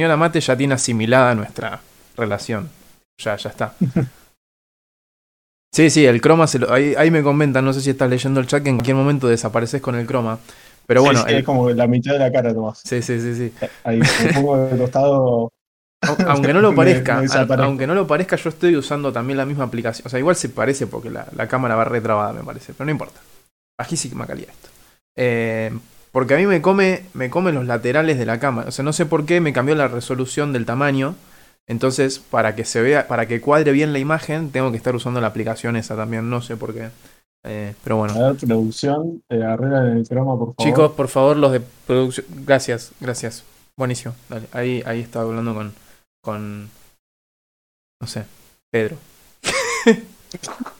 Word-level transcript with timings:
señora 0.00 0.16
Mate 0.16 0.40
ya 0.40 0.56
tiene 0.56 0.72
asimilada 0.72 1.34
nuestra 1.34 1.78
relación. 2.16 2.70
Ya, 3.22 3.36
ya 3.36 3.50
está. 3.50 3.74
Sí, 5.72 5.88
sí, 5.88 6.04
el 6.04 6.20
croma, 6.20 6.48
se 6.48 6.58
lo, 6.58 6.72
ahí, 6.72 6.94
ahí 6.98 7.12
me 7.12 7.22
comentan, 7.22 7.64
no 7.64 7.72
sé 7.72 7.80
si 7.80 7.90
estás 7.90 8.10
leyendo 8.10 8.40
el 8.40 8.46
chat, 8.48 8.60
que 8.62 8.70
en 8.70 8.76
cualquier 8.76 8.96
momento 8.96 9.28
desapareces 9.28 9.80
con 9.80 9.94
el 9.94 10.04
croma. 10.04 10.40
Pero 10.86 11.02
bueno, 11.02 11.20
Sí, 11.20 11.26
sí, 11.26 11.32
el- 11.34 11.38
es 11.40 11.44
como 11.44 11.70
la 11.70 11.86
mitad 11.86 12.12
de 12.14 12.18
la 12.18 12.32
cara 12.32 12.52
nomás. 12.52 12.80
sí, 12.82 13.00
sí, 13.02 13.20
sí, 13.20 13.36
sí. 13.36 13.52
Ahí 13.84 13.98
me 13.98 14.32
pongo 14.34 14.56
de 14.56 14.76
costado. 14.76 15.52
Au- 16.02 16.16
Aunque 16.28 16.52
no 16.52 16.60
lo 16.60 16.74
parezca, 16.74 17.20
me 17.20 17.28
aunque 17.62 17.86
no 17.86 17.94
lo 17.94 18.04
parezca, 18.06 18.34
yo 18.34 18.48
estoy 18.50 18.74
usando 18.74 19.12
también 19.12 19.36
la 19.36 19.46
misma 19.46 19.62
aplicación. 19.64 20.06
O 20.06 20.10
sea, 20.10 20.18
igual 20.18 20.34
se 20.34 20.48
parece 20.48 20.88
porque 20.88 21.08
la, 21.08 21.28
la 21.36 21.46
cámara 21.46 21.76
va 21.76 21.84
retrabada, 21.84 22.32
me 22.32 22.42
parece, 22.42 22.72
pero 22.72 22.86
no 22.86 22.90
importa. 22.90 23.20
Bajísima 23.78 24.26
calidad 24.26 24.50
esto. 24.50 24.68
Eh, 25.16 25.70
porque 26.12 26.34
a 26.34 26.36
mí 26.38 26.46
me 26.46 26.60
come, 26.60 27.04
me 27.14 27.30
come 27.30 27.52
los 27.52 27.66
laterales 27.66 28.18
de 28.18 28.26
la 28.26 28.40
cámara. 28.40 28.68
O 28.68 28.72
sea, 28.72 28.84
no 28.84 28.92
sé 28.92 29.06
por 29.06 29.26
qué 29.26 29.40
me 29.40 29.52
cambió 29.52 29.74
la 29.74 29.88
resolución 29.88 30.52
del 30.52 30.66
tamaño. 30.66 31.14
Entonces, 31.66 32.18
para 32.18 32.56
que 32.56 32.64
se 32.64 32.82
vea, 32.82 33.06
para 33.06 33.26
que 33.26 33.40
cuadre 33.40 33.70
bien 33.70 33.92
la 33.92 34.00
imagen, 34.00 34.50
tengo 34.50 34.72
que 34.72 34.76
estar 34.76 34.94
usando 34.96 35.20
la 35.20 35.28
aplicación 35.28 35.76
esa 35.76 35.94
también. 35.94 36.28
No 36.28 36.42
sé 36.42 36.56
por 36.56 36.74
qué. 36.74 36.88
Eh, 37.44 37.74
pero 37.84 37.96
bueno. 37.96 38.14
A 38.14 38.32
ver, 38.32 38.36
producción, 38.36 39.22
eh, 39.28 39.42
arregla 39.42 39.92
el 39.92 40.06
croma, 40.06 40.36
por 40.36 40.54
favor. 40.54 40.56
Chicos, 40.58 40.92
por 40.92 41.08
favor, 41.08 41.36
los 41.36 41.52
de 41.52 41.60
producción. 41.86 42.26
Gracias, 42.44 42.92
gracias. 43.00 43.44
Buenísimo. 43.76 44.14
Dale. 44.28 44.46
Ahí, 44.52 44.82
ahí 44.84 45.00
estaba 45.00 45.26
hablando 45.26 45.54
con. 45.54 45.72
con. 46.22 46.68
No 48.00 48.06
sé. 48.06 48.24
Pedro. 48.70 48.96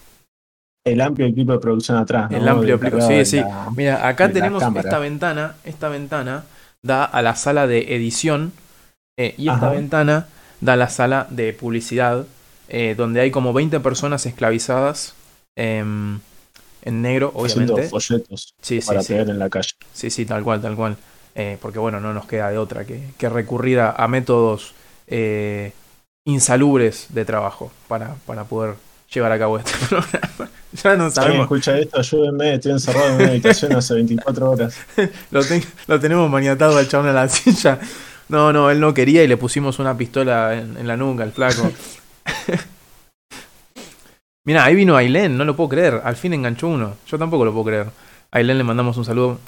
El 0.84 1.00
amplio 1.00 1.26
equipo 1.26 1.52
de 1.52 1.58
producción 1.58 1.98
atrás. 1.98 2.30
¿no? 2.30 2.36
El 2.36 2.48
amplio 2.48 2.76
equipo, 2.76 3.00
sí, 3.00 3.24
sí. 3.24 3.36
la- 3.40 3.68
Mira, 3.76 4.08
acá 4.08 4.32
tenemos 4.32 4.62
esta 4.62 4.98
ventana. 4.98 5.54
Esta 5.64 5.88
ventana 5.88 6.44
da 6.82 7.04
a 7.04 7.22
la 7.22 7.36
sala 7.36 7.66
de 7.66 7.94
edición. 7.94 8.52
eh, 9.18 9.34
y 9.36 9.48
esta 9.48 9.66
Ajá. 9.66 9.70
ventana 9.70 10.26
da 10.62 10.72
a 10.74 10.76
la 10.76 10.88
sala 10.88 11.26
de 11.30 11.52
publicidad. 11.52 12.26
eh, 12.72 12.94
donde 12.96 13.20
hay 13.20 13.32
como 13.32 13.52
20 13.52 13.80
personas 13.80 14.24
esclavizadas. 14.26 15.14
em, 15.56 16.20
en 16.82 17.02
negro, 17.02 17.32
obviamente. 17.34 17.82
folletos 17.88 18.54
Sí, 18.62 18.80
sí, 18.80 18.86
para 18.86 19.02
sí. 19.02 19.08
pegar 19.12 19.28
en 19.28 19.38
la 19.38 19.50
calle. 19.50 19.70
Sí, 19.92 20.08
sí, 20.10 20.24
tal 20.24 20.42
cual, 20.44 20.62
tal 20.62 20.76
cual. 20.76 20.96
Eh, 21.34 21.58
porque 21.60 21.78
bueno, 21.78 22.00
no 22.00 22.14
nos 22.14 22.26
queda 22.26 22.48
de 22.50 22.58
otra 22.58 22.84
que, 22.86 23.02
que 23.18 23.28
recurrir 23.28 23.80
a, 23.80 23.90
a 23.90 24.08
métodos 24.08 24.74
insalubres 26.24 27.06
de 27.10 27.24
trabajo 27.24 27.70
para, 27.88 28.14
para 28.26 28.44
poder 28.44 28.74
llevar 29.12 29.32
a 29.32 29.38
cabo 29.38 29.58
este 29.58 29.72
programa. 29.88 30.50
ya 30.72 30.96
no 30.96 31.10
sabemos, 31.10 31.42
escucha 31.42 31.78
esto, 31.78 31.98
ayúdenme, 31.98 32.54
estoy 32.54 32.72
encerrado 32.72 33.08
en 33.10 33.14
una 33.16 33.28
habitación 33.28 33.72
hace 33.74 33.94
24 33.94 34.50
horas. 34.50 34.74
lo, 35.30 35.44
ten- 35.44 35.64
lo 35.86 35.98
tenemos 36.00 36.30
maniatado 36.30 36.78
al 36.78 36.88
chabón 36.88 37.08
a 37.08 37.12
la 37.12 37.28
silla. 37.28 37.78
No, 38.28 38.52
no, 38.52 38.70
él 38.70 38.78
no 38.78 38.94
quería 38.94 39.24
y 39.24 39.28
le 39.28 39.36
pusimos 39.36 39.78
una 39.80 39.96
pistola 39.96 40.54
en, 40.54 40.76
en 40.76 40.86
la 40.86 40.96
nuca, 40.96 41.24
el 41.24 41.32
flaco. 41.32 41.72
Mira, 44.44 44.64
ahí 44.64 44.74
vino 44.74 44.96
Ailén, 44.96 45.36
no 45.36 45.44
lo 45.44 45.54
puedo 45.56 45.68
creer. 45.70 46.00
Al 46.04 46.16
fin 46.16 46.32
enganchó 46.32 46.68
uno. 46.68 46.94
Yo 47.06 47.18
tampoco 47.18 47.44
lo 47.44 47.52
puedo 47.52 47.64
creer. 47.66 47.86
A 48.30 48.38
Ailén 48.38 48.58
le 48.58 48.64
mandamos 48.64 48.96
un 48.96 49.04
saludo. 49.04 49.38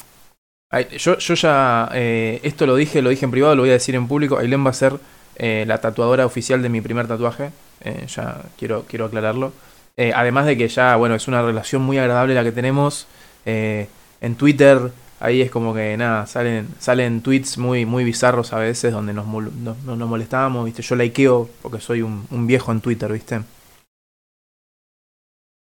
Yo, 0.98 1.18
yo 1.18 1.34
ya, 1.34 1.88
eh, 1.92 2.40
esto 2.42 2.66
lo 2.66 2.76
dije, 2.76 3.02
lo 3.02 3.10
dije 3.10 3.24
en 3.24 3.30
privado, 3.30 3.54
lo 3.54 3.62
voy 3.62 3.70
a 3.70 3.74
decir 3.74 3.94
en 3.94 4.08
público. 4.08 4.38
Ailén 4.38 4.64
va 4.64 4.70
a 4.70 4.74
ser 4.74 4.94
eh, 5.36 5.64
la 5.66 5.78
tatuadora 5.78 6.26
oficial 6.26 6.60
de 6.62 6.68
mi 6.68 6.80
primer 6.80 7.06
tatuaje. 7.06 7.50
Eh, 7.84 8.06
ya 8.08 8.42
quiero, 8.58 8.84
quiero 8.88 9.06
aclararlo. 9.06 9.52
Eh, 9.96 10.12
además 10.14 10.46
de 10.46 10.56
que 10.56 10.68
ya, 10.68 10.96
bueno, 10.96 11.14
es 11.14 11.28
una 11.28 11.42
relación 11.42 11.82
muy 11.82 11.98
agradable 11.98 12.34
la 12.34 12.44
que 12.44 12.52
tenemos. 12.52 13.06
Eh, 13.44 13.88
en 14.20 14.36
Twitter, 14.36 14.92
ahí 15.20 15.42
es 15.42 15.50
como 15.50 15.74
que 15.74 15.96
nada, 15.96 16.26
salen, 16.26 16.68
salen 16.78 17.22
tweets 17.22 17.58
muy, 17.58 17.84
muy 17.84 18.04
bizarros 18.04 18.52
a 18.52 18.58
veces 18.58 18.92
donde 18.92 19.12
nos, 19.12 19.26
mol- 19.26 19.52
nos, 19.52 19.76
molestamos, 20.08 20.64
¿viste? 20.64 20.82
Yo 20.82 20.96
likeo 20.96 21.50
porque 21.60 21.80
soy 21.80 22.02
un, 22.02 22.26
un 22.30 22.46
viejo 22.46 22.72
en 22.72 22.80
Twitter, 22.80 23.12
¿viste? 23.12 23.42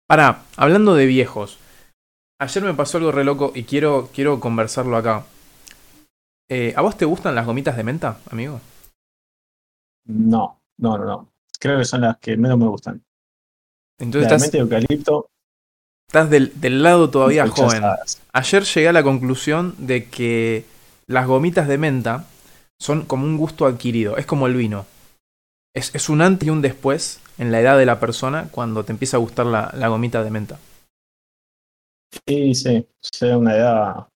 Pará, 0.08 0.44
hablando 0.58 0.94
de 0.94 1.06
viejos. 1.06 1.58
Ayer 2.40 2.64
me 2.64 2.74
pasó 2.74 2.98
algo 2.98 3.12
re 3.12 3.24
loco 3.24 3.52
y 3.56 3.64
quiero, 3.64 4.10
quiero 4.14 4.40
conversarlo 4.40 4.98
acá. 4.98 5.26
¿A 6.76 6.82
vos 6.82 6.98
te 6.98 7.06
gustan 7.06 7.34
las 7.34 7.46
gomitas 7.46 7.78
de 7.78 7.84
menta, 7.84 8.20
amigo? 8.30 8.60
No, 10.06 10.60
no, 10.78 10.98
no, 10.98 11.06
no. 11.06 11.31
Creo 11.62 11.78
que 11.78 11.86
son 11.86 12.02
las 12.02 12.18
que 12.18 12.36
menos 12.38 12.58
me 12.58 12.68
gustan. 12.68 13.04
Entonces 14.00 14.32
estás, 14.32 14.54
eucalipto, 14.56 15.30
estás 16.08 16.30
del, 16.30 16.60
del 16.60 16.82
lado 16.82 17.10
todavía 17.10 17.48
joven. 17.48 17.84
Ayer 18.34 18.64
llegué 18.64 18.88
a 18.90 18.94
la 18.94 19.04
conclusión 19.04 19.76
de 19.78 20.06
que 20.06 20.66
las 21.08 21.28
gomitas 21.28 21.68
de 21.68 21.78
menta 21.78 22.26
son 22.80 23.06
como 23.06 23.26
un 23.26 23.38
gusto 23.38 23.66
adquirido, 23.66 24.18
es 24.18 24.26
como 24.26 24.48
el 24.48 24.56
vino. 24.56 24.86
Es, 25.76 25.94
es 25.96 26.10
un 26.10 26.22
antes 26.22 26.48
y 26.48 26.50
un 26.50 26.62
después 26.62 27.20
en 27.38 27.52
la 27.52 27.62
edad 27.62 27.78
de 27.78 27.86
la 27.86 28.00
persona 28.00 28.48
cuando 28.52 28.84
te 28.84 28.92
empieza 28.92 29.18
a 29.18 29.20
gustar 29.22 29.46
la, 29.46 29.72
la 29.78 29.88
gomita 29.88 30.24
de 30.24 30.32
menta. 30.32 30.60
Sí, 32.28 32.56
sí, 32.56 32.88
sí, 33.02 33.26
una 33.28 33.56
edad. 33.56 34.08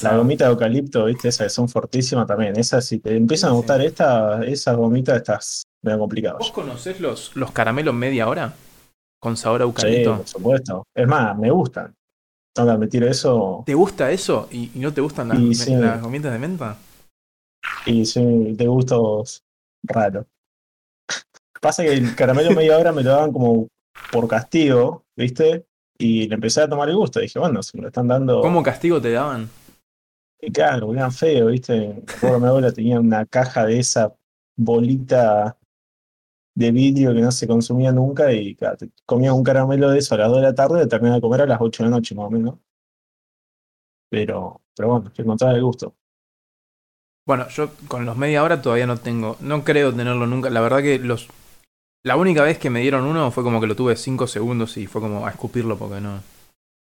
La 0.00 0.12
Avanzada. 0.12 0.16
gomita 0.16 0.44
de 0.46 0.50
eucalipto, 0.52 1.04
viste, 1.06 1.28
esas 1.28 1.46
que 1.46 1.50
son 1.50 1.68
fortísimas 1.68 2.26
también. 2.26 2.56
Esas, 2.58 2.84
si 2.86 2.98
te 3.00 3.16
empiezan 3.16 3.50
a 3.50 3.54
Sí, 3.54 3.54
gustar 3.54 3.80
estas, 3.82 4.44
esas 4.46 4.76
gomitas, 4.76 5.16
estás 5.16 5.64
medio 5.84 5.98
complicado. 5.98 6.38
¿Vos 6.38 6.50
conocés 6.50 7.00
los, 7.00 7.34
los 7.36 7.52
caramelos 7.52 7.94
media 7.94 8.28
hora? 8.28 8.54
Con 9.20 9.36
sabor 9.36 9.62
a 9.62 9.64
Sí, 9.64 9.68
eucalipto. 9.68 10.16
por 10.18 10.26
supuesto. 10.28 10.84
Es 10.94 11.06
más, 11.06 11.36
me 11.38 11.50
gustan. 11.50 11.94
Tengo 12.54 12.68
que 12.68 12.74
admitir 12.74 13.04
eso. 13.04 13.62
¿Te 13.66 13.74
gusta 13.74 14.10
eso 14.10 14.48
y, 14.50 14.70
y 14.74 14.78
no 14.80 14.92
te 14.92 15.00
gustan 15.00 15.28
las, 15.28 15.38
me- 15.38 15.54
sí. 15.54 15.74
las 15.74 16.00
gomitas 16.02 16.32
de 16.32 16.38
menta? 16.38 16.76
Y 17.86 18.04
sí, 18.06 18.52
de 18.52 18.66
gustos 18.66 19.42
raros. 19.82 20.26
Pasa 21.60 21.82
que 21.82 21.92
el 21.94 22.14
caramelo 22.14 22.50
media 22.54 22.76
hora 22.78 22.92
me 22.92 23.02
lo 23.02 23.10
daban 23.10 23.32
como 23.32 23.68
por 24.12 24.28
castigo, 24.28 25.04
¿viste? 25.16 25.64
Y 25.98 26.28
le 26.28 26.34
empecé 26.34 26.60
a 26.62 26.68
tomar 26.68 26.88
el 26.88 26.96
gusto. 26.96 27.20
Dije, 27.20 27.38
bueno, 27.38 27.62
si 27.62 27.76
me 27.78 27.82
lo 27.82 27.88
están 27.88 28.08
dando. 28.08 28.40
¿Cómo 28.42 28.62
castigo 28.62 29.00
te 29.00 29.12
daban? 29.12 29.48
Y 30.40 30.52
claro, 30.52 30.92
eran 30.92 31.10
feo, 31.10 31.46
¿viste? 31.46 32.02
Acuerdo, 32.16 32.38
mi 32.40 32.46
abuela 32.48 32.72
tenía 32.72 33.00
una 33.00 33.24
caja 33.24 33.64
de 33.64 33.78
esa 33.78 34.14
bolita 34.56 35.56
de 36.54 36.70
vidrio 36.70 37.12
que 37.12 37.20
no 37.20 37.32
se 37.32 37.48
consumía 37.48 37.92
nunca 37.92 38.32
y 38.32 38.54
claro, 38.54 38.76
te 38.76 38.90
comías 39.04 39.34
un 39.34 39.42
caramelo 39.42 39.90
de 39.90 39.98
eso 39.98 40.14
a 40.14 40.18
las 40.18 40.28
2 40.28 40.36
de 40.38 40.42
la 40.42 40.54
tarde 40.54 40.84
y 40.84 40.88
terminaba 40.88 41.16
de 41.16 41.20
comer 41.22 41.42
a 41.42 41.46
las 41.46 41.60
8 41.60 41.82
de 41.82 41.90
la 41.90 41.96
noche 41.96 42.14
más 42.14 42.26
o 42.26 42.30
menos. 42.30 42.58
Pero, 44.10 44.60
pero 44.76 44.88
bueno, 44.88 45.12
que 45.12 45.22
encontraba 45.22 45.54
el 45.54 45.62
gusto. 45.62 45.94
Bueno, 47.26 47.48
yo 47.48 47.70
con 47.88 48.04
los 48.04 48.16
media 48.16 48.42
hora 48.42 48.60
todavía 48.60 48.86
no 48.86 48.98
tengo, 48.98 49.36
no 49.40 49.64
creo 49.64 49.92
tenerlo 49.94 50.26
nunca. 50.26 50.50
La 50.50 50.60
verdad 50.60 50.82
que 50.82 50.98
los, 50.98 51.28
la 52.04 52.16
única 52.16 52.42
vez 52.42 52.58
que 52.58 52.70
me 52.70 52.80
dieron 52.80 53.04
uno 53.04 53.30
fue 53.30 53.42
como 53.42 53.60
que 53.60 53.66
lo 53.66 53.74
tuve 53.74 53.96
5 53.96 54.26
segundos 54.26 54.76
y 54.76 54.86
fue 54.86 55.00
como 55.00 55.26
a 55.26 55.30
escupirlo 55.30 55.78
porque 55.78 56.00
no. 56.00 56.22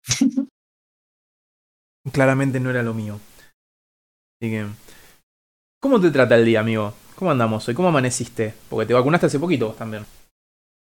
Claramente 2.13 2.59
no 2.59 2.71
era 2.71 2.83
lo 2.83 2.93
mío. 2.93 3.21
Así 4.41 4.51
que, 4.51 4.67
¿cómo 5.81 6.01
te 6.01 6.11
trata 6.11 6.35
el 6.35 6.45
día, 6.45 6.61
amigo? 6.61 6.93
¿Cómo 7.23 7.31
andamos 7.31 7.69
hoy? 7.69 7.75
¿Cómo 7.75 7.87
amaneciste? 7.87 8.53
Porque 8.69 8.85
te 8.85 8.95
vacunaste 8.95 9.27
hace 9.27 9.39
poquito 9.39 9.69
vos 9.69 9.77
también. 9.77 10.05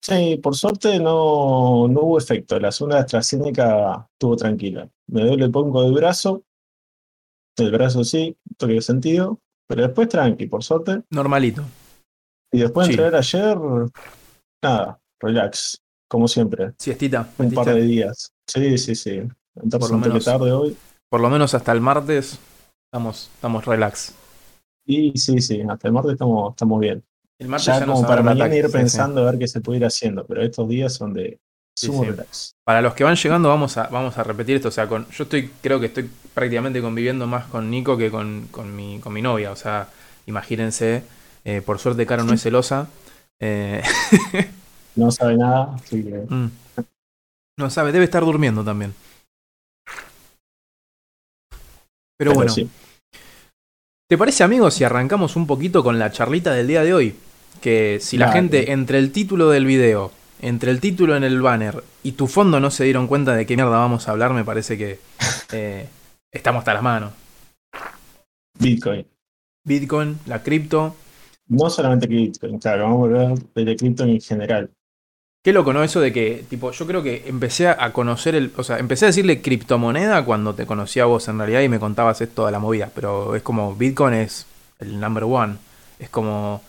Sí, 0.02 0.40
por 0.42 0.56
suerte 0.56 0.98
no, 0.98 1.86
no 1.86 2.00
hubo 2.00 2.18
efecto. 2.18 2.58
La 2.58 2.72
segunda 2.72 2.98
AstraZeneca 2.98 4.08
estuvo 4.10 4.34
tranquila. 4.34 4.90
Me 5.06 5.24
duele 5.24 5.48
poco 5.50 5.84
del 5.84 5.92
brazo. 5.92 6.42
El 7.56 7.70
brazo 7.70 8.02
sí, 8.02 8.36
toque 8.56 8.72
de 8.72 8.82
sentido. 8.82 9.38
Pero 9.68 9.82
después 9.82 10.08
tranqui, 10.08 10.48
por 10.48 10.64
suerte. 10.64 11.04
Normalito. 11.10 11.62
Y 12.52 12.58
después 12.58 12.88
de 12.88 12.94
entrenar 12.94 13.14
ayer, 13.14 13.56
nada, 14.64 15.00
relax, 15.20 15.80
como 16.08 16.26
siempre. 16.26 16.72
Siestita. 16.76 17.30
Un 17.38 17.52
par 17.52 17.66
de 17.66 17.82
días. 17.82 18.32
Sí, 18.48 18.76
sí, 18.78 18.96
sí. 18.96 19.22
Entonces 19.54 19.78
Por 19.78 19.90
lo 19.92 19.98
menos. 19.98 20.24
tarde 20.24 20.50
hoy. 20.50 20.76
Por 21.08 21.20
lo 21.20 21.30
menos 21.30 21.54
hasta 21.54 21.70
el 21.70 21.80
martes 21.80 22.40
estamos, 22.90 23.30
estamos 23.32 23.64
relax. 23.64 24.25
Y 24.86 25.18
sí, 25.18 25.40
sí, 25.40 25.62
hasta 25.68 25.88
el 25.88 25.94
martes 25.94 26.12
estamos, 26.12 26.52
estamos 26.54 26.80
bien. 26.80 27.04
El 27.38 27.48
martes 27.48 27.74
Ya, 27.74 27.80
ya, 27.80 27.86
como 27.86 28.06
para 28.06 28.22
mañana 28.22 28.46
ataque, 28.46 28.58
ir 28.58 28.70
sí, 28.70 28.78
sí. 28.78 28.78
pensando 28.78 29.22
a 29.22 29.30
ver 29.30 29.38
qué 29.38 29.48
se 29.48 29.60
puede 29.60 29.78
ir 29.78 29.84
haciendo. 29.86 30.26
Pero 30.26 30.42
estos 30.42 30.68
días 30.68 30.94
son 30.94 31.12
de 31.12 31.40
sumo 31.76 32.04
sí. 32.04 32.10
relax. 32.10 32.54
Para 32.64 32.80
los 32.82 32.94
que 32.94 33.04
van 33.04 33.16
llegando, 33.16 33.48
vamos 33.48 33.76
a, 33.76 33.88
vamos 33.88 34.16
a 34.18 34.22
repetir 34.24 34.56
esto. 34.56 34.68
O 34.68 34.72
sea, 34.72 34.88
con, 34.88 35.08
yo 35.10 35.24
estoy, 35.24 35.50
creo 35.62 35.80
que 35.80 35.86
estoy 35.86 36.10
prácticamente 36.34 36.80
conviviendo 36.80 37.26
más 37.26 37.46
con 37.46 37.70
Nico 37.70 37.96
que 37.96 38.10
con, 38.10 38.48
con, 38.50 38.74
mi, 38.74 39.00
con 39.00 39.12
mi 39.12 39.22
novia. 39.22 39.50
O 39.52 39.56
sea, 39.56 39.88
imagínense. 40.26 41.02
eh, 41.44 41.62
por 41.62 41.78
suerte, 41.78 42.06
Caro 42.06 42.24
no 42.24 42.32
es 42.34 42.42
celosa. 42.42 42.88
Eh, 43.40 43.82
No 44.96 45.10
sabe 45.10 45.36
nada, 45.36 45.74
así 45.74 46.02
que 46.02 46.24
mm. 46.28 46.50
No 47.58 47.70
sabe, 47.70 47.92
debe 47.92 48.04
estar 48.06 48.24
durmiendo 48.24 48.64
también. 48.64 48.94
Pero, 52.18 52.32
pero 52.32 52.34
bueno, 52.34 52.52
sí. 52.52 52.68
¿Te 54.08 54.18
parece, 54.18 54.44
amigos, 54.44 54.74
si 54.74 54.84
arrancamos 54.84 55.36
un 55.36 55.46
poquito 55.46 55.82
con 55.82 55.98
la 55.98 56.10
charlita 56.10 56.52
del 56.52 56.66
día 56.66 56.82
de 56.82 56.94
hoy? 56.94 57.14
Que 57.60 57.98
si 58.00 58.16
la 58.16 58.26
Dale. 58.26 58.38
gente 58.40 58.72
entre 58.72 58.98
el 58.98 59.12
título 59.12 59.50
del 59.50 59.66
video, 59.66 60.12
entre 60.40 60.70
el 60.70 60.80
título 60.80 61.16
en 61.16 61.24
el 61.24 61.40
banner 61.40 61.82
y 62.02 62.12
tu 62.12 62.26
fondo 62.26 62.60
no 62.60 62.70
se 62.70 62.84
dieron 62.84 63.06
cuenta 63.06 63.34
de 63.34 63.46
qué 63.46 63.56
mierda 63.56 63.78
vamos 63.78 64.06
a 64.06 64.12
hablar, 64.12 64.32
me 64.32 64.44
parece 64.44 64.76
que 64.76 65.00
eh, 65.52 65.88
estamos 66.30 66.60
hasta 66.60 66.74
las 66.74 66.82
manos. 66.82 67.12
Bitcoin. 68.58 69.06
Bitcoin, 69.64 70.18
la 70.26 70.42
cripto. 70.42 70.94
No 71.48 71.70
solamente 71.70 72.06
Bitcoin, 72.06 72.58
claro, 72.58 72.84
vamos 72.84 73.02
a 73.02 73.20
hablar 73.20 73.38
de 73.54 73.76
cripto 73.76 74.04
en 74.04 74.20
general. 74.20 74.70
Qué 75.46 75.52
loco, 75.52 75.72
¿no? 75.72 75.84
Eso 75.84 76.00
de 76.00 76.12
que, 76.12 76.44
tipo, 76.50 76.72
yo 76.72 76.88
creo 76.88 77.04
que 77.04 77.22
empecé 77.28 77.68
a 77.68 77.92
conocer 77.92 78.34
el. 78.34 78.52
O 78.56 78.64
sea, 78.64 78.80
empecé 78.80 79.04
a 79.04 79.10
decirle 79.10 79.42
criptomoneda 79.42 80.24
cuando 80.24 80.56
te 80.56 80.66
conocía 80.66 81.04
vos 81.04 81.28
en 81.28 81.38
realidad 81.38 81.60
y 81.60 81.68
me 81.68 81.78
contabas 81.78 82.20
esto 82.20 82.46
de 82.46 82.50
la 82.50 82.58
movida. 82.58 82.90
Pero 82.92 83.36
es 83.36 83.44
como 83.44 83.72
Bitcoin 83.76 84.14
es 84.14 84.44
el 84.80 84.98
number 84.98 85.22
one. 85.22 85.56
Es 86.00 86.08
como. 86.10 86.62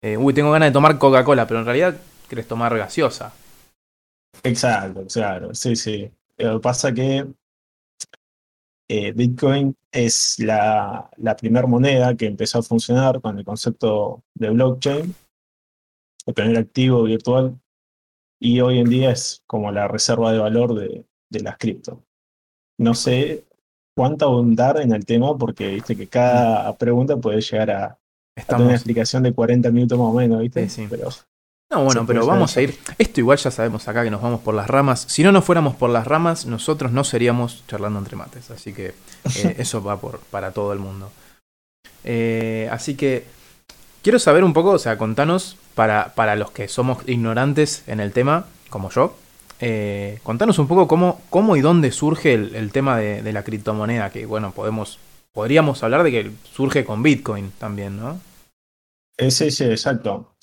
Eh, 0.00 0.16
uy, 0.16 0.32
tengo 0.32 0.50
ganas 0.50 0.70
de 0.70 0.72
tomar 0.72 0.96
Coca-Cola, 0.96 1.46
pero 1.46 1.60
en 1.60 1.66
realidad 1.66 2.00
querés 2.26 2.48
tomar 2.48 2.74
gaseosa. 2.74 3.34
Exacto, 4.42 5.04
claro, 5.12 5.54
sí, 5.54 5.76
sí. 5.76 6.10
Lo 6.38 6.54
que 6.54 6.62
pasa 6.62 6.94
que 6.94 7.26
eh, 8.88 9.12
Bitcoin 9.12 9.76
es 9.90 10.38
la, 10.38 11.10
la 11.18 11.36
primera 11.36 11.66
moneda 11.66 12.16
que 12.16 12.24
empezó 12.28 12.60
a 12.60 12.62
funcionar 12.62 13.20
con 13.20 13.38
el 13.38 13.44
concepto 13.44 14.22
de 14.32 14.48
blockchain, 14.48 15.14
el 16.24 16.34
primer 16.34 16.56
activo 16.56 17.02
virtual, 17.02 17.58
y 18.42 18.60
hoy 18.60 18.80
en 18.80 18.90
día 18.90 19.12
es 19.12 19.44
como 19.46 19.70
la 19.70 19.86
reserva 19.86 20.32
de 20.32 20.40
valor 20.40 20.74
de, 20.74 21.04
de 21.30 21.40
las 21.40 21.56
cripto. 21.58 22.02
No 22.76 22.92
sé 22.92 23.44
cuánto 23.94 24.26
abundar 24.26 24.80
en 24.80 24.92
el 24.92 25.06
tema 25.06 25.38
porque 25.38 25.68
viste 25.68 25.94
que 25.94 26.08
cada 26.08 26.76
pregunta 26.76 27.16
puede 27.16 27.40
llegar 27.40 27.70
a, 27.70 27.98
tener 28.48 28.66
una 28.66 28.74
explicación 28.74 29.22
de 29.22 29.32
40 29.32 29.70
minutos 29.70 29.96
más 29.96 30.08
o 30.08 30.14
menos, 30.14 30.40
¿viste? 30.40 30.68
Sí, 30.68 30.88
Pero 30.90 31.08
no, 31.70 31.84
bueno, 31.84 32.04
pero 32.04 32.26
vamos 32.26 32.56
a 32.56 32.62
ir. 32.62 32.76
Esto 32.98 33.20
igual 33.20 33.38
ya 33.38 33.52
sabemos 33.52 33.86
acá 33.86 34.02
que 34.02 34.10
nos 34.10 34.20
vamos 34.20 34.40
por 34.40 34.54
las 34.54 34.66
ramas. 34.66 35.06
Si 35.08 35.22
no 35.22 35.30
nos 35.30 35.44
fuéramos 35.44 35.76
por 35.76 35.90
las 35.90 36.06
ramas, 36.06 36.44
nosotros 36.44 36.90
no 36.90 37.04
seríamos 37.04 37.64
charlando 37.68 38.00
entre 38.00 38.16
mates. 38.16 38.50
Así 38.50 38.72
que 38.72 38.88
eh, 38.88 38.94
eso 39.58 39.84
va 39.84 40.00
por, 40.00 40.18
para 40.18 40.50
todo 40.50 40.72
el 40.72 40.80
mundo. 40.80 41.12
Eh, 42.02 42.68
así 42.72 42.96
que 42.96 43.24
quiero 44.02 44.18
saber 44.18 44.42
un 44.42 44.52
poco, 44.52 44.70
o 44.70 44.78
sea, 44.80 44.98
contanos 44.98 45.56
para, 45.74 46.14
para 46.14 46.36
los 46.36 46.50
que 46.50 46.68
somos 46.68 47.06
ignorantes 47.08 47.82
en 47.86 48.00
el 48.00 48.12
tema, 48.12 48.46
como 48.70 48.90
yo. 48.90 49.16
Eh, 49.60 50.18
contanos 50.24 50.58
un 50.58 50.66
poco 50.66 50.88
cómo, 50.88 51.20
cómo 51.30 51.56
y 51.56 51.60
dónde 51.60 51.92
surge 51.92 52.34
el, 52.34 52.72
tema 52.72 52.98
de, 52.98 53.32
la 53.32 53.44
criptomoneda, 53.44 54.10
que 54.10 54.26
bueno, 54.26 54.50
podemos, 54.52 54.98
podríamos 55.32 55.82
hablar 55.84 56.02
de 56.02 56.10
que 56.10 56.30
surge 56.52 56.84
con 56.84 57.02
Bitcoin 57.02 57.52
también, 57.58 57.96
¿no? 57.96 58.18
Sí, 59.16 59.50
sí, 59.52 59.64
exacto. 59.64 60.34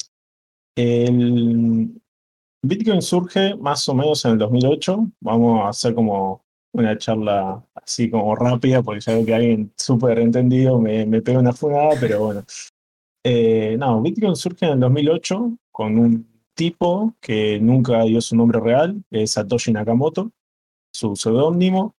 Bitcoin 2.61 3.01
surge 3.01 3.55
más 3.55 3.87
o 3.89 3.93
menos 3.93 4.23
en 4.23 4.31
el 4.31 4.37
2008. 4.37 5.07
Vamos 5.19 5.65
a 5.65 5.69
hacer 5.69 5.93
como 5.93 6.45
una 6.71 6.97
charla 6.97 7.61
así 7.75 8.09
como 8.09 8.35
rápida, 8.35 8.81
porque 8.81 9.01
ya 9.01 9.13
veo 9.15 9.25
que 9.25 9.35
alguien 9.35 9.73
súper 9.75 10.19
entendido 10.19 10.79
me, 10.79 11.05
me 11.05 11.21
pega 11.21 11.39
una 11.39 11.53
funada, 11.53 11.91
pero 11.99 12.23
bueno. 12.23 12.45
Eh, 13.23 13.75
no, 13.77 14.01
Bitcoin 14.01 14.35
surge 14.35 14.65
en 14.65 14.73
el 14.73 14.79
2008 14.79 15.57
con 15.71 15.97
un 15.97 16.43
tipo 16.53 17.15
que 17.19 17.59
nunca 17.59 18.03
dio 18.03 18.21
su 18.21 18.35
nombre 18.35 18.59
real, 18.59 19.03
es 19.09 19.31
Satoshi 19.31 19.71
Nakamoto, 19.71 20.31
su 20.93 21.15
seudónimo, 21.15 21.95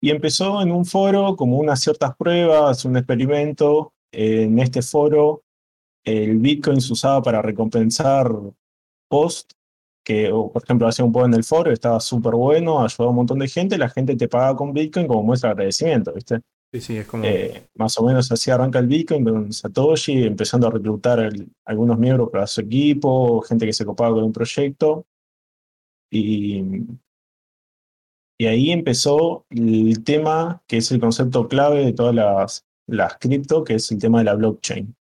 y 0.00 0.10
empezó 0.10 0.62
en 0.62 0.70
un 0.70 0.84
foro 0.84 1.36
como 1.36 1.58
unas 1.58 1.80
ciertas 1.80 2.14
pruebas, 2.16 2.84
un 2.84 2.96
experimento. 2.96 3.92
En 4.12 4.58
este 4.58 4.82
foro 4.82 5.42
el 6.04 6.38
Bitcoin 6.38 6.80
se 6.80 6.92
usaba 6.92 7.20
para 7.22 7.42
recompensar 7.42 8.30
post, 9.08 9.52
que 10.04 10.30
por 10.30 10.62
ejemplo 10.62 10.86
hacía 10.86 11.04
un 11.04 11.12
post 11.12 11.26
en 11.26 11.34
el 11.34 11.44
foro, 11.44 11.72
estaba 11.72 11.98
súper 12.00 12.34
bueno, 12.34 12.82
ayudaba 12.84 13.06
a 13.06 13.10
un 13.10 13.16
montón 13.16 13.40
de 13.40 13.48
gente, 13.48 13.76
la 13.76 13.88
gente 13.88 14.16
te 14.16 14.28
pagaba 14.28 14.56
con 14.56 14.72
Bitcoin 14.72 15.08
como 15.08 15.24
muestra 15.24 15.48
de 15.48 15.52
agradecimiento, 15.54 16.12
¿viste? 16.12 16.40
Eh, 17.24 17.66
más 17.74 17.98
o 17.98 18.04
menos 18.04 18.30
así 18.30 18.50
arranca 18.50 18.78
el 18.78 18.86
Bitcoin 18.86 19.24
con 19.24 19.52
Satoshi, 19.52 20.24
empezando 20.24 20.66
a 20.66 20.70
reclutar 20.70 21.30
algunos 21.64 21.98
miembros 21.98 22.30
para 22.30 22.46
su 22.46 22.60
equipo, 22.60 23.40
gente 23.42 23.66
que 23.66 23.72
se 23.72 23.84
copaba 23.84 24.14
con 24.14 24.24
un 24.24 24.32
proyecto. 24.32 25.06
Y, 26.10 26.62
y 28.38 28.46
ahí 28.46 28.70
empezó 28.70 29.44
el 29.50 30.02
tema 30.04 30.62
que 30.66 30.78
es 30.78 30.90
el 30.92 31.00
concepto 31.00 31.48
clave 31.48 31.84
de 31.84 31.92
todas 31.92 32.14
las, 32.14 32.64
las 32.86 33.16
cripto, 33.18 33.64
que 33.64 33.74
es 33.74 33.90
el 33.90 33.98
tema 33.98 34.18
de 34.18 34.24
la 34.24 34.34
blockchain. 34.34 34.94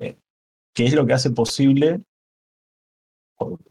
Eh, 0.00 0.16
que 0.74 0.86
es 0.86 0.94
lo 0.94 1.06
que 1.06 1.12
hace 1.12 1.30
posible 1.30 2.02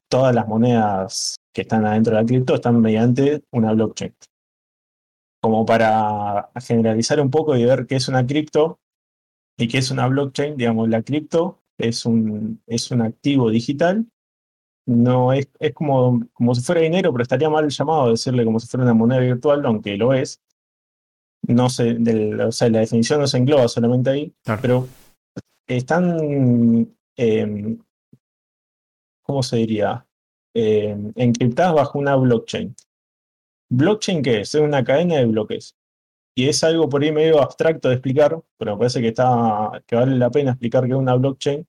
todas 0.09 0.35
las 0.35 0.47
monedas 0.47 1.35
que 1.53 1.61
están 1.61 1.85
adentro 1.85 2.15
de 2.15 2.21
la 2.21 2.27
cripto 2.27 2.55
están 2.55 2.79
mediante 2.79 3.43
una 3.51 3.73
blockchain. 3.73 4.13
Como 5.43 5.65
para 5.65 6.49
generalizar 6.55 7.19
un 7.19 7.29
poco 7.29 7.57
y 7.57 7.65
ver 7.65 7.85
qué 7.85 7.97
es 7.97 8.07
una 8.07 8.25
cripto 8.25 8.79
y 9.57 9.67
qué 9.67 9.79
es 9.79 9.91
una 9.91 10.07
blockchain, 10.07 10.55
digamos, 10.55 10.87
la 10.87 11.03
cripto 11.03 11.59
es 11.77 12.05
un, 12.05 12.61
es 12.65 12.91
un 12.91 13.01
activo 13.01 13.49
digital, 13.49 14.05
no 14.85 15.33
es, 15.33 15.49
es 15.59 15.73
como, 15.73 16.21
como 16.31 16.55
si 16.55 16.61
fuera 16.61 16.79
dinero, 16.79 17.11
pero 17.11 17.23
estaría 17.23 17.49
mal 17.49 17.69
llamado 17.69 18.11
decirle 18.11 18.45
como 18.45 18.59
si 18.61 18.67
fuera 18.67 18.85
una 18.85 18.93
moneda 18.93 19.19
virtual, 19.19 19.65
aunque 19.65 19.97
lo 19.97 20.13
es. 20.13 20.41
No 21.45 21.69
sé, 21.69 21.97
o 22.41 22.51
sea, 22.53 22.69
la 22.69 22.79
definición 22.79 23.19
no 23.19 23.27
se 23.27 23.37
engloba 23.37 23.67
solamente 23.67 24.09
ahí, 24.11 24.33
pero 24.61 24.87
están, 25.67 26.95
eh, 27.17 27.77
¿cómo 29.23 29.43
se 29.43 29.57
diría? 29.57 30.05
Eh, 30.53 30.95
encriptadas 31.15 31.75
bajo 31.75 31.99
una 31.99 32.15
blockchain. 32.15 32.73
¿Blockchain 33.69 34.21
qué 34.23 34.41
es? 34.41 34.55
Es 34.55 34.61
una 34.61 34.83
cadena 34.83 35.17
de 35.17 35.25
bloques. 35.25 35.75
Y 36.35 36.47
es 36.49 36.63
algo 36.63 36.89
por 36.89 37.03
ahí 37.03 37.11
medio 37.11 37.41
abstracto 37.41 37.89
de 37.89 37.95
explicar, 37.95 38.39
pero 38.57 38.73
me 38.73 38.79
parece 38.79 39.01
que, 39.01 39.09
está, 39.09 39.83
que 39.85 39.95
vale 39.95 40.17
la 40.17 40.31
pena 40.31 40.51
explicar 40.51 40.85
qué 40.85 40.91
es 40.91 40.97
una 40.97 41.15
blockchain, 41.15 41.67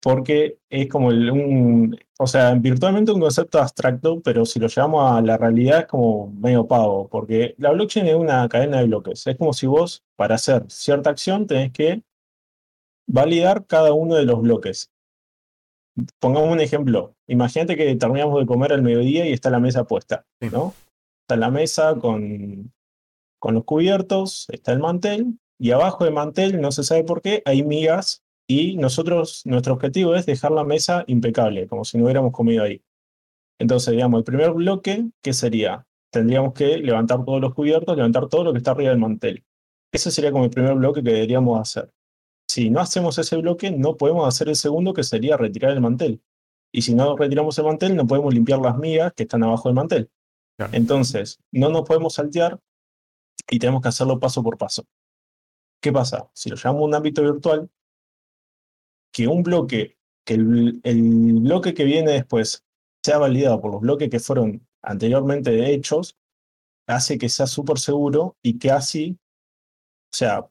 porque 0.00 0.58
es 0.68 0.88
como 0.88 1.08
un, 1.08 1.98
o 2.18 2.26
sea, 2.26 2.54
virtualmente 2.54 3.10
un 3.12 3.20
concepto 3.20 3.58
abstracto, 3.58 4.20
pero 4.22 4.44
si 4.44 4.60
lo 4.60 4.68
llevamos 4.68 5.10
a 5.10 5.22
la 5.22 5.38
realidad 5.38 5.80
es 5.80 5.86
como 5.86 6.30
medio 6.30 6.66
pavo, 6.66 7.08
porque 7.08 7.54
la 7.58 7.72
blockchain 7.72 8.06
es 8.08 8.14
una 8.14 8.46
cadena 8.48 8.80
de 8.80 8.86
bloques. 8.86 9.26
Es 9.26 9.36
como 9.36 9.52
si 9.54 9.66
vos, 9.66 10.04
para 10.16 10.34
hacer 10.34 10.64
cierta 10.68 11.10
acción, 11.10 11.46
tenés 11.46 11.72
que 11.72 12.02
validar 13.06 13.66
cada 13.66 13.92
uno 13.94 14.14
de 14.16 14.24
los 14.24 14.42
bloques. 14.42 14.90
Pongamos 16.18 16.50
un 16.50 16.60
ejemplo. 16.60 17.14
Imagínate 17.26 17.76
que 17.76 17.94
terminamos 17.96 18.40
de 18.40 18.46
comer 18.46 18.72
al 18.72 18.82
mediodía 18.82 19.26
y 19.26 19.32
está 19.32 19.50
la 19.50 19.60
mesa 19.60 19.84
puesta, 19.84 20.26
¿no? 20.40 20.74
Está 21.22 21.36
la 21.36 21.50
mesa 21.50 21.94
con, 21.96 22.72
con 23.38 23.54
los 23.54 23.64
cubiertos, 23.64 24.46
está 24.50 24.72
el 24.72 24.80
mantel, 24.80 25.38
y 25.58 25.70
abajo 25.70 26.04
del 26.04 26.14
mantel, 26.14 26.60
no 26.60 26.72
se 26.72 26.82
sabe 26.82 27.04
por 27.04 27.22
qué, 27.22 27.42
hay 27.44 27.62
migas, 27.62 28.24
y 28.46 28.76
nosotros, 28.76 29.42
nuestro 29.46 29.74
objetivo 29.74 30.14
es 30.14 30.26
dejar 30.26 30.52
la 30.52 30.64
mesa 30.64 31.04
impecable, 31.06 31.66
como 31.66 31.84
si 31.84 31.96
no 31.96 32.04
hubiéramos 32.04 32.32
comido 32.32 32.64
ahí. 32.64 32.82
Entonces, 33.58 33.92
digamos, 33.92 34.18
el 34.18 34.24
primer 34.24 34.50
bloque, 34.52 35.08
¿qué 35.22 35.32
sería? 35.32 35.86
Tendríamos 36.12 36.52
que 36.52 36.78
levantar 36.78 37.24
todos 37.24 37.40
los 37.40 37.54
cubiertos, 37.54 37.96
levantar 37.96 38.28
todo 38.28 38.44
lo 38.44 38.52
que 38.52 38.58
está 38.58 38.72
arriba 38.72 38.90
del 38.90 38.98
mantel. 38.98 39.44
Ese 39.92 40.10
sería 40.10 40.32
como 40.32 40.44
el 40.44 40.50
primer 40.50 40.74
bloque 40.74 41.02
que 41.02 41.12
deberíamos 41.12 41.60
hacer. 41.60 41.90
Si 42.54 42.70
no 42.70 42.78
hacemos 42.78 43.18
ese 43.18 43.36
bloque, 43.38 43.72
no 43.72 43.96
podemos 43.96 44.28
hacer 44.28 44.48
el 44.48 44.54
segundo, 44.54 44.94
que 44.94 45.02
sería 45.02 45.36
retirar 45.36 45.72
el 45.72 45.80
mantel. 45.80 46.22
Y 46.70 46.82
si 46.82 46.94
no 46.94 47.16
retiramos 47.16 47.58
el 47.58 47.64
mantel, 47.64 47.96
no 47.96 48.06
podemos 48.06 48.32
limpiar 48.32 48.60
las 48.60 48.78
migas 48.78 49.12
que 49.12 49.24
están 49.24 49.42
abajo 49.42 49.68
del 49.68 49.74
mantel. 49.74 50.08
Entonces, 50.70 51.40
no 51.50 51.68
nos 51.68 51.82
podemos 51.82 52.14
saltear 52.14 52.60
y 53.50 53.58
tenemos 53.58 53.82
que 53.82 53.88
hacerlo 53.88 54.20
paso 54.20 54.40
por 54.44 54.56
paso. 54.56 54.84
¿Qué 55.82 55.90
pasa? 55.90 56.30
Si 56.32 56.48
lo 56.48 56.54
llevamos 56.54 56.82
a 56.82 56.84
un 56.84 56.94
ámbito 56.94 57.22
virtual, 57.22 57.68
que 59.12 59.26
un 59.26 59.42
bloque, 59.42 59.98
que 60.24 60.34
el, 60.34 60.80
el 60.84 61.40
bloque 61.40 61.74
que 61.74 61.82
viene 61.82 62.12
después 62.12 62.64
sea 63.02 63.18
validado 63.18 63.60
por 63.60 63.72
los 63.72 63.80
bloques 63.80 64.08
que 64.08 64.20
fueron 64.20 64.64
anteriormente 64.80 65.72
hechos, 65.72 66.16
hace 66.86 67.18
que 67.18 67.28
sea 67.28 67.48
súper 67.48 67.80
seguro 67.80 68.36
y 68.42 68.60
que 68.60 68.70
así, 68.70 69.18
o 70.12 70.16
sea, 70.16 70.48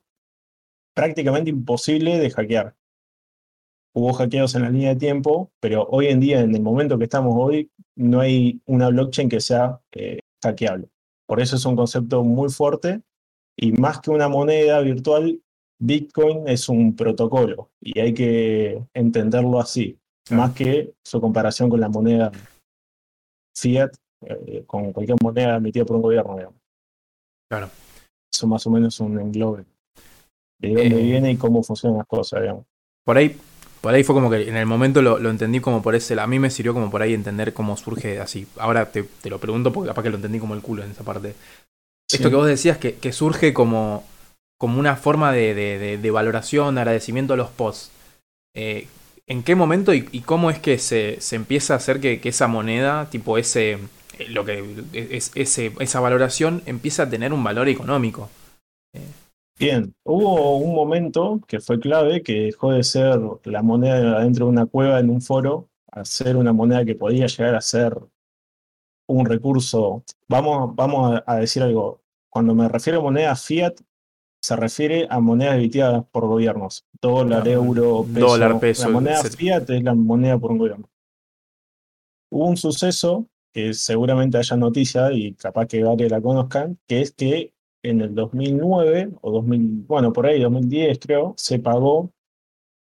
prácticamente 0.94 1.50
imposible 1.50 2.18
de 2.20 2.30
hackear. 2.30 2.76
Hubo 3.96 4.14
hackeos 4.14 4.56
en 4.56 4.64
la 4.64 4.70
línea 4.70 4.90
de 4.90 5.00
tiempo, 5.00 5.52
pero 5.60 5.88
hoy 5.90 6.08
en 6.08 6.20
día, 6.20 6.42
en 6.42 6.56
el 6.56 6.62
momento 6.62 6.98
que 6.98 7.04
estamos 7.04 7.36
hoy, 7.38 7.70
no 7.96 8.22
hay 8.22 8.60
una 8.66 8.90
blockchain 8.90 9.30
que 9.30 9.40
sea 9.40 9.80
eh, 9.92 10.20
hackeable. 10.44 10.90
Por 11.28 11.40
eso 11.40 11.56
es 11.56 11.66
un 11.66 11.76
concepto 11.76 12.24
muy 12.24 12.50
fuerte 12.50 13.02
y 13.58 13.72
más 13.72 14.00
que 14.00 14.10
una 14.10 14.28
moneda 14.28 14.80
virtual, 14.82 15.40
Bitcoin 15.80 16.48
es 16.48 16.70
un 16.70 16.96
protocolo 16.96 17.72
y 17.80 18.00
hay 18.00 18.14
que 18.14 18.84
entenderlo 18.94 19.60
así, 19.60 20.00
más 20.32 20.54
que 20.54 20.94
su 21.04 21.22
comparación 21.22 21.70
con 21.70 21.80
la 21.80 21.90
moneda 21.90 22.32
fiat, 23.56 23.92
eh, 24.22 24.64
con 24.66 24.92
cualquier 24.92 25.18
moneda 25.22 25.58
emitida 25.58 25.86
por 25.86 25.98
un 25.98 26.02
gobierno, 26.02 26.36
digamos. 26.36 26.60
Claro. 27.50 27.70
Eso 28.34 28.48
más 28.48 28.66
o 28.66 28.72
menos 28.72 28.96
es 28.96 29.00
un 29.00 29.20
englobe 29.20 29.66
de 30.70 30.76
dónde 30.76 31.00
eh, 31.00 31.04
viene 31.04 31.32
y 31.32 31.38
cómo 31.38 31.64
funcionan 31.64 32.00
las 32.00 32.08
cosas, 32.08 32.42
digamos. 32.42 32.66
Por 33.04 33.18
ahí, 33.18 33.38
por 33.82 33.94
ahí 33.94 34.04
fue 34.04 34.16
como 34.16 34.30
que 34.30 34.48
en 34.48 34.56
el 34.56 34.66
momento 34.66 35.02
lo, 35.02 35.30
entendí 35.30 35.60
como 35.60 35.82
por 35.82 35.94
ese, 35.94 36.20
a 36.20 36.28
mí 36.28 36.40
me 36.40 36.50
sirvió 36.50 36.74
como 36.74 36.90
por 36.90 37.02
ahí 37.02 37.14
entender 37.14 37.54
cómo 37.54 37.76
surge 37.76 38.20
así. 38.20 38.48
Ahora 38.58 38.92
te, 38.92 39.06
lo 39.26 39.40
pregunto 39.40 39.74
porque 39.74 39.90
capaz 39.90 40.04
que 40.04 40.10
lo 40.10 40.16
entendí 40.16 40.40
como 40.40 40.54
el 40.54 40.62
culo 40.62 40.84
en 40.84 40.92
esa 40.92 41.04
parte. 41.04 41.36
Esto 42.10 42.30
que 42.30 42.36
vos 42.36 42.48
decías 42.48 42.78
que, 42.78 42.96
que 42.96 43.12
surge 43.12 43.54
como, 43.54 44.04
como 44.58 44.80
una 44.80 44.96
forma 44.96 45.32
de, 45.32 45.54
de, 45.54 45.98
de, 45.98 46.12
valoración, 46.12 46.76
de 46.76 46.82
agradecimiento 46.82 47.34
a 47.34 47.38
los 47.38 47.50
posts. 47.50 47.92
Eh, 48.56 48.88
¿En 49.28 49.44
qué 49.44 49.56
momento 49.56 49.94
y, 49.94 50.22
cómo 50.22 50.50
es 50.50 50.60
que 50.60 50.78
se, 50.78 51.20
se, 51.20 51.36
empieza 51.36 51.74
a 51.74 51.78
hacer 51.78 52.00
que, 52.00 52.22
que, 52.22 52.30
esa 52.30 52.48
moneda, 52.48 53.10
tipo 53.10 53.38
ese, 53.38 53.80
eh, 54.20 54.28
lo 54.30 54.46
que 54.46 54.64
es, 54.94 55.32
ese, 55.36 55.74
esa 55.80 56.00
valoración, 56.00 56.62
empieza 56.66 57.04
a 57.04 57.10
tener 57.10 57.34
un 57.34 57.44
valor 57.44 57.68
económico? 57.68 58.30
Bien, 59.60 59.94
hubo 60.04 60.58
un 60.58 60.74
momento 60.74 61.40
que 61.48 61.60
fue 61.60 61.80
clave 61.80 62.24
que 62.24 62.46
dejó 62.46 62.72
de 62.72 62.84
ser 62.84 63.20
la 63.44 63.62
moneda 63.62 64.22
dentro 64.22 64.46
de 64.46 64.52
una 64.52 64.66
cueva 64.66 65.00
en 65.00 65.10
un 65.10 65.22
foro 65.22 65.70
a 65.92 66.04
ser 66.06 66.36
una 66.36 66.54
moneda 66.54 66.84
que 66.84 66.96
podía 66.96 67.28
llegar 67.28 67.56
a 67.56 67.62
ser 67.62 67.96
un 69.08 69.26
recurso. 69.26 70.04
Vamos, 70.28 70.76
vamos 70.76 71.22
a 71.26 71.36
decir 71.38 71.62
algo. 71.62 72.02
Cuando 72.30 72.56
me 72.56 72.68
refiero 72.68 73.00
a 73.00 73.04
moneda 73.04 73.36
fiat, 73.36 73.80
se 74.42 74.56
refiere 74.56 75.08
a 75.10 75.20
monedas 75.20 75.56
emitidas 75.56 76.04
por 76.12 76.28
gobiernos. 76.28 76.86
Dólar, 77.00 77.48
euro, 77.48 78.06
peso. 78.12 78.28
Dólar, 78.28 78.60
peso. 78.60 78.88
La 78.88 78.94
moneda 78.94 79.24
fiat 79.24 79.70
es 79.70 79.84
la 79.84 79.94
moneda 79.94 80.38
por 80.40 80.52
un 80.52 80.58
gobierno. 80.58 80.90
Hubo 82.32 82.48
un 82.48 82.58
suceso 82.58 83.28
que 83.54 83.76
seguramente 83.76 84.40
haya 84.40 84.58
noticia 84.58 85.12
y 85.12 85.36
capaz 85.36 85.68
que 85.68 85.84
varios 85.84 86.12
la 86.12 86.22
conozcan, 86.22 86.80
que 86.88 87.02
es 87.02 87.12
que 87.12 87.54
en 87.84 88.02
el 88.02 88.16
2009 88.16 89.12
o 89.22 89.32
2000, 89.32 89.86
bueno, 89.88 90.14
por 90.14 90.26
ahí 90.26 90.42
2010 90.42 91.00
creo, 91.00 91.34
se 91.38 91.60
pagó 91.60 92.12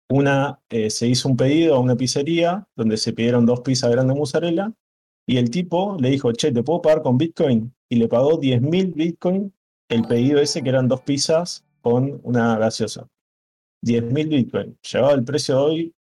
una, 0.10 0.60
eh, 0.70 0.89
se 0.89 1.08
hizo 1.08 1.27
un 1.27 1.36
pedido 1.36 1.75
a 1.75 1.80
una 1.80 1.96
pizzería 1.96 2.68
donde 2.75 2.98
se 2.98 3.12
pidieron 3.12 3.46
dos 3.46 3.62
pizzas 3.62 3.92
grandes 3.92 4.13
de 4.13 4.20
mozzarella 4.20 4.72
y 5.27 5.38
el 5.38 5.50
tipo 5.50 5.98
le 6.00 6.10
dijo, 6.12 6.32
che, 6.34 6.51
¿te 6.51 6.63
puedo 6.63 6.82
pagar 6.82 7.01
con 7.01 7.18
Bitcoin? 7.18 7.74
Y 7.89 7.96
le 7.96 8.08
pagó 8.08 8.39
10.000 8.39 8.94
Bitcoin 8.94 9.51
el 9.89 10.04
pedido 10.04 10.39
ese 10.39 10.62
que 10.62 10.70
eran 10.70 10.88
dos 10.88 11.01
pizzas 11.01 11.65
con 11.82 12.20
una 12.24 12.58
gaseosa. 12.58 13.08
10.000 13.84 14.30
Bitcoin. 14.30 14.77
Llevado 14.92 15.15
el 15.15 15.24
precio 15.24 15.56
de 15.56 15.62
hoy, 15.62 15.96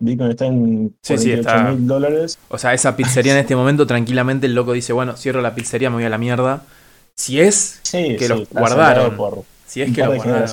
Bitcoin 0.00 0.30
está 0.30 0.46
en 0.46 0.96
sí, 1.02 1.14
mil 1.16 1.86
dólares. 1.86 2.38
O 2.48 2.58
sea, 2.58 2.72
esa 2.72 2.96
pizzería 2.96 3.32
en 3.32 3.40
este 3.40 3.56
momento 3.56 3.84
tranquilamente 3.86 4.46
el 4.46 4.54
loco 4.54 4.72
dice, 4.72 4.92
bueno, 4.92 5.16
cierro 5.16 5.40
la 5.40 5.56
pizzería, 5.56 5.90
me 5.90 5.96
voy 5.96 6.04
a 6.04 6.08
la 6.08 6.18
mierda. 6.18 6.62
Si 7.18 7.40
es 7.40 7.80
que 7.82 8.28
los 8.28 8.48
guardaron. 8.48 9.44
si 9.66 9.82
es 9.82 9.94
que 9.94 10.04
lo 10.04 10.14
guardaron. 10.14 10.48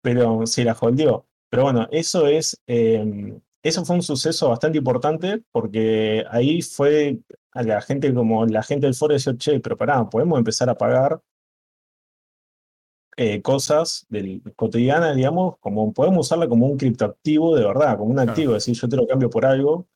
Pero 0.00 0.46
sí, 0.46 0.62
la 0.62 0.76
holdeó. 0.78 1.26
Pero 1.50 1.64
bueno, 1.64 1.88
eso 1.90 2.28
es. 2.28 2.56
Eh, 2.66 3.34
eso 3.62 3.84
fue 3.84 3.96
un 3.96 4.02
suceso 4.02 4.48
bastante 4.48 4.78
importante 4.78 5.42
porque 5.50 6.24
ahí 6.30 6.62
fue 6.62 7.18
a 7.52 7.62
la 7.64 7.80
gente 7.80 8.14
como 8.14 8.46
la 8.46 8.62
gente 8.62 8.86
del 8.86 8.94
foro 8.94 9.14
decía, 9.14 9.36
che, 9.36 9.58
pero 9.58 9.76
pará, 9.76 10.08
podemos 10.08 10.38
empezar 10.38 10.70
a 10.70 10.76
pagar 10.76 11.20
eh, 13.16 13.42
cosas 13.42 14.06
del, 14.08 14.42
cotidianas, 14.54 15.16
digamos, 15.16 15.58
como 15.58 15.92
podemos 15.92 16.26
usarla 16.26 16.48
como 16.48 16.66
un 16.66 16.78
criptoactivo 16.78 17.56
de 17.56 17.64
verdad, 17.64 17.98
como 17.98 18.12
un 18.12 18.20
activo, 18.20 18.54
es 18.54 18.64
decir, 18.64 18.80
yo 18.80 18.88
te 18.88 18.96
lo 18.96 19.08
cambio 19.08 19.28
por 19.28 19.44
algo, 19.44 19.88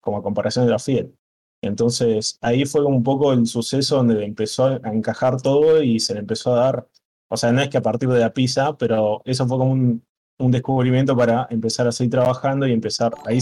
como 0.00 0.16
a 0.16 0.22
comparación 0.22 0.64
de 0.64 0.72
la 0.72 0.78
fiel. 0.78 1.14
Entonces 1.62 2.38
ahí 2.40 2.64
fue 2.64 2.84
un 2.84 3.02
poco 3.02 3.32
el 3.32 3.46
suceso 3.46 3.96
donde 3.96 4.24
empezó 4.24 4.66
a 4.66 4.76
encajar 4.92 5.40
todo 5.40 5.82
y 5.82 6.00
se 6.00 6.14
le 6.14 6.20
empezó 6.20 6.54
a 6.54 6.60
dar, 6.60 6.88
o 7.28 7.36
sea, 7.36 7.52
no 7.52 7.60
es 7.60 7.68
que 7.68 7.78
a 7.78 7.82
partir 7.82 8.08
de 8.08 8.20
la 8.20 8.32
pizza, 8.32 8.76
pero 8.78 9.22
eso 9.24 9.46
fue 9.46 9.58
como 9.58 9.72
un, 9.72 10.02
un 10.38 10.50
descubrimiento 10.50 11.16
para 11.16 11.46
empezar 11.50 11.86
a 11.86 11.92
seguir 11.92 12.12
trabajando 12.12 12.66
y 12.66 12.72
empezar, 12.72 13.12
ahí 13.26 13.40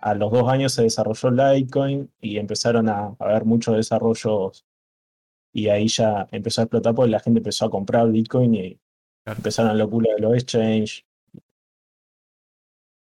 a 0.00 0.14
los 0.14 0.30
dos 0.30 0.48
años 0.48 0.72
se 0.72 0.82
desarrolló 0.82 1.30
Litecoin 1.30 2.10
y 2.20 2.38
empezaron 2.38 2.88
a, 2.88 3.16
haber 3.18 3.44
muchos 3.44 3.76
desarrollos 3.76 4.64
y 5.52 5.68
ahí 5.68 5.88
ya 5.88 6.28
empezó 6.30 6.60
a 6.60 6.64
explotar 6.64 6.94
porque 6.94 7.10
la 7.10 7.20
gente 7.20 7.38
empezó 7.38 7.64
a 7.64 7.70
comprar 7.70 8.10
Bitcoin 8.10 8.54
y 8.54 8.80
empezaron 9.24 9.72
la 9.72 9.84
locura 9.84 10.14
de 10.14 10.20
los 10.20 10.34
exchange 10.34 11.04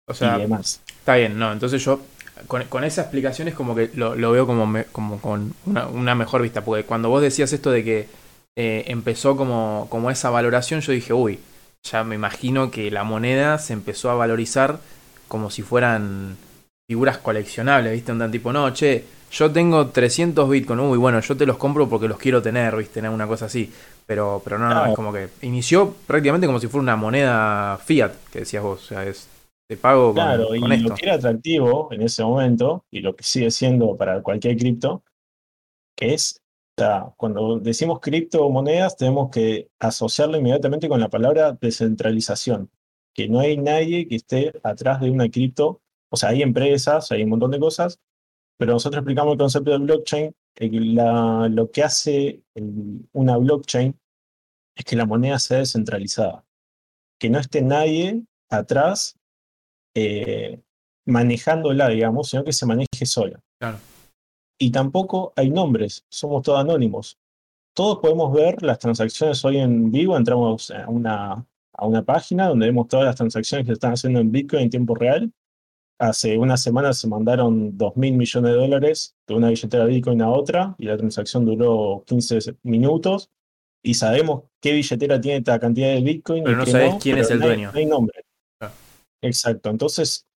o 0.08 0.14
sea, 0.14 0.38
y 0.38 0.42
demás. 0.42 0.84
Está 0.88 1.16
bien, 1.16 1.40
no, 1.40 1.52
entonces 1.52 1.84
yo 1.84 2.00
con, 2.48 2.84
esa 2.84 3.02
explicación 3.02 3.48
es 3.48 3.54
como 3.54 3.76
que 3.76 3.92
lo, 3.96 4.32
veo 4.32 4.46
como, 4.46 4.84
como 4.92 5.20
con 5.20 5.54
una, 5.66 6.16
mejor 6.16 6.42
vista, 6.42 6.64
porque 6.64 6.86
cuando 6.86 7.10
vos 7.10 7.22
decías 7.22 7.52
esto 7.54 7.72
de 7.72 7.84
que 7.84 8.08
eh, 8.56 8.86
empezó 8.88 9.36
como, 9.36 9.88
como 9.90 10.12
esa 10.12 10.30
valoración, 10.30 10.82
yo 10.82 10.92
dije, 10.92 11.14
uy, 11.14 11.40
ya 11.84 12.04
me 12.04 12.16
imagino 12.16 12.72
que 12.72 12.90
la 12.92 13.04
moneda 13.04 13.58
se 13.60 13.74
empezó 13.74 14.10
a 14.10 14.16
valorizar 14.16 14.80
como 15.28 15.50
si 15.50 15.62
fueran 15.62 16.38
figuras 16.88 17.18
coleccionables, 17.18 17.94
¿viste? 17.94 18.12
Un 18.12 18.32
tipo, 18.32 18.54
no, 18.54 18.72
che, 18.74 19.06
yo 19.32 19.52
tengo 19.52 19.88
300 19.88 20.50
bitcoin, 20.50 20.80
uy, 20.80 20.98
bueno, 20.98 21.20
yo 21.20 21.36
te 21.36 21.46
los 21.46 21.58
compro 21.58 21.90
porque 21.90 22.08
los 22.08 22.18
quiero 22.18 22.42
tener, 22.42 22.76
¿viste? 22.76 23.08
Una 23.08 23.28
cosa 23.28 23.46
así. 23.46 23.72
Pero, 24.06 24.42
pero 24.44 24.60
no, 24.60 24.70
no, 24.70 24.86
es 24.86 24.96
como 24.96 25.12
que 25.12 25.30
inició 25.42 25.96
prácticamente 26.06 26.46
como 26.46 26.60
si 26.60 26.68
fuera 26.68 26.84
una 26.84 26.96
moneda 26.96 27.80
fiat, 27.84 28.14
que 28.32 28.40
decías 28.40 28.62
vos, 28.62 28.84
o 28.84 28.86
sea, 28.86 29.04
es 29.04 29.28
te 29.68 29.78
pago 29.78 30.08
con, 30.08 30.16
claro, 30.16 30.54
y 30.56 30.60
lo 30.60 30.96
que 30.96 31.06
era 31.06 31.16
atractivo 31.16 31.92
en 31.92 32.04
ese 32.04 32.24
momento, 32.24 32.86
y 32.92 33.00
lo 33.00 33.16
que 33.16 33.24
sigue 33.24 33.50
siendo 33.52 33.98
para 33.98 34.22
cualquier 34.22 34.58
cripto, 34.58 35.04
que 35.96 36.14
es 36.14 36.42
cuando 37.16 37.58
decimos 37.60 38.02
criptomonedas 38.02 38.98
tenemos 38.98 39.30
que 39.30 39.70
asociarlo 39.80 40.38
inmediatamente 40.38 40.90
con 40.90 41.00
la 41.00 41.10
palabra 41.10 41.54
descentralización, 41.54 42.70
que 43.14 43.30
no 43.30 43.40
hay 43.40 43.56
nadie 43.56 44.08
que 44.08 44.18
esté 44.18 44.52
atrás 44.62 45.00
de 45.00 45.10
una 45.10 45.30
cripto, 45.30 45.82
o 46.10 46.18
sea, 46.18 46.30
hay 46.30 46.42
empresas, 46.42 47.12
hay 47.12 47.24
un 47.24 47.30
montón 47.30 47.52
de 47.52 47.60
cosas, 47.60 48.02
pero 48.58 48.74
nosotros 48.74 49.00
explicamos 49.00 49.32
el 49.32 49.38
concepto 49.38 49.72
del 49.72 49.84
blockchain, 49.84 50.36
lo 51.56 51.72
que 51.72 51.84
hace 51.84 52.44
una 53.14 53.38
blockchain 53.38 53.98
es 54.76 54.86
que 54.86 54.98
la 54.98 55.06
moneda 55.06 55.40
sea 55.40 55.60
descentralizada, 55.60 56.44
que 57.18 57.30
no 57.30 57.40
esté 57.40 57.62
nadie 57.62 58.22
atrás 58.50 59.18
eh, 59.96 60.62
manejándola, 61.06 61.90
digamos, 61.90 62.30
sino 62.30 62.44
que 62.44 62.54
se 62.54 62.66
maneje 62.66 63.06
sola. 63.06 63.40
Claro 63.60 63.80
y 64.58 64.72
tampoco 64.72 65.34
hay 65.36 65.50
nombres, 65.50 66.06
somos 66.10 66.44
todos 66.44 66.60
anónimos. 66.60 67.18
Todos 67.74 68.00
podemos 68.00 68.34
ver 68.34 68.64
las 68.64 68.80
transacciones 68.80 69.44
hoy 69.44 69.58
en 69.58 69.92
vivo, 69.92 70.16
entramos 70.16 70.72
a 70.72 70.88
una, 70.88 71.46
a 71.74 71.86
una 71.86 72.04
página 72.04 72.48
donde 72.48 72.68
vemos 72.68 72.88
todas 72.88 73.06
las 73.06 73.16
transacciones 73.16 73.66
que 73.66 73.72
se 73.72 73.74
están 73.74 73.94
haciendo 73.94 74.20
en 74.20 74.32
Bitcoin 74.32 74.64
en 74.64 74.70
tiempo 74.70 74.96
real. 74.96 75.32
Hace 76.00 76.38
una 76.38 76.58
semana 76.58 76.94
se 76.94 77.08
mandaron 77.08 77.78
2 77.78 77.98
mil 77.98 78.14
millones 78.14 78.52
de 78.52 78.58
dólares 78.58 79.16
de 79.28 79.34
una 79.34 79.50
billetera 79.50 79.86
Bitcoin 79.86 80.22
a 80.22 80.30
otra 80.30 80.76
y 80.78 80.86
la 80.86 80.98
transacción 80.98 81.46
duró 81.46 82.04
15 82.06 82.56
minutos. 82.64 83.30
Y 83.84 83.94
sabemos 83.94 84.44
qué 84.62 84.74
billetera 84.74 85.22
tiene 85.22 85.40
esta 85.40 85.60
cantidad 85.60 85.90
de 85.90 86.02
Bitcoin. 86.02 86.44
Pero 86.44 86.58
no 86.58 86.66
sabes 86.66 86.96
quién 87.02 87.18
es 87.18 87.30
el 87.30 87.40
dueño. 87.40 87.72
No 87.72 87.78
hay 87.78 87.86
nombre. 87.86 88.25
Exacto. 89.26 89.72
Entonces, 89.72 90.28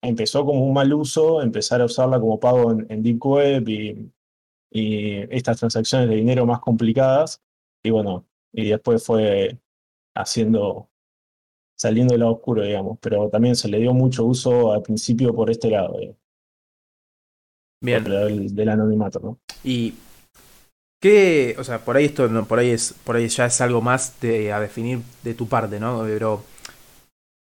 empezó 0.00 0.44
como 0.44 0.66
un 0.66 0.72
mal 0.72 0.92
uso, 0.94 1.42
empezar 1.42 1.82
a 1.82 1.84
usarla 1.84 2.18
como 2.18 2.40
pago 2.40 2.72
en, 2.72 3.02
Deep 3.02 3.24
Web 3.24 3.68
y, 3.68 4.10
estas 4.70 5.58
transacciones 5.58 6.08
de 6.08 6.16
dinero 6.16 6.46
más 6.46 6.60
complicadas. 6.60 7.42
Y 7.82 7.90
bueno, 7.90 8.24
y 8.52 8.70
después 8.70 9.04
fue 9.04 9.58
haciendo, 10.16 10.88
saliendo 11.78 12.12
del 12.12 12.20
lado 12.20 12.32
oscuro, 12.32 12.62
digamos, 12.62 12.98
pero 13.02 13.28
también 13.28 13.54
se 13.54 13.68
le 13.68 13.78
dio 13.78 13.92
mucho 13.92 14.24
uso 14.24 14.72
al 14.72 14.82
principio 14.82 15.34
por 15.34 15.50
este 15.50 15.68
lado. 15.68 15.98
Bien. 17.82 18.04
Del, 18.04 18.68
anonimato, 18.70 19.20
¿no? 19.20 19.38
Y 19.62 19.94
¿Qué, 21.02 21.56
o 21.58 21.64
sea, 21.64 21.84
por 21.84 21.96
ahí 21.96 22.06
esto, 22.06 22.46
por 22.46 22.60
ahí 22.60 22.70
es, 22.70 22.94
por 23.04 23.16
ahí 23.16 23.28
ya 23.28 23.46
es 23.46 23.60
algo 23.60 23.82
más 23.82 24.20
de, 24.20 24.52
a 24.52 24.60
definir 24.60 25.00
de 25.24 25.34
tu 25.34 25.48
parte, 25.48 25.80
¿no? 25.80 26.04
Pero 26.04 26.44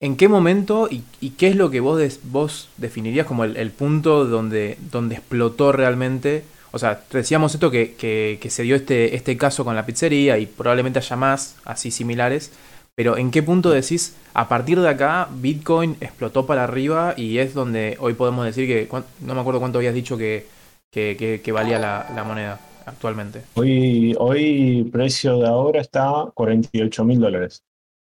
¿En 0.02 0.16
qué 0.16 0.30
momento 0.30 0.88
y, 0.90 1.02
qué 1.32 1.50
es 1.50 1.58
lo 1.58 1.70
que 1.70 1.82
vos, 1.82 2.20
vos 2.24 2.70
definirías 2.78 3.28
como 3.28 3.44
el, 3.44 3.72
punto 3.72 4.24
donde, 4.24 4.78
donde 4.92 5.16
explotó 5.16 5.74
realmente? 5.74 6.46
O 6.72 6.80
sea, 6.80 7.04
decíamos 7.12 7.54
esto 7.54 7.70
que, 7.70 7.96
que, 7.96 8.50
se 8.50 8.64
dio 8.64 8.78
este, 8.78 9.16
este 9.18 9.36
caso 9.36 9.66
con 9.66 9.76
la 9.76 9.86
pizzería 9.86 10.38
y 10.38 10.46
probablemente 10.46 11.00
haya 11.00 11.18
más 11.18 11.58
así 11.66 11.92
similares, 11.92 12.54
pero 12.96 13.18
¿en 13.18 13.30
qué 13.30 13.44
punto 13.44 13.72
decís, 13.72 14.16
a 14.34 14.48
partir 14.48 14.80
de 14.80 14.88
acá, 14.88 15.28
Bitcoin 15.34 15.98
explotó 16.00 16.46
para 16.46 16.64
arriba 16.64 17.14
y 17.18 17.40
es 17.40 17.54
donde 17.54 17.98
hoy 18.00 18.14
podemos 18.14 18.46
decir 18.46 18.68
que, 18.68 18.88
no 19.20 19.36
me 19.36 19.42
acuerdo 19.42 19.60
cuánto 19.60 19.80
habías 19.80 19.94
dicho 19.94 20.18
que, 20.18 20.46
que, 20.92 21.52
valía 21.52 21.78
la, 21.78 22.10
la, 22.16 22.24
moneda 22.24 22.58
actualmente? 22.86 23.42
Hoy, 23.56 24.16
hoy 24.18 24.90
precio 24.94 25.40
de 25.40 25.48
ahora 25.48 25.82
está 25.82 26.26
48 26.34 27.04
mil 27.04 27.20
dólares. 27.20 27.64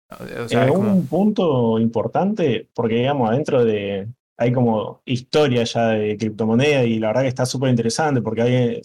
O 0.09 0.73
un 0.73 1.07
punto 1.07 1.79
importante, 1.79 2.69
porque 2.73 2.95
digamos, 2.95 3.29
adentro 3.29 3.65
de. 3.65 4.07
Hay 4.37 4.51
como 4.51 5.01
historia 5.05 5.63
ya 5.63 5.89
de 5.89 6.17
criptomoneda 6.17 6.83
y 6.83 6.99
la 6.99 7.07
verdad 7.07 7.21
que 7.21 7.29
está 7.29 7.45
súper 7.45 7.69
interesante 7.69 8.21
porque 8.21 8.41
hay 8.41 8.81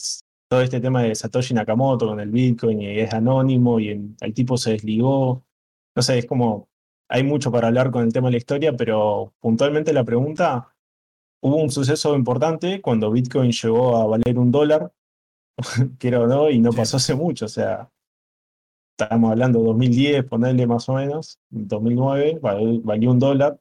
todo 0.49 0.63
este 0.63 0.81
tema 0.81 1.03
de 1.03 1.15
Satoshi 1.15 1.55
Nakamoto 1.55 2.07
con 2.07 2.21
el 2.21 2.31
Bitcoin 2.31 2.81
y 2.81 3.01
es 3.01 3.13
anónimo 3.13 3.81
y 3.81 3.89
el, 3.89 4.35
tipo 4.35 4.57
se 4.57 4.73
desligó. 4.73 5.45
No 5.95 6.03
sé, 6.03 6.19
es 6.19 6.27
como. 6.27 6.69
Hay 7.09 7.25
mucho 7.25 7.51
para 7.51 7.69
hablar 7.69 7.91
con 7.91 8.05
el 8.05 8.13
tema 8.13 8.29
de 8.29 8.33
la 8.33 8.39
historia, 8.39 8.77
pero 8.77 9.35
puntualmente 9.41 9.93
la 9.93 10.05
pregunta. 10.05 10.73
Hubo 11.43 11.57
un 11.57 11.71
suceso 11.71 12.15
importante 12.15 12.81
cuando 12.81 13.11
Bitcoin 13.11 13.51
llegó 13.51 13.97
a 13.97 14.07
valer 14.07 14.39
un 14.39 14.53
dólar, 14.53 14.93
quiero 15.99 16.25
o 16.25 16.27
no, 16.27 16.51
y 16.51 16.61
no 16.61 16.73
pasó 16.73 16.99
hace 16.99 17.15
mucho. 17.15 17.47
O 17.47 17.49
sea, 17.49 17.91
Estábamos 19.01 19.31
hablando 19.31 19.61
de 19.61 19.65
2010, 19.67 20.25
ponerle 20.25 20.67
más 20.67 20.89
o 20.91 20.95
menos, 20.95 21.39
2009, 21.49 22.39
val- 22.43 22.81
valió 22.85 23.11
un 23.11 23.19
dólar. 23.19 23.59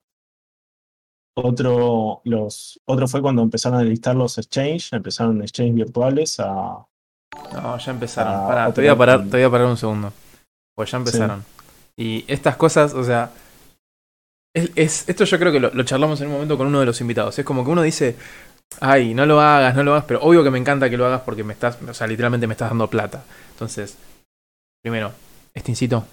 Otro, 1.35 2.21
los, 2.25 2.79
otro 2.85 3.07
fue 3.07 3.21
cuando 3.21 3.41
empezaron 3.41 3.79
a 3.79 3.83
listar 3.83 4.15
los 4.15 4.37
exchange, 4.37 4.91
empezaron 4.91 5.41
exchange 5.41 5.73
virtuales 5.75 6.37
a, 6.39 6.85
No, 7.53 7.77
ya 7.77 7.91
empezaron. 7.91 8.47
Pará, 8.47 8.73
te 8.73 8.81
voy 8.81 8.89
a 8.89 8.97
parar, 8.97 9.23
te 9.23 9.37
voy 9.37 9.43
a 9.43 9.49
parar 9.49 9.67
un 9.67 9.77
segundo. 9.77 10.11
Pues 10.75 10.91
ya 10.91 10.97
empezaron. 10.97 11.43
Y 11.95 12.25
estas 12.27 12.57
cosas, 12.57 12.93
o 12.93 13.03
sea. 13.03 13.31
Es, 14.53 14.71
es- 14.75 15.07
esto 15.07 15.23
yo 15.23 15.39
creo 15.39 15.51
que 15.53 15.59
lo, 15.61 15.69
lo 15.71 15.83
charlamos 15.83 16.19
en 16.19 16.27
un 16.27 16.33
momento 16.33 16.57
con 16.57 16.67
uno 16.67 16.79
de 16.81 16.85
los 16.85 16.99
invitados. 16.99 17.37
Es 17.39 17.45
como 17.45 17.63
que 17.63 17.71
uno 17.71 17.81
dice. 17.81 18.15
Ay, 18.81 19.13
no 19.13 19.25
lo 19.25 19.39
hagas, 19.41 19.73
no 19.75 19.83
lo 19.83 19.93
hagas, 19.93 20.05
pero 20.05 20.21
obvio 20.21 20.43
que 20.43 20.51
me 20.51 20.59
encanta 20.59 20.89
que 20.89 20.97
lo 20.97 21.05
hagas 21.05 21.21
porque 21.21 21.43
me 21.43 21.53
estás, 21.53 21.79
o 21.81 21.93
sea, 21.93 22.05
literalmente 22.07 22.45
me 22.47 22.53
estás 22.53 22.69
dando 22.69 22.87
plata. 22.89 23.23
Entonces, 23.53 23.97
primero, 24.83 25.11
Estincito, 25.53 26.05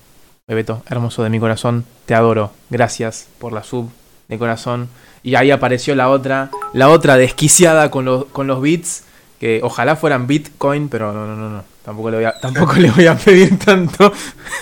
Bebeto, 0.49 0.83
hermoso 0.88 1.23
de 1.23 1.31
mi 1.31 1.40
corazón, 1.40 1.85
te 2.07 2.14
adoro. 2.14 2.52
Gracias 2.71 3.28
por 3.38 3.52
la 3.52 3.62
sub 3.62 3.90
de 4.28 4.38
corazón. 4.38 4.88
Y 5.23 5.35
ahí 5.35 5.50
apareció 5.50 5.95
la 5.95 6.09
otra, 6.09 6.50
la 6.73 6.88
otra 6.88 7.16
desquiciada 7.16 7.90
con 7.90 8.05
los, 8.05 8.26
con 8.26 8.47
los 8.47 8.62
bits, 8.62 9.05
que 9.40 9.61
ojalá 9.62 9.97
fueran 9.97 10.26
Bitcoin, 10.26 10.88
pero 10.88 11.12
no, 11.12 11.26
no, 11.26 11.37
no, 11.37 11.50
no. 11.50 11.64
Tampoco 11.85 12.11
le 12.11 12.16
voy 12.19 12.26
a, 12.26 12.33
tampoco 12.40 12.75
le 12.75 12.90
voy 12.90 13.07
a 13.07 13.16
pedir 13.16 13.59
tanto. 13.59 14.12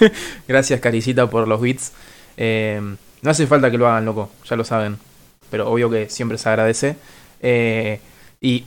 Gracias, 0.48 0.80
Caricita, 0.80 1.28
por 1.28 1.46
los 1.46 1.60
bits. 1.60 1.92
Eh, 2.36 2.80
no 3.22 3.30
hace 3.30 3.46
falta 3.46 3.70
que 3.70 3.78
lo 3.78 3.88
hagan, 3.88 4.04
loco, 4.04 4.30
ya 4.44 4.56
lo 4.56 4.64
saben. 4.64 4.98
Pero 5.50 5.70
obvio 5.70 5.90
que 5.90 6.08
siempre 6.08 6.38
se 6.38 6.48
agradece. 6.48 6.96
Eh, 7.40 8.00
y 8.40 8.64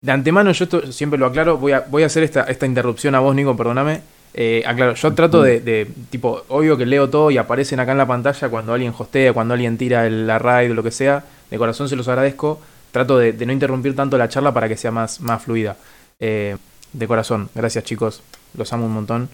de 0.00 0.12
antemano, 0.12 0.52
yo 0.52 0.64
esto 0.64 0.92
siempre 0.92 1.18
lo 1.18 1.26
aclaro, 1.26 1.56
voy 1.56 1.72
a, 1.72 1.80
voy 1.88 2.02
a 2.02 2.06
hacer 2.06 2.22
esta, 2.22 2.42
esta 2.44 2.66
interrupción 2.66 3.14
a 3.14 3.20
vos, 3.20 3.34
Nico, 3.34 3.56
perdóname. 3.56 4.02
Eh, 4.40 4.62
aclaro, 4.64 4.94
yo 4.94 5.14
trato 5.14 5.42
de, 5.42 5.90
tipo, 6.10 6.44
obvio 6.46 6.76
que 6.76 6.86
leo 6.86 7.10
todo 7.10 7.32
y 7.32 7.38
aparecen 7.38 7.80
acá 7.80 7.90
en 7.90 7.98
la 7.98 8.06
pantalla 8.06 8.48
cuando 8.48 8.72
alguien 8.72 8.94
hostea, 8.96 9.32
cuando 9.32 9.54
alguien 9.54 9.76
tira 9.76 10.08
la 10.08 10.38
raid 10.38 10.70
o 10.70 10.74
lo 10.74 10.84
que 10.84 10.92
sea. 10.92 11.24
De 11.50 11.58
corazón 11.58 11.88
se 11.88 11.96
los 11.96 12.06
agradezco. 12.06 12.60
Trato 12.92 13.18
de, 13.18 13.32
de 13.32 13.46
no 13.46 13.52
interrumpir 13.52 13.96
tanto 13.96 14.16
la 14.16 14.28
charla 14.28 14.54
para 14.54 14.68
que 14.68 14.76
sea 14.76 14.92
más, 14.92 15.20
más 15.20 15.42
fluida. 15.42 15.76
Eh, 16.20 16.56
de 16.92 17.08
corazón, 17.08 17.50
gracias 17.52 17.82
chicos, 17.82 18.22
los 18.54 18.72
amo 18.72 18.86
un 18.86 18.92
montón. 18.92 19.28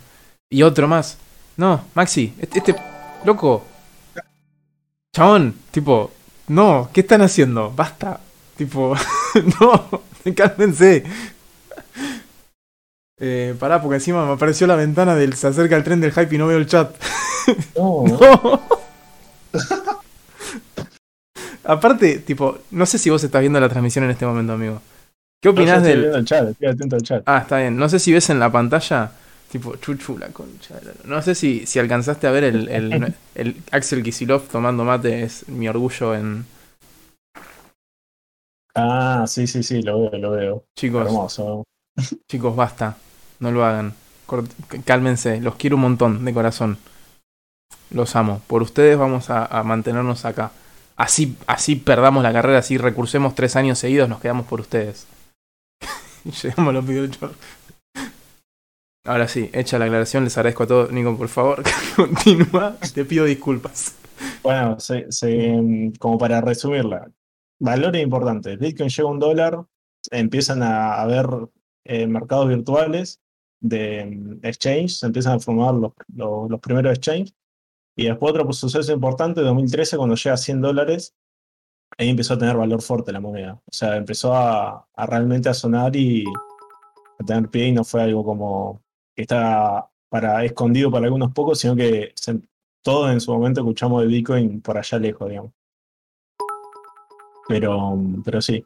Y 0.48 0.62
otro 0.62 0.88
más. 0.88 1.18
No, 1.58 1.84
Maxi, 1.92 2.32
este, 2.40 2.60
este 2.60 2.74
loco. 3.26 3.62
Chabón, 5.12 5.54
tipo, 5.70 6.12
no, 6.48 6.88
¿qué 6.94 7.02
están 7.02 7.20
haciendo? 7.20 7.70
Basta. 7.70 8.20
Tipo, 8.56 8.96
no, 9.60 10.02
cálmense. 10.34 11.04
Eh, 13.20 13.54
pará, 13.58 13.80
porque 13.80 13.96
encima 13.96 14.26
me 14.26 14.32
apareció 14.32 14.66
la 14.66 14.76
ventana 14.76 15.14
del 15.14 15.34
se 15.34 15.46
acerca 15.46 15.76
el 15.76 15.84
tren 15.84 16.00
del 16.00 16.12
hype 16.12 16.34
y 16.34 16.38
no 16.38 16.46
veo 16.46 16.58
el 16.58 16.66
chat. 16.66 16.94
No, 17.76 18.04
No. 18.08 18.60
Aparte, 21.64 22.18
tipo, 22.18 22.58
no 22.70 22.86
sé 22.86 22.98
si 22.98 23.10
vos 23.10 23.24
estás 23.24 23.40
viendo 23.40 23.58
la 23.60 23.68
transmisión 23.68 24.04
en 24.04 24.10
este 24.10 24.26
momento, 24.26 24.52
amigo. 24.52 24.82
¿Qué 25.42 25.48
yo 25.48 25.52
opinás 25.52 25.78
estoy 25.78 25.90
del, 25.92 26.00
viendo 26.00 26.18
el 26.18 26.24
chat, 26.24 26.48
estoy 26.48 26.68
atento 26.68 26.96
al 26.96 27.02
chat. 27.02 27.22
Ah, 27.26 27.38
está 27.38 27.58
bien. 27.58 27.76
No 27.76 27.88
sé 27.88 27.98
si 27.98 28.12
ves 28.12 28.28
en 28.30 28.38
la 28.38 28.50
pantalla, 28.52 29.12
tipo, 29.50 29.76
chuchu, 29.76 30.18
la 30.18 30.28
concha. 30.28 30.74
No 31.04 31.22
sé 31.22 31.34
si, 31.34 31.66
si 31.66 31.78
alcanzaste 31.78 32.26
a 32.26 32.30
ver 32.30 32.44
el, 32.44 32.68
el, 32.68 33.14
el 33.34 33.56
Axel 33.70 34.02
Kisilov 34.02 34.48
tomando 34.48 34.84
mate, 34.84 35.22
es 35.22 35.48
mi 35.48 35.68
orgullo 35.68 36.14
en. 36.14 36.44
Ah, 38.74 39.24
sí, 39.26 39.46
sí, 39.46 39.62
sí, 39.62 39.82
lo 39.82 40.10
veo, 40.10 40.18
lo 40.18 40.30
veo. 40.32 40.64
Chicos, 40.76 41.06
Hermoso. 41.06 41.64
chicos, 42.28 42.54
basta. 42.56 42.96
No 43.40 43.50
lo 43.50 43.64
hagan. 43.64 43.94
Cálmense, 44.84 45.40
los 45.40 45.56
quiero 45.56 45.76
un 45.76 45.82
montón, 45.82 46.24
de 46.24 46.32
corazón. 46.32 46.78
Los 47.90 48.16
amo. 48.16 48.40
Por 48.46 48.62
ustedes 48.62 48.98
vamos 48.98 49.30
a, 49.30 49.62
mantenernos 49.62 50.24
acá. 50.24 50.52
Así, 50.96 51.36
así 51.46 51.76
perdamos 51.76 52.22
la 52.22 52.32
carrera, 52.32 52.58
así 52.58 52.78
recursemos 52.78 53.34
tres 53.34 53.56
años 53.56 53.78
seguidos, 53.78 54.08
nos 54.08 54.20
quedamos 54.20 54.46
por 54.46 54.60
ustedes. 54.60 55.06
Llegamos 56.42 56.70
a 56.70 56.72
los 56.72 56.86
videojuegos. 56.86 57.36
Ahora 59.06 59.28
sí, 59.28 59.50
hecha 59.52 59.78
la 59.78 59.84
aclaración, 59.84 60.24
les 60.24 60.36
agradezco 60.38 60.62
a 60.62 60.66
todos. 60.66 60.92
Nico, 60.92 61.16
por 61.16 61.28
favor, 61.28 61.62
continúa. 61.96 62.76
Te 62.94 63.04
pido 63.04 63.26
disculpas. 63.26 63.94
Bueno, 64.42 64.80
se, 64.80 65.06
se- 65.10 65.92
como 65.98 66.16
para 66.16 66.40
resumirla, 66.40 67.10
valores 67.60 68.02
importantes. 68.02 68.58
Bitcoin 68.58 68.88
llega 68.88 69.08
a 69.08 69.12
un 69.12 69.18
dólar, 69.18 69.64
empiezan 70.10 70.62
a 70.62 71.02
haber 71.02 71.26
eh, 71.84 72.06
mercados 72.06 72.48
virtuales 72.48 73.20
de 73.64 74.38
exchange, 74.42 74.90
se 74.98 75.06
empiezan 75.06 75.36
a 75.36 75.40
formar 75.40 75.74
los, 75.74 75.92
los, 76.14 76.50
los 76.50 76.60
primeros 76.60 76.92
exchange. 76.92 77.32
Y 77.96 78.06
después 78.06 78.32
otro 78.34 78.52
suceso 78.52 78.92
importante, 78.92 79.40
2013, 79.40 79.96
cuando 79.96 80.16
llega 80.16 80.34
a 80.34 80.36
100 80.36 80.60
dólares, 80.60 81.14
ahí 81.96 82.10
empezó 82.10 82.34
a 82.34 82.38
tener 82.38 82.56
valor 82.56 82.82
fuerte 82.82 83.12
la 83.12 83.20
moneda. 83.20 83.54
O 83.54 83.72
sea, 83.72 83.96
empezó 83.96 84.34
a, 84.34 84.86
a 84.94 85.06
realmente 85.06 85.48
a 85.48 85.54
sonar 85.54 85.96
y 85.96 86.24
a 87.18 87.24
tener 87.24 87.48
pie 87.48 87.68
y 87.68 87.72
no 87.72 87.84
fue 87.84 88.02
algo 88.02 88.24
como 88.24 88.82
que 89.14 89.22
está 89.22 89.88
para 90.10 90.44
escondido 90.44 90.90
para 90.90 91.06
algunos 91.06 91.32
pocos, 91.32 91.58
sino 91.58 91.74
que 91.74 92.12
todos 92.82 93.10
en 93.10 93.20
su 93.20 93.32
momento 93.32 93.60
escuchamos 93.60 94.02
de 94.02 94.08
Bitcoin 94.08 94.60
por 94.60 94.76
allá 94.76 94.98
lejos, 94.98 95.28
digamos. 95.28 95.52
Pero, 97.48 97.98
pero 98.24 98.42
sí. 98.42 98.64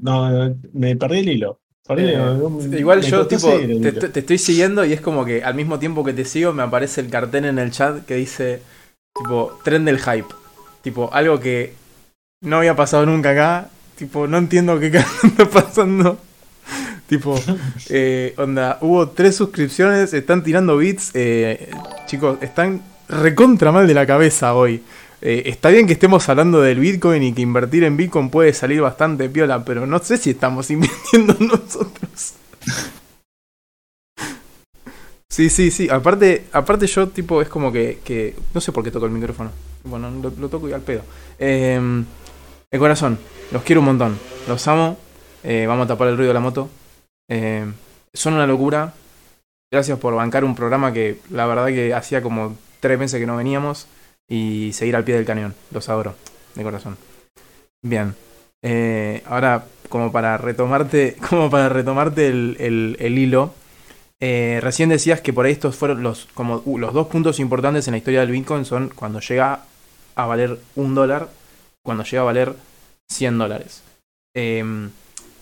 No, 0.00 0.54
me 0.72 0.96
perdí 0.96 1.18
el 1.18 1.28
hilo. 1.28 1.60
Eh, 1.90 2.78
Igual 2.78 3.02
yo, 3.02 3.26
tipo, 3.26 3.50
te, 3.50 4.20
estoy 4.20 4.38
siguiendo 4.38 4.84
y 4.84 4.92
es 4.92 5.00
como 5.00 5.24
que 5.24 5.42
al 5.42 5.54
mismo 5.54 5.78
tiempo 5.78 6.04
que 6.04 6.12
te 6.12 6.24
sigo 6.24 6.52
me 6.52 6.62
aparece 6.62 7.00
el 7.00 7.08
cartel 7.08 7.46
en 7.46 7.58
el 7.58 7.70
chat 7.70 8.04
que 8.04 8.16
dice, 8.16 8.60
tipo, 9.14 9.58
tren 9.64 9.84
del 9.84 9.98
hype. 9.98 10.28
Tipo, 10.82 11.12
algo 11.12 11.40
que 11.40 11.72
no 12.42 12.58
había 12.58 12.76
pasado 12.76 13.06
nunca 13.06 13.30
acá. 13.30 13.70
Tipo, 13.96 14.26
no 14.26 14.38
entiendo 14.38 14.78
qué 14.78 14.88
está 15.22 15.48
pasando. 15.50 16.18
Tipo, 17.06 17.40
eh, 17.88 18.34
onda, 18.36 18.78
hubo 18.82 19.08
tres 19.08 19.36
suscripciones, 19.36 20.12
están 20.12 20.42
tirando 20.44 20.76
bits. 20.76 21.10
eh, 21.14 21.70
chicos, 22.06 22.38
están 22.42 22.82
recontra 23.08 23.72
mal 23.72 23.86
de 23.86 23.94
la 23.94 24.06
cabeza 24.06 24.54
hoy. 24.54 24.82
Eh, 25.20 25.42
está 25.46 25.70
bien 25.70 25.86
que 25.86 25.94
estemos 25.94 26.28
hablando 26.28 26.60
del 26.60 26.78
Bitcoin 26.78 27.22
y 27.22 27.32
que 27.32 27.42
invertir 27.42 27.84
en 27.84 27.96
Bitcoin 27.96 28.30
puede 28.30 28.52
salir 28.52 28.80
bastante 28.80 29.28
piola, 29.28 29.64
pero 29.64 29.86
no 29.86 29.98
sé 29.98 30.16
si 30.16 30.30
estamos 30.30 30.70
invirtiendo 30.70 31.34
nosotros. 31.40 32.34
Sí, 35.28 35.50
sí, 35.50 35.70
sí. 35.70 35.88
Aparte, 35.90 36.46
aparte 36.52 36.86
yo, 36.86 37.08
tipo, 37.08 37.42
es 37.42 37.48
como 37.48 37.70
que, 37.70 38.00
que- 38.04 38.34
No 38.54 38.60
sé 38.60 38.72
por 38.72 38.82
qué 38.82 38.90
toco 38.90 39.06
el 39.06 39.12
micrófono. 39.12 39.50
Bueno, 39.84 40.10
lo, 40.10 40.48
toco 40.48 40.68
y 40.68 40.72
al 40.72 40.80
pedo. 40.82 41.02
Eh, 41.38 41.80
el 42.70 42.80
corazón, 42.80 43.18
los 43.52 43.62
quiero 43.62 43.80
un 43.80 43.86
montón. 43.86 44.18
Los 44.48 44.66
amo. 44.68 44.98
Eh, 45.44 45.66
vamos 45.68 45.84
a 45.84 45.88
tapar 45.88 46.08
el 46.08 46.16
ruido 46.16 46.28
de 46.28 46.34
la 46.34 46.40
moto. 46.40 46.68
Eh, 47.30 47.64
son 48.12 48.34
una 48.34 48.46
locura. 48.46 48.94
Gracias 49.70 49.98
por 49.98 50.14
bancar 50.14 50.44
un 50.44 50.54
programa 50.54 50.92
que 50.92 51.20
la 51.30 51.46
verdad 51.46 51.66
que 51.66 51.92
hacía 51.94 52.22
como 52.22 52.56
tres 52.80 52.98
meses 52.98 53.20
que 53.20 53.26
no 53.26 53.36
veníamos. 53.36 53.86
Y 54.28 54.72
seguir 54.74 54.96
al 54.96 55.04
pie 55.04 55.16
del 55.16 55.24
cañón. 55.24 55.54
Los 55.70 55.88
adoro. 55.88 56.14
De 56.54 56.62
corazón. 56.62 56.96
Bien. 57.82 58.14
Eh, 58.62 59.22
ahora, 59.26 59.64
como 59.88 60.12
para 60.12 60.36
retomarte. 60.36 61.16
Como 61.28 61.48
para 61.50 61.68
retomarte 61.68 62.28
el, 62.28 62.56
el- 62.98 63.18
hilo. 63.18 63.54
Eh, 64.20 64.58
recién 64.62 64.88
decías 64.88 65.20
que 65.20 65.32
por 65.32 65.46
ahí 65.46 65.52
estos 65.52 65.76
fueron 65.76 66.02
los, 66.02 66.26
como, 66.34 66.60
los 66.76 66.92
dos 66.92 67.06
puntos 67.06 67.38
importantes 67.38 67.86
en 67.86 67.92
la 67.92 67.98
historia 67.98 68.18
del 68.20 68.32
Bitcoin 68.32 68.64
son 68.64 68.90
cuando 68.92 69.20
llega 69.20 69.60
a 70.16 70.26
valer 70.26 70.58
un 70.74 70.96
dólar, 70.96 71.28
cuando 71.84 72.02
llega 72.02 72.22
a 72.22 72.24
valer 72.24 72.54
100 73.08 73.38
dólares. 73.38 73.84
Em, 74.34 74.90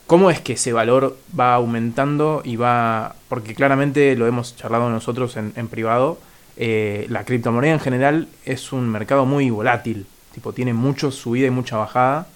¿Cómo 0.06 0.30
es 0.30 0.42
que 0.42 0.52
ese 0.52 0.74
valor 0.74 1.16
va 1.38 1.54
aumentando 1.54 2.42
y 2.44 2.56
va, 2.56 3.16
porque 3.30 3.54
claramente 3.54 4.14
lo 4.14 4.26
hemos 4.26 4.54
charlado 4.56 4.90
nosotros 4.90 5.36
en 5.38 5.68
privado, 5.68 6.18
eh, 6.56 7.06
la 7.08 7.24
criptomoneda 7.24 7.74
en 7.74 7.80
general 7.80 8.28
es 8.44 8.72
un 8.72 8.88
mercado 8.88 9.26
muy 9.26 9.50
volátil, 9.50 10.06
tipo 10.34 10.52
tiene 10.52 10.72
mucho 10.72 11.10
subida 11.10 11.46
y 11.46 11.50
mucha 11.50 11.76
bajada. 11.76 12.26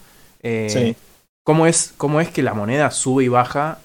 Eh, 0.43 0.69
Sí. 0.71 0.97
¿cómo, 1.45 1.67
es, 1.67 1.93
¿Cómo 1.97 2.21
es 2.21 2.31
que 2.31 2.43
la 2.43 2.55
moneda 2.55 2.91
sube 2.91 3.25
y 3.25 3.29
baja 3.29 3.79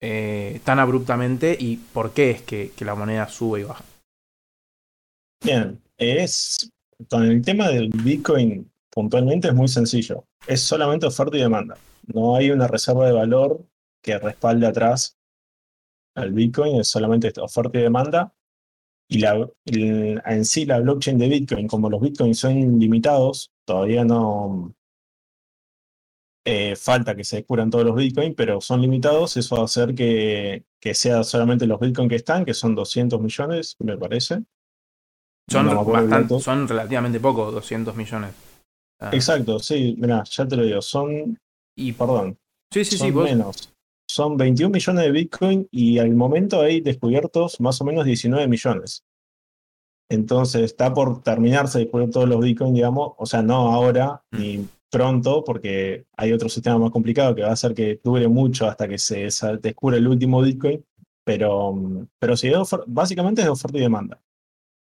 eh, 0.00 0.60
tan 0.64 0.78
abruptamente 0.78 1.56
y 1.58 1.76
por 1.76 2.12
qué 2.12 2.30
es 2.30 2.42
que, 2.42 2.72
que 2.76 2.84
la 2.84 2.94
moneda 2.94 3.28
sube 3.28 3.60
y 3.60 3.64
baja? 3.64 3.84
Bien, 5.44 5.80
es 5.98 6.70
con 7.10 7.24
el 7.24 7.42
tema 7.42 7.68
del 7.68 7.90
Bitcoin 7.90 8.70
puntualmente 8.90 9.48
es 9.48 9.54
muy 9.54 9.68
sencillo. 9.68 10.24
Es 10.46 10.60
solamente 10.60 11.06
oferta 11.06 11.36
y 11.36 11.40
demanda. 11.40 11.76
No 12.06 12.36
hay 12.36 12.50
una 12.50 12.68
reserva 12.68 13.06
de 13.06 13.12
valor 13.12 13.64
que 14.02 14.18
respalde 14.18 14.66
atrás 14.66 15.16
al 16.14 16.32
Bitcoin, 16.32 16.76
es 16.76 16.88
solamente 16.88 17.32
oferta 17.40 17.78
y 17.78 17.82
demanda. 17.82 18.32
Y 19.08 19.18
la, 19.18 19.48
el- 19.66 20.22
en 20.24 20.44
sí 20.44 20.64
la 20.64 20.80
blockchain 20.80 21.18
de 21.18 21.28
Bitcoin, 21.28 21.66
como 21.68 21.90
los 21.90 22.00
Bitcoins 22.00 22.38
son 22.38 22.56
ilimitados, 22.58 23.50
todavía 23.66 24.04
no, 24.04 24.74
Eh, 26.46 26.76
falta 26.76 27.16
que 27.16 27.24
se 27.24 27.36
descubran 27.36 27.70
todos 27.70 27.86
los 27.86 27.96
Bitcoin, 27.96 28.34
pero 28.34 28.60
son 28.60 28.82
limitados. 28.82 29.34
Eso 29.38 29.56
va 29.56 29.62
a 29.62 29.64
hacer 29.64 29.94
que, 29.94 30.64
que 30.78 30.92
sea 30.94 31.24
solamente 31.24 31.66
los 31.66 31.80
Bitcoin 31.80 32.06
que 32.06 32.16
están, 32.16 32.44
que 32.44 32.52
son 32.52 32.74
200 32.74 33.18
millones, 33.18 33.76
me 33.78 33.96
parece. 33.96 34.42
Son, 35.48 35.64
No 35.66 35.82
bastante- 35.84 36.38
son 36.40 36.68
relativamente 36.68 37.18
pocos, 37.18 37.52
200 37.54 37.96
millones. 37.96 38.34
Ah, 39.00 39.10
Exacto, 39.14 39.58
sí, 39.58 39.94
mira, 39.98 40.22
ya 40.24 40.46
te 40.46 40.56
lo 40.56 40.64
digo, 40.64 40.82
son, 40.82 41.38
Y, 41.76 41.92
perdón, 41.92 42.38
sí, 42.70 42.84
sí, 42.84 42.98
son 42.98 43.06
sí, 43.08 43.12
vos- 43.12 43.24
menos. 43.24 43.73
Son 44.14 44.36
21 44.36 44.70
millones 44.70 45.04
de 45.06 45.10
Bitcoin 45.10 45.68
y 45.72 45.98
al 45.98 46.14
momento 46.14 46.60
hay 46.60 46.80
descubiertos 46.80 47.60
más 47.60 47.80
o 47.80 47.84
menos 47.84 48.04
19 48.04 48.46
millones. 48.46 49.04
Entonces 50.08 50.62
está 50.62 50.94
por 50.94 51.20
terminarse 51.20 51.78
de 51.78 51.84
descubrir 51.86 52.10
todos 52.10 52.28
los 52.28 52.40
Bitcoin, 52.40 52.74
digamos, 52.74 53.14
o 53.18 53.26
sea, 53.26 53.42
no 53.42 53.72
ahora 53.72 54.22
Mm. 54.30 54.38
ni 54.38 54.68
pronto, 54.88 55.42
porque 55.42 56.06
hay 56.16 56.32
otro 56.32 56.48
sistema 56.48 56.78
más 56.78 56.92
complicado 56.92 57.34
que 57.34 57.42
va 57.42 57.48
a 57.48 57.54
hacer 57.54 57.74
que 57.74 58.00
dure 58.04 58.28
mucho 58.28 58.68
hasta 58.68 58.86
que 58.86 58.98
se 58.98 59.26
descubra 59.60 59.96
el 59.96 60.06
último 60.06 60.40
Bitcoin, 60.42 60.84
pero, 61.24 61.72
mm, 61.72 62.06
pero 62.20 62.36
sí, 62.36 62.46
es 62.46 62.70
básicamente 62.86 63.40
es 63.40 63.46
de 63.46 63.50
oferta 63.50 63.78
y 63.78 63.80
demanda. 63.80 64.22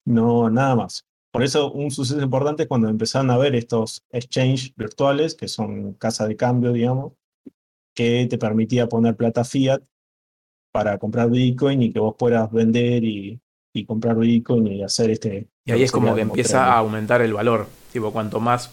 No, 0.06 0.48
nada 0.52 0.76
más. 0.76 1.08
Por 1.32 1.42
eso 1.42 1.72
un 1.72 1.90
suceso 1.90 2.22
importante 2.22 2.64
es 2.64 2.70
cuando 2.70 2.88
empezaron 2.88 3.32
a 3.32 3.38
ver 3.40 3.56
estos 3.56 4.04
exchange 4.12 4.76
virtuales, 4.76 5.34
que 5.34 5.48
son 5.48 5.94
casas 5.94 6.28
de 6.28 6.36
cambio, 6.36 6.72
digamos, 6.72 7.14
que 7.98 8.28
te 8.30 8.38
permitía 8.38 8.88
poner 8.88 9.16
plata 9.16 9.44
fiat 9.44 9.82
para 10.72 11.00
comprar 11.00 11.32
Bitcoin 11.32 11.82
y 11.82 11.92
que 11.92 12.00
vos 12.00 12.16
puedas 12.16 12.52
vender 12.52 13.04
y, 13.04 13.42
y 13.74 13.86
comprar 13.86 14.16
Bitcoin 14.16 14.68
y 14.68 14.84
hacer 14.84 15.10
este... 15.10 15.48
y 15.66 15.72
ahí 15.72 15.82
es 15.82 15.92
como 15.92 16.14
que 16.14 16.22
empieza 16.22 16.66
a 16.66 16.78
aumentar 16.78 17.22
el 17.22 17.34
valor. 17.34 17.68
Tipo, 17.92 18.14
cuanto 18.14 18.40
más 18.40 18.72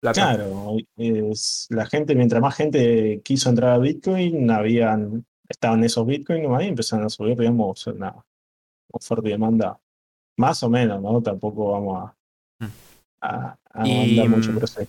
plata. 0.00 0.34
Claro, 0.34 0.76
es, 0.96 1.66
la 1.70 1.86
gente, 1.86 2.14
mientras 2.14 2.42
más 2.42 2.54
gente 2.54 3.22
quiso 3.24 3.48
entrar 3.48 3.70
a 3.70 3.78
Bitcoin, 3.78 4.50
habían, 4.50 5.24
estaban 5.48 5.82
esos 5.82 6.06
Bitcoin 6.06 6.42
y 6.60 6.66
empezaron 6.66 7.06
a 7.06 7.08
subir, 7.08 7.38
digamos, 7.38 7.86
una 7.86 8.14
oferta 8.92 9.28
y 9.28 9.30
demanda. 9.32 9.80
Más 10.36 10.62
o 10.62 10.68
menos, 10.68 11.00
¿no? 11.00 11.22
Tampoco 11.22 11.72
vamos 11.72 12.04
a, 12.04 12.14
Mm. 12.60 12.66
a, 13.22 13.56
a 13.72 13.88
Y, 13.88 14.28
mucho, 14.28 14.50
mm, 14.50 14.54
pero 14.54 14.66
sí. 14.66 14.80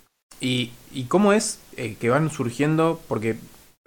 ¿Y, 0.42 0.72
y 0.92 1.04
cómo 1.04 1.32
es 1.34 1.60
eh, 1.78 1.96
que 1.96 2.10
van 2.10 2.30
surgiendo? 2.30 3.00
Porque 3.08 3.38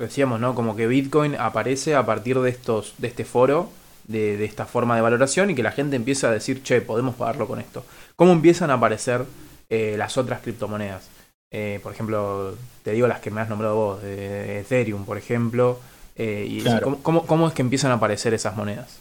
decíamos, 0.06 0.40
¿no? 0.40 0.54
Como 0.54 0.76
que 0.76 0.86
Bitcoin 0.86 1.34
aparece 1.36 1.94
a 1.94 2.04
partir 2.06 2.38
de 2.40 2.50
estos, 2.50 2.94
de 2.98 3.08
este 3.08 3.24
foro, 3.24 3.70
de, 4.08 4.36
de 4.36 4.44
esta 4.44 4.66
forma 4.66 4.96
de 4.96 5.02
valoración, 5.02 5.50
y 5.50 5.54
que 5.54 5.62
la 5.62 5.72
gente 5.72 5.96
empieza 5.96 6.28
a 6.28 6.32
decir, 6.32 6.62
che, 6.62 6.80
podemos 6.80 7.14
pagarlo 7.14 7.46
con 7.46 7.60
esto. 7.60 7.84
¿Cómo 8.16 8.32
empiezan 8.32 8.70
a 8.70 8.74
aparecer 8.74 9.24
eh, 9.70 9.96
las 9.96 10.18
otras 10.18 10.40
criptomonedas? 10.42 11.08
Eh, 11.52 11.80
por 11.82 11.92
ejemplo, 11.92 12.54
te 12.82 12.92
digo 12.92 13.06
las 13.06 13.20
que 13.20 13.30
me 13.30 13.40
has 13.40 13.48
nombrado 13.48 13.76
vos, 13.76 14.02
de 14.02 14.60
Ethereum, 14.60 15.04
por 15.04 15.18
ejemplo. 15.18 15.78
eh, 16.16 16.46
y 16.48 16.60
Claro. 16.62 16.82
¿cómo, 16.84 17.02
cómo, 17.02 17.26
cómo 17.26 17.48
es 17.48 17.54
que 17.54 17.62
empiezan 17.62 17.90
a 17.90 17.94
aparecer 17.94 18.34
esas 18.34 18.56
monedas? 18.56 18.98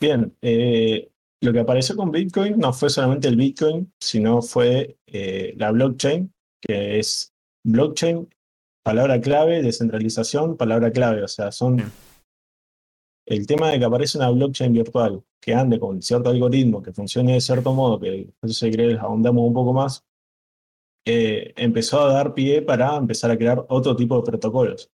Bien, 0.00 0.32
lo 1.40 1.52
que 1.52 1.60
apareció 1.60 1.96
con 1.96 2.10
Bitcoin 2.10 2.58
no 2.58 2.72
fue 2.72 2.90
solamente 2.90 3.28
el 3.28 3.36
Bitcoin, 3.36 3.92
sino 4.00 4.42
fue 4.42 4.96
la 5.56 5.70
blockchain, 5.70 6.32
que 6.60 6.98
es 6.98 7.32
blockchain, 7.64 8.28
palabra 8.86 9.20
clave, 9.20 9.62
descentralización, 9.62 10.56
palabra 10.56 10.92
clave. 10.92 11.22
O 11.24 11.28
sea, 11.28 11.50
son 11.50 11.82
el 13.26 13.46
tema 13.46 13.70
de 13.70 13.78
que 13.80 13.84
aparece 13.84 14.16
una 14.18 14.30
blockchain 14.30 14.72
virtual 14.72 15.22
que 15.40 15.54
ande 15.54 15.78
con 15.80 16.00
cierto 16.00 16.30
algoritmo, 16.30 16.80
que 16.82 16.92
funcione 16.92 17.34
de 17.34 17.40
cierto 17.40 17.72
modo, 17.74 17.98
que 17.98 18.28
eso 18.42 18.54
si 18.54 18.70
querés 18.70 18.98
ahondamos 19.00 19.44
un 19.46 19.54
poco 19.54 19.72
más, 19.72 20.04
eh, 21.04 21.52
empezó 21.56 22.00
a 22.04 22.12
dar 22.12 22.34
pie 22.34 22.62
para 22.62 22.96
empezar 22.96 23.30
a 23.30 23.36
crear 23.36 23.64
otro 23.68 23.94
tipo 23.96 24.16
de 24.16 24.22
protocolos. 24.22 24.90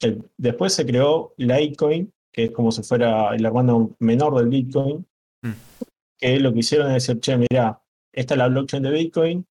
El- 0.00 0.22
después 0.36 0.74
se 0.74 0.84
creó 0.84 1.32
Litecoin, 1.38 2.12
que 2.32 2.44
es 2.44 2.50
como 2.50 2.72
si 2.72 2.82
fuera 2.82 3.34
el 3.34 3.44
hermano 3.44 3.94
menor 4.00 4.36
del 4.36 4.48
Bitcoin, 4.48 5.06
Mm. 5.42 5.52
que 6.18 6.40
lo 6.40 6.52
que 6.52 6.58
hicieron 6.60 6.88
es 6.88 7.06
decir, 7.06 7.20
che, 7.20 7.36
mira, 7.36 7.80
esta 8.12 8.34
es 8.34 8.38
la 8.38 8.48
blockchain 8.48 8.82
de 8.82 8.90
Bitcoin, 8.90 9.46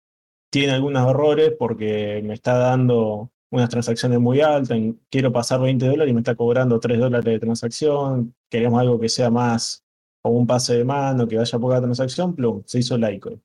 tiene 0.50 0.72
algunos 0.72 1.08
errores 1.08 1.52
porque 1.58 2.22
me 2.24 2.34
está 2.34 2.56
dando 2.58 3.30
unas 3.50 3.68
transacciones 3.68 4.18
muy 4.20 4.40
altas, 4.40 4.76
en- 4.76 5.00
quiero 5.10 5.32
pasar 5.32 5.60
20 5.60 5.86
dólares 5.86 6.10
y 6.10 6.14
me 6.14 6.20
está 6.20 6.34
cobrando 6.34 6.78
3 6.80 6.98
dólares 6.98 7.24
de 7.24 7.38
transacción, 7.38 8.34
queremos 8.50 8.80
algo 8.80 8.98
que 9.00 9.08
sea 9.08 9.30
más 9.30 9.84
como 10.22 10.38
un 10.38 10.46
pase 10.46 10.76
de 10.76 10.84
mano, 10.84 11.26
que 11.28 11.36
vaya 11.36 11.58
poca 11.58 11.80
transacción, 11.80 12.34
plum, 12.34 12.62
se 12.66 12.80
hizo 12.80 12.98
Litecoin. 12.98 13.42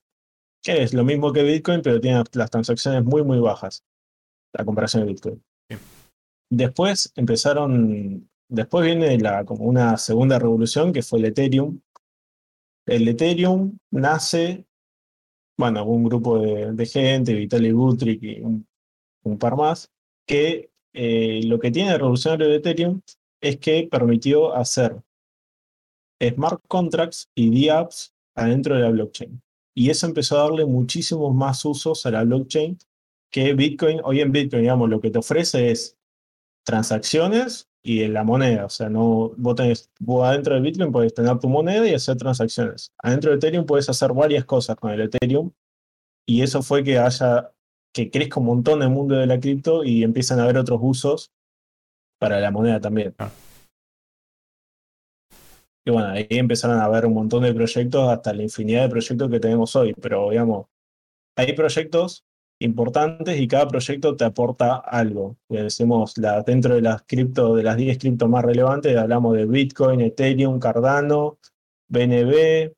Que 0.62 0.82
es 0.82 0.94
lo 0.94 1.04
mismo 1.04 1.32
que 1.32 1.42
Bitcoin, 1.42 1.82
pero 1.82 2.00
tiene 2.00 2.22
las 2.32 2.50
transacciones 2.50 3.04
muy, 3.04 3.22
muy 3.22 3.38
bajas, 3.38 3.84
la 4.54 4.64
comparación 4.64 5.04
de 5.04 5.12
Bitcoin. 5.12 5.44
Después 6.50 7.12
empezaron, 7.16 8.28
después 8.48 8.84
viene 8.84 9.18
la, 9.18 9.44
como 9.44 9.64
una 9.64 9.96
segunda 9.96 10.38
revolución 10.38 10.92
que 10.92 11.02
fue 11.02 11.18
el 11.18 11.26
Ethereum. 11.26 11.80
El 12.86 13.08
Ethereum 13.08 13.78
nace, 13.90 14.66
bueno, 15.58 15.84
un 15.84 16.04
grupo 16.04 16.38
de, 16.38 16.72
de 16.72 16.86
gente, 16.86 17.34
Vitaly 17.34 17.72
Buterin 17.72 18.18
y 18.22 18.40
un, 18.40 18.66
un 19.24 19.38
par 19.38 19.56
más, 19.56 19.90
que 20.26 20.70
eh, 20.92 21.40
lo 21.44 21.58
que 21.58 21.70
tiene 21.70 21.90
de 21.90 21.98
revolucionario 21.98 22.48
de 22.48 22.56
Ethereum 22.56 23.00
es 23.40 23.58
que 23.58 23.88
permitió 23.90 24.54
hacer 24.54 25.02
smart 26.22 26.62
contracts 26.68 27.28
y 27.34 27.66
dApps 27.66 28.14
adentro 28.34 28.76
de 28.76 28.82
la 28.82 28.90
blockchain. 28.90 29.42
Y 29.74 29.90
eso 29.90 30.06
empezó 30.06 30.38
a 30.38 30.44
darle 30.44 30.64
muchísimos 30.64 31.34
más 31.34 31.64
usos 31.64 32.06
a 32.06 32.10
la 32.10 32.24
blockchain 32.24 32.78
que 33.30 33.54
Bitcoin. 33.54 34.00
Hoy 34.04 34.20
en 34.20 34.32
Bitcoin, 34.32 34.62
digamos, 34.62 34.88
lo 34.88 35.00
que 35.00 35.10
te 35.10 35.18
ofrece 35.18 35.70
es 35.70 35.98
transacciones 36.64 37.68
y 37.82 38.02
en 38.02 38.14
la 38.14 38.22
moneda. 38.22 38.66
O 38.66 38.70
sea, 38.70 38.88
no, 38.88 39.32
vos, 39.36 39.56
tenés, 39.56 39.90
vos 39.98 40.24
adentro 40.24 40.54
de 40.54 40.60
Bitcoin 40.60 40.92
puedes 40.92 41.12
tener 41.12 41.38
tu 41.38 41.48
moneda 41.48 41.86
y 41.86 41.94
hacer 41.94 42.16
transacciones. 42.16 42.92
Adentro 42.98 43.30
de 43.30 43.36
Ethereum 43.36 43.66
puedes 43.66 43.88
hacer 43.88 44.12
varias 44.12 44.44
cosas 44.44 44.76
con 44.76 44.92
el 44.92 45.00
Ethereum. 45.02 45.50
Y 46.26 46.42
eso 46.42 46.62
fue 46.62 46.82
que 46.82 46.98
haya, 46.98 47.52
que 47.94 48.10
crezca 48.10 48.40
un 48.40 48.46
montón 48.46 48.82
el 48.82 48.90
mundo 48.90 49.14
de 49.14 49.26
la 49.26 49.40
cripto 49.40 49.84
y 49.84 50.02
empiezan 50.02 50.40
a 50.40 50.42
haber 50.42 50.58
otros 50.58 50.80
usos 50.82 51.32
para 52.18 52.40
la 52.40 52.50
moneda 52.50 52.80
también. 52.80 53.14
Ah. 53.18 53.30
Y 55.86 55.90
bueno, 55.90 56.08
ahí 56.08 56.26
empezaron 56.30 56.78
a 56.78 56.84
haber 56.84 57.06
un 57.06 57.14
montón 57.14 57.44
de 57.44 57.54
proyectos, 57.54 58.08
hasta 58.10 58.32
la 58.32 58.42
infinidad 58.42 58.82
de 58.82 58.88
proyectos 58.88 59.30
que 59.30 59.40
tenemos 59.40 59.76
hoy. 59.76 59.94
Pero 59.94 60.30
digamos, 60.30 60.66
hay 61.36 61.52
proyectos 61.52 62.24
importantes 62.60 63.38
y 63.38 63.46
cada 63.46 63.68
proyecto 63.68 64.16
te 64.16 64.24
aporta 64.24 64.76
algo. 64.76 65.36
Decimos, 65.48 66.18
la, 66.18 66.42
dentro 66.42 66.74
de 66.74 66.80
las 66.82 67.02
cripto, 67.02 67.54
de 67.54 67.62
las 67.62 67.76
10 67.76 67.98
cripto 67.98 68.28
más 68.28 68.44
relevantes, 68.44 68.96
hablamos 68.96 69.36
de 69.36 69.46
Bitcoin, 69.46 70.00
Ethereum, 70.00 70.58
Cardano, 70.58 71.38
BNB, 71.88 72.72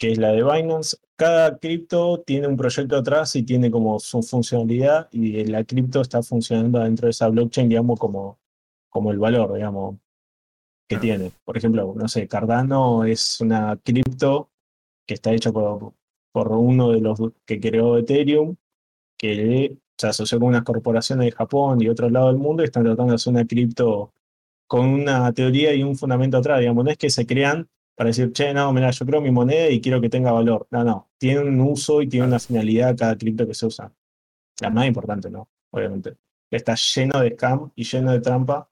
que 0.00 0.12
es 0.12 0.18
la 0.18 0.32
de 0.32 0.42
Binance. 0.42 0.96
Cada 1.14 1.58
cripto 1.58 2.22
tiene 2.22 2.46
un 2.48 2.56
proyecto 2.56 2.96
atrás 2.96 3.36
y 3.36 3.42
tiene 3.42 3.70
como 3.70 4.00
su 4.00 4.22
funcionalidad 4.22 5.08
y 5.12 5.44
la 5.44 5.62
cripto 5.64 6.00
está 6.00 6.22
funcionando 6.22 6.78
dentro 6.80 7.06
de 7.06 7.10
esa 7.10 7.28
blockchain, 7.28 7.68
digamos, 7.68 8.00
como, 8.00 8.38
como 8.88 9.12
el 9.12 9.18
valor, 9.18 9.52
digamos, 9.54 9.96
que 10.88 10.96
tiene. 10.96 11.32
Por 11.44 11.58
ejemplo, 11.58 11.94
no 11.94 12.08
sé, 12.08 12.26
Cardano 12.26 13.04
es 13.04 13.40
una 13.42 13.76
cripto 13.76 14.50
que 15.06 15.14
está 15.14 15.32
hecha 15.34 15.52
por, 15.52 15.92
por 16.32 16.48
uno 16.52 16.92
de 16.92 17.00
los 17.02 17.18
que 17.44 17.60
creó 17.60 17.98
Ethereum, 17.98 18.56
que 19.18 19.76
se 19.98 20.06
asoció 20.06 20.38
con 20.40 20.48
unas 20.48 20.62
corporaciones 20.64 21.26
de 21.26 21.32
Japón 21.32 21.82
y 21.82 21.90
otros 21.90 22.10
lados 22.10 22.32
del 22.32 22.42
mundo 22.42 22.62
y 22.62 22.66
están 22.66 22.84
tratando 22.84 23.12
de 23.12 23.16
hacer 23.16 23.34
una 23.34 23.46
cripto 23.46 24.14
con 24.66 24.86
una 24.88 25.30
teoría 25.34 25.74
y 25.74 25.82
un 25.82 25.96
fundamento 25.96 26.38
atrás, 26.38 26.60
digamos, 26.60 26.84
no 26.86 26.90
es 26.90 26.96
que 26.96 27.10
se 27.10 27.26
crean 27.26 27.68
para 27.94 28.08
decir, 28.08 28.32
che, 28.32 28.54
no, 28.54 28.72
mira, 28.72 28.90
yo 28.90 29.04
creo 29.04 29.20
mi 29.20 29.30
moneda 29.30 29.68
y 29.68 29.80
quiero 29.80 30.00
que 30.00 30.08
tenga 30.08 30.32
valor. 30.32 30.66
No, 30.70 30.84
no, 30.84 31.10
tiene 31.18 31.40
un 31.40 31.60
uso 31.60 32.00
y 32.02 32.08
tiene 32.08 32.26
una 32.26 32.38
finalidad 32.38 32.96
cada 32.96 33.16
cripto 33.16 33.46
que 33.46 33.54
se 33.54 33.66
usa. 33.66 33.92
La 34.60 34.70
más 34.70 34.86
importante, 34.86 35.30
¿no? 35.30 35.48
Obviamente. 35.70 36.16
Está 36.50 36.74
lleno 36.74 37.20
de 37.20 37.30
scam 37.34 37.70
y 37.74 37.84
lleno 37.84 38.12
de 38.12 38.20
trampa. 38.20 38.68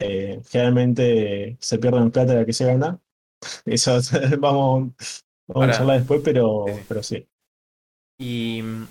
Eh, 0.00 0.40
generalmente 0.48 1.56
se 1.60 1.78
pierden 1.78 2.10
plata 2.10 2.32
de 2.32 2.40
la 2.40 2.46
que 2.46 2.52
se 2.52 2.66
gana. 2.66 3.00
Eso 3.64 3.98
vamos, 4.38 4.92
a 5.48 5.78
hablar 5.78 5.98
después, 5.98 6.20
pero 6.24 6.64
Sí, 6.66 6.74
sí. 6.74 6.84
pero 6.88 7.02
sí. 7.02 7.28
Y 8.18 8.62
mm, 8.62 8.86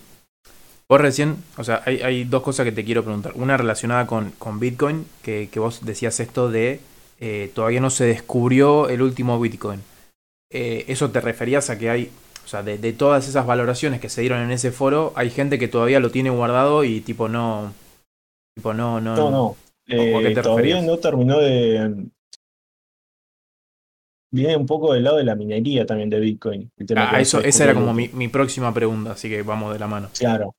vos 0.89 1.01
recién, 1.01 1.37
o 1.57 1.63
sea, 1.63 1.81
hay, 1.85 2.01
hay 2.01 2.23
dos 2.25 2.43
cosas 2.43 2.65
que 2.65 2.71
te 2.71 2.83
quiero 2.83 3.03
preguntar. 3.03 3.33
Una 3.35 3.57
relacionada 3.57 4.05
con, 4.07 4.31
con 4.31 4.59
Bitcoin, 4.59 5.05
que, 5.21 5.49
que 5.49 5.59
vos 5.59 5.85
decías 5.85 6.19
esto 6.19 6.49
de 6.49 6.79
eh, 7.25 7.49
todavía 7.55 7.79
no 7.79 7.89
se 7.89 8.03
descubrió 8.03 8.89
el 8.89 9.01
último 9.01 9.39
Bitcoin. 9.39 9.79
Eh, 10.51 10.83
¿Eso 10.89 11.09
te 11.09 11.21
referías 11.21 11.69
a 11.69 11.79
que 11.79 11.89
hay, 11.89 12.11
o 12.43 12.47
sea, 12.49 12.63
de, 12.63 12.77
de 12.77 12.91
todas 12.91 13.29
esas 13.29 13.45
valoraciones 13.45 14.01
que 14.01 14.09
se 14.09 14.19
dieron 14.19 14.41
en 14.41 14.51
ese 14.51 14.73
foro, 14.73 15.13
hay 15.15 15.29
gente 15.29 15.57
que 15.57 15.69
todavía 15.69 16.01
lo 16.01 16.11
tiene 16.11 16.31
guardado 16.31 16.83
y 16.83 16.99
tipo 16.99 17.29
no, 17.29 17.73
tipo 18.53 18.73
no, 18.73 18.99
no, 18.99 19.15
No, 19.15 19.31
no. 19.31 19.57
¿O 19.95 20.17
a 20.17 20.21
qué 20.21 20.31
eh, 20.31 20.33
te 20.33 20.41
todavía 20.41 20.75
referías? 20.75 20.83
no 20.83 20.97
terminó 20.97 21.39
de. 21.39 22.07
Viene 24.29 24.57
un 24.57 24.65
poco 24.65 24.93
del 24.93 25.05
lado 25.05 25.15
de 25.15 25.23
la 25.23 25.35
minería 25.35 25.85
también 25.85 26.09
de 26.09 26.19
Bitcoin. 26.19 26.69
Ah, 26.97 27.21
eso, 27.21 27.41
esa 27.41 27.63
era 27.63 27.73
como 27.73 27.93
mi, 27.93 28.09
mi 28.09 28.27
próxima 28.27 28.73
pregunta, 28.73 29.13
así 29.13 29.29
que 29.29 29.43
vamos 29.43 29.71
de 29.71 29.79
la 29.79 29.87
mano. 29.87 30.09
Claro. 30.19 30.53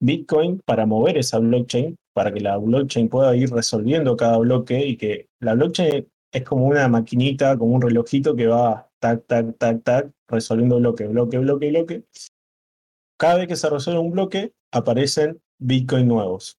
Bitcoin 0.00 0.62
para 0.64 0.86
mover 0.86 1.18
esa 1.18 1.38
blockchain, 1.40 1.94
para 2.14 2.32
que 2.32 2.40
la 2.40 2.56
blockchain 2.56 3.08
pueda 3.08 3.34
ir 3.36 3.50
resolviendo 3.50 4.16
cada 4.16 4.38
bloque 4.38 4.86
y 4.86 4.96
que 4.96 5.28
la 5.40 5.54
blockchain 5.54 6.06
es 6.32 6.42
como 6.44 6.66
una 6.66 6.88
maquinita, 6.88 7.56
como 7.58 7.74
un 7.74 7.82
relojito 7.82 8.34
que 8.34 8.46
va 8.46 8.90
tac, 8.98 9.26
tac, 9.26 9.56
tac, 9.58 9.82
tac, 9.82 10.10
resolviendo 10.28 10.78
bloque, 10.78 11.06
bloque, 11.06 11.38
bloque, 11.38 11.70
bloque. 11.70 12.04
Cada 13.18 13.36
vez 13.36 13.48
que 13.48 13.56
se 13.56 13.68
resuelve 13.68 14.00
un 14.00 14.10
bloque, 14.10 14.52
aparecen 14.72 15.40
Bitcoin 15.58 16.08
nuevos. 16.08 16.58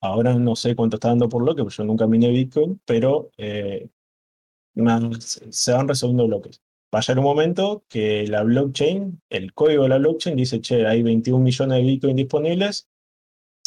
Ahora 0.00 0.34
no 0.34 0.54
sé 0.54 0.76
cuánto 0.76 0.96
está 0.96 1.08
dando 1.08 1.28
por 1.28 1.42
bloque, 1.42 1.62
porque 1.62 1.76
yo 1.76 1.84
nunca 1.84 2.06
miné 2.06 2.30
Bitcoin, 2.30 2.80
pero 2.84 3.30
eh, 3.36 3.88
se 5.50 5.72
van 5.72 5.88
resolviendo 5.88 6.26
bloques. 6.28 6.62
Va 6.94 7.00
a 7.00 7.02
llegar 7.02 7.18
un 7.18 7.24
momento 7.24 7.84
que 7.88 8.26
la 8.28 8.44
blockchain, 8.44 9.20
el 9.28 9.52
código 9.52 9.82
de 9.82 9.88
la 9.90 9.98
blockchain 9.98 10.36
dice, 10.36 10.60
che, 10.60 10.86
hay 10.86 11.02
21 11.02 11.42
millones 11.42 11.78
de 11.78 11.84
Bitcoin 11.84 12.16
disponibles, 12.16 12.88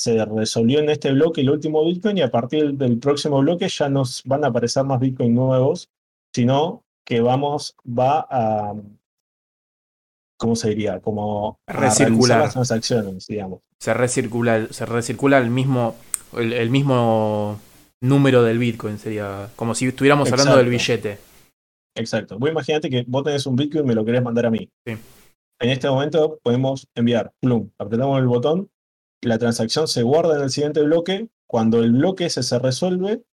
se 0.02 0.26
resolvió 0.26 0.80
en 0.80 0.90
este 0.90 1.12
bloque 1.12 1.42
el 1.42 1.52
último 1.52 1.86
Bitcoin 1.86 2.18
y 2.18 2.22
a 2.22 2.32
partir 2.32 2.74
del 2.74 2.98
próximo 2.98 3.40
bloque 3.40 3.70
ya 3.70 3.88
nos 3.88 4.24
van 4.26 4.44
a 4.44 4.48
aparecer 4.48 4.84
más 4.84 5.00
Bitcoin 5.00 5.36
nuevos, 5.36 5.92
sino 6.34 6.84
que 7.06 7.22
vamos, 7.22 7.76
va 7.86 8.26
a, 8.28 8.74
¿cómo 10.38 10.56
se 10.56 10.70
diría? 10.70 11.00
Como 11.02 11.60
recircular 11.68 12.40
las 12.40 12.54
transacciones, 12.54 13.28
digamos. 13.28 13.60
Se 13.78 13.94
recircula, 13.94 14.66
se 14.72 14.88
recircula 14.88 15.38
el 15.38 15.52
mismo, 15.52 15.96
el, 16.36 16.72
mismo 16.72 17.60
número 18.02 18.42
del 18.42 18.58
Bitcoin, 18.58 18.98
sería 18.98 19.50
como 19.56 19.76
si 19.76 19.86
estuviéramos 19.86 20.32
hablando 20.32 20.58
del 20.58 20.70
billete. 20.70 21.20
Exacto. 21.96 22.40
Vos 22.40 22.50
imagínate 22.50 22.90
que 22.90 23.06
vos 23.08 23.24
tenés 23.24 23.46
un 23.46 23.56
Bitcoin 23.56 23.84
y 23.84 23.88
me 23.90 23.94
lo 23.94 24.04
querés 24.04 24.24
mandar 24.24 24.48
a 24.48 24.50
mí. 24.50 24.68
Sí. 24.84 24.98
En 25.60 25.70
este 25.70 25.88
momento 25.88 26.40
podemos 26.42 26.88
enviar, 26.96 27.32
plum, 27.40 27.70
apretamos 27.78 28.18
el 28.18 28.26
botón, 28.26 28.72
la 29.22 29.38
transacción 29.38 29.88
se 29.88 30.04
guarda 30.04 30.36
en 30.36 30.44
el 30.44 30.50
siguiente 30.50 30.82
bloque, 30.82 31.28
cuando 31.48 31.84
el 31.84 31.92
bloque 31.92 32.26
ese 32.26 32.44
se 32.44 32.60
resuelve, 32.60 33.24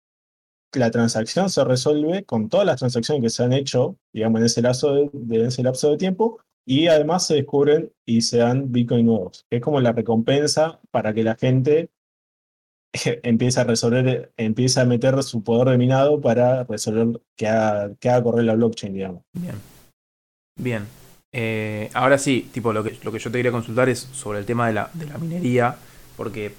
la 0.74 0.90
transacción 0.90 1.48
se 1.48 1.64
resuelve 1.64 2.24
con 2.24 2.48
todas 2.48 2.66
las 2.66 2.78
transacciones 2.78 3.22
que 3.22 3.30
se 3.30 3.42
han 3.42 3.52
hecho, 3.52 3.96
digamos, 4.12 4.40
en 4.40 4.46
ese 4.46 4.62
lapso 4.62 4.94
de, 4.94 5.46
ese 5.46 5.62
lapso 5.62 5.90
de 5.90 5.96
tiempo, 5.96 6.40
y 6.66 6.88
además 6.88 7.26
se 7.26 7.36
descubren 7.36 7.90
y 8.04 8.20
se 8.20 8.38
dan 8.38 8.70
Bitcoin 8.70 9.06
nuevos. 9.06 9.46
Es 9.48 9.62
como 9.62 9.80
la 9.80 9.92
recompensa 9.92 10.80
para 10.90 11.14
que 11.14 11.24
la 11.24 11.36
gente 11.36 11.88
empiece 13.22 13.60
a 13.60 13.64
resolver, 13.64 14.32
empiece 14.36 14.80
a 14.80 14.84
meter 14.84 15.22
su 15.22 15.42
poder 15.42 15.70
de 15.70 15.78
minado 15.78 16.20
para 16.20 16.64
resolver 16.64 17.22
que 17.36 17.48
haga, 17.48 17.94
que 17.98 18.10
haga 18.10 18.22
correr 18.22 18.44
la 18.44 18.54
blockchain, 18.54 18.92
digamos. 18.92 19.22
Bien. 19.32 19.54
Bien. 20.56 21.07
Eh, 21.32 21.90
ahora 21.92 22.16
sí, 22.18 22.48
tipo, 22.52 22.72
lo 22.72 22.82
que, 22.82 22.96
lo 23.02 23.12
que 23.12 23.18
yo 23.18 23.30
te 23.30 23.38
quería 23.38 23.52
consultar 23.52 23.88
es 23.88 23.98
sobre 24.12 24.38
el 24.38 24.46
tema 24.46 24.66
de 24.66 24.72
la, 24.72 24.90
de 24.94 25.06
la 25.06 25.18
minería, 25.18 25.76
porque 26.16 26.52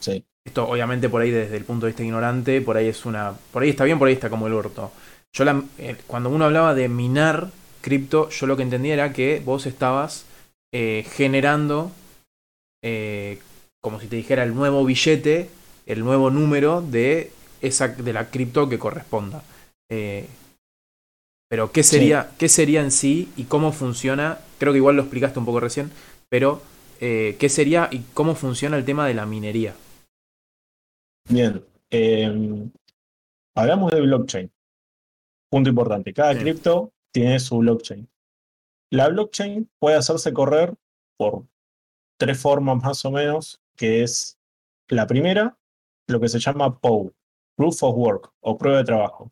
sí. 0.00 0.24
esto 0.44 0.68
obviamente 0.68 1.08
por 1.08 1.22
ahí 1.22 1.30
desde 1.30 1.56
el 1.56 1.64
punto 1.64 1.86
de 1.86 1.90
vista 1.90 2.02
ignorante, 2.02 2.60
por 2.60 2.76
ahí 2.76 2.88
es 2.88 3.06
una, 3.06 3.34
por 3.52 3.62
ahí 3.62 3.70
está 3.70 3.84
bien, 3.84 3.98
por 3.98 4.08
ahí 4.08 4.14
está 4.14 4.28
como 4.30 4.46
el 4.46 4.54
orto. 4.54 4.92
Yo 5.32 5.44
la, 5.44 5.62
eh, 5.78 5.96
cuando 6.06 6.30
uno 6.30 6.46
hablaba 6.46 6.74
de 6.74 6.88
minar 6.88 7.50
cripto, 7.80 8.28
yo 8.30 8.46
lo 8.46 8.56
que 8.56 8.64
entendía 8.64 8.94
era 8.94 9.12
que 9.12 9.40
vos 9.44 9.66
estabas 9.66 10.24
eh, 10.72 11.06
generando, 11.12 11.92
como 13.80 14.00
si 14.00 14.06
te 14.06 14.14
dijera 14.14 14.44
el 14.44 14.54
nuevo 14.54 14.84
billete, 14.84 15.48
el 15.86 16.00
nuevo 16.00 16.30
número 16.30 16.82
de 16.82 17.32
esa 17.60 17.88
de 17.88 18.12
la 18.12 18.30
cripto 18.30 18.68
que 18.68 18.78
corresponda. 18.78 19.42
Pero 21.48 21.70
¿qué 21.70 21.82
sería, 21.82 22.30
¿qué 22.38 22.48
sería 22.48 22.82
en 22.82 22.90
sí 22.90 23.32
y 23.36 23.44
cómo 23.44 23.72
funciona? 23.72 24.40
Creo 24.58 24.72
que 24.72 24.78
igual 24.78 24.96
lo 24.96 25.02
explicaste 25.02 25.38
un 25.38 25.44
poco 25.44 25.60
recién, 25.60 25.92
pero 26.28 26.60
eh, 27.00 27.36
¿qué 27.38 27.48
sería 27.48 27.88
y 27.90 28.00
cómo 28.14 28.34
funciona 28.34 28.76
el 28.76 28.84
tema 28.84 29.06
de 29.06 29.14
la 29.14 29.26
minería? 29.26 29.74
Bien, 31.28 31.64
em, 31.90 32.70
hablamos 33.54 33.92
de 33.92 34.00
blockchain. 34.00 34.52
Punto 35.50 35.70
importante, 35.70 36.12
cada 36.12 36.36
cripto 36.36 36.92
tiene 37.12 37.38
su 37.38 37.58
blockchain. 37.58 38.08
La 38.90 39.08
blockchain 39.08 39.68
puede 39.78 39.96
hacerse 39.96 40.32
correr 40.32 40.74
por 41.16 41.44
tres 42.18 42.40
formas 42.40 42.82
más 42.82 43.04
o 43.04 43.10
menos, 43.10 43.60
que 43.76 44.02
es 44.02 44.38
la 44.88 45.06
primera, 45.06 45.56
lo 46.08 46.20
que 46.20 46.28
se 46.28 46.38
llama 46.38 46.78
POW, 46.78 47.12
Proof 47.56 47.82
of 47.82 47.96
Work 47.96 48.32
o 48.40 48.58
prueba 48.58 48.78
de 48.78 48.84
trabajo. 48.84 49.28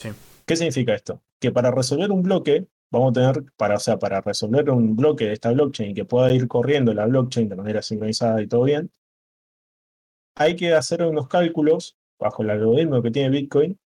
¿Qué 0.47 0.57
significa 0.57 0.95
esto? 0.95 1.21
Que 1.45 1.53
para 1.53 1.71
resolver 1.71 2.11
un 2.11 2.23
bloque, 2.23 2.67
vamos 2.91 3.11
a 3.11 3.13
tener, 3.13 3.45
para, 3.57 3.79
sea, 3.79 3.99
para 3.99 4.23
resolver 4.23 4.71
un 4.71 4.97
bloque 4.97 5.27
de 5.27 5.35
esta 5.35 5.53
blockchain 5.53 5.95
que 5.95 6.07
pueda 6.07 6.33
ir 6.33 6.49
corriendo 6.49 6.95
la 6.95 7.07
blockchain 7.07 7.51
de 7.51 7.57
manera 7.57 7.83
sincronizada 7.83 8.41
y 8.41 8.47
todo 8.49 8.63
bien, 8.63 8.91
hay 10.37 10.57
que 10.57 10.73
hacer 10.73 11.03
unos 11.03 11.29
cálculos 11.29 11.99
bajo 12.19 12.43
el 12.43 12.51
algoritmo 12.51 13.03
que 13.03 13.11
tiene 13.11 13.29
Bitcoin, 13.29 13.79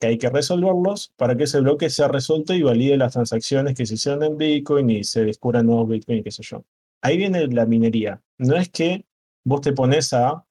que 0.00 0.08
hay 0.08 0.18
que 0.18 0.28
resolverlos 0.30 1.12
para 1.16 1.36
que 1.36 1.44
ese 1.44 1.60
bloque 1.60 1.90
sea 1.90 2.08
resuelto 2.08 2.54
y 2.54 2.62
valide 2.62 2.96
las 2.96 3.12
transacciones 3.12 3.76
que 3.76 3.86
se 3.86 3.94
hicieron 3.94 4.24
en 4.24 4.36
Bitcoin 4.36 4.90
y 4.90 5.04
se 5.04 5.24
descubran 5.24 5.66
nuevos 5.66 5.88
Bitcoin, 5.88 6.24
qué 6.24 6.32
sé 6.32 6.42
yo. 6.42 6.64
Ahí 7.02 7.16
viene 7.18 7.46
la 7.46 7.66
minería. 7.66 8.20
No 8.38 8.56
es 8.56 8.68
que 8.68 9.06
vos 9.44 9.60
te 9.60 9.72
pones 9.72 10.12
a, 10.12 10.44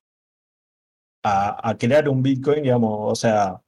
a, 1.23 1.69
a 1.69 1.77
crear 1.77 2.07
un 2.07 2.23
Bitcoin, 2.23 2.63
digamos, 2.63 3.11
o 3.11 3.15
sea, 3.15 3.61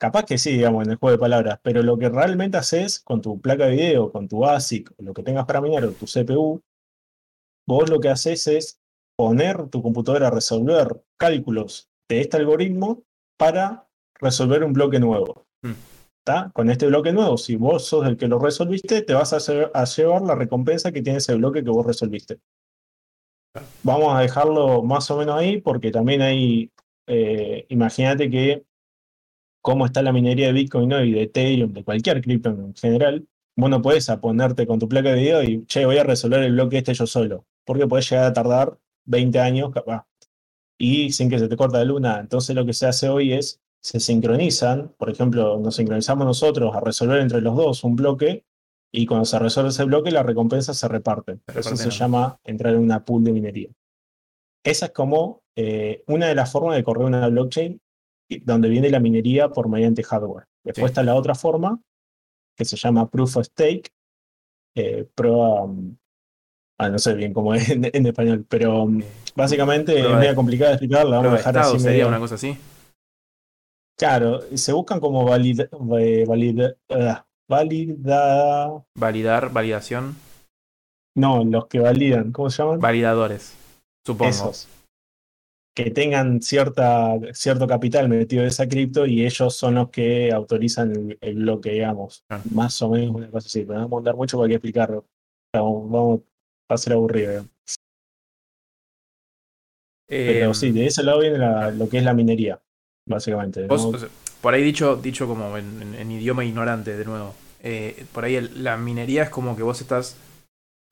Capaz 0.00 0.24
que 0.24 0.38
sí, 0.38 0.52
digamos, 0.52 0.86
en 0.86 0.92
el 0.92 0.96
juego 0.96 1.12
de 1.12 1.20
palabras, 1.20 1.60
pero 1.62 1.82
lo 1.82 1.98
que 1.98 2.08
realmente 2.08 2.56
haces 2.56 3.00
con 3.00 3.20
tu 3.20 3.38
placa 3.38 3.66
de 3.66 3.72
video, 3.72 4.10
con 4.10 4.28
tu 4.28 4.46
ASIC, 4.46 4.90
lo 4.96 5.12
que 5.12 5.22
tengas 5.22 5.44
para 5.44 5.60
minar, 5.60 5.84
o 5.84 5.92
tu 5.92 6.06
CPU, 6.06 6.62
vos 7.68 7.90
lo 7.90 8.00
que 8.00 8.08
haces 8.08 8.46
es 8.46 8.80
poner 9.14 9.68
tu 9.68 9.82
computadora 9.82 10.28
a 10.28 10.30
resolver 10.30 11.04
cálculos 11.18 11.90
de 12.08 12.22
este 12.22 12.38
algoritmo 12.38 13.02
para 13.38 13.88
resolver 14.14 14.64
un 14.64 14.72
bloque 14.72 14.98
nuevo. 14.98 15.46
Hmm. 15.62 15.74
Con 16.54 16.70
este 16.70 16.86
bloque 16.86 17.12
nuevo, 17.12 17.36
si 17.36 17.56
vos 17.56 17.84
sos 17.84 18.06
el 18.06 18.16
que 18.16 18.28
lo 18.28 18.38
resolviste, 18.38 19.02
te 19.02 19.12
vas 19.12 19.34
a, 19.34 19.84
llevar 19.84 20.22
la 20.22 20.34
recompensa 20.34 20.92
que 20.92 21.02
tiene 21.02 21.18
ese 21.18 21.34
bloque 21.34 21.62
que 21.62 21.70
vos 21.70 21.84
resolviste. 21.84 22.38
Vamos 23.82 24.14
a 24.14 24.20
dejarlo 24.20 24.82
más 24.82 25.10
o 25.10 25.18
menos 25.18 25.36
ahí 25.36 25.60
porque 25.60 25.90
también 25.90 26.22
hay, 26.22 26.70
eh, 27.06 27.66
imagínate 27.68 28.30
que 28.30 28.64
cómo 29.60 29.86
está 29.86 30.02
la 30.02 30.12
minería 30.12 30.46
de 30.46 30.52
Bitcoin 30.52 30.90
y 30.92 31.12
de 31.12 31.22
Ethereum, 31.22 31.72
de 31.72 31.84
cualquier 31.84 32.20
cripto 32.20 32.50
en 32.50 32.74
general, 32.74 33.26
vos 33.56 33.70
no 33.70 33.82
podés 33.82 34.10
ponerte 34.20 34.66
con 34.66 34.78
tu 34.78 34.88
placa 34.88 35.10
de 35.10 35.20
video 35.20 35.42
y, 35.42 35.64
che, 35.66 35.84
voy 35.84 35.98
a 35.98 36.04
resolver 36.04 36.42
el 36.42 36.52
bloque 36.52 36.78
este 36.78 36.94
yo 36.94 37.06
solo, 37.06 37.46
porque 37.64 37.86
podés 37.86 38.08
llegar 38.10 38.26
a 38.26 38.32
tardar 38.32 38.78
20 39.04 39.38
años 39.38 39.70
capaz, 39.70 40.06
y 40.78 41.12
sin 41.12 41.28
que 41.28 41.38
se 41.38 41.48
te 41.48 41.56
corte 41.56 41.78
la 41.78 41.84
luna. 41.84 42.18
Entonces 42.20 42.56
lo 42.56 42.64
que 42.64 42.72
se 42.72 42.86
hace 42.86 43.08
hoy 43.08 43.32
es, 43.32 43.60
se 43.82 44.00
sincronizan, 44.00 44.94
por 44.98 45.10
ejemplo, 45.10 45.58
nos 45.58 45.76
sincronizamos 45.76 46.26
nosotros 46.26 46.74
a 46.74 46.80
resolver 46.80 47.20
entre 47.20 47.40
los 47.40 47.56
dos 47.56 47.84
un 47.84 47.96
bloque, 47.96 48.44
y 48.92 49.06
cuando 49.06 49.24
se 49.24 49.38
resuelve 49.38 49.70
ese 49.70 49.84
bloque, 49.84 50.10
las 50.10 50.26
recompensas 50.26 50.76
se 50.76 50.88
reparten. 50.88 51.40
Eso 51.54 51.76
se 51.76 51.90
llama 51.90 52.40
entrar 52.44 52.74
en 52.74 52.80
una 52.80 53.04
pool 53.04 53.22
de 53.22 53.32
minería. 53.32 53.68
Esa 54.64 54.86
es 54.86 54.92
como 54.92 55.42
eh, 55.54 56.02
una 56.08 56.26
de 56.26 56.34
las 56.34 56.50
formas 56.50 56.74
de 56.74 56.82
correr 56.82 57.04
una 57.04 57.28
blockchain 57.28 57.80
donde 58.38 58.68
viene 58.68 58.90
la 58.90 59.00
minería 59.00 59.48
por 59.48 59.68
mediante 59.68 60.02
hardware. 60.02 60.46
Después 60.64 60.90
está 60.90 61.02
la 61.02 61.14
otra 61.14 61.34
forma, 61.34 61.80
que 62.56 62.64
se 62.64 62.76
llama 62.76 63.08
Proof 63.08 63.38
of 63.38 63.46
Stake, 63.46 63.90
eh, 64.76 65.08
um, 65.24 65.96
ah, 66.78 66.88
no 66.88 66.98
sé 66.98 67.14
bien 67.14 67.32
cómo 67.32 67.54
es 67.54 67.68
en, 67.70 68.06
español, 68.06 68.46
pero 68.48 68.84
um, 68.84 69.02
básicamente 69.34 69.98
es 69.98 70.08
medio 70.08 70.34
complicado 70.34 70.70
de 70.70 70.74
explicar, 70.74 71.06
la 71.06 71.16
vamos 71.16 71.32
a 71.32 71.36
dejar 71.36 71.58
así. 71.58 71.80
sería 71.80 72.06
una 72.06 72.18
cosa 72.18 72.36
así? 72.36 72.56
Claro, 73.98 74.40
se 74.54 74.72
buscan 74.72 75.00
como 75.00 75.24
valida, 75.24 75.68
eh, 75.98 76.24
valida, 76.26 76.74
uh, 76.88 77.14
valida... 77.48 78.84
Validar, 78.96 79.52
validación. 79.52 80.16
No, 81.16 81.44
los 81.44 81.66
que 81.66 81.80
validan, 81.80 82.32
¿cómo 82.32 82.48
se 82.48 82.62
llaman? 82.62 82.80
Validadores, 82.80 83.54
supongo 84.06 84.52
que 85.84 85.90
tengan 85.90 86.42
cierta, 86.42 87.14
cierto 87.32 87.66
capital 87.66 88.08
metido 88.08 88.42
de 88.42 88.48
esa 88.48 88.68
cripto 88.68 89.06
y 89.06 89.24
ellos 89.24 89.54
son 89.54 89.76
los 89.76 89.90
que 89.90 90.32
autorizan 90.32 91.16
el, 91.20 91.34
bloque, 91.36 91.70
digamos. 91.70 92.24
Ah. 92.28 92.40
Más 92.52 92.80
o 92.82 92.90
menos 92.90 93.14
una 93.14 93.30
cosa 93.30 93.46
así. 93.46 93.60
Pero 93.60 93.80
vamos 93.80 93.92
a 93.92 93.94
mandar 93.96 94.16
mucho 94.16 94.36
para 94.36 94.48
que 94.48 94.54
explicarlo. 94.54 95.06
Vamos, 95.52 96.20
a 96.68 96.76
ser 96.76 96.92
aburrido. 96.92 97.46
Pero 100.06 100.54
sí, 100.54 100.70
de 100.72 100.86
ese 100.86 101.02
lado 101.02 101.20
viene 101.20 101.38
lo 101.38 101.88
que 101.88 101.98
es 101.98 102.04
la 102.04 102.14
minería, 102.14 102.60
básicamente. 103.08 103.66
por 104.40 104.54
ahí 104.54 104.62
dicho, 104.62 104.96
dicho 104.96 105.26
como 105.26 105.56
en, 105.56 106.10
idioma 106.10 106.44
ignorante, 106.44 106.96
de 106.96 107.04
nuevo. 107.04 107.34
Eh, 107.62 108.06
por 108.12 108.24
ahí 108.24 108.40
la 108.40 108.76
minería 108.76 109.24
es 109.24 109.30
como 109.30 109.56
que 109.56 109.62
vos 109.62 109.80
estás 109.80 110.16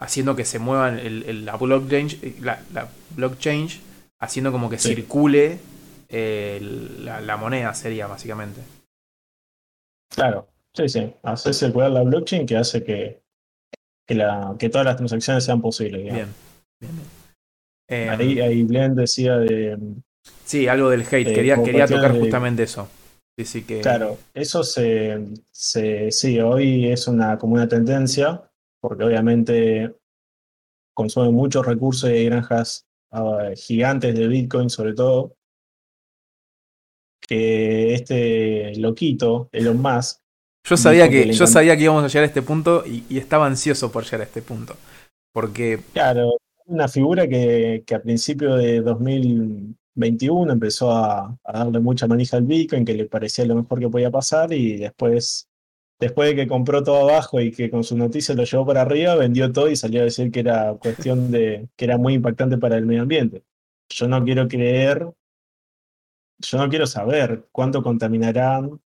haciendo 0.01 0.37
que 0.37 0.44
se 0.44 0.59
muevan 0.59 0.98
el, 0.98 1.44
la 1.44 1.57
blockchain, 1.57 2.09
la, 2.40 2.62
la 2.72 2.88
blockchain 3.16 3.68
haciendo 4.20 4.52
como 4.52 4.68
que 4.68 4.78
circule 4.78 5.59
eh, 6.09 6.59
la, 7.00 7.37
moneda, 7.37 7.74
sería 7.74 8.07
básicamente. 8.07 8.61
Claro, 10.14 10.48
sí, 10.74 10.88
sí. 10.88 11.12
Hace 11.22 11.52
circular 11.52 11.90
la 11.90 12.02
blockchain 12.02 12.46
que 12.46 12.57
hace 12.57 12.83
que, 12.83 13.20
que, 14.07 14.14
la, 14.14 14.57
que 14.59 14.68
todas 14.68 14.87
las 14.87 14.96
transacciones 14.96 15.44
sean 15.44 15.61
posibles. 15.61 16.02
Bien, 16.02 16.28
bien, 16.81 16.96
bien. 16.96 17.18
Eh, 17.90 18.09
ahí, 18.11 18.40
ahí 18.40 18.64
Glenn 18.64 18.94
decía 18.94 19.37
de. 19.37 19.78
sí, 20.44 20.68
algo 20.68 20.90
del 20.90 21.02
hate. 21.02 21.33
quería 21.33 21.62
quería 21.62 21.87
tocar 21.87 22.12
de- 22.12 22.20
justamente 22.20 22.62
eso. 22.62 22.88
Sí, 23.38 23.44
sí 23.44 23.62
que. 23.62 23.81
Claro, 23.81 24.18
eso 24.35 24.64
se, 24.64 25.26
se. 25.50 26.11
Sí, 26.11 26.40
hoy 26.40 26.88
es 26.90 27.07
una, 27.07 27.38
como 27.38 27.54
una 27.54 27.68
tendencia, 27.68 28.50
porque 28.81 29.04
obviamente 29.04 29.94
consume 30.94 31.31
muchos 31.31 31.64
recursos 31.64 32.11
y 32.11 32.14
hay 32.14 32.24
granjas 32.26 32.88
gigantes 33.57 34.14
de 34.14 34.29
Bitcoin, 34.29 34.71
sobre 34.71 34.94
todo. 34.94 35.35
Que 37.21 37.94
este 37.94 38.75
loquito, 38.77 39.49
Elon 39.53 39.83
Musk, 39.83 40.21
Yo 40.64 40.77
sabía 40.77 41.09
que 41.09 41.33
yo 41.33 41.47
sabía 41.47 41.77
que 41.77 41.83
íbamos 41.85 42.05
a 42.05 42.09
llegar 42.09 42.23
a 42.23 42.27
este 42.27 42.42
punto 42.42 42.85
y, 42.87 43.05
y 43.09 43.18
estaba 43.18 43.47
ansioso 43.47 43.92
por 43.92 44.05
llegar 44.05 44.23
a 44.23 44.25
este 44.25 44.40
punto. 44.40 44.77
Porque 45.33 45.81
Claro, 45.92 46.38
una 46.66 46.88
figura 46.88 47.27
que, 47.29 47.83
que 47.87 47.94
a 47.94 48.03
principio 48.03 48.55
de 48.57 48.81
2021 48.81 50.53
empezó 50.53 50.92
a, 50.92 51.38
a 51.44 51.53
darle 51.53 51.81
mucha 51.81 52.07
manija 52.07 52.37
al 52.37 52.44
Bitcoin, 52.44 52.85
que 52.85 52.94
le 52.94 53.07
parecía 53.07 53.44
lo 53.47 53.55
mejor 53.57 53.81
que 53.81 53.88
podía 53.88 54.11
pasar, 54.11 54.53
y 54.53 54.77
después, 54.77 55.47
después 55.98 56.30
de 56.30 56.37
que 56.37 56.48
compró 56.48 56.82
todo 56.82 57.08
abajo 57.08 57.40
y 57.40 57.50
que 57.50 57.70
con 57.70 57.84
su 57.84 57.96
noticia 57.96 58.34
lo 58.34 58.44
llevó 58.44 58.66
para 58.66 58.82
arriba, 58.82 59.14
vendió 59.16 59.52
todo 59.52 59.70
y 59.70 59.76
salió 59.76 60.00
a 60.00 60.04
decir 60.04 60.30
que 60.30 60.40
era 60.40 60.74
cuestión 60.74 61.30
de, 61.30 61.68
que 61.76 61.84
era 61.84 61.98
muy 61.98 62.14
impactante 62.14 62.58
para 62.58 62.76
el 62.76 62.87
medio 62.87 63.02
ambiente. 63.02 63.42
Yo 63.90 64.08
no 64.08 64.24
quiero 64.24 64.48
creer, 64.48 65.11
yo 66.38 66.58
no 66.58 66.68
quiero 66.68 66.87
saber 66.87 67.48
cuánto 67.52 67.82
contaminarán 67.82 68.80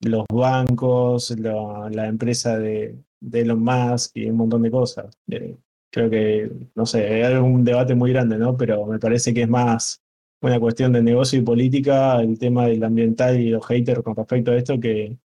los 0.00 0.24
bancos, 0.32 1.30
la, 1.38 2.06
empresa 2.06 2.58
de, 2.58 2.96
de 3.20 3.40
Elon 3.40 3.62
Musk 3.62 4.16
y 4.16 4.26
un 4.30 4.36
montón 4.36 4.62
de 4.62 4.70
cosas. 4.70 5.16
Eh, 5.28 5.56
creo 5.90 6.10
que, 6.10 6.50
no 6.74 6.86
sé, 6.86 7.20
es 7.22 7.38
un 7.38 7.64
debate 7.64 7.94
muy 7.94 8.12
grande, 8.12 8.38
¿no? 8.38 8.56
Pero 8.56 8.86
me 8.86 8.98
parece 8.98 9.34
que 9.34 9.42
es 9.42 9.48
más 9.48 10.02
una 10.42 10.58
cuestión 10.58 10.92
de 10.92 11.02
negocio 11.02 11.38
y 11.38 11.42
política, 11.42 12.20
el 12.20 12.38
tema 12.38 12.66
del 12.66 12.82
ambiental 12.82 13.38
y 13.38 13.50
los 13.50 13.66
haters 13.66 14.02
con 14.02 14.16
respecto 14.16 14.52
a 14.52 14.56
esto, 14.56 14.80
que, 14.80 15.18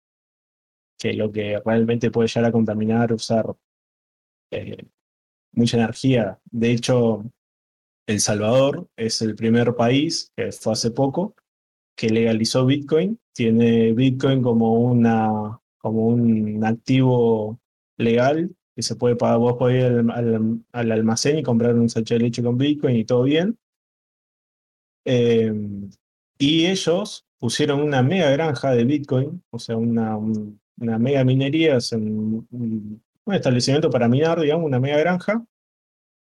que 0.97 1.13
lo 1.13 1.31
que 1.31 1.59
realmente 1.65 2.11
puede 2.11 2.27
llegar 2.29 2.45
a 2.49 2.51
contaminar, 2.51 3.13
usar 3.13 3.45
eh, 4.51 4.77
mucha 5.53 5.77
energía. 5.77 6.39
De 6.51 6.71
hecho, 6.71 7.23
El 8.07 8.19
Salvador 8.21 8.87
es 8.97 9.21
el 9.21 9.35
primer 9.35 9.75
país, 9.75 10.31
que 10.37 10.51
fue 10.51 10.73
hace 10.73 10.91
poco, 10.91 11.35
que 11.97 12.09
legalizó 12.09 12.65
Bitcoin. 12.65 13.19
Tiene 13.33 13.93
Bitcoin 13.93 14.41
como, 14.43 14.75
una, 14.81 15.59
como 15.79 16.07
un 16.07 16.63
activo 16.65 17.59
legal 17.97 18.55
que 18.75 18.83
se 18.83 18.95
puede 18.95 19.15
pagar. 19.17 19.39
Vos 19.39 19.55
podés 19.57 19.77
ir 19.85 19.85
al, 19.99 20.11
al- 20.11 20.65
al 20.73 20.93
almacén 20.93 21.39
y 21.39 21.43
comprar 21.43 21.75
un 21.75 21.89
sachet 21.89 22.19
de 22.19 22.25
leche 22.25 22.43
con 22.43 22.57
Bitcoin 22.57 22.97
y 22.97 23.05
todo 23.05 23.23
bien. 23.23 23.57
Eh, 25.05 25.51
y 26.37 26.65
ellos 26.65 27.25
pusieron 27.39 27.81
una 27.81 28.01
mega 28.01 28.29
granja 28.31 28.71
de 28.71 28.85
Bitcoin, 28.85 29.43
o 29.49 29.59
sea, 29.59 29.77
una, 29.77 30.17
un- 30.17 30.59
una 30.79 30.97
mega 30.97 31.23
minería, 31.23 31.77
es 31.77 31.91
un, 31.91 33.01
establecimiento 33.27 33.89
para 33.89 34.07
minar, 34.07 34.39
digamos, 34.39 34.65
una 34.65 34.79
mega 34.79 34.97
granja, 34.97 35.45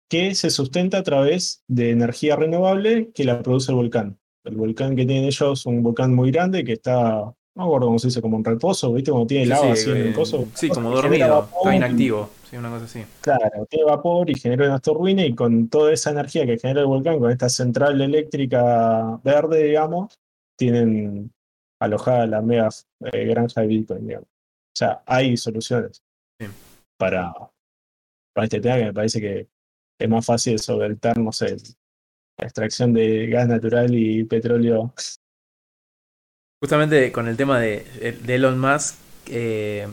que 0.10 0.36
se 0.36 0.50
sustenta 0.50 1.00
a 1.00 1.04
través 1.04 1.64
de 1.68 1.92
energía 1.92 2.36
renovable 2.36 3.12
que 3.14 3.24
la 3.24 3.42
produce 3.42 3.72
el 3.72 3.78
volcán. 3.78 4.20
El 4.44 4.56
volcán 4.56 4.96
que 4.96 5.06
tienen 5.06 5.26
ellos 5.26 5.60
es 5.60 5.66
un 5.66 5.84
volcán 5.84 6.14
muy 6.14 6.32
grande 6.32 6.64
que 6.64 6.74
está, 6.74 7.02
no 7.02 7.36
me 7.56 7.64
acuerdo 7.64 7.88
cómo 7.88 8.00
se 8.00 8.08
dice, 8.08 8.22
como 8.22 8.38
en 8.38 8.44
reposo, 8.44 8.94
¿viste? 8.94 9.12
Como 9.12 9.26
tiene 9.26 9.46
lava 9.46 9.68
sí, 9.68 9.72
así 9.72 9.90
en 9.92 9.98
el 9.98 10.10
eh, 10.10 10.14
coso. 10.14 10.48
sí, 10.54 10.70
como 10.70 10.92
dormido, 10.92 11.48
está 11.58 11.74
y- 11.74 11.78
inactivo. 11.78 12.30
Sí, 12.50 12.58
una 12.58 12.70
cosa 12.70 12.86
así. 12.86 13.02
Claro, 13.22 13.66
tiene 13.70 13.86
vapor 13.86 14.30
y 14.30 14.36
genera 14.36 14.66
unas 14.66 14.82
turbinas 14.82 15.26
y 15.26 15.34
con 15.34 15.70
toda 15.70 15.94
esa 15.94 16.10
energía 16.12 16.46
que 16.46 16.58
genera 16.58 16.82
el 16.82 16.88
volcán, 16.88 17.20
con 17.20 17.32
esta 17.32 17.48
central 17.48 18.02
eléctrica 18.02 19.22
verde, 19.24 19.64
digamos, 19.64 20.20
tienen 20.58 21.32
alojada 21.80 22.28
la 22.28 22.42
mega 22.42 22.68
eh, 23.12 23.26
granja 23.26 23.62
de 23.62 23.68
Bitcoin, 23.68 24.08
digamos. 24.08 24.28
O 24.74 24.78
sea, 24.78 25.04
hay 25.06 25.38
soluciones 25.38 26.04
Sí. 26.40 26.48
para, 26.98 27.34
para 28.34 28.46
este 28.46 28.62
tema 28.62 28.78
que 28.78 28.86
me 28.86 28.94
parece 28.94 29.22
que 29.22 29.48
es 30.00 30.10
más 30.10 30.26
fácil 30.26 30.60
solventar, 30.60 31.18
no 31.18 31.32
sé, 31.32 31.56
la 32.38 32.46
extracción 32.48 32.94
de 32.94 33.28
gas 33.28 33.48
natural 33.48 33.94
y 33.96 34.24
petróleo. 34.26 34.94
Justamente 36.62 37.12
con 37.12 37.28
el 37.28 37.38
tema 37.38 37.60
de, 37.60 38.18
de 38.24 38.36
Elon 38.36 38.60
Musk, 38.60 38.96
eh, 39.28 39.88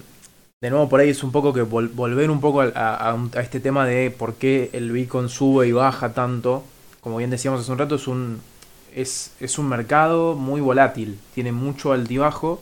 de 0.60 0.70
nuevo 0.70 0.88
por 0.88 1.00
ahí 1.00 1.10
es 1.10 1.22
un 1.22 1.32
poco 1.32 1.52
que 1.52 1.62
vol- 1.64 1.90
volver 1.94 2.30
un 2.30 2.40
poco 2.40 2.60
a, 2.60 2.66
a- 2.74 2.96
a 3.10 3.14
un- 3.14 3.30
a 3.34 3.40
este 3.40 3.60
tema 3.60 3.86
de 3.86 4.10
por 4.10 4.34
qué 4.34 4.70
el 4.72 4.92
Bitcoin 4.92 5.28
sube 5.28 5.66
y 5.68 5.72
baja 5.72 6.12
tanto. 6.12 6.64
Como 7.00 7.16
bien 7.18 7.30
decíamos 7.30 7.60
hace 7.60 7.72
un 7.72 7.78
rato, 7.78 7.94
es 7.94 8.06
un, 8.08 8.40
es, 8.94 9.32
es 9.40 9.58
un 9.58 9.68
mercado 9.68 10.34
muy 10.34 10.60
volátil, 10.60 11.18
tiene 11.34 11.52
mucho 11.52 11.92
altibajo. 11.92 12.60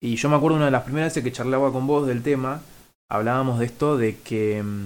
Y 0.00 0.16
yo 0.16 0.28
me 0.28 0.36
acuerdo 0.36 0.56
una 0.56 0.66
de 0.66 0.70
las 0.70 0.84
primeras 0.84 1.10
veces 1.10 1.24
que 1.24 1.32
charlaba 1.32 1.72
con 1.72 1.86
vos 1.86 2.06
del 2.06 2.22
tema, 2.22 2.62
hablábamos 3.10 3.58
de 3.58 3.66
esto, 3.66 3.96
de 3.96 4.16
que 4.18 4.62
mm, 4.62 4.84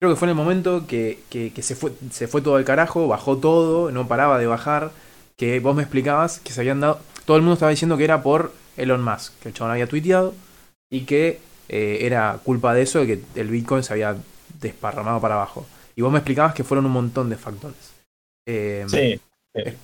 creo 0.00 0.12
que 0.12 0.16
fue 0.18 0.26
en 0.26 0.30
el 0.30 0.36
momento 0.36 0.86
que, 0.86 1.20
que- 1.30 1.52
que 1.52 1.62
se, 1.62 1.74
fue, 1.74 1.92
se 2.10 2.28
fue 2.28 2.40
todo 2.42 2.56
al 2.56 2.64
carajo, 2.64 3.08
bajó 3.08 3.38
todo, 3.38 3.90
no 3.90 4.06
paraba 4.06 4.38
de 4.38 4.46
bajar, 4.46 4.92
que 5.36 5.58
vos 5.60 5.74
me 5.74 5.82
explicabas 5.82 6.38
que 6.40 6.52
se 6.52 6.60
habían 6.60 6.80
dado, 6.80 7.00
todo 7.26 7.36
el 7.36 7.42
mundo 7.42 7.54
estaba 7.54 7.70
diciendo 7.70 7.96
que 7.96 8.04
era 8.04 8.22
por 8.22 8.52
Elon 8.76 9.02
Musk, 9.02 9.32
que 9.40 9.48
el 9.48 9.54
chabón 9.54 9.72
había 9.72 9.88
tuiteado 9.88 10.34
y 10.90 11.02
que 11.02 11.40
eh, 11.68 11.98
era 12.02 12.38
culpa 12.44 12.74
de 12.74 12.82
eso, 12.82 13.00
de 13.00 13.06
que 13.06 13.40
el 13.40 13.48
Bitcoin 13.48 13.82
se 13.82 13.92
había 13.94 14.16
desparramado 14.60 15.20
para 15.20 15.34
abajo. 15.34 15.66
Y 15.96 16.02
vos 16.02 16.12
me 16.12 16.18
explicabas 16.18 16.54
que 16.54 16.64
fueron 16.64 16.86
un 16.86 16.92
montón 16.92 17.28
de 17.30 17.36
factores. 17.36 17.92
Eh, 18.46 18.86
Sí, 18.86 19.20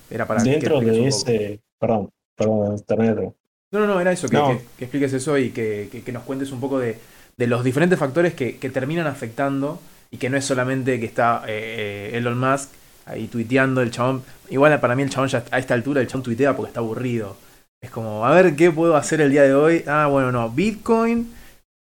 Era 0.09 0.27
para 0.27 0.43
que 0.43 0.49
dentro 0.49 0.75
expliques 0.75 0.83
de 0.83 0.91
un 1.01 1.09
poco. 1.09 1.25
ese, 1.25 1.61
perdón, 1.79 2.09
perdón, 2.35 2.79
terminé. 2.85 3.33
No, 3.71 3.79
no, 3.79 3.87
no, 3.87 3.99
era 4.01 4.11
eso, 4.11 4.27
que, 4.27 4.35
No. 4.37 4.47
que- 4.47 4.65
que 4.77 4.85
expliques 4.85 5.13
eso 5.13 5.37
y 5.37 5.51
que, 5.51 6.03
nos 6.11 6.23
cuentes 6.23 6.51
un 6.51 6.59
poco 6.59 6.79
de, 6.79 6.97
de 7.37 7.47
los 7.47 7.63
diferentes 7.63 7.97
factores 7.97 8.33
que, 8.33 8.53
terminan 8.73 9.07
afectando 9.07 9.79
y 10.11 10.17
que 10.17 10.29
no 10.29 10.37
es 10.37 10.45
solamente 10.45 10.99
que 10.99 11.05
está 11.05 11.43
eh, 11.47 12.11
eh, 12.13 12.17
Elon 12.17 12.37
Musk 12.37 12.69
ahí 13.05 13.27
tuiteando 13.27 13.81
el 13.81 13.91
chabón. 13.91 14.23
Igual 14.49 14.79
para 14.81 14.95
mí 14.95 15.03
el 15.03 15.09
chabón 15.09 15.29
ya 15.29 15.43
a 15.51 15.59
esta 15.59 15.73
altura 15.73 16.01
el 16.01 16.07
chabón 16.07 16.23
tuitea 16.23 16.55
porque 16.55 16.69
está 16.69 16.81
aburrido. 16.81 17.37
Es 17.81 17.89
como, 17.89 18.25
a 18.25 18.33
ver 18.35 18.55
qué 18.55 18.71
puedo 18.71 18.95
hacer 18.95 19.21
el 19.21 19.31
día 19.31 19.43
de 19.43 19.53
hoy. 19.55 19.83
Ah, 19.87 20.07
bueno, 20.07 20.31
no, 20.31 20.49
Bitcoin 20.49 21.31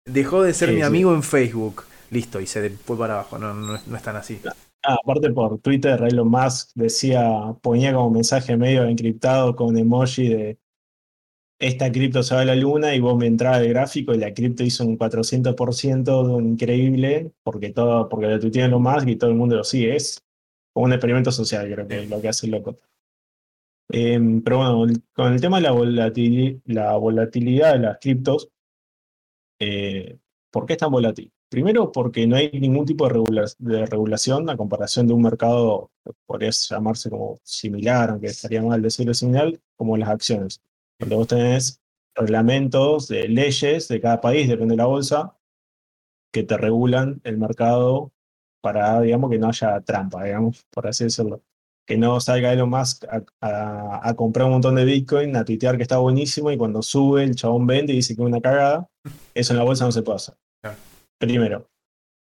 dejó 0.05 0.43
de 0.43 0.53
ser 0.53 0.69
Sí, 0.69 0.75
mi 0.75 0.81
sí. 0.81 0.83
amigo 0.83 1.13
en 1.13 1.23
Facebook. 1.23 1.85
Listo, 2.11 2.39
y 2.39 2.47
se 2.47 2.69
fue 2.69 2.97
para 2.97 3.15
abajo. 3.15 3.37
No, 3.39 3.53
no, 3.53 3.79
no 3.85 3.97
es 3.97 4.03
tan 4.03 4.15
así. 4.15 4.39
Ah, 4.83 4.95
aparte 5.03 5.29
por 5.31 5.59
Twitter, 5.59 6.01
Elon 6.03 6.29
Musk 6.29 6.69
decía, 6.75 7.53
ponía 7.61 7.93
como 7.93 8.11
mensaje 8.11 8.55
medio 8.57 8.83
encriptado 8.85 9.55
con 9.55 9.77
emoji 9.77 10.29
de 10.29 10.57
esta 11.59 11.91
cripto 11.91 12.21
se 12.23 12.35
va 12.35 12.41
a 12.41 12.45
la 12.45 12.55
luna 12.55 12.93
y 12.95 12.99
vos 12.99 13.17
me 13.17 13.25
entraba 13.27 13.59
el 13.59 13.69
gráfico 13.69 14.13
y 14.13 14.17
la 14.19 14.33
cripto 14.33 14.63
hizo 14.63 14.85
un 14.85 14.97
400% 14.97 16.39
increíble 16.39 17.31
porque 17.43 17.71
todo, 17.71 18.07
porque 18.09 18.27
lo 18.27 18.39
tuitea 18.39 18.65
Elon 18.65 18.81
Musk 18.83 19.07
y 19.07 19.15
todo 19.15 19.29
el 19.31 19.35
mundo 19.37 19.55
lo 19.55 19.63
sigue. 19.63 19.95
Es 19.95 20.23
como 20.73 20.85
un 20.85 20.93
experimento 20.93 21.31
social, 21.31 21.71
creo 21.71 21.87
que 21.87 22.01
es 22.03 22.09
lo 22.09 22.21
que 22.21 22.27
hace 22.29 22.45
el 22.45 22.51
loco. 22.53 22.77
Em, 23.89 24.41
pero 24.43 24.57
bueno, 24.57 24.93
con 25.13 25.33
el 25.33 25.41
tema 25.41 25.57
de 25.57 25.63
la, 25.63 25.73
volatili- 25.73 26.61
la 26.65 26.95
volatilidad 26.97 27.73
de 27.73 27.79
las 27.79 27.97
criptos, 27.99 28.49
eh, 29.59 30.17
¿por 30.51 30.65
qué 30.65 30.73
es 30.73 30.79
tan 30.79 30.91
volátil? 30.91 31.31
Primero, 31.49 31.91
porque 31.91 32.27
no 32.27 32.35
hay 32.35 32.51
ningún 32.51 32.85
tipo 32.85 33.07
de, 33.07 33.13
regula- 33.13 33.45
de 33.57 33.85
regulación 33.85 34.49
a 34.49 34.57
comparación 34.57 35.07
de 35.07 35.13
un 35.13 35.21
mercado 35.21 35.89
podría 36.25 36.49
llamarse 36.51 37.09
como 37.09 37.39
similar, 37.43 38.09
aunque 38.09 38.27
estaría 38.27 38.61
mal 38.61 38.81
decirlo 38.81 39.13
similar, 39.13 39.53
como 39.75 39.95
las 39.97 40.09
acciones. 40.09 40.61
Donde 40.99 41.15
vos 41.15 41.27
tenés 41.27 41.81
reglamentos 42.15 43.07
de 43.07 43.27
leyes 43.27 43.87
de 43.87 44.01
cada 44.01 44.19
país, 44.21 44.47
depende 44.47 44.73
de 44.73 44.77
la 44.77 44.85
bolsa, 44.85 45.37
que 46.33 46.43
te 46.43 46.57
regulan 46.57 47.21
el 47.23 47.37
mercado 47.37 48.11
para, 48.61 48.99
digamos, 49.01 49.29
que 49.29 49.37
no 49.37 49.47
haya 49.47 49.79
trampa, 49.81 50.23
digamos, 50.23 50.65
por 50.71 50.87
así 50.87 51.03
decirlo. 51.05 51.43
Que 51.85 51.97
no 51.97 52.19
salga 52.19 52.51
Elon 52.51 52.69
Musk 52.69 53.05
a, 53.05 53.23
a- 53.39 54.09
a 54.09 54.13
comprar 54.15 54.45
un 54.47 54.53
montón 54.53 54.75
de 54.75 54.83
Bitcoin, 54.83 55.35
a 55.37 55.45
tuitear 55.45 55.77
que 55.77 55.83
está 55.83 55.99
buenísimo 55.99 56.51
y 56.51 56.57
cuando 56.57 56.81
sube 56.81 57.23
el 57.23 57.35
chabón 57.35 57.65
vende 57.65 57.93
y 57.93 57.97
dice 57.97 58.15
que 58.15 58.21
es 58.23 58.27
una 58.27 58.41
cagada. 58.41 58.89
Eso 59.33 59.53
en 59.53 59.59
la 59.59 59.63
bolsa 59.63 59.85
no 59.85 59.91
se 59.91 60.01
puede 60.01 60.17
hacer. 60.17 60.35
Claro. 60.61 60.77
Primero. 61.17 61.69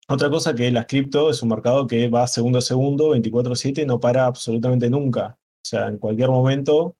Otra 0.07 0.29
cosa 0.29 0.53
que 0.55 0.71
las 0.71 0.85
cripto 0.85 1.29
es 1.29 1.41
un 1.43 1.49
mercado 1.49 1.85
que 1.87 2.07
va 2.09 2.27
segundo 2.27 2.59
a 2.59 2.61
segundo, 2.61 3.09
24/7, 3.15 3.85
no 3.85 3.99
para 3.99 4.25
absolutamente 4.25 4.89
nunca. 4.89 5.37
O 5.39 5.65
sea, 5.65 5.87
en 5.87 5.97
cualquier 5.97 6.29
momento 6.29 6.95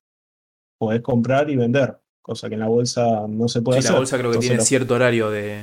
podés 0.82 1.00
comprar 1.00 1.48
y 1.48 1.54
vender, 1.54 1.96
cosa 2.20 2.48
que 2.48 2.54
en 2.54 2.60
la 2.60 2.66
bolsa 2.66 3.24
no 3.28 3.46
se 3.46 3.62
puede 3.62 3.80
Sí, 3.80 3.86
hacer. 3.86 3.92
la 3.92 3.98
bolsa 4.00 4.18
creo 4.18 4.30
que 4.32 4.34
Entonces, 4.38 4.50
tiene 4.50 4.64
cierto 4.64 4.94
horario 4.94 5.30
de. 5.30 5.62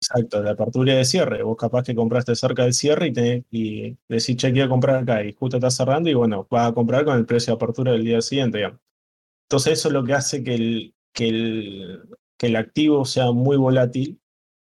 Exacto, 0.00 0.42
de 0.42 0.50
apertura 0.50 0.94
y 0.94 0.96
de 0.96 1.04
cierre. 1.04 1.44
Vos 1.44 1.56
capaz 1.56 1.84
que 1.84 1.94
compraste 1.94 2.34
cerca 2.34 2.64
del 2.64 2.72
cierre 2.74 3.06
y, 3.06 3.12
tenés, 3.12 3.44
y 3.52 3.96
decís, 4.08 4.36
che, 4.36 4.52
quiero 4.52 4.68
comprar 4.68 4.96
acá 4.96 5.22
y 5.22 5.32
justo 5.32 5.58
está 5.58 5.70
cerrando 5.70 6.10
y 6.10 6.14
bueno, 6.14 6.44
vas 6.50 6.70
a 6.70 6.74
comprar 6.74 7.04
con 7.04 7.16
el 7.16 7.24
precio 7.24 7.52
de 7.52 7.56
apertura 7.56 7.92
del 7.92 8.02
día 8.02 8.20
siguiente, 8.20 8.58
digamos. 8.58 8.80
Entonces 9.48 9.74
eso 9.74 9.88
es 9.88 9.94
lo 9.94 10.02
que 10.02 10.14
hace 10.14 10.42
que 10.42 10.54
el, 10.56 10.94
que 11.14 11.28
el, 11.28 12.02
que 12.36 12.46
el 12.48 12.56
activo 12.56 13.04
sea 13.04 13.30
muy 13.30 13.56
volátil 13.56 14.20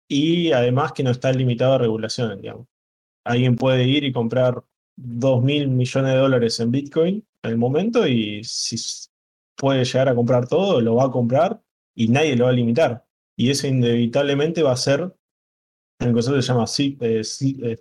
y 0.09 0.51
además 0.51 0.91
que 0.93 1.05
no 1.05 1.11
está 1.13 1.31
limitado 1.33 1.75
a 1.75 1.79
regulaciones, 1.79 2.41
digamos. 2.41 2.67
Alguien 3.25 3.55
puede 3.55 3.85
ir 3.87 4.03
y 4.03 4.13
comprar 4.13 4.61
2 4.97 5.45
mil 5.45 5.69
millones 5.69 6.13
de 6.13 6.19
dólares 6.19 6.59
en 6.59 6.73
Bitcoin 6.73 7.25
en 7.45 7.51
el 7.51 7.59
momento 7.59 8.09
y 8.09 8.43
si 8.43 8.77
puede 9.63 9.85
llegar 9.85 10.09
a 10.09 10.15
comprar 10.17 10.49
todo, 10.49 10.81
lo 10.81 10.97
va 10.97 11.05
a 11.05 11.11
comprar 11.13 11.63
y 11.95 12.09
nadie 12.09 12.35
lo 12.35 12.47
va 12.47 12.51
a 12.51 12.55
limitar. 12.55 13.07
Y 13.37 13.49
eso 13.49 13.69
inevitablemente 13.69 14.61
va 14.61 14.73
a 14.73 14.77
ser, 14.77 15.15
el 16.01 16.13
concepto 16.13 16.43
se 16.43 16.49
llama 16.49 16.65
eh, 16.79 17.23
eh, 17.63 17.77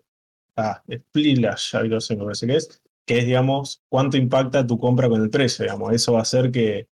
ah, 0.57 0.83
Splilash, 0.87 1.75
algo 1.75 1.97
así 1.97 2.15
me 2.15 2.23
parece 2.23 2.45
que 2.45 2.55
es, 2.55 2.83
que 3.03 3.17
es, 3.17 3.25
digamos, 3.25 3.83
cuánto 3.89 4.15
impacta 4.15 4.67
tu 4.67 4.77
compra 4.77 5.09
con 5.09 5.23
el 5.23 5.31
precio, 5.31 5.65
digamos. 5.65 5.91
Eso 5.91 6.13
va 6.13 6.19
a 6.19 6.21
hacer 6.21 6.51
que 6.51 6.87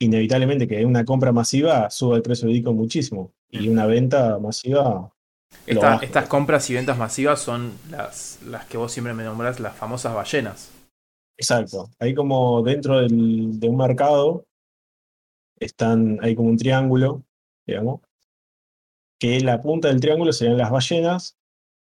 inevitablemente 0.00 0.66
que 0.66 0.84
una 0.84 1.04
compra 1.04 1.30
masiva 1.30 1.88
suba 1.88 2.16
el 2.16 2.22
precio 2.22 2.48
de 2.48 2.54
Bitcoin 2.54 2.76
muchísimo 2.76 3.32
y 3.50 3.68
una 3.68 3.86
venta 3.86 4.36
masiva 4.40 5.12
estas 5.66 6.26
compras 6.26 6.68
y 6.70 6.74
ventas 6.74 6.98
masivas 6.98 7.40
son 7.40 7.72
las, 7.88 8.40
las 8.44 8.64
que 8.64 8.78
vos 8.78 8.90
siempre 8.90 9.14
me 9.14 9.22
nombrás, 9.22 9.60
las 9.60 9.76
famosas 9.76 10.12
ballenas. 10.12 10.71
Exacto. 11.42 11.90
Hay 11.98 12.14
como 12.14 12.62
dentro 12.62 13.00
del, 13.00 13.58
de 13.58 13.68
un 13.68 13.76
mercado, 13.76 14.46
están, 15.58 16.18
hay 16.22 16.36
como 16.36 16.50
un 16.50 16.56
triángulo, 16.56 17.24
digamos, 17.66 18.00
que 19.18 19.40
la 19.40 19.60
punta 19.60 19.88
del 19.88 20.00
triángulo 20.00 20.32
serían 20.32 20.56
las 20.56 20.70
ballenas. 20.70 21.36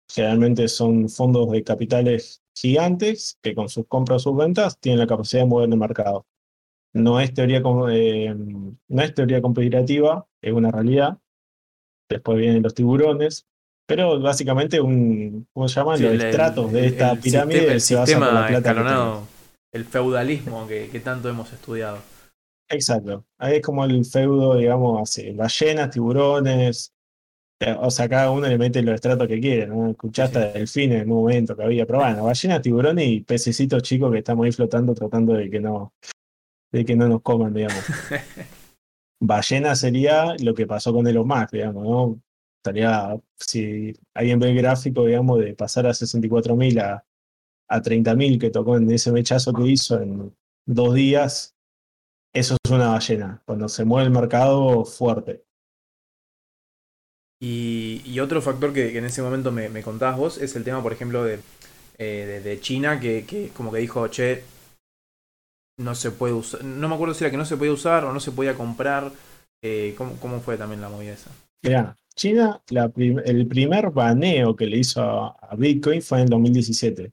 Generalmente 0.09 0.67
son 0.67 1.07
fondos 1.07 1.49
de 1.51 1.63
capitales 1.63 2.41
gigantes 2.53 3.37
que 3.41 3.55
con 3.55 3.69
sus 3.69 3.87
compras 3.87 4.25
o 4.25 4.31
sus 4.31 4.37
ventas 4.37 4.77
tienen 4.79 4.99
la 4.99 5.07
capacidad 5.07 5.43
de 5.43 5.47
mover 5.47 5.69
el 5.69 5.77
mercado. 5.77 6.25
No 6.93 7.21
es 7.21 7.33
teoría, 7.33 7.61
eh, 7.91 8.35
no 8.35 9.01
es 9.01 9.13
teoría 9.13 9.41
competitiva, 9.41 10.27
es 10.41 10.51
una 10.51 10.71
realidad. 10.71 11.19
Después 12.09 12.37
vienen 12.37 12.63
los 12.63 12.73
tiburones, 12.73 13.45
pero 13.85 14.19
básicamente 14.19 14.81
un, 14.81 15.47
¿cómo 15.53 15.69
se 15.69 15.75
llama? 15.75 15.95
los 15.97 16.13
estratos 16.13 16.71
de 16.73 16.87
esta 16.87 17.15
pirámide 17.15 17.71
el 17.73 17.81
sistema 17.81 18.49
escalonado, 18.49 19.27
el 19.77 19.85
feudalismo 19.85 20.67
que, 20.67 20.87
tanto 21.03 21.29
hemos 21.29 21.51
estudiado. 21.53 21.99
Exacto. 22.69 23.25
Ahí 23.37 23.57
es 23.57 23.61
como 23.61 23.85
el 23.85 24.03
feudo, 24.05 24.55
digamos, 24.55 25.01
así, 25.01 25.31
ballenas, 25.31 25.91
tiburones. 25.91 26.93
Eh, 27.59 27.75
o 27.79 27.89
sea, 27.89 28.07
cada 28.09 28.29
uno 28.31 28.47
le 28.47 28.57
mete 28.57 28.81
los 28.81 28.95
estratos 28.95 29.27
que 29.27 29.39
quiere, 29.39 29.67
¿no? 29.67 29.89
Escuchaste 29.89 30.51
sí. 30.51 30.59
delfines 30.59 31.01
en 31.03 31.11
un 31.11 31.17
momento 31.17 31.55
que 31.55 31.63
había, 31.63 31.85
pero 31.85 31.99
bueno, 31.99 32.25
ballenas, 32.25 32.61
tiburones 32.61 33.07
y 33.07 33.21
pececitos 33.21 33.81
chicos 33.83 34.11
que 34.11 34.19
estamos 34.19 34.45
ahí 34.45 34.51
flotando 34.51 34.93
tratando 34.93 35.33
de 35.33 35.49
que 35.49 35.59
no, 35.59 35.93
de 36.71 36.85
que 36.85 36.95
no 36.95 37.07
nos 37.07 37.21
coman, 37.21 37.53
digamos. 37.53 37.83
Ballena 39.19 39.75
sería 39.75 40.35
lo 40.39 40.53
que 40.53 40.67
pasó 40.67 40.93
con 40.93 41.07
Elon 41.07 41.27
Musk, 41.27 41.51
digamos, 41.53 41.83
¿no? 41.83 42.21
estaría, 42.57 43.17
si 43.35 43.93
alguien 44.13 44.39
ve 44.39 44.49
el 44.51 44.57
gráfico, 44.57 45.05
digamos, 45.05 45.39
de 45.39 45.53
pasar 45.55 45.87
a 45.87 45.91
64.000 45.91 46.81
a, 46.81 47.05
a 47.67 47.81
30.000 47.81 48.39
que 48.39 48.49
tocó 48.49 48.77
en 48.77 48.89
ese 48.91 49.11
mechazo 49.11 49.53
que 49.53 49.63
hizo 49.63 50.01
en 50.01 50.35
dos 50.65 50.93
días, 50.93 51.55
eso 52.33 52.55
es 52.63 52.71
una 52.71 52.89
ballena, 52.89 53.41
cuando 53.45 53.67
se 53.69 53.85
mueve 53.85 54.07
el 54.07 54.13
mercado 54.13 54.85
fuerte. 54.85 55.43
Y, 57.39 58.19
otro 58.19 58.41
factor 58.41 58.73
que, 58.73 58.97
en 58.97 59.05
ese 59.05 59.21
momento 59.21 59.51
me, 59.51 59.69
me, 59.69 59.83
contabas 59.83 60.17
vos 60.17 60.37
es 60.39 60.55
el 60.55 60.63
tema, 60.63 60.81
por 60.81 60.91
ejemplo, 60.91 61.23
de, 61.23 61.39
eh, 61.99 62.41
de, 62.43 62.59
China, 62.59 62.99
que, 62.99 63.25
que, 63.25 63.49
como 63.49 63.71
que 63.71 63.79
dijo, 63.79 64.07
che, 64.07 64.43
no 65.77 65.93
se 65.93 66.09
puede 66.09 66.33
usar, 66.33 66.63
no 66.63 66.89
me 66.89 66.95
acuerdo 66.95 67.13
si 67.13 67.23
era 67.23 67.31
que 67.31 67.37
no 67.37 67.45
se 67.45 67.57
podía 67.57 67.71
usar 67.73 68.05
o 68.05 68.13
no 68.13 68.19
se 68.19 68.31
podía 68.31 68.55
comprar. 68.55 69.11
Eh, 69.63 69.93
¿cómo, 69.97 70.19
¿Cómo 70.19 70.39
fue 70.39 70.57
también 70.57 70.81
la 70.81 70.89
movida 70.89 71.13
esa? 71.13 71.31
Mirá, 71.63 71.97
China, 72.15 72.61
el 73.25 73.47
primer 73.47 73.91
baneo 73.91 74.55
que 74.55 74.65
le 74.65 74.77
hizo 74.77 75.01
a, 75.01 75.55
Bitcoin 75.55 76.01
fue 76.01 76.17
en 76.17 76.23
el 76.23 76.29
2017. 76.29 77.11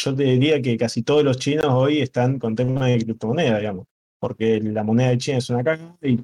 Yo 0.00 0.14
te 0.14 0.22
diría 0.22 0.62
que 0.62 0.76
casi 0.76 1.02
todos 1.02 1.24
los 1.24 1.38
chinos 1.38 1.66
hoy 1.70 2.00
están 2.00 2.38
con 2.38 2.54
temas 2.54 2.86
de 2.86 2.98
criptomoneda, 3.04 3.58
digamos, 3.58 3.86
porque 4.20 4.60
la 4.60 4.84
moneda 4.84 5.08
de 5.10 5.18
China 5.18 5.38
es 5.38 5.50
una 5.50 5.64
caja 5.64 5.96
y, 6.02 6.20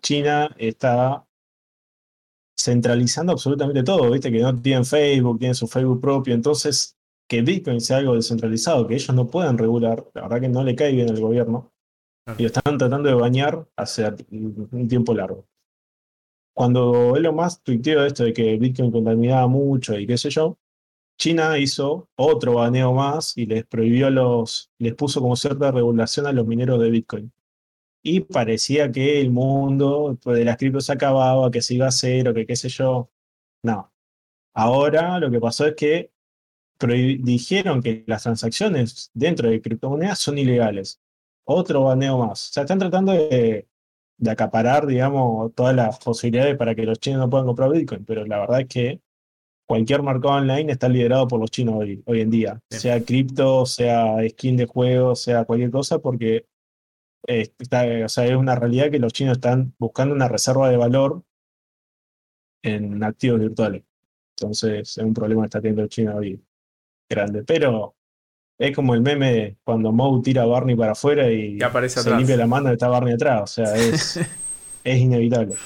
China 0.00 0.50
está 0.58 1.24
centralizando 2.58 3.32
absolutamente 3.32 3.82
todo, 3.84 4.10
viste 4.10 4.32
que 4.32 4.40
no 4.40 4.60
tienen 4.60 4.84
Facebook, 4.84 5.38
tienen 5.38 5.54
su 5.54 5.68
Facebook 5.68 6.00
propio, 6.00 6.34
entonces 6.34 6.96
que 7.28 7.42
Bitcoin 7.42 7.80
sea 7.80 7.98
algo 7.98 8.14
descentralizado, 8.14 8.86
que 8.88 8.94
ellos 8.94 9.14
no 9.14 9.28
puedan 9.28 9.58
regular, 9.58 10.04
la 10.14 10.22
verdad 10.22 10.40
que 10.40 10.48
no 10.48 10.64
le 10.64 10.74
cae 10.74 10.92
bien 10.92 11.10
al 11.10 11.20
gobierno, 11.20 11.70
y 12.36 12.42
lo 12.42 12.46
están 12.48 12.78
tratando 12.78 13.08
de 13.08 13.14
bañar 13.14 13.68
hace 13.76 14.04
un 14.30 14.88
tiempo 14.88 15.14
largo. 15.14 15.46
Cuando 16.54 17.16
Elon 17.16 17.36
Musk 17.36 17.62
tuiteó 17.62 18.04
esto 18.04 18.24
de 18.24 18.32
que 18.32 18.56
Bitcoin 18.56 18.90
contaminaba 18.90 19.46
mucho 19.46 19.96
y 19.96 20.06
qué 20.06 20.18
sé 20.18 20.30
yo, 20.30 20.58
China 21.18 21.58
hizo 21.58 22.08
otro 22.16 22.54
baneo 22.54 22.92
más 22.94 23.36
y 23.36 23.46
les 23.46 23.66
prohibió 23.66 24.10
los, 24.10 24.70
les 24.78 24.94
puso 24.94 25.20
como 25.20 25.36
cierta 25.36 25.70
regulación 25.72 26.26
a 26.26 26.32
los 26.32 26.46
mineros 26.46 26.80
de 26.80 26.90
Bitcoin. 26.90 27.32
Y 28.02 28.20
parecía 28.20 28.90
que 28.92 29.20
el 29.20 29.30
mundo 29.30 30.18
de 30.24 30.44
las 30.44 30.56
criptos 30.56 30.86
se 30.86 30.92
acababa, 30.92 31.50
que 31.50 31.62
se 31.62 31.74
iba 31.74 31.88
a 31.88 31.90
cero, 31.92 32.32
que 32.34 32.46
qué 32.46 32.56
sé 32.56 32.68
yo. 32.68 33.10
No. 33.62 33.92
Ahora 34.54 35.18
lo 35.20 35.30
que 35.30 35.40
pasó 35.40 35.66
es 35.66 35.74
que 35.74 36.12
dijeron 37.20 37.82
que 37.82 38.04
las 38.06 38.22
transacciones 38.22 39.10
dentro 39.14 39.50
de 39.50 39.60
criptomonedas 39.60 40.20
son 40.20 40.38
ilegales. 40.38 41.00
Otro 41.44 41.84
baneo 41.84 42.18
más. 42.18 42.50
O 42.50 42.52
sea, 42.52 42.62
están 42.62 42.78
tratando 42.78 43.12
de 43.12 43.68
de 44.18 44.30
acaparar, 44.30 44.86
digamos, 44.86 45.54
todas 45.54 45.74
las 45.74 45.98
posibilidades 46.00 46.56
para 46.56 46.74
que 46.74 46.82
los 46.84 46.98
chinos 46.98 47.20
no 47.20 47.30
puedan 47.30 47.46
comprar 47.46 47.70
Bitcoin, 47.70 48.04
pero 48.04 48.26
la 48.26 48.40
verdad 48.40 48.60
es 48.62 48.68
que 48.68 49.00
cualquier 49.68 50.02
mercado 50.02 50.34
online 50.34 50.72
está 50.72 50.88
liderado 50.88 51.28
por 51.28 51.38
los 51.38 51.50
chinos 51.50 51.74
hoy, 51.76 52.02
hoy 52.06 52.22
en 52.22 52.30
día, 52.30 52.60
sea 52.70 53.04
cripto, 53.04 53.66
sea 53.66 54.16
skin 54.30 54.56
de 54.56 54.66
juego, 54.66 55.14
sea 55.14 55.44
cualquier 55.44 55.70
cosa, 55.70 55.98
porque 55.98 56.46
está, 57.26 57.84
o 58.04 58.08
sea, 58.08 58.24
es 58.24 58.34
una 58.34 58.54
realidad 58.54 58.90
que 58.90 58.98
los 58.98 59.12
chinos 59.12 59.36
están 59.36 59.74
buscando 59.78 60.14
una 60.14 60.26
reserva 60.26 60.70
de 60.70 60.78
valor 60.78 61.22
en 62.64 63.04
activos 63.04 63.40
virtuales. 63.40 63.84
Entonces 64.38 64.96
es 64.96 65.04
un 65.04 65.12
problema 65.12 65.42
que 65.42 65.46
está 65.46 65.60
teniendo 65.60 65.82
el 65.82 65.88
chino 65.90 66.16
hoy 66.16 66.42
grande. 67.10 67.44
Pero 67.44 67.94
es 68.58 68.74
como 68.74 68.94
el 68.94 69.02
meme 69.02 69.32
de 69.32 69.56
cuando 69.64 69.92
Moe 69.92 70.22
tira 70.22 70.42
a 70.42 70.46
Barney 70.46 70.76
para 70.76 70.92
afuera 70.92 71.30
y, 71.30 71.58
se 71.88 72.16
limpia 72.16 72.36
la 72.36 72.46
mano 72.46 72.70
y 72.70 72.72
está 72.72 72.88
Barney 72.88 73.14
atrás. 73.14 73.42
O 73.42 73.46
sea, 73.46 73.76
es, 73.76 74.16
es 74.84 74.98
inevitable. 74.98 75.56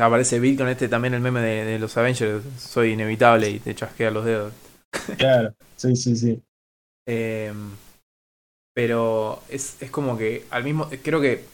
Aparece 0.00 0.40
Bill 0.40 0.56
con 0.56 0.68
este 0.68 0.88
también 0.88 1.14
el 1.14 1.20
meme 1.20 1.40
de, 1.40 1.78
los 1.78 1.96
Avengers. 1.96 2.44
Soy 2.58 2.92
inevitable 2.92 3.50
y 3.50 3.58
te 3.58 3.74
chasquea 3.74 4.10
los 4.10 4.24
dedos. 4.24 4.52
Claro, 5.16 5.54
sí, 5.76 5.96
sí, 5.96 6.16
sí. 6.16 6.42
Em, 7.06 7.70
pero 8.74 9.42
es, 9.48 9.76
es 9.80 9.90
como 9.90 10.16
que 10.16 10.44
al 10.50 10.64
mismo. 10.64 10.88
Creo 11.02 11.20
que. 11.20 11.44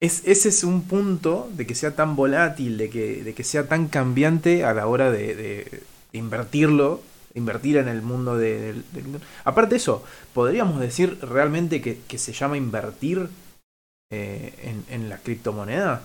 Es, 0.00 0.22
ese 0.26 0.48
es 0.50 0.64
un 0.64 0.82
punto 0.82 1.50
de 1.54 1.66
que 1.66 1.74
sea 1.74 1.94
tan 1.94 2.16
volátil, 2.16 2.76
de 2.76 2.90
que, 2.90 3.22
de 3.22 3.34
que 3.34 3.44
sea 3.44 3.68
tan 3.68 3.88
cambiante 3.88 4.64
a 4.64 4.74
la 4.74 4.86
hora 4.86 5.10
de, 5.10 5.34
de 5.34 5.82
invertirlo 6.12 7.00
invertir 7.34 7.76
en 7.76 7.88
el 7.88 8.00
mundo 8.02 8.38
de, 8.38 8.74
Aparte 9.44 9.70
de 9.70 9.76
eso, 9.76 10.04
¿podríamos 10.32 10.80
decir 10.80 11.18
realmente 11.20 11.80
que, 11.82 12.18
se 12.18 12.32
llama 12.32 12.56
invertir 12.56 13.28
eh, 14.10 14.74
en, 14.88 15.08
la 15.08 15.18
criptomoneda? 15.18 16.02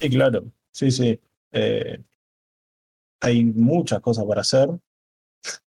Sí, 0.00 0.10
claro, 0.10 0.44
sí, 0.72 0.90
sí. 0.90 1.20
Eh, 1.52 2.02
hay 3.20 3.44
muchas 3.44 4.00
cosas 4.00 4.24
para 4.24 4.40
hacer. 4.40 4.68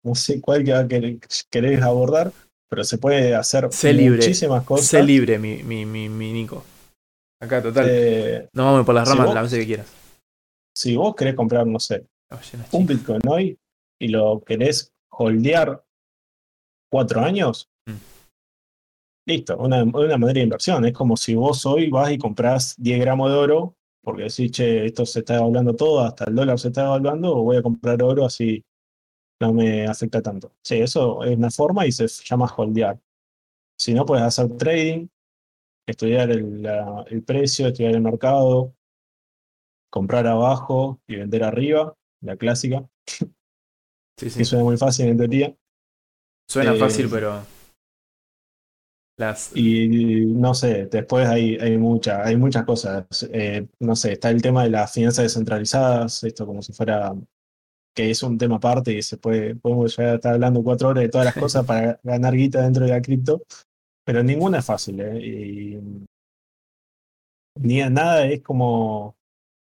No 0.03 0.14
sé 0.14 0.41
cuál 0.41 0.64
que 0.64 1.18
querés 1.51 1.83
abordar, 1.83 2.33
pero 2.68 2.85
se 2.85 2.99
puede 2.99 3.35
hacer 3.35 3.64
muchísimas 3.64 4.64
cosas. 4.64 4.87
Sé 4.87 5.03
libre, 5.03 5.39
mi, 5.39 5.62
mi, 5.62 5.85
mi, 5.87 6.33
Nico. 6.33 6.64
Acá, 7.41 7.62
total. 7.62 7.87
Eh, 7.89 8.49
no 8.53 8.64
vamos 8.64 8.87
por 8.87 8.95
las 8.95 9.09
ramas 9.09 9.35
la 9.35 9.43
vez 9.43 9.53
que 9.53 9.66
quieras. 9.66 9.87
Si 10.76 10.97
vos 10.97 11.14
querés 11.14 11.35
comprar, 11.35 11.66
no 11.66 11.81
sé, 11.81 12.07
un 12.72 12.87
Bitcoin 12.87 13.20
hoy, 13.26 13.59
y 14.01 14.09
lo 14.09 14.43
querés 14.45 14.93
holdear 15.11 15.85
cuatro 16.91 17.20
años, 17.20 17.68
mm. 17.87 17.97
listo, 19.26 19.57
una, 19.57 19.83
una 19.83 20.18
manera 20.18 20.39
de 20.39 20.45
inversión. 20.45 20.85
Es 20.85 20.93
como 20.93 21.16
si 21.16 21.35
vos 21.35 21.64
hoy 21.66 21.91
vas 21.91 22.12
y 22.12 22.18
compras 22.18 22.74
10 22.79 23.01
gramos 23.01 23.31
de 23.31 23.37
oro, 23.37 23.78
porque 24.03 24.24
decís, 24.24 24.51
che, 24.53 24.86
esto 24.86 25.05
se 25.07 25.20
está 25.20 25.36
evaluando 25.36 25.74
todo, 25.74 26.01
hasta 26.01 26.24
el 26.24 26.34
dólar 26.34 26.59
se 26.59 26.68
está 26.68 26.86
evaluando, 26.86 27.36
o 27.36 27.42
voy 27.42 27.57
a 27.57 27.62
comprar 27.62 28.03
oro 28.03 28.24
así 28.24 28.64
no 29.40 29.53
me 29.53 29.86
afecta 29.86 30.22
tanto. 30.22 30.55
Sí, 30.62 30.76
eso 30.76 31.22
es 31.22 31.36
una 31.36 31.51
forma 31.51 31.86
y 31.86 31.92
se 31.92 32.07
llama 32.09 32.53
holdear. 32.57 32.99
Si 33.78 33.94
no, 33.94 34.05
puedes 34.05 34.24
hacer 34.24 34.57
trading, 34.57 35.07
estudiar 35.86 36.30
el, 36.30 36.66
el 37.07 37.22
precio, 37.22 37.68
estudiar 37.68 37.94
el 37.94 38.01
mercado, 38.01 38.74
comprar 39.90 40.26
abajo 40.26 41.01
y 41.07 41.16
vender 41.16 41.44
arriba, 41.44 41.94
la 42.20 42.36
clásica. 42.36 42.88
Sí, 44.16 44.30
sí. 44.30 44.44
suena 44.44 44.64
muy 44.64 44.76
fácil 44.76 45.07
en 45.07 45.16
teoría. 45.16 45.57
Suena 46.49 46.74
eh, 46.74 46.78
fácil, 46.78 47.09
pero. 47.09 47.40
Las... 49.18 49.54
Y 49.54 50.26
no 50.26 50.54
sé, 50.54 50.86
después 50.86 51.28
hay, 51.28 51.56
hay, 51.56 51.76
mucha, 51.76 52.24
hay 52.24 52.36
muchas 52.36 52.64
cosas. 52.64 53.04
Eh, 53.32 53.66
no 53.80 53.94
sé, 53.94 54.12
está 54.12 54.30
el 54.30 54.40
tema 54.40 54.62
de 54.62 54.70
las 54.70 54.92
finanzas 54.92 55.24
descentralizadas, 55.24 56.24
esto 56.24 56.46
como 56.46 56.62
si 56.62 56.72
fuera 56.72 57.14
que 57.98 58.10
es 58.10 58.22
un 58.22 58.38
tema 58.38 58.56
aparte 58.56 58.92
y 58.92 59.02
se 59.02 59.16
puede, 59.16 59.56
podemos 59.56 59.96
ya 59.96 60.14
estar 60.14 60.34
hablando 60.34 60.62
cuatro 60.62 60.90
horas 60.90 61.02
de 61.02 61.08
todas 61.08 61.24
las 61.24 61.34
cosas 61.34 61.66
para 61.66 61.98
ganar 62.04 62.32
guita 62.32 62.62
dentro 62.62 62.84
de 62.84 62.92
la 62.92 63.02
cripto, 63.02 63.42
pero 64.04 64.22
ninguna 64.22 64.58
es 64.58 64.64
fácil, 64.64 65.00
¿eh? 65.00 65.18
Y 65.18 65.78
ni 67.56 67.78
nada 67.90 68.24
es 68.26 68.40
como 68.40 69.16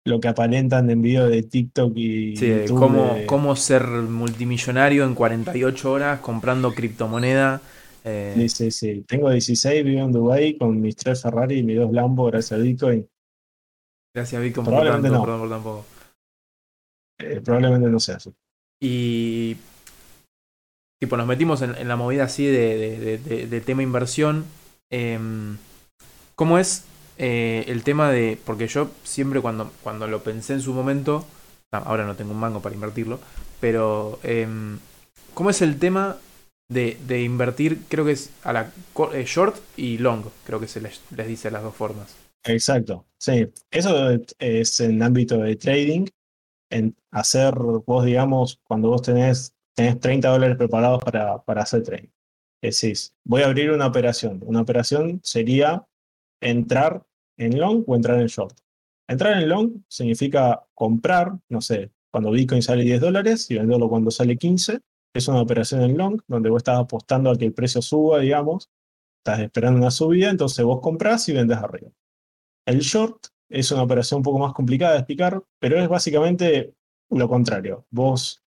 lo 0.07 0.19
que 0.19 0.29
aparentan 0.29 0.89
en 0.89 1.03
videos 1.03 1.31
de 1.31 1.43
TikTok 1.43 1.93
y 1.95 2.37
sí, 2.37 2.49
YouTube 2.49 2.79
cómo, 2.79 3.17
cómo 3.27 3.55
ser 3.55 3.87
multimillonario 3.87 5.05
en 5.05 5.15
48 5.15 5.93
horas 5.93 6.21
comprando 6.21 6.73
criptomoneda. 6.73 7.61
Eh. 8.05 8.33
Sí, 8.37 8.49
sí, 8.49 8.71
sí. 8.71 9.05
Tengo 9.07 9.31
16, 9.31 9.85
vivo 9.85 10.03
en 10.03 10.13
Dubai 10.13 10.57
con 10.59 10.81
mis 10.81 10.97
tres 10.97 11.23
Ferrari 11.23 11.59
y 11.59 11.63
mis 11.63 11.77
dos 11.79 11.93
Lambo 11.93 12.27
gracias 12.27 12.59
a 12.59 12.63
Bitcoin. 12.63 13.09
Gracias 14.15 14.39
a 14.39 14.43
Bitcoin 14.43 14.67
probablemente 14.67 15.09
por 15.09 15.19
tanto, 15.19 15.37
no. 15.37 15.43
perdón 15.43 15.63
por 15.63 15.85
eh, 17.21 17.41
probablemente 17.41 17.89
no 17.89 18.01
sea 18.01 18.17
así. 18.17 18.35
Y 18.81 19.57
tipo, 21.01 21.17
nos 21.17 21.27
metimos 21.27 21.63
en, 21.63 21.87
la 21.87 21.97
movida 21.97 22.25
así 22.25 22.47
de, 22.47 23.19
de, 23.19 23.61
tema 23.61 23.83
inversión. 23.83 24.45
Em, 24.91 25.57
¿Cómo 26.35 26.59
es 26.59 26.85
eh, 27.19 27.65
el 27.69 27.85
tema 27.85 28.11
de. 28.11 28.39
Porque 28.45 28.67
yo 28.67 28.91
siempre 29.05 29.41
cuando, 29.41 29.71
cuando 29.83 30.09
lo 30.09 30.25
pensé 30.25 30.55
en 30.55 30.61
su 30.61 30.73
momento. 30.73 31.25
ahora 31.71 32.05
no 32.05 32.17
tengo 32.17 32.33
un 32.33 32.41
mango 32.41 32.61
para 32.61 32.75
invertirlo. 32.75 33.21
Pero. 33.61 34.19
Em, 34.25 34.79
¿Cómo 35.35 35.51
es 35.51 35.63
el 35.63 35.79
tema 35.79 36.19
de, 36.69 37.23
invertir? 37.23 37.81
Creo 37.89 38.05
que 38.05 38.13
es 38.13 38.31
a 38.43 38.53
la 38.53 38.73
eh, 39.13 39.25
short 39.27 39.57
y 39.77 39.99
long. 39.99 40.25
Creo 40.45 40.61
que 40.61 40.69
se 40.69 40.81
les, 40.81 41.01
les 41.15 41.27
dice 41.27 41.51
las 41.51 41.63
dos 41.63 41.75
formas. 41.75 42.17
Exacto. 42.45 43.07
Sí. 43.19 43.49
Eso 43.71 44.11
es 44.39 44.81
en 44.81 45.03
ámbito 45.03 45.39
de 45.39 45.57
trading. 45.57 46.07
En 46.71 46.97
hacer, 47.11 47.55
vos 47.55 48.05
digamos, 48.05 48.61
cuando 48.65 48.89
vos 48.89 49.03
tenés, 49.03 49.55
tenés 49.75 50.01
30 50.01 50.29
dólares 50.29 50.57
preparados 50.57 51.03
para, 51.03 51.43
para 51.43 51.63
hacer 51.63 51.83
trading. 51.83 52.09
Decís, 52.63 53.15
voy 53.25 53.43
a 53.43 53.47
abrir 53.47 53.71
una 53.71 53.87
operación. 53.87 54.41
Una 54.47 54.61
operación 54.63 55.21
sería 55.23 55.87
entrar 56.41 57.03
en 57.37 57.59
long 57.59 57.85
o 57.87 57.97
entrar 57.97 58.21
en 58.21 58.27
short. 58.27 58.57
Entrar 59.09 59.43
en 59.43 59.49
long 59.49 59.83
significa 59.89 60.65
comprar, 60.75 61.33
no 61.49 61.61
sé, 61.61 61.91
cuando 62.11 62.31
Bitcoin 62.31 62.63
sale 62.63 62.85
10 62.85 63.01
dólares 63.01 63.51
y 63.51 63.57
venderlo 63.57 63.89
cuando 63.89 64.11
sale 64.11 64.37
15. 64.37 64.81
Es 65.15 65.29
una 65.29 65.43
operación 65.43 65.83
en 65.83 65.97
long 65.97 66.21
donde 66.27 66.51
vos 66.51 66.61
estás 66.61 66.79
apostando 66.79 67.31
a 67.31 67.37
que 67.37 67.45
el 67.45 67.53
precio 67.53 67.83
suba, 67.83 68.19
digamos. 68.19 68.71
Estás 69.19 69.41
esperando 69.41 69.79
una 69.79 69.91
subida, 69.91 70.31
entonces 70.31 70.65
vos 70.65 70.81
compras 70.81 71.29
y 71.29 71.33
vendes 71.33 71.59
arriba. 71.59 71.91
El 72.67 72.81
short 72.81 73.27
es 73.49 73.71
una 73.71 73.83
operación 73.83 74.19
un 74.19 74.25
poco 74.25 74.39
más 74.39 74.55
complicada 74.55 74.93
de 74.93 74.99
explicar, 75.01 75.43
pero 75.59 75.79
es 75.79 75.89
básicamente 75.89 76.75
lo 77.11 77.29
contrario. 77.29 77.87
Vos 77.91 78.43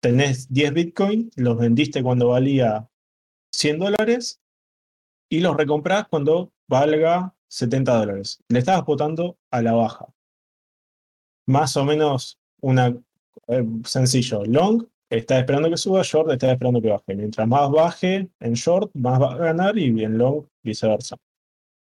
tenés 0.00 0.52
10 0.52 0.74
Bitcoin, 0.74 1.30
los 1.36 1.56
vendiste 1.56 2.02
cuando 2.02 2.28
valía 2.28 2.88
100 3.52 3.78
dólares 3.78 4.42
y 5.30 5.40
los 5.40 5.56
recomprás 5.56 6.06
cuando 6.08 6.52
valga 6.68 7.34
70 7.48 7.96
dólares. 7.96 8.42
Le 8.48 8.58
estabas 8.58 8.84
votando 8.84 9.38
a 9.50 9.62
la 9.62 9.72
baja. 9.72 10.06
Más 11.46 11.76
o 11.76 11.84
menos 11.84 12.38
una 12.60 12.94
eh, 13.48 13.64
sencillo. 13.84 14.44
Long 14.44 14.86
está 15.10 15.38
esperando 15.38 15.70
que 15.70 15.76
suba, 15.76 16.02
short 16.02 16.30
está 16.30 16.52
esperando 16.52 16.80
que 16.80 16.90
baje. 16.90 17.14
Mientras 17.14 17.46
más 17.46 17.70
baje 17.70 18.28
en 18.40 18.52
short, 18.54 18.90
más 18.94 19.20
va 19.20 19.34
a 19.34 19.36
ganar 19.36 19.78
y 19.78 20.04
en 20.04 20.18
long 20.18 20.46
viceversa. 20.62 21.16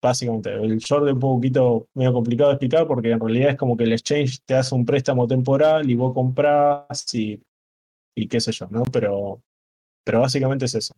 Básicamente, 0.01 0.53
el 0.53 0.77
short 0.77 1.07
es 1.07 1.13
un 1.13 1.19
poquito 1.19 1.87
medio 1.95 2.13
complicado 2.13 2.49
de 2.49 2.55
explicar 2.55 2.87
porque 2.87 3.11
en 3.11 3.19
realidad 3.19 3.51
es 3.51 3.57
como 3.57 3.75
que 3.75 3.85
el 3.85 3.93
exchange 3.93 4.39
te 4.45 4.53
hace 4.53 4.75
un 4.75 4.85
préstamo 4.85 5.27
temporal 5.27 5.89
y 5.89 5.95
vos 5.95 6.13
compras 6.13 7.13
y, 7.13 7.41
y 8.15 8.27
qué 8.27 8.39
sé 8.39 8.51
yo, 8.51 8.67
¿no? 8.69 8.83
Pero, 8.83 9.41
pero 10.03 10.21
básicamente 10.21 10.65
es 10.65 10.75
eso. 10.75 10.93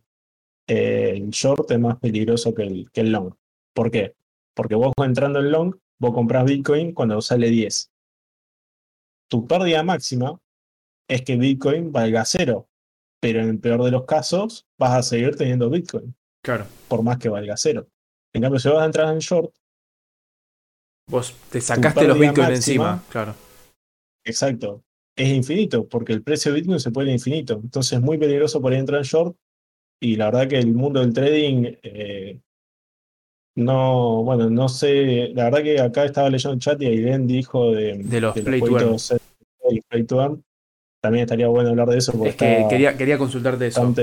Eh, 0.66 1.14
el 1.16 1.30
short 1.30 1.70
es 1.70 1.78
más 1.78 1.98
peligroso 1.98 2.54
que 2.54 2.62
el, 2.62 2.90
que 2.92 3.00
el 3.00 3.12
long. 3.12 3.32
¿Por 3.74 3.90
qué? 3.90 4.14
Porque 4.54 4.74
vos 4.74 4.92
entrando 5.02 5.38
en 5.38 5.52
long, 5.52 5.74
vos 5.98 6.12
compras 6.12 6.44
Bitcoin 6.44 6.92
cuando 6.92 7.22
sale 7.22 7.48
10. 7.48 7.90
Tu 9.28 9.46
pérdida 9.46 9.82
máxima 9.82 10.38
es 11.08 11.22
que 11.22 11.36
Bitcoin 11.36 11.90
valga 11.90 12.24
cero, 12.24 12.68
pero 13.20 13.40
en 13.40 13.48
el 13.48 13.58
peor 13.58 13.82
de 13.82 13.90
los 13.90 14.04
casos 14.04 14.66
vas 14.78 14.92
a 14.92 15.02
seguir 15.02 15.36
teniendo 15.36 15.70
Bitcoin. 15.70 16.14
Claro. 16.44 16.66
Por 16.88 17.02
más 17.02 17.18
que 17.18 17.28
valga 17.28 17.56
cero. 17.56 17.88
En 18.32 18.42
cambio, 18.42 18.60
si 18.60 18.68
vas 18.68 18.82
a 18.82 18.84
entrar 18.84 19.12
en 19.12 19.18
short, 19.18 19.52
vos 21.10 21.34
te 21.50 21.60
sacaste 21.60 22.06
los 22.06 22.18
Bitcoin 22.18 22.50
encima, 22.50 23.02
claro. 23.08 23.34
Exacto. 24.24 24.84
Es 25.16 25.28
infinito, 25.30 25.88
porque 25.88 26.12
el 26.12 26.22
precio 26.22 26.52
de 26.52 26.60
Bitcoin 26.60 26.78
se 26.78 26.92
puede 26.92 27.10
infinito. 27.10 27.60
Entonces 27.62 27.94
es 27.94 28.00
muy 28.00 28.18
peligroso 28.18 28.60
por 28.60 28.72
ahí 28.72 28.78
entrar 28.78 29.00
en 29.00 29.04
short. 29.04 29.36
Y 30.00 30.14
la 30.14 30.26
verdad 30.26 30.48
que 30.48 30.58
el 30.58 30.74
mundo 30.74 31.00
del 31.00 31.12
trading 31.12 31.74
eh, 31.82 32.40
no, 33.58 34.22
bueno, 34.22 34.48
no 34.48 34.68
sé. 34.68 35.32
La 35.34 35.44
verdad 35.44 35.62
que 35.64 35.80
acá 35.80 36.04
estaba 36.04 36.30
leyendo 36.30 36.54
el 36.54 36.60
chat 36.60 36.80
y 36.80 36.86
Aiden 36.86 37.26
dijo 37.26 37.72
de, 37.72 37.94
de 37.94 38.20
los, 38.20 38.32
play, 38.38 38.60
to 40.06 40.38
También 41.00 41.24
estaría 41.24 41.48
bueno 41.48 41.70
hablar 41.70 41.88
de 41.88 41.98
eso. 41.98 42.12
Porque 42.12 42.30
es 42.30 42.36
que 42.36 42.66
quería, 42.68 42.96
quería 42.96 43.18
consultarte 43.18 43.66
eso. 43.66 43.94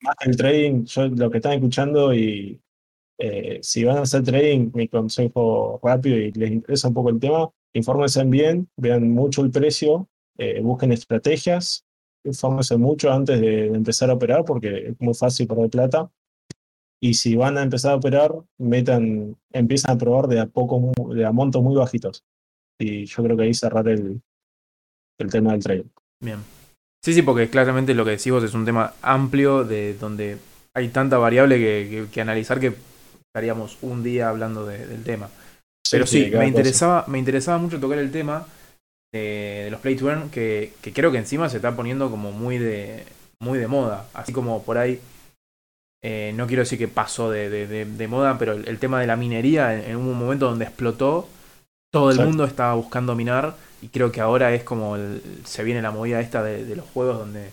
Más 0.00 0.14
el 0.20 0.36
trading, 0.36 0.84
yo 0.84 1.08
lo 1.08 1.28
que 1.28 1.38
están 1.38 1.54
escuchando 1.54 2.14
y 2.14 2.60
eh, 3.18 3.58
si 3.62 3.82
van 3.82 3.98
a 3.98 4.02
hacer 4.02 4.22
trading, 4.22 4.70
mi 4.74 4.86
consejo 4.86 5.80
rápido 5.82 6.16
y 6.16 6.30
les 6.32 6.52
interesa 6.52 6.88
un 6.88 6.94
poco 6.94 7.10
el 7.10 7.18
tema, 7.18 7.50
infórmense 7.72 8.22
bien, 8.24 8.68
vean 8.76 9.10
mucho 9.10 9.42
el 9.42 9.50
precio, 9.50 10.08
eh, 10.38 10.60
busquen 10.62 10.92
estrategias, 10.92 11.84
infórmense 12.22 12.76
mucho 12.76 13.12
antes 13.12 13.40
de, 13.40 13.66
empezar 13.66 14.10
a 14.10 14.14
operar 14.14 14.44
porque 14.44 14.90
es 14.90 15.00
muy 15.00 15.14
fácil 15.14 15.48
perder 15.48 15.68
plata 15.68 16.10
y 17.00 17.14
si 17.14 17.34
van 17.34 17.58
a 17.58 17.62
empezar 17.62 17.92
a 17.92 17.96
operar, 17.96 18.32
metan, 18.56 19.36
empiezan 19.52 19.96
a 19.96 19.98
probar 19.98 20.28
de 20.28 20.40
a 20.40 20.46
poco, 20.46 20.92
de 21.12 21.24
a 21.24 21.32
montos 21.32 21.62
muy 21.62 21.76
bajitos. 21.76 22.24
Y 22.78 23.06
yo 23.06 23.22
creo 23.24 23.36
que 23.36 23.42
ahí 23.44 23.54
cerrar 23.54 23.88
el, 23.88 24.20
el 25.18 25.30
tema 25.30 25.52
del 25.52 25.62
trading. 25.62 25.88
Bien. 26.20 26.38
Sí, 27.04 27.14
sí, 27.14 27.22
porque 27.22 27.48
claramente 27.48 27.94
lo 27.94 28.04
que 28.04 28.12
decís 28.12 28.32
vos 28.32 28.44
es 28.44 28.54
un 28.54 28.64
tema 28.64 28.94
amplio 29.02 29.64
de 29.64 29.94
donde 29.94 30.38
hay 30.74 30.88
tanta 30.88 31.18
variable 31.18 31.58
que, 32.10 32.20
analizar 32.20 32.60
que 32.60 32.74
estaríamos 33.28 33.78
un 33.82 34.02
día 34.02 34.28
hablando 34.28 34.66
del 34.66 35.04
tema. 35.04 35.28
Pero 35.90 36.06
sí, 36.06 36.30
me, 36.32 36.46
interesaba, 36.46 37.04
me 37.06 37.18
interesaba 37.18 37.58
mucho 37.58 37.80
tocar 37.80 37.98
el 37.98 38.10
tema 38.10 38.46
de, 39.12 39.68
los 39.70 39.80
play 39.80 39.96
to 39.96 40.10
earn, 40.10 40.28
que, 40.28 40.74
que, 40.82 40.92
creo 40.92 41.10
que 41.10 41.18
encima 41.18 41.48
se 41.48 41.56
está 41.56 41.74
poniendo 41.74 42.10
como 42.10 42.32
muy 42.32 42.58
de, 42.58 43.04
muy 43.40 43.58
de 43.58 43.68
moda. 43.68 44.06
Así 44.12 44.32
como 44.32 44.62
por 44.62 44.76
ahí 44.76 45.00
eh, 46.02 46.32
no 46.36 46.46
quiero 46.46 46.62
decir 46.62 46.78
que 46.78 46.88
pasó 46.88 47.30
de, 47.30 48.06
moda, 48.08 48.38
pero 48.38 48.52
el, 48.52 48.78
tema 48.78 49.00
de 49.00 49.06
la 49.06 49.16
minería 49.16 49.74
en, 49.74 49.96
un 49.96 50.18
momento 50.18 50.48
donde 50.48 50.64
explotó, 50.64 51.28
todo 51.92 52.10
el 52.10 52.20
mundo 52.20 52.44
estaba 52.44 52.74
buscando 52.74 53.14
minar 53.14 53.56
y 53.80 53.88
creo 53.88 54.10
que 54.12 54.20
ahora 54.20 54.54
es 54.54 54.64
como 54.64 54.96
se 55.44 55.64
viene 55.64 55.82
la 55.82 55.90
movida 55.90 56.20
esta 56.20 56.42
de, 56.42 56.74
los 56.74 56.86
juegos 56.86 57.18
donde, 57.18 57.50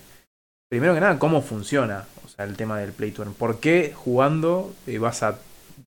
primero 0.68 0.94
que 0.94 1.00
nada, 1.00 1.18
cómo 1.18 1.42
funciona, 1.42 2.06
o 2.24 2.28
sea, 2.28 2.44
el 2.44 2.56
tema 2.56 2.78
del 2.78 2.92
play 2.92 3.10
to 3.10 3.22
earn. 3.22 3.34
¿Por 3.34 3.60
qué 3.60 3.92
jugando 3.94 4.74
eh, 4.86 4.98
vas 4.98 5.22
a 5.22 5.38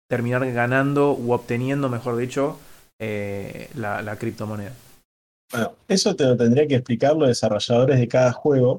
terminar 0.08 0.50
ganando 0.52 1.14
u 1.14 1.32
obteniendo, 1.34 1.90
mejor 1.90 2.18
dicho, 2.18 2.60
eh, 3.00 3.70
la, 3.76 4.02
la 4.02 4.18
criptomoneda? 4.18 4.74
Bueno, 5.52 5.74
eso 5.88 6.16
te 6.16 6.26
lo 6.26 6.38
tendría 6.38 6.68
que 6.68 6.76
explicar 6.76 7.16
los 7.16 7.28
desarrolladores 7.28 8.00
de 8.00 8.08
cada 8.08 8.32
juego 8.32 8.78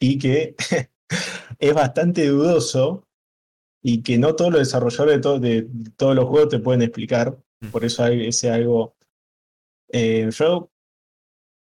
y 0.00 0.18
que 0.18 0.54
es 1.58 1.74
bastante 1.74 2.26
dudoso 2.26 3.04
y 3.82 4.02
que 4.02 4.18
no 4.18 4.34
todos 4.34 4.50
los 4.50 4.60
desarrolladores 4.60 5.20
de, 5.40 5.68
todos 5.96 6.16
los 6.16 6.26
juegos 6.26 6.48
te 6.48 6.58
pueden 6.58 6.82
explicar. 6.82 7.36
Mm. 7.60 7.68
Por 7.68 7.84
eso 7.84 8.02
hay 8.02 8.26
ese 8.26 8.50
algo. 8.50 8.94
Eh, 9.92 10.28
yo 10.32 10.70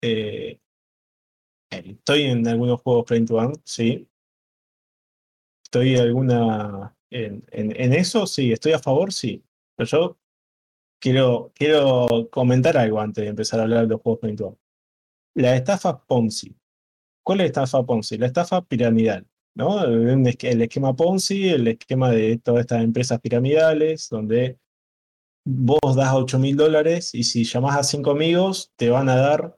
eh, 0.03 0.61
estoy 1.71 2.23
en 2.23 2.47
algunos 2.47 2.81
juegos 2.83 3.07
frame 3.07 3.27
to 3.27 3.41
earn, 3.41 3.55
sí. 3.65 4.09
Estoy 5.65 5.97
alguna 5.97 6.97
en, 7.11 7.45
en, 7.51 7.93
eso, 7.93 8.27
sí. 8.27 8.53
Estoy 8.53 8.73
a 8.73 8.79
favor, 8.79 9.13
sí. 9.13 9.45
Pero 9.77 9.89
yo 9.89 10.19
quiero, 11.01 11.53
quiero 11.55 12.29
comentar 12.31 12.77
algo 12.77 13.01
antes 13.01 13.25
de 13.25 13.31
empezar 13.31 13.61
a 13.61 13.65
hablar 13.65 13.83
de 13.83 13.89
los 13.89 14.01
juegos 14.01 14.21
frame 14.21 14.37
to 14.37 14.45
earn. 14.47 14.59
La 15.35 15.57
estafa 15.57 16.05
Ponzi. 16.07 16.57
¿Cuál 17.23 17.41
es 17.41 17.45
la 17.45 17.47
estafa 17.47 17.85
Ponzi? 17.85 18.19
La 18.19 18.27
estafa 18.27 18.63
piramidal. 18.63 19.27
¿no? 19.55 19.85
El 19.85 20.27
esquema 20.63 20.95
Ponzi, 20.95 21.49
el 21.49 21.69
esquema 21.69 22.11
de 22.11 22.39
todas 22.39 22.63
estas 22.63 22.83
empresas 22.83 23.21
piramidales, 23.21 24.09
donde 24.09 24.59
vos 25.45 25.97
das 25.97 26.13
8 26.15 26.39
mil 26.39 26.57
dólares 26.57 27.15
y 27.15 27.25
si 27.25 27.45
llamás 27.45 27.77
a 27.79 27.83
cinco 27.83 28.11
amigos, 28.11 28.73
te 28.77 28.91
van 28.91 29.09
a 29.09 29.17
dar 29.17 29.58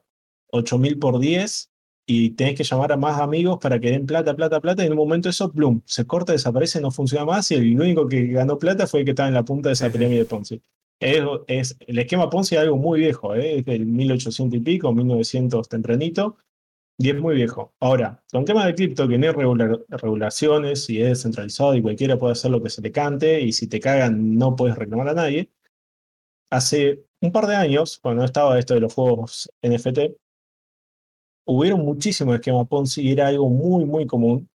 8 0.51 0.77
mil 0.77 0.99
por 0.99 1.19
10 1.19 1.71
y 2.05 2.31
tenés 2.31 2.55
que 2.55 2.63
llamar 2.63 2.91
a 2.91 2.97
más 2.97 3.19
amigos 3.19 3.59
para 3.61 3.79
que 3.79 3.91
den 3.91 4.05
plata, 4.05 4.35
plata, 4.35 4.59
plata, 4.59 4.83
y 4.83 4.87
en 4.87 4.93
un 4.93 4.97
momento 4.97 5.29
eso, 5.29 5.51
plum, 5.51 5.81
se 5.85 6.05
corta, 6.05 6.33
desaparece, 6.33 6.81
no 6.81 6.91
funciona 6.91 7.25
más 7.25 7.49
y 7.51 7.55
el 7.55 7.79
único 7.79 8.07
que 8.07 8.27
ganó 8.27 8.57
plata 8.57 8.87
fue 8.87 9.01
el 9.01 9.05
que 9.05 9.11
estaba 9.11 9.29
en 9.29 9.35
la 9.35 9.45
punta 9.45 9.69
de 9.69 9.73
esa 9.73 9.89
pirámide 9.89 10.25
Ponzi. 10.25 10.61
Es, 10.99 11.77
el 11.79 11.99
esquema 11.99 12.29
Ponzi 12.29 12.55
es 12.55 12.61
algo 12.61 12.77
muy 12.77 12.99
viejo, 12.99 13.33
¿eh? 13.35 13.59
es 13.59 13.65
del 13.65 13.85
1800 13.85 14.59
y 14.59 14.61
pico, 14.61 14.93
1900 14.93 15.67
tempranito, 15.67 16.37
Y 16.97 17.09
es 17.09 17.19
muy 17.19 17.35
viejo. 17.35 17.73
Ahora, 17.79 18.23
con 18.31 18.45
tema 18.45 18.65
de 18.65 18.75
cripto, 18.75 19.07
que 19.07 19.17
no 19.17 19.27
hay 19.27 19.33
regulaciones 19.89 20.89
y 20.89 21.01
es 21.01 21.09
descentralizado 21.09 21.75
y 21.75 21.81
cualquiera 21.81 22.17
puede 22.17 22.33
hacer 22.33 22.51
lo 22.51 22.61
que 22.61 22.69
se 22.69 22.81
le 22.81 22.91
cante 22.91 23.41
y 23.41 23.53
si 23.53 23.67
te 23.67 23.79
cagan 23.79 24.35
no 24.35 24.55
puedes 24.55 24.77
reclamar 24.77 25.09
a 25.09 25.13
nadie. 25.15 25.49
Hace 26.51 27.05
un 27.21 27.31
par 27.31 27.47
de 27.47 27.55
años, 27.55 27.99
cuando 27.99 28.23
estaba 28.23 28.59
esto 28.59 28.73
de 28.75 28.81
los 28.81 28.93
juegos 28.93 29.51
NFT, 29.63 29.99
hubieron 31.45 31.81
muchísimos 31.81 32.35
esquemas 32.35 32.67
Ponzi 32.67 33.01
y 33.01 33.11
era 33.11 33.27
algo 33.27 33.49
muy, 33.49 33.85
muy 33.85 34.05
común. 34.05 34.49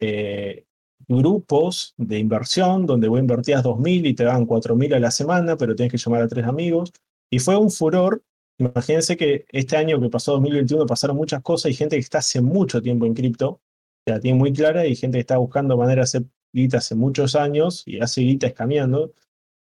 Eh, 0.00 0.64
grupos 1.08 1.94
de 1.96 2.18
inversión 2.18 2.86
donde 2.86 3.08
vos 3.08 3.20
invertías 3.20 3.62
2.000 3.62 4.06
y 4.06 4.14
te 4.14 4.24
daban 4.24 4.46
4.000 4.46 4.94
a 4.94 5.00
la 5.00 5.10
semana, 5.10 5.56
pero 5.56 5.74
tienes 5.74 5.92
que 5.92 5.98
llamar 5.98 6.22
a 6.22 6.28
tres 6.28 6.46
amigos. 6.46 6.92
Y 7.30 7.38
fue 7.38 7.56
un 7.56 7.70
furor. 7.70 8.22
Imagínense 8.58 9.16
que 9.16 9.46
este 9.50 9.76
año 9.76 10.00
que 10.00 10.08
pasó 10.08 10.32
2021 10.32 10.86
pasaron 10.86 11.16
muchas 11.16 11.42
cosas 11.42 11.70
y 11.70 11.74
gente 11.74 11.96
que 11.96 12.00
está 12.00 12.18
hace 12.18 12.40
mucho 12.40 12.80
tiempo 12.82 13.06
en 13.06 13.14
cripto, 13.14 13.60
que 14.04 14.12
la 14.12 14.20
tiene 14.20 14.38
muy 14.38 14.52
clara, 14.52 14.86
y 14.86 14.94
gente 14.96 15.16
que 15.16 15.20
está 15.20 15.38
buscando 15.38 15.76
manera 15.76 16.00
de 16.00 16.04
hacer 16.04 16.24
guita 16.52 16.78
hace 16.78 16.94
muchos 16.94 17.34
años 17.34 17.82
y 17.86 18.00
hace 18.00 18.20
guita 18.22 18.46
escameando. 18.46 19.12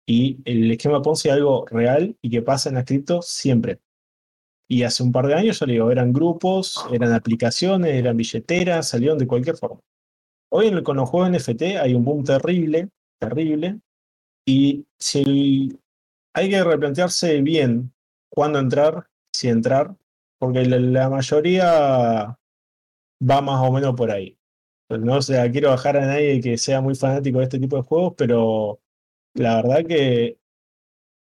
Y 0.06 0.40
el 0.46 0.72
esquema 0.72 1.02
Ponzi 1.02 1.28
es 1.28 1.36
algo 1.36 1.66
real 1.68 2.18
y 2.22 2.30
que 2.30 2.42
pasa 2.42 2.70
en 2.70 2.76
la 2.76 2.86
cripto 2.86 3.22
siempre. 3.22 3.80
Y 4.70 4.84
hace 4.84 5.04
un 5.04 5.12
par 5.12 5.28
de 5.28 5.36
años, 5.36 5.60
ya 5.60 5.66
le 5.66 5.74
digo, 5.74 5.92
eran 5.92 6.12
grupos, 6.12 6.86
eran 6.92 7.14
aplicaciones, 7.14 7.96
eran 7.96 8.18
billeteras, 8.18 8.90
salieron 8.90 9.18
de 9.18 9.28
cualquier 9.28 9.56
forma. 9.56 9.80
Hoy 10.50 10.84
con 10.84 10.98
los 10.98 11.10
juegos 11.10 11.32
NFT 11.32 11.62
hay 11.82 11.94
un 11.94 12.04
boom 12.04 12.24
terrible, 12.24 12.90
terrible, 13.20 13.80
y 14.46 14.86
si 14.98 15.78
hay 16.34 16.50
que 16.50 16.64
replantearse 16.64 17.42
bien 17.42 17.94
cuándo 18.30 18.60
entrar, 18.60 19.08
si 19.34 19.50
entrar, 19.50 19.96
porque 20.40 20.66
la, 20.66 21.10
mayoría 21.10 22.38
va 23.20 23.42
más 23.42 23.62
o 23.68 23.72
menos 23.72 23.96
por 23.96 24.12
ahí. 24.12 24.38
Pues 24.88 25.02
no 25.02 25.22
sé, 25.22 25.52
quiero 25.52 25.72
bajar 25.72 25.98
a 25.98 26.06
nadie 26.06 26.40
que 26.40 26.58
sea 26.58 26.80
muy 26.80 26.96
fanático 26.96 27.40
de 27.40 27.46
este 27.46 27.60
tipo 27.60 27.76
de 27.76 27.84
juegos, 27.84 28.14
pero 28.18 28.80
la 29.34 29.58
verdad 29.58 29.86
que 29.86 30.38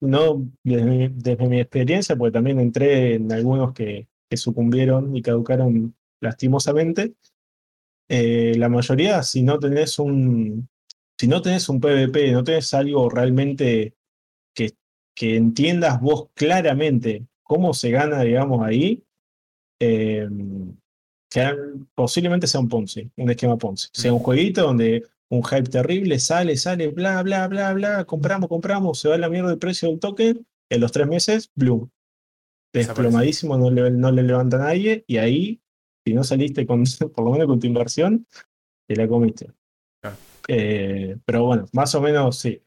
no, 0.01 0.45
desde 0.63 1.47
mi, 1.47 1.59
experiencia, 1.59 2.15
porque 2.15 2.33
también 2.33 2.59
entré 2.59 3.15
en 3.15 3.31
algunos 3.31 3.73
que, 3.73 4.07
que 4.29 4.37
sucumbieron 4.37 5.15
y 5.15 5.21
caducaron 5.21 5.95
lastimosamente, 6.19 7.13
eh, 8.09 8.55
la 8.57 8.67
mayoría, 8.67 9.23
si 9.23 9.41
no 9.41 9.57
tenés 9.59 9.97
un, 9.97 10.67
si 11.17 11.27
no 11.27 11.41
tenés 11.41 11.69
un 11.69 11.79
PvP, 11.79 12.31
no 12.31 12.43
tenés 12.43 12.73
algo 12.73 13.09
realmente 13.09 13.95
que, 14.53 14.71
que 15.15 15.37
entiendas 15.37 16.01
vos 16.01 16.29
claramente 16.33 17.25
cómo 17.43 17.73
se 17.73 17.91
gana, 17.91 18.21
digamos, 18.21 18.65
ahí, 18.65 19.03
eh, 19.79 20.27
que 21.29 21.55
posiblemente 21.95 22.47
sea 22.47 22.59
un 22.59 22.67
Ponzi, 22.67 23.09
un 23.15 23.29
esquema 23.29 23.57
Ponzi. 23.57 23.87
Sea 23.93 24.11
un 24.13 24.19
jueguito 24.19 24.63
donde 24.63 25.05
un 25.31 25.43
hype 25.43 25.69
terrible 25.69 26.19
sale, 26.19 26.57
sale, 26.57 26.89
bla, 26.89 27.23
bla, 27.23 27.47
bla, 27.47 27.73
bla, 27.73 28.05
compramos, 28.05 28.49
compramos, 28.49 28.99
se 28.99 29.09
va 29.09 29.17
la 29.17 29.29
mierda 29.29 29.51
el 29.51 29.57
precio 29.57 29.89
del 29.89 29.99
token, 29.99 30.45
en 30.69 30.81
los 30.81 30.91
tres 30.91 31.07
meses, 31.07 31.51
bloom. 31.55 31.89
Desplomadísimo, 32.73 33.57
no 33.57 33.71
le, 33.71 33.91
no 33.91 34.11
le 34.11 34.23
levanta 34.23 34.57
a 34.57 34.67
nadie, 34.67 35.03
y 35.07 35.17
ahí 35.17 35.61
si 36.05 36.13
no 36.13 36.23
saliste 36.23 36.65
con, 36.65 36.83
por 37.15 37.25
lo 37.25 37.31
menos 37.31 37.47
con 37.47 37.59
tu 37.59 37.67
inversión, 37.67 38.25
te 38.87 38.95
la 38.95 39.07
comiste. 39.07 39.51
Eh, 40.47 41.17
pero 41.23 41.45
bueno, 41.45 41.65
más 41.71 41.93
o 41.95 42.01
menos 42.01 42.39
sí. 42.39 42.61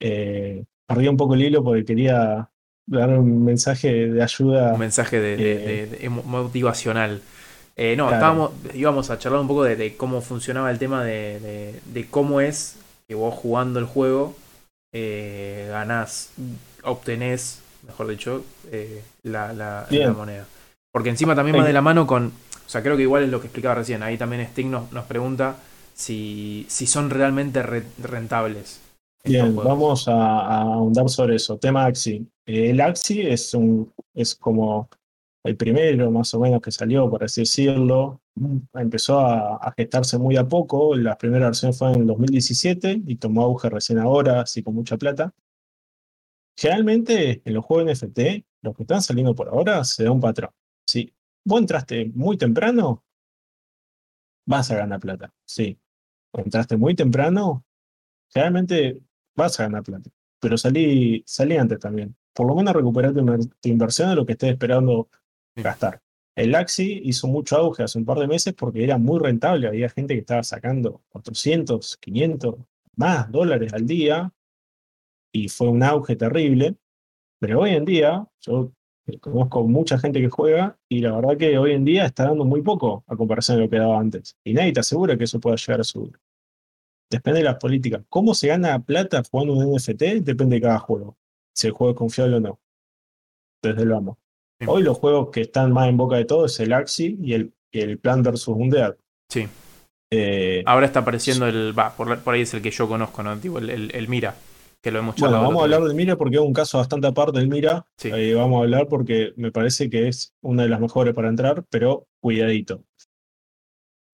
Eh, 0.00 0.64
perdí 0.86 1.08
un 1.08 1.16
poco 1.16 1.34
el 1.34 1.42
hilo 1.42 1.62
porque 1.64 1.84
quería 1.84 2.50
dar 2.86 3.18
un 3.18 3.44
mensaje 3.44 4.08
de 4.08 4.22
ayuda. 4.22 4.74
Un 4.74 4.80
mensaje 4.80 5.20
de, 5.20 5.96
eh, 6.00 6.08
motivacional. 6.08 7.22
No, 7.76 8.12
estábamos, 8.12 8.52
íbamos 8.74 9.10
a 9.10 9.18
charlar 9.18 9.40
un 9.40 9.48
poco 9.48 9.64
de, 9.64 9.96
cómo 9.96 10.20
funcionaba 10.20 10.70
el 10.70 10.78
tema 10.78 11.04
de, 11.04 12.06
cómo 12.10 12.40
es 12.40 12.76
que 13.06 13.14
vos 13.14 13.34
jugando 13.34 13.78
el 13.78 13.86
juego 13.86 14.34
ganás, 14.92 16.30
obtenés, 16.82 17.60
mejor 17.86 18.08
dicho, 18.08 18.44
la, 19.22 19.52
la, 19.52 19.86
moneda. 20.16 20.46
Porque 20.90 21.10
encima 21.10 21.34
también 21.34 21.58
va 21.58 21.64
de 21.64 21.74
la 21.74 21.82
mano 21.82 22.06
con 22.06 22.32
o 22.66 22.68
sea, 22.68 22.82
creo 22.82 22.96
que 22.96 23.02
igual 23.02 23.22
es 23.22 23.30
lo 23.30 23.40
que 23.40 23.46
explicaba 23.46 23.76
recién. 23.76 24.02
Ahí 24.02 24.18
también 24.18 24.42
Sting 24.42 24.70
nos, 24.70 25.04
pregunta 25.06 25.56
si, 25.94 26.66
si 26.68 26.86
son 26.86 27.10
realmente 27.10 27.62
rentables. 27.62 28.80
Bien, 29.24 29.54
vamos 29.54 30.08
a, 30.08 30.62
ahondar 30.62 31.08
sobre 31.08 31.36
eso. 31.36 31.58
Tema 31.58 31.84
Axi. 31.84 32.26
El 32.44 32.80
Axi 32.80 33.22
es, 33.22 33.54
un, 33.54 33.92
es 34.14 34.34
como 34.34 34.88
el 35.46 35.56
primero 35.56 36.10
más 36.10 36.32
o 36.34 36.40
menos 36.40 36.60
que 36.60 36.70
salió, 36.70 37.08
por 37.08 37.24
así 37.24 37.42
decirlo. 37.42 38.20
Empezó 38.74 39.20
a, 39.20 39.72
gestarse 39.76 40.18
muy 40.18 40.36
a 40.36 40.46
poco. 40.46 40.94
La 40.96 41.16
primera 41.16 41.46
versión 41.46 41.72
fue 41.72 41.92
en 41.92 42.00
el 42.02 42.06
2017 42.06 43.02
y 43.06 43.16
tomó 43.16 43.42
auge 43.42 43.70
recién 43.70 43.98
ahora, 43.98 44.42
así 44.42 44.62
con 44.62 44.74
mucha 44.74 44.96
plata. 44.96 45.32
Generalmente 46.56 47.42
en 47.44 47.54
los 47.54 47.64
juegos 47.64 47.92
NFT, 47.92 48.20
los 48.62 48.74
que 48.74 48.82
están 48.82 49.02
saliendo 49.02 49.34
por 49.34 49.48
ahora, 49.48 49.84
se 49.84 50.04
da 50.04 50.10
un 50.10 50.20
patrón. 50.20 50.50
¿sí? 50.86 51.12
vos 51.46 51.60
entraste 51.60 52.10
muy 52.14 52.36
temprano, 52.36 53.04
vas 54.46 54.70
a 54.70 54.76
ganar 54.76 55.00
plata, 55.00 55.32
sí. 55.44 55.78
entraste 56.32 56.76
muy 56.76 56.94
temprano, 56.94 57.64
generalmente 58.28 59.00
vas 59.36 59.58
a 59.60 59.64
ganar 59.64 59.84
plata. 59.84 60.10
Pero 60.40 60.58
salí, 60.58 61.22
salí 61.24 61.56
antes 61.56 61.78
también. 61.78 62.16
Por 62.34 62.48
lo 62.48 62.54
menos 62.54 62.74
recuperar 62.74 63.14
tu, 63.14 63.68
inversión 63.68 64.10
de 64.10 64.16
lo 64.16 64.26
que 64.26 64.32
estés 64.32 64.50
esperando 64.50 65.08
gastar. 65.62 66.00
El 66.34 66.54
Axi 66.54 67.00
hizo 67.04 67.28
mucho 67.28 67.56
auge 67.56 67.82
hace 67.82 67.98
un 67.98 68.04
par 68.04 68.18
de 68.18 68.26
meses 68.26 68.54
porque 68.54 68.84
era 68.84 68.98
muy 68.98 69.18
rentable. 69.18 69.68
Había 69.68 69.88
gente 69.88 70.14
que 70.14 70.20
estaba 70.20 70.42
sacando 70.42 71.02
400, 71.08 71.96
500, 71.96 72.56
más 72.96 73.30
dólares 73.30 73.72
al 73.72 73.86
día 73.86 74.32
y 75.32 75.48
fue 75.48 75.68
un 75.68 75.82
auge 75.82 76.16
terrible. 76.16 76.76
Pero 77.38 77.60
hoy 77.60 77.70
en 77.70 77.84
día, 77.84 78.26
yo 78.40 78.72
Conozco 79.20 79.62
mucha 79.62 79.98
gente 79.98 80.20
que 80.20 80.28
juega 80.28 80.78
y 80.88 81.00
la 81.00 81.14
verdad 81.14 81.36
que 81.36 81.56
hoy 81.58 81.72
en 81.72 81.84
día 81.84 82.06
está 82.06 82.24
dando 82.24 82.44
muy 82.44 82.62
poco 82.62 83.04
a 83.06 83.16
comparación 83.16 83.58
de 83.58 83.64
lo 83.64 83.70
que 83.70 83.78
daba 83.78 84.00
antes. 84.00 84.36
Y 84.42 84.52
nadie 84.52 84.72
te 84.72 84.80
asegura 84.80 85.16
que 85.16 85.24
eso 85.24 85.38
pueda 85.38 85.56
llegar 85.56 85.80
a 85.80 85.84
subir. 85.84 86.18
Depende 87.08 87.38
de 87.38 87.44
las 87.44 87.56
políticas. 87.56 88.02
¿Cómo 88.08 88.34
se 88.34 88.48
gana 88.48 88.82
plata 88.84 89.22
jugando 89.30 89.54
un 89.54 89.76
NFT? 89.76 90.22
Depende 90.22 90.56
de 90.56 90.62
cada 90.62 90.80
juego. 90.80 91.16
Si 91.54 91.68
el 91.68 91.72
juego 91.72 91.92
es 91.92 91.98
confiable 91.98 92.36
o 92.36 92.40
no. 92.40 92.60
Desde 93.62 93.82
el 93.82 93.90
vamos. 93.90 94.18
Hoy 94.66 94.82
los 94.82 94.96
juegos 94.98 95.30
que 95.30 95.42
están 95.42 95.72
más 95.72 95.88
en 95.88 95.96
boca 95.96 96.16
de 96.16 96.24
todo 96.24 96.46
es 96.46 96.58
el 96.60 96.72
Axi 96.72 97.18
y 97.20 97.34
el, 97.34 97.52
el 97.72 97.98
Plan 97.98 98.22
vs. 98.22 98.48
Undead. 98.48 98.96
Sí. 99.28 99.46
Eh, 100.10 100.62
Ahora 100.66 100.86
está 100.86 101.00
apareciendo 101.00 101.46
el. 101.46 101.78
Va, 101.78 101.94
por, 101.94 102.20
ahí 102.26 102.42
es 102.42 102.54
el 102.54 102.62
que 102.62 102.70
yo 102.70 102.88
conozco, 102.88 103.22
¿no? 103.22 103.32
el, 103.32 103.90
el 103.92 104.08
Mira 104.08 104.34
lo 104.90 104.98
hemos 105.00 105.16
Bueno, 105.16 105.42
vamos 105.42 105.60
a 105.60 105.64
hablar 105.64 105.82
del 105.82 105.94
Mira 105.94 106.16
porque 106.16 106.36
es 106.36 106.42
un 106.42 106.52
caso 106.52 106.78
bastante 106.78 107.06
aparte 107.06 107.38
del 107.38 107.48
Mira. 107.48 107.86
Eh, 108.02 108.34
vamos 108.34 108.58
a 108.58 108.62
hablar 108.62 108.88
porque 108.88 109.32
me 109.36 109.52
parece 109.52 109.90
que 109.90 110.08
es 110.08 110.34
una 110.42 110.62
de 110.64 110.68
las 110.68 110.80
mejores 110.80 111.14
para 111.14 111.28
entrar, 111.28 111.64
pero 111.70 112.06
cuidadito. 112.20 112.82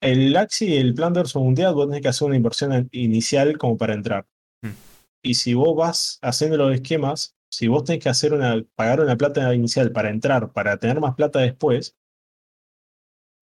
El 0.00 0.36
Axi 0.36 0.66
y 0.66 0.76
el 0.76 0.94
Plan 0.94 1.14
son 1.26 1.46
un 1.46 1.54
día, 1.54 1.70
vos 1.70 1.86
tenés 1.86 2.02
que 2.02 2.08
hacer 2.08 2.26
una 2.26 2.36
inversión 2.36 2.88
inicial 2.92 3.56
como 3.58 3.76
para 3.76 3.94
entrar. 3.94 4.26
Mm. 4.62 4.70
Y 5.22 5.34
si 5.34 5.54
vos 5.54 5.76
vas 5.76 6.18
haciendo 6.22 6.56
los 6.56 6.74
esquemas, 6.74 7.36
si 7.52 7.68
vos 7.68 7.84
tenés 7.84 8.02
que 8.02 8.08
hacer 8.08 8.32
una, 8.32 8.64
pagar 8.74 9.00
una 9.00 9.16
plata 9.16 9.54
inicial 9.54 9.92
para 9.92 10.08
entrar, 10.08 10.52
para 10.52 10.78
tener 10.78 11.00
más 11.00 11.14
plata 11.14 11.40
después, 11.40 11.96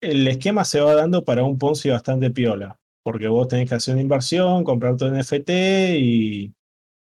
el 0.01 0.27
esquema 0.27 0.65
se 0.65 0.81
va 0.81 0.95
dando 0.95 1.23
para 1.23 1.43
un 1.43 1.57
Ponzi 1.57 1.89
bastante 1.89 2.29
piola. 2.29 2.77
Porque 3.03 3.27
vos 3.27 3.47
tenés 3.47 3.69
que 3.69 3.75
hacer 3.75 3.93
una 3.95 4.01
inversión, 4.03 4.63
comprar 4.63 4.97
tu 4.97 5.07
NFT 5.07 5.49
y, 5.97 6.53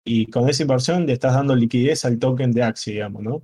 y 0.06 0.28
con 0.28 0.48
esa 0.48 0.64
inversión 0.64 1.06
le 1.06 1.14
estás 1.14 1.34
dando 1.34 1.56
liquidez 1.56 2.06
al 2.06 2.20
token 2.20 2.52
de 2.52 2.64
Axi, 2.64 2.92
digamos, 2.94 3.24
¿no? 3.24 3.44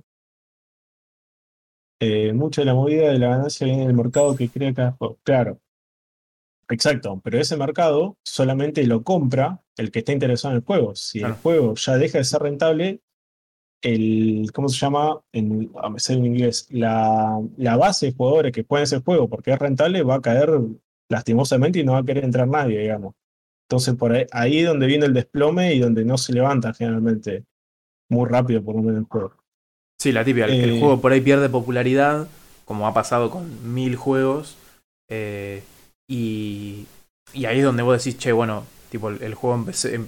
Eh, 2.00 2.32
mucha 2.32 2.62
de 2.62 2.66
la 2.66 2.74
movida 2.74 3.10
de 3.10 3.18
la 3.18 3.30
ganancia 3.30 3.66
viene 3.66 3.86
del 3.86 3.94
mercado 3.94 4.34
que 4.36 4.48
crea 4.48 4.72
cada 4.72 4.92
juego. 4.92 5.18
Claro, 5.22 5.60
exacto, 6.70 7.20
pero 7.22 7.38
ese 7.38 7.56
mercado 7.58 8.16
solamente 8.24 8.86
lo 8.86 9.02
compra 9.02 9.60
el 9.76 9.90
que 9.90 9.98
está 9.98 10.12
interesado 10.12 10.54
en 10.54 10.58
el 10.60 10.64
juego. 10.64 10.94
Si 10.94 11.20
el 11.20 11.32
juego 11.32 11.74
ya 11.74 11.98
deja 11.98 12.18
de 12.18 12.24
ser 12.24 12.40
rentable, 12.40 13.02
el, 13.82 14.50
¿cómo 14.52 14.68
se 14.68 14.78
llama? 14.78 15.20
En, 15.32 15.70
en 16.08 16.24
inglés, 16.26 16.66
la, 16.70 17.40
la 17.56 17.76
base 17.76 18.06
de 18.06 18.12
jugadores 18.12 18.52
que 18.52 18.64
pueden 18.64 18.84
hacer 18.84 19.02
juego 19.02 19.28
porque 19.28 19.52
es 19.52 19.58
rentable 19.58 20.02
va 20.02 20.16
a 20.16 20.20
caer 20.20 20.50
lastimosamente 21.08 21.80
y 21.80 21.84
no 21.84 21.92
va 21.92 21.98
a 21.98 22.04
querer 22.04 22.24
entrar 22.24 22.48
nadie, 22.48 22.78
digamos. 22.78 23.14
Entonces, 23.68 23.94
por 23.94 24.12
ahí, 24.12 24.26
ahí 24.32 24.58
es 24.60 24.66
donde 24.66 24.86
viene 24.86 25.06
el 25.06 25.14
desplome 25.14 25.74
y 25.74 25.78
donde 25.78 26.04
no 26.04 26.18
se 26.18 26.32
levanta 26.32 26.74
generalmente 26.74 27.44
muy 28.08 28.28
rápido, 28.28 28.62
por 28.62 28.74
lo 28.74 28.82
menos 28.82 29.00
el 29.00 29.06
juego. 29.06 29.34
Sí, 29.98 30.12
la 30.12 30.24
típica. 30.24 30.46
el 30.46 30.70
eh, 30.70 30.80
juego 30.80 31.00
por 31.00 31.12
ahí 31.12 31.20
pierde 31.20 31.48
popularidad, 31.48 32.26
como 32.64 32.86
ha 32.86 32.94
pasado 32.94 33.30
con 33.30 33.72
mil 33.72 33.96
juegos. 33.96 34.56
Eh, 35.08 35.62
y, 36.08 36.86
y, 37.32 37.44
ahí 37.44 37.58
es 37.58 37.64
donde 37.64 37.82
vos 37.82 38.02
decís, 38.02 38.18
che, 38.18 38.32
bueno, 38.32 38.64
tipo, 38.90 39.10
el, 39.10 39.34
juego 39.34 39.56
empecé. 39.56 39.94
Em, 39.94 40.06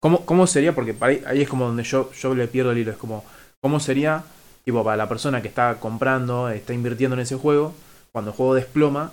¿Cómo, 0.00 0.24
¿Cómo, 0.24 0.46
sería? 0.46 0.74
Porque 0.74 0.94
ahí, 1.00 1.22
ahí, 1.26 1.42
es 1.42 1.48
como 1.48 1.66
donde 1.66 1.82
yo, 1.82 2.12
yo 2.12 2.34
le 2.34 2.48
pierdo 2.48 2.72
el 2.72 2.78
hilo. 2.78 2.92
Es 2.92 2.96
como, 2.96 3.24
¿cómo 3.60 3.80
sería, 3.80 4.24
tipo, 4.64 4.84
para 4.84 4.96
la 4.96 5.08
persona 5.08 5.42
que 5.42 5.48
está 5.48 5.78
comprando, 5.80 6.48
está 6.50 6.72
invirtiendo 6.72 7.14
en 7.14 7.20
ese 7.20 7.36
juego? 7.36 7.74
cuando 8.12 8.30
el 8.30 8.36
juego 8.36 8.54
desploma, 8.54 9.12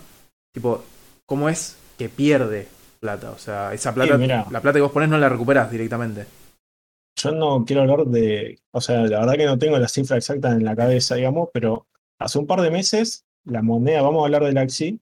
tipo, 0.53 0.83
¿cómo 1.25 1.49
es 1.49 1.77
que 1.97 2.09
pierde 2.09 2.67
plata? 2.99 3.31
O 3.31 3.37
sea, 3.37 3.73
esa 3.73 3.93
plata, 3.93 4.17
la 4.17 4.61
plata 4.61 4.73
que 4.73 4.81
vos 4.81 4.91
pones 4.91 5.09
no 5.09 5.17
la 5.17 5.29
recuperás 5.29 5.71
directamente. 5.71 6.25
Yo 7.17 7.31
no 7.31 7.63
quiero 7.65 7.83
hablar 7.83 8.05
de, 8.07 8.59
o 8.71 8.81
sea, 8.81 9.03
la 9.03 9.19
verdad 9.19 9.35
que 9.35 9.45
no 9.45 9.57
tengo 9.57 9.77
la 9.77 9.87
cifra 9.87 10.17
exacta 10.17 10.51
en 10.51 10.65
la 10.65 10.75
cabeza, 10.75 11.15
digamos, 11.15 11.49
pero 11.53 11.87
hace 12.19 12.39
un 12.39 12.47
par 12.47 12.61
de 12.61 12.71
meses 12.71 13.25
la 13.45 13.61
moneda, 13.61 14.01
vamos 14.01 14.21
a 14.21 14.25
hablar 14.25 14.43
del 14.43 14.57
Axi, 14.57 14.99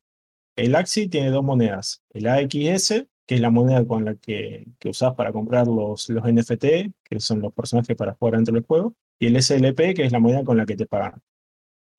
el 0.55 0.75
Axi 0.75 1.07
tiene 1.07 1.31
dos 1.31 1.43
monedas, 1.43 2.03
el 2.09 2.27
AXS, 2.27 3.05
que 3.25 3.35
es 3.35 3.41
la 3.41 3.49
moneda 3.49 3.85
con 3.85 4.05
la 4.05 4.15
que, 4.15 4.65
que 4.79 4.89
usás 4.89 5.13
para 5.15 5.31
comprar 5.31 5.67
los, 5.67 6.09
los 6.09 6.23
NFT, 6.25 6.65
que 7.03 7.19
son 7.19 7.41
los 7.41 7.53
personajes 7.53 7.95
para 7.95 8.13
jugar 8.13 8.35
dentro 8.35 8.53
del 8.53 8.65
juego, 8.65 8.93
y 9.19 9.27
el 9.27 9.41
SLP, 9.41 9.95
que 9.95 10.03
es 10.03 10.11
la 10.11 10.19
moneda 10.19 10.43
con 10.43 10.57
la 10.57 10.65
que 10.65 10.75
te 10.75 10.85
pagan. 10.85 11.21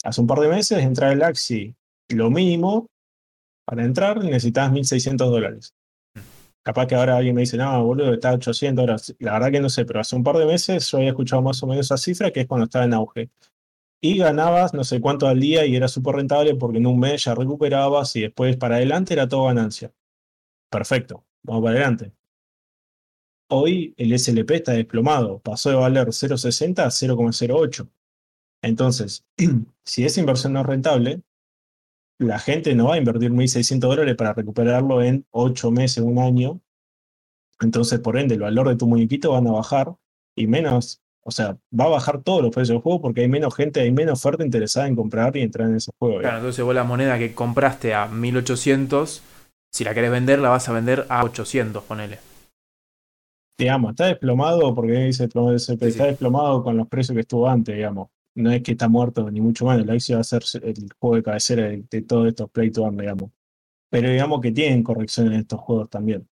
Hace 0.04 0.20
un 0.20 0.26
par 0.26 0.40
de 0.40 0.48
meses 0.48 0.78
entrar 0.78 1.12
el 1.12 1.22
Axi, 1.22 1.74
lo 2.10 2.30
mínimo, 2.30 2.88
para 3.64 3.84
entrar 3.84 4.22
necesitas 4.22 4.70
1.600 4.70 5.16
dólares. 5.30 5.74
Capaz 6.62 6.86
que 6.86 6.94
ahora 6.94 7.16
alguien 7.16 7.34
me 7.34 7.42
dice, 7.42 7.56
no, 7.56 7.84
boludo, 7.84 8.14
está 8.14 8.30
a 8.30 8.34
800 8.34 8.82
dólares. 8.82 9.16
La 9.18 9.34
verdad 9.34 9.50
que 9.50 9.60
no 9.60 9.68
sé, 9.68 9.84
pero 9.84 10.00
hace 10.00 10.16
un 10.16 10.24
par 10.24 10.36
de 10.36 10.46
meses 10.46 10.90
yo 10.90 10.98
había 10.98 11.10
escuchado 11.10 11.42
más 11.42 11.62
o 11.62 11.66
menos 11.66 11.86
esa 11.86 11.96
cifra, 11.96 12.30
que 12.30 12.40
es 12.40 12.46
cuando 12.46 12.64
estaba 12.64 12.84
en 12.84 12.94
auge. 12.94 13.30
Y 14.00 14.18
ganabas 14.18 14.74
no 14.74 14.84
sé 14.84 15.00
cuánto 15.00 15.26
al 15.26 15.40
día 15.40 15.64
y 15.64 15.76
era 15.76 15.88
súper 15.88 16.16
rentable 16.16 16.54
porque 16.56 16.78
en 16.78 16.86
un 16.86 16.98
mes 16.98 17.24
ya 17.24 17.34
recuperabas 17.34 18.14
y 18.16 18.22
después 18.22 18.56
para 18.56 18.76
adelante 18.76 19.14
era 19.14 19.28
todo 19.28 19.44
ganancia. 19.44 19.92
Perfecto, 20.74 21.24
vamos 21.44 21.62
para 21.62 21.76
adelante. 21.76 22.12
Hoy 23.48 23.94
el 23.96 24.18
SLP 24.18 24.50
está 24.50 24.72
desplomado, 24.72 25.38
pasó 25.38 25.70
de 25.70 25.76
valer 25.76 26.08
0,60 26.08 26.80
a 26.80 26.88
0,08. 26.88 27.88
Entonces, 28.60 29.24
si 29.84 30.04
esa 30.04 30.18
inversión 30.18 30.52
no 30.52 30.62
es 30.62 30.66
rentable, 30.66 31.22
la 32.18 32.40
gente 32.40 32.74
no 32.74 32.88
va 32.88 32.94
a 32.94 32.98
invertir 32.98 33.30
1.600 33.30 33.78
dólares 33.78 34.16
para 34.16 34.34
recuperarlo 34.34 35.00
en 35.00 35.24
8 35.30 35.70
meses, 35.70 36.02
un 36.02 36.18
año. 36.18 36.60
Entonces, 37.60 38.00
por 38.00 38.18
ende, 38.18 38.34
el 38.34 38.40
valor 38.40 38.68
de 38.68 38.74
tu 38.74 38.88
muñequito 38.88 39.30
van 39.30 39.46
a 39.46 39.52
bajar 39.52 39.94
y 40.34 40.48
menos, 40.48 41.02
o 41.22 41.30
sea, 41.30 41.56
va 41.72 41.84
a 41.84 41.88
bajar 41.90 42.20
todos 42.24 42.42
los 42.42 42.52
precios 42.52 42.74
del 42.74 42.82
juego 42.82 43.00
porque 43.00 43.20
hay 43.20 43.28
menos 43.28 43.54
gente, 43.54 43.80
hay 43.80 43.92
menos 43.92 44.18
oferta 44.18 44.44
interesada 44.44 44.88
en 44.88 44.96
comprar 44.96 45.36
y 45.36 45.42
entrar 45.42 45.68
en 45.68 45.76
ese 45.76 45.92
juego. 46.00 46.18
Claro, 46.18 46.38
entonces 46.38 46.64
vos 46.64 46.74
la 46.74 46.82
moneda 46.82 47.16
que 47.16 47.32
compraste 47.32 47.94
a 47.94 48.08
1800, 48.08 49.22
si 49.74 49.82
la 49.82 49.92
querés 49.92 50.12
vender, 50.12 50.38
la 50.38 50.50
vas 50.50 50.68
a 50.68 50.72
vender 50.72 51.04
a 51.08 51.24
800, 51.24 51.82
ponele. 51.82 52.20
Digamos, 53.58 53.90
está 53.90 54.06
desplomado 54.06 54.72
porque 54.72 54.92
dice 54.92 55.24
desplomado, 55.24 55.58
Sí, 55.58 55.72
está 55.72 55.90
sí. 55.90 55.98
desplomado 55.98 56.62
con 56.62 56.76
los 56.76 56.86
precios 56.86 57.14
que 57.16 57.22
estuvo 57.22 57.48
antes, 57.48 57.74
digamos. 57.74 58.08
No 58.36 58.52
es 58.52 58.62
que 58.62 58.70
está 58.70 58.88
muerto, 58.88 59.28
ni 59.32 59.40
mucho 59.40 59.64
menos. 59.66 59.82
El 59.82 59.90
Axie 59.90 60.14
va 60.14 60.20
a 60.20 60.24
ser 60.24 60.44
el 60.62 60.88
juego 60.96 61.16
de 61.16 61.22
cabecera 61.24 61.64
de, 61.64 61.84
de 61.90 62.02
todos 62.02 62.28
estos 62.28 62.48
play 62.52 62.70
to 62.70 62.84
earn, 62.84 62.96
digamos. 62.96 63.32
Pero 63.90 64.10
digamos 64.10 64.40
que 64.40 64.52
tienen 64.52 64.84
corrección 64.84 65.26
en 65.26 65.40
estos 65.40 65.58
juegos 65.60 65.90
también. 65.90 66.28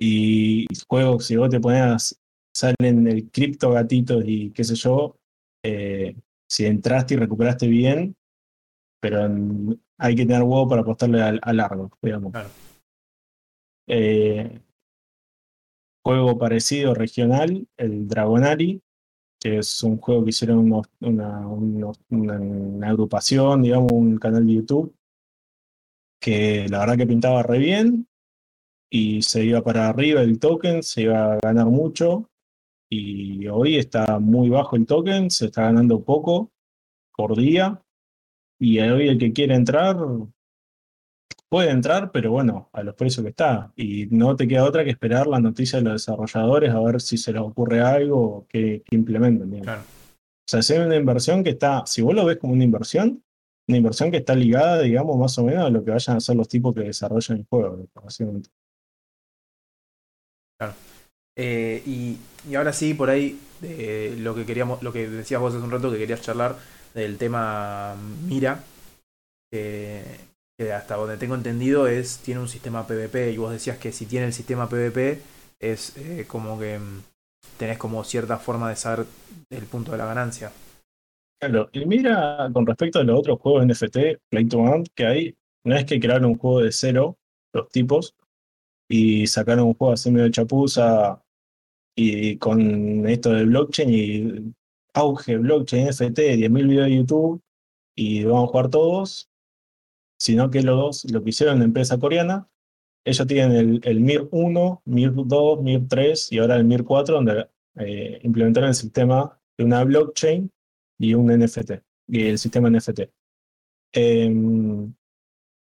Y 0.00 0.66
juegos, 0.88 1.26
si 1.26 1.34
vos 1.34 1.48
te 1.50 1.58
pones, 1.58 2.16
salen 2.54 3.08
el 3.08 3.28
cripto 3.28 3.72
gatitos 3.72 4.22
y 4.24 4.52
qué 4.52 4.62
sé 4.62 4.76
yo, 4.76 5.16
eh, 5.64 6.14
si 6.48 6.64
entraste 6.64 7.14
y 7.14 7.16
recuperaste 7.16 7.66
bien, 7.66 8.14
pero 9.00 9.26
en- 9.26 9.80
hay 9.98 10.14
que 10.14 10.24
tener 10.26 10.42
huevo 10.42 10.68
para 10.68 10.82
apostarle 10.82 11.20
a, 11.22 11.28
a 11.42 11.52
largo, 11.52 11.90
digamos. 12.02 12.32
Claro. 12.32 12.48
Eh, 13.88 14.60
juego 16.04 16.38
parecido 16.38 16.94
regional, 16.94 17.66
el 17.76 18.08
Dragonari, 18.08 18.80
que 19.40 19.58
es 19.58 19.82
un 19.82 19.98
juego 19.98 20.24
que 20.24 20.30
hicieron 20.30 20.58
unos- 20.58 20.88
una, 21.00 21.46
unos- 21.46 22.00
una- 22.10 22.40
una 22.40 22.88
agrupación, 22.88 23.62
digamos, 23.62 23.92
un 23.92 24.18
canal 24.18 24.46
de 24.46 24.54
YouTube, 24.54 24.94
que 26.20 26.66
la 26.68 26.80
verdad 26.80 26.96
que 26.96 27.06
pintaba 27.06 27.42
re 27.42 27.58
bien 27.58 28.08
y 28.90 29.22
se 29.22 29.44
iba 29.44 29.62
para 29.62 29.88
arriba 29.88 30.22
el 30.22 30.38
token, 30.38 30.82
se 30.82 31.02
iba 31.02 31.34
a 31.34 31.38
ganar 31.38 31.66
mucho 31.66 32.28
y 32.90 33.46
hoy 33.48 33.76
está 33.76 34.18
muy 34.18 34.48
bajo 34.48 34.76
el 34.76 34.86
token, 34.86 35.30
se 35.30 35.46
está 35.46 35.62
ganando 35.64 36.02
poco 36.02 36.50
por 37.14 37.36
día 37.36 37.80
y 38.58 38.80
hoy 38.80 39.08
el 39.08 39.18
que 39.18 39.32
quiere 39.32 39.54
entrar 39.54 39.96
puede 41.48 41.70
entrar, 41.70 42.10
pero 42.12 42.30
bueno, 42.30 42.68
a 42.72 42.82
los 42.82 42.94
precios 42.94 43.24
que 43.24 43.30
está. 43.30 43.72
Y 43.76 44.06
no 44.06 44.36
te 44.36 44.46
queda 44.46 44.64
otra 44.64 44.84
que 44.84 44.90
esperar 44.90 45.26
la 45.26 45.40
noticia 45.40 45.78
de 45.78 45.84
los 45.84 45.94
desarrolladores 45.94 46.74
a 46.74 46.80
ver 46.80 47.00
si 47.00 47.16
se 47.16 47.32
les 47.32 47.40
ocurre 47.40 47.80
algo 47.80 48.18
o 48.18 48.46
implementan. 48.90 49.50
digamos. 49.50 49.64
Claro. 49.64 49.82
O 49.82 50.50
sea, 50.50 50.60
es 50.60 50.70
una 50.70 50.96
inversión 50.96 51.44
que 51.44 51.50
está, 51.50 51.84
si 51.86 52.02
vos 52.02 52.14
lo 52.14 52.24
ves 52.24 52.38
como 52.38 52.52
una 52.52 52.64
inversión, 52.64 53.22
una 53.66 53.78
inversión 53.78 54.10
que 54.10 54.18
está 54.18 54.34
ligada, 54.34 54.80
digamos, 54.80 55.16
más 55.18 55.38
o 55.38 55.44
menos 55.44 55.66
a 55.66 55.70
lo 55.70 55.84
que 55.84 55.90
vayan 55.90 56.14
a 56.14 56.18
hacer 56.18 56.36
los 56.36 56.48
tipos 56.48 56.74
que 56.74 56.82
desarrollan 56.82 57.38
el 57.38 57.46
juego, 57.46 57.86
básicamente. 57.94 58.50
Eh, 61.36 61.82
y, 61.86 62.18
y 62.48 62.54
ahora 62.56 62.72
sí, 62.72 62.94
por 62.94 63.10
ahí, 63.10 63.38
eh, 63.62 64.16
lo 64.18 64.34
que 64.34 64.44
queríamos, 64.44 64.82
lo 64.82 64.92
que 64.92 65.08
decías 65.08 65.40
vos 65.40 65.54
hace 65.54 65.62
un 65.62 65.70
rato 65.70 65.92
que 65.92 65.98
querías 65.98 66.22
charlar 66.22 66.56
del 66.94 67.18
tema 67.18 67.96
Mira, 68.26 68.62
que, 69.50 70.02
hasta 70.72 70.96
donde 70.96 71.16
tengo 71.16 71.34
entendido 71.34 71.86
es, 71.86 72.18
tiene 72.18 72.40
un 72.40 72.48
sistema 72.48 72.86
PvP, 72.86 73.32
y 73.32 73.36
vos 73.36 73.52
decías 73.52 73.78
que 73.78 73.92
si 73.92 74.06
tiene 74.06 74.26
el 74.26 74.32
sistema 74.32 74.68
PvP 74.68 75.20
es 75.60 75.96
eh, 75.96 76.24
como 76.26 76.58
que 76.58 76.78
mm, 76.78 77.02
tenés 77.58 77.78
como 77.78 78.04
cierta 78.04 78.38
forma 78.38 78.68
de 78.68 78.76
saber 78.76 79.06
el 79.50 79.64
punto 79.66 79.92
de 79.92 79.98
la 79.98 80.06
ganancia. 80.06 80.52
Claro, 81.40 81.68
y 81.72 81.84
mira, 81.86 82.50
con 82.52 82.66
respecto 82.66 82.98
a 82.98 83.04
los 83.04 83.18
otros 83.18 83.38
juegos 83.38 83.66
NFT, 83.66 83.98
Play 84.28 84.48
to 84.48 84.58
Earn, 84.58 84.84
que 84.94 85.06
hay, 85.06 85.36
no 85.64 85.76
es 85.76 85.84
que 85.84 86.00
crearon 86.00 86.24
un 86.24 86.38
juego 86.38 86.62
de 86.62 86.72
cero, 86.72 87.16
los 87.54 87.68
tipos, 87.70 88.14
y 88.90 89.26
sacaron 89.26 89.66
un 89.66 89.74
juego 89.74 89.92
así 89.92 90.10
medio 90.10 90.28
chapuza, 90.30 91.22
y 91.96 92.36
con 92.36 93.08
esto 93.08 93.30
de 93.30 93.44
blockchain 93.44 93.90
y 93.90 94.54
auge, 94.94 95.36
blockchain, 95.36 95.88
NFT, 95.88 96.18
10.000 96.18 96.68
videos 96.68 96.86
de 96.86 96.96
YouTube, 96.96 97.42
y 97.96 98.24
vamos 98.24 98.44
a 98.44 98.46
jugar 98.52 98.70
todos, 98.70 99.30
sino 100.18 100.50
que 100.50 100.62
los 100.62 100.76
dos, 100.76 101.12
lo 101.12 101.22
que 101.22 101.30
hicieron 101.30 101.58
en 101.58 101.64
empresa 101.64 101.98
coreana, 101.98 102.48
ellos 103.04 103.26
tienen 103.26 103.52
el, 103.52 103.80
el 103.84 104.00
MIR 104.00 104.28
1, 104.30 104.82
MIR 104.84 105.12
2, 105.14 105.62
MIR 105.62 105.88
3 105.88 106.32
y 106.32 106.38
ahora 106.38 106.56
el 106.56 106.64
MIR 106.64 106.84
4, 106.84 107.14
donde 107.14 107.48
eh, 107.76 108.18
implementaron 108.22 108.68
el 108.68 108.74
sistema 108.74 109.40
de 109.56 109.64
una 109.64 109.84
blockchain 109.84 110.50
y 110.98 111.14
un 111.14 111.26
NFT, 111.26 111.72
y 112.08 112.26
el 112.26 112.38
sistema 112.38 112.68
NFT. 112.70 113.00
Em, 113.92 114.92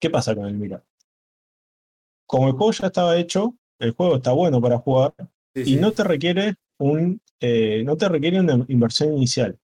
¿Qué 0.00 0.10
pasa 0.10 0.34
con 0.34 0.46
el 0.46 0.54
Mira? 0.54 0.84
Como 2.26 2.48
el 2.48 2.54
juego 2.54 2.72
ya 2.72 2.86
estaba 2.86 3.16
hecho, 3.16 3.56
el 3.78 3.92
juego 3.92 4.16
está 4.16 4.32
bueno 4.32 4.60
para 4.60 4.78
jugar 4.78 5.14
Sí, 5.54 5.60
y 5.60 5.64
sí. 5.64 5.76
no 5.76 5.92
te 5.92 6.02
requiere 6.02 6.54
eh, 7.40 7.82
no 7.84 7.96
te 7.96 8.08
requiere 8.08 8.40
una 8.40 8.64
inversión 8.68 9.14
inicial. 9.14 9.58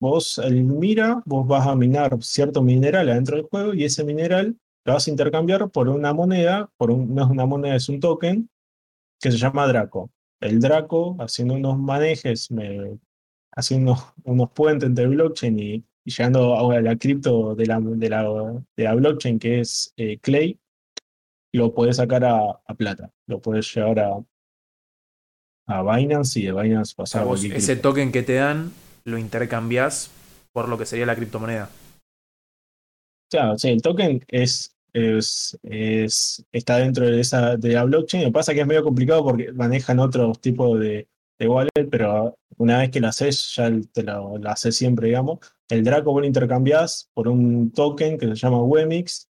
Vos, 0.00 0.40
Mira, 0.50 1.22
vos 1.26 1.46
vas 1.46 1.66
a 1.66 1.76
minar 1.76 2.16
cierto 2.22 2.62
mineral 2.62 3.08
adentro 3.08 3.36
del 3.36 3.46
juego 3.46 3.74
y 3.74 3.84
ese 3.84 4.04
mineral 4.04 4.56
lo 4.84 4.94
vas 4.94 5.06
a 5.06 5.10
intercambiar 5.10 5.70
por 5.70 5.88
una 5.88 6.12
moneda, 6.14 6.70
por 6.76 6.96
no 6.96 7.22
es 7.24 7.30
una 7.30 7.46
moneda, 7.46 7.76
es 7.76 7.88
un 7.88 8.00
token 8.00 8.48
que 9.20 9.30
se 9.30 9.38
llama 9.38 9.66
Draco. 9.66 10.10
El 10.40 10.60
Draco, 10.60 11.16
haciendo 11.20 11.54
unos 11.54 11.78
manejes, 11.78 12.48
haciendo 13.52 13.96
unos, 14.24 14.50
puentes 14.52 14.88
entre 14.88 15.06
blockchain 15.06 15.58
y, 15.58 15.74
y 16.04 16.10
llegando 16.10 16.56
a 16.56 16.80
la 16.80 16.96
cripto 16.96 17.54
de 17.54 17.66
la, 17.66 18.94
blockchain 18.94 19.38
que 19.38 19.60
es 19.60 19.92
eh, 19.96 20.18
Clay, 20.20 20.58
lo 21.52 21.74
puedes 21.74 21.96
sacar 21.96 22.24
a, 22.24 22.60
a 22.64 22.74
plata. 22.74 23.12
Lo 23.26 23.40
puedes 23.40 23.72
llevar 23.74 24.00
a, 24.00 24.24
a 25.70 25.82
Binance 25.82 26.40
y 26.40 26.44
de 26.46 26.52
Binance 26.52 26.94
O 26.94 26.96
pasar 26.96 27.12
sea, 27.12 27.22
a 27.22 27.24
vos 27.24 27.40
cualquier 27.40 27.58
ese 27.58 27.76
token 27.76 28.12
que 28.12 28.22
te 28.22 28.34
dan 28.34 28.72
lo 29.04 29.18
intercambiás 29.18 30.10
por 30.52 30.68
lo 30.68 30.76
que 30.78 30.86
sería 30.86 31.06
la 31.06 31.16
criptomoneda. 31.16 31.68
Claro, 33.30 33.56
sí, 33.58 33.68
el 33.68 33.80
token 33.82 34.24
es, 34.28 34.74
es, 34.92 35.56
es- 35.62 36.44
está 36.52 36.78
dentro 36.78 37.06
de 37.06 37.20
esa 37.20 37.56
de 37.56 37.70
la 37.74 37.84
blockchain. 37.84 38.24
Lo 38.24 38.28
que 38.30 38.32
pasa 38.32 38.52
es 38.52 38.56
que 38.56 38.62
es 38.62 38.66
medio 38.66 38.82
complicado 38.82 39.22
porque 39.24 39.52
manejan 39.52 40.00
otros 40.00 40.40
tipos 40.40 40.80
de, 40.80 41.08
de 41.38 41.48
wallet, 41.48 41.88
pero 41.90 42.36
una 42.58 42.78
vez 42.80 42.90
que 42.90 43.00
lo 43.00 43.06
haces, 43.08 43.54
ya 43.54 43.70
te 43.92 44.02
lo, 44.02 44.36
lo 44.38 44.50
haces 44.50 44.76
siempre, 44.76 45.06
digamos. 45.08 45.38
El 45.68 45.84
Draco 45.84 46.10
vos 46.12 46.20
lo 46.22 46.26
intercambiás 46.26 47.08
por 47.14 47.28
un 47.28 47.70
token 47.70 48.18
que 48.18 48.26
se 48.26 48.34
llama 48.34 48.62
Wemix, 48.64 49.28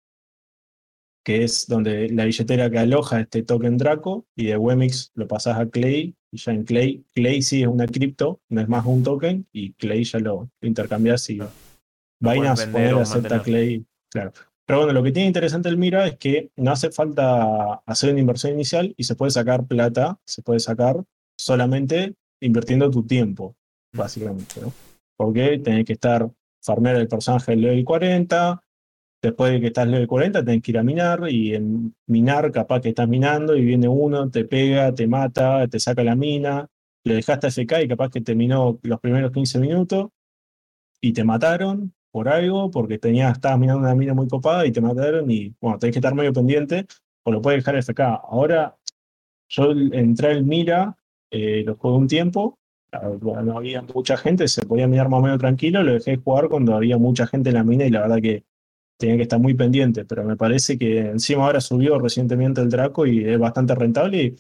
que 1.24 1.42
es 1.42 1.66
donde 1.66 2.08
la 2.10 2.26
billetera 2.26 2.70
que 2.70 2.78
aloja 2.78 3.20
este 3.20 3.42
token 3.42 3.78
Draco, 3.78 4.26
y 4.36 4.46
de 4.46 4.56
Wemix 4.56 5.10
lo 5.14 5.26
pasás 5.26 5.58
a 5.58 5.68
Clay, 5.68 6.14
y 6.30 6.36
ya 6.36 6.52
en 6.52 6.64
Clay, 6.64 7.04
Clay 7.14 7.42
sí 7.42 7.62
es 7.62 7.68
una 7.68 7.86
cripto, 7.86 8.40
no 8.48 8.60
es 8.60 8.68
más 8.68 8.84
un 8.84 9.02
token, 9.02 9.46
y 9.52 9.72
Clay 9.72 10.04
ya 10.04 10.18
lo, 10.18 10.50
lo 10.60 10.68
intercambiás 10.68 11.28
y 11.30 11.38
Claro. 11.38 11.50
Lo 12.20 12.28
puedes 12.28 12.40
Binance 12.40 12.66
vender 12.66 12.82
poner 12.82 12.94
o 12.94 13.00
acepta. 13.00 13.42
Clay, 13.42 13.86
claro. 14.10 14.32
Pero 14.66 14.78
bueno, 14.78 14.92
lo 14.94 15.02
que 15.02 15.12
tiene 15.12 15.26
interesante 15.26 15.68
el 15.68 15.76
Mira 15.76 16.06
es 16.06 16.16
que 16.16 16.50
no 16.56 16.72
hace 16.72 16.90
falta 16.90 17.82
hacer 17.86 18.10
una 18.10 18.20
inversión 18.20 18.54
inicial 18.54 18.94
y 18.96 19.04
se 19.04 19.14
puede 19.14 19.30
sacar 19.30 19.66
plata, 19.66 20.18
se 20.24 20.42
puede 20.42 20.60
sacar 20.60 21.04
solamente 21.36 22.14
invirtiendo 22.40 22.90
tu 22.90 23.06
tiempo, 23.06 23.56
básicamente, 23.92 24.60
¿no? 24.62 24.72
Porque 25.16 25.58
tenés 25.58 25.84
que 25.84 25.92
estar 25.92 26.30
farmear 26.62 26.96
el 26.96 27.08
personaje 27.08 27.52
del 27.52 27.60
level 27.60 27.84
40, 27.84 28.63
Después 29.24 29.52
de 29.52 29.60
que 29.62 29.68
estás 29.68 29.88
level 29.88 30.06
40, 30.06 30.44
tenés 30.44 30.60
que 30.60 30.70
ir 30.70 30.76
a 30.76 30.82
minar 30.82 31.30
y 31.30 31.54
en 31.54 31.94
minar 32.06 32.52
capaz 32.52 32.82
que 32.82 32.90
estás 32.90 33.08
minando 33.08 33.56
y 33.56 33.64
viene 33.64 33.88
uno, 33.88 34.28
te 34.28 34.44
pega, 34.44 34.94
te 34.94 35.06
mata, 35.06 35.66
te 35.66 35.80
saca 35.80 36.04
la 36.04 36.14
mina, 36.14 36.68
lo 37.04 37.14
dejaste 37.14 37.46
FK 37.46 37.84
y 37.84 37.88
capaz 37.88 38.10
que 38.10 38.20
terminó 38.20 38.78
los 38.82 39.00
primeros 39.00 39.32
15 39.32 39.60
minutos 39.60 40.08
y 41.00 41.14
te 41.14 41.24
mataron 41.24 41.94
por 42.10 42.28
algo, 42.28 42.70
porque 42.70 42.98
tenías, 42.98 43.32
estabas 43.32 43.58
mirando 43.58 43.80
una 43.80 43.94
mina 43.94 44.12
muy 44.12 44.28
copada 44.28 44.66
y 44.66 44.72
te 44.72 44.82
mataron 44.82 45.30
y 45.30 45.54
bueno, 45.58 45.78
tenés 45.78 45.94
que 45.94 46.00
estar 46.00 46.14
medio 46.14 46.34
pendiente 46.34 46.84
o 47.22 47.32
lo 47.32 47.40
puedes 47.40 47.64
dejar 47.64 47.76
FK. 47.76 48.00
Ahora, 48.28 48.76
yo 49.48 49.70
entré 49.70 50.32
el 50.32 50.44
Mira, 50.44 50.98
eh, 51.30 51.62
lo 51.64 51.76
jugué 51.76 51.96
un 51.96 52.08
tiempo, 52.08 52.58
no 52.92 53.56
había 53.56 53.80
mucha 53.80 54.18
gente, 54.18 54.48
se 54.48 54.66
podía 54.66 54.86
mirar 54.86 55.08
más 55.08 55.20
o 55.20 55.22
menos 55.22 55.38
tranquilo, 55.38 55.82
lo 55.82 55.94
dejé 55.94 56.18
jugar 56.18 56.50
cuando 56.50 56.74
había 56.74 56.98
mucha 56.98 57.26
gente 57.26 57.48
en 57.48 57.54
la 57.54 57.64
mina 57.64 57.86
y 57.86 57.90
la 57.90 58.02
verdad 58.02 58.20
que 58.20 58.44
tenía 58.96 59.16
que 59.16 59.22
estar 59.22 59.38
muy 59.38 59.54
pendiente, 59.54 60.04
pero 60.04 60.24
me 60.24 60.36
parece 60.36 60.78
que 60.78 61.00
encima 61.00 61.46
ahora 61.46 61.60
subió 61.60 61.98
recientemente 61.98 62.60
el 62.60 62.70
Draco 62.70 63.06
y 63.06 63.24
es 63.24 63.38
bastante 63.38 63.74
rentable 63.74 64.22
y, 64.22 64.36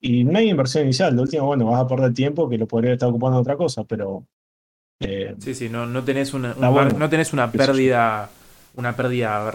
y 0.00 0.24
no 0.24 0.38
hay 0.38 0.50
inversión 0.50 0.84
inicial. 0.84 1.14
De 1.14 1.22
última, 1.22 1.44
bueno, 1.44 1.66
vas 1.66 1.80
a 1.80 1.86
perder 1.88 2.12
tiempo 2.12 2.48
que 2.48 2.58
lo 2.58 2.66
podría 2.66 2.92
estar 2.92 3.08
ocupando 3.08 3.38
otra 3.38 3.56
cosa, 3.56 3.84
pero 3.84 4.26
eh, 5.00 5.34
sí, 5.38 5.54
sí, 5.54 5.68
no, 5.68 5.86
no 5.86 6.04
tenés 6.04 6.34
una, 6.34 6.54
no 6.54 7.10
tenés 7.10 7.32
una 7.32 7.50
pérdida, 7.50 8.30
una 8.74 8.96
pérdida 8.96 9.52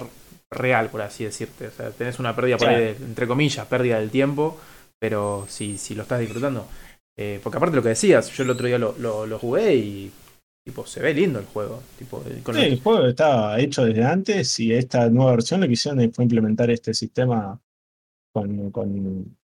real, 0.51 0.89
por 0.89 1.01
así 1.01 1.23
decirte. 1.23 1.67
O 1.67 1.71
sea, 1.71 1.91
tenés 1.91 2.19
una 2.19 2.35
pérdida 2.35 2.57
por 2.57 2.69
ahí, 2.69 2.95
entre 2.99 3.27
comillas, 3.27 3.65
pérdida 3.67 3.99
del 3.99 4.09
tiempo, 4.09 4.59
pero 4.99 5.45
si, 5.47 5.77
si 5.77 5.95
lo 5.95 6.03
estás 6.03 6.19
disfrutando. 6.19 6.67
Eh, 7.17 7.39
porque 7.43 7.57
aparte 7.57 7.75
lo 7.75 7.83
que 7.83 7.89
decías, 7.89 8.29
yo 8.31 8.43
el 8.43 8.49
otro 8.49 8.67
día 8.67 8.77
lo, 8.77 8.95
lo, 8.97 9.39
jugué 9.39 9.75
y 9.75 10.11
tipo, 10.63 10.85
se 10.85 11.01
ve 11.01 11.13
lindo 11.13 11.39
el 11.39 11.45
juego. 11.45 11.81
Tipo, 11.97 12.23
sí, 12.23 12.61
el 12.61 12.81
juego 12.81 13.07
estaba 13.07 13.59
hecho 13.59 13.85
desde 13.85 14.03
antes 14.03 14.59
y 14.59 14.73
esta 14.73 15.09
nueva 15.09 15.31
versión 15.31 15.61
lo 15.61 15.67
que 15.67 15.73
hicieron 15.73 16.11
fue 16.13 16.25
implementar 16.25 16.69
este 16.69 16.93
sistema 16.93 17.59
con, 18.33 18.71
con, 18.71 19.37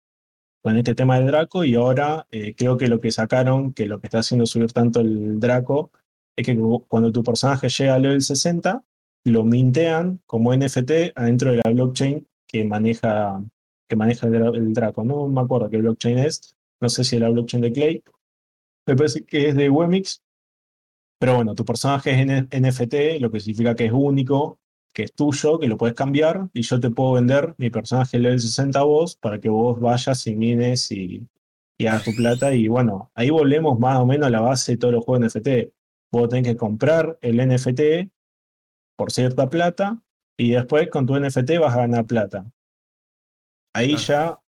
con 0.61 0.77
este 0.77 0.95
tema 0.95 1.17
del 1.17 1.27
Draco 1.27 1.63
y 1.63 1.75
ahora 1.75 2.25
eh, 2.31 2.55
creo 2.55 2.77
que 2.77 2.87
lo 2.87 3.01
que 3.01 3.11
sacaron, 3.11 3.73
que 3.73 3.85
lo 3.85 3.99
que 3.99 4.07
está 4.07 4.19
haciendo 4.19 4.45
subir 4.45 4.71
tanto 4.71 5.01
el 5.01 5.39
Draco, 5.39 5.91
es 6.35 6.45
que 6.45 6.57
cuando 6.87 7.11
tu 7.11 7.23
personaje 7.23 7.69
llega 7.69 7.95
al 7.95 8.01
level 8.01 8.21
60, 8.21 8.83
lo 9.25 9.43
mintean 9.43 10.21
como 10.25 10.55
NFT 10.55 11.15
adentro 11.15 11.51
de 11.51 11.61
la 11.63 11.71
blockchain 11.71 12.27
que 12.47 12.63
maneja, 12.65 13.43
que 13.87 13.95
maneja 13.95 14.27
el, 14.27 14.73
Draco. 14.73 15.03
No 15.03 15.27
me 15.27 15.41
acuerdo 15.41 15.69
qué 15.69 15.77
blockchain 15.77 16.19
es, 16.19 16.55
no 16.81 16.89
sé 16.89 17.03
si 17.03 17.15
es 17.15 17.21
la 17.21 17.29
blockchain 17.29 17.61
de 17.61 17.71
Clay, 17.71 18.03
me 18.85 18.95
parece 18.95 19.23
que 19.23 19.49
es 19.49 19.55
de 19.55 19.69
Wemix, 19.69 20.21
pero 21.23 21.35
bueno, 21.35 21.55
tu 21.55 21.63
personaje 21.63 22.11
es 22.11 22.27
NFT, 22.27 23.21
lo 23.21 23.31
que 23.31 23.39
significa 23.39 23.75
que 23.75 23.85
es 23.85 23.93
único, 23.93 24.59
que 24.93 25.03
es 25.03 25.13
tuyo, 25.13 25.57
que 25.57 25.69
lo 25.69 25.77
puedes 25.77 25.95
cambiar 25.95 26.49
y 26.51 26.63
yo 26.63 26.81
te 26.81 26.89
puedo 26.89 27.13
vender 27.13 27.55
mi 27.57 27.69
personaje 27.69 28.19
level 28.19 28.41
60 28.41 28.77
a 28.77 28.83
vos 28.83 29.15
para 29.15 29.39
que 29.39 29.47
vos 29.47 29.79
vayas 29.79 30.27
y 30.27 30.35
mines 30.35 30.91
y, 30.91 31.25
y 31.77 31.87
hagas 31.87 32.03
tu 32.03 32.13
plata. 32.13 32.53
Y 32.53 32.67
bueno, 32.67 33.09
ahí 33.15 33.29
volvemos 33.29 33.79
más 33.79 33.99
o 33.99 34.05
menos 34.05 34.27
a 34.27 34.31
la 34.31 34.41
base 34.41 34.73
de 34.73 34.77
todos 34.77 34.95
los 34.95 35.05
juegos 35.05 35.27
NFT. 35.27 35.71
Vos 36.11 36.27
tenés 36.27 36.45
que 36.45 36.57
comprar 36.57 37.17
el 37.21 37.37
NFT 37.37 38.11
por 38.97 39.13
cierta 39.13 39.49
plata 39.49 40.03
y 40.37 40.51
después 40.51 40.89
con 40.89 41.05
tu 41.05 41.17
NFT 41.17 41.57
vas 41.57 41.73
a 41.73 41.83
ganar 41.87 42.05
plata. 42.05 42.51
Ahí 43.73 43.95
ya, 43.95 44.41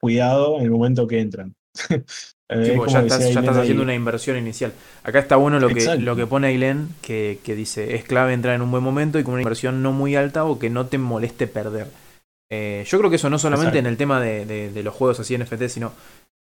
cuidado 0.00 0.58
en 0.58 0.66
el 0.66 0.70
momento 0.70 1.08
que 1.08 1.18
entran. 1.18 1.56
Eh, 2.52 2.76
ya 2.88 3.00
estás, 3.00 3.56
haciendo 3.56 3.82
una 3.84 3.94
inversión 3.94 4.36
inicial. 4.36 4.72
Acá 5.04 5.20
está 5.20 5.36
bueno 5.36 5.60
lo 5.60 5.68
que, 5.68 5.96
lo 5.98 6.16
que 6.16 6.26
pone 6.26 6.48
Ailén, 6.48 6.88
que, 7.00 7.38
que, 7.44 7.54
dice, 7.54 7.94
es 7.94 8.04
clave 8.04 8.32
entrar 8.32 8.56
en 8.56 8.62
un 8.62 8.72
buen 8.72 8.82
momento 8.82 9.20
y 9.20 9.22
con 9.22 9.34
una 9.34 9.42
inversión 9.42 9.84
no 9.84 9.92
muy 9.92 10.16
alta 10.16 10.44
o 10.44 10.58
que 10.58 10.68
no 10.68 10.86
te 10.86 10.98
moleste 10.98 11.46
perder. 11.46 11.86
Eh, 12.50 12.84
yo 12.88 12.98
creo 12.98 13.08
que 13.08 13.16
eso 13.16 13.30
no 13.30 13.38
solamente 13.38 13.78
en 13.78 13.86
el 13.86 13.96
tema 13.96 14.20
de, 14.20 14.44
de, 14.44 14.82
los 14.82 14.92
juegos 14.92 15.20
así 15.20 15.38
NFT, 15.38 15.68
sino 15.68 15.92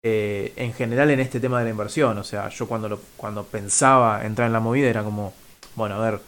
eh, 0.04 0.52
en 0.54 0.72
general 0.72 1.10
en 1.10 1.18
este 1.18 1.40
tema 1.40 1.58
de 1.58 1.64
la 1.64 1.70
inversión. 1.70 2.16
O 2.18 2.24
sea, 2.24 2.48
yo 2.50 2.68
cuando, 2.68 2.88
lo, 2.88 3.00
cuando 3.16 3.42
pensaba 3.42 4.24
entrar 4.24 4.46
en 4.46 4.52
la 4.52 4.60
movida 4.60 4.88
era 4.88 5.02
como, 5.02 5.34
bueno, 5.74 5.96
a 5.96 6.10
ver, 6.10 6.20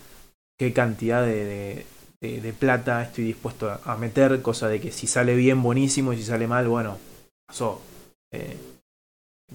qué 0.58 0.72
cantidad 0.72 1.24
de, 1.24 1.86
de 2.20 2.52
plata 2.52 3.04
estoy 3.04 3.22
dispuesto 3.22 3.78
a, 3.84 3.96
meter, 3.96 4.42
cosa 4.42 4.66
de 4.66 4.80
que 4.80 4.90
si 4.90 5.06
sale 5.06 5.36
bien, 5.36 5.62
buenísimo, 5.62 6.12
y 6.12 6.16
si 6.16 6.24
sale 6.24 6.48
mal, 6.48 6.66
bueno, 6.66 6.98
pasó. 7.46 7.80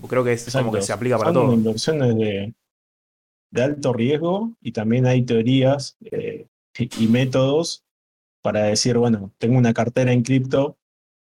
Creo 0.07 0.23
que 0.23 0.33
es 0.33 0.51
como 0.51 0.71
que 0.71 0.81
se 0.81 0.93
aplica 0.93 1.17
para 1.17 1.31
Son 1.33 1.43
todo. 1.45 1.53
inversiones 1.53 2.15
de, 2.15 2.53
de 3.51 3.63
alto 3.63 3.93
riesgo 3.93 4.53
y 4.61 4.71
también 4.71 5.05
hay 5.05 5.23
teorías 5.23 5.97
eh, 6.11 6.47
y 6.99 7.07
métodos 7.07 7.85
para 8.41 8.63
decir, 8.63 8.97
bueno, 8.97 9.31
tengo 9.37 9.57
una 9.57 9.73
cartera 9.73 10.11
en 10.11 10.23
cripto, 10.23 10.77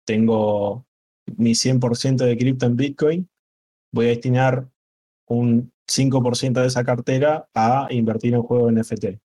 tengo 0.07 0.87
mi 1.37 1.53
100% 1.53 2.17
de 2.25 2.39
cripto 2.39 2.67
en 2.67 2.77
Bitcoin, 2.77 3.29
voy 3.93 4.07
a 4.07 4.11
destinar 4.11 4.69
un 5.27 5.73
5% 5.89 6.61
de 6.61 6.67
esa 6.67 6.85
cartera 6.85 7.49
a 7.55 7.89
invertir 7.91 8.35
en 8.35 8.43
juego 8.43 8.71
NFT. 8.71 9.19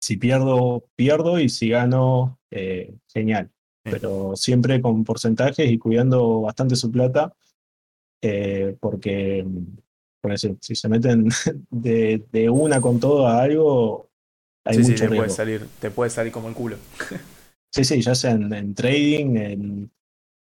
Si 0.00 0.16
pierdo, 0.16 0.84
pierdo 0.96 1.38
y 1.38 1.48
si 1.48 1.70
gano, 1.70 2.38
eh, 2.50 2.94
genial. 3.08 3.50
Pero 3.82 4.34
siempre 4.34 4.82
con 4.82 5.04
porcentajes 5.04 5.70
y 5.70 5.78
cuidando 5.78 6.40
bastante 6.40 6.74
su 6.74 6.90
plata 6.90 7.32
eh, 8.22 8.76
porque, 8.80 9.46
si, 10.60 10.74
se 10.74 10.88
meten 10.88 11.28
de, 11.70 12.50
una 12.50 12.80
con 12.80 13.00
todo 13.00 13.26
a 13.26 13.42
algo, 13.42 14.10
hay 14.64 14.78
mucho 14.78 15.08
te 15.08 15.16
Puede 15.16 15.30
salir, 15.30 15.66
te 15.80 15.90
puede 15.90 16.10
salir 16.10 16.32
como 16.32 16.48
el 16.48 16.54
culo. 16.54 16.76
Sí, 17.70 17.84
sí, 17.84 18.00
ya 18.00 18.14
sea 18.14 18.32
en, 18.32 18.74
trading, 18.74 19.36
en, 19.36 19.90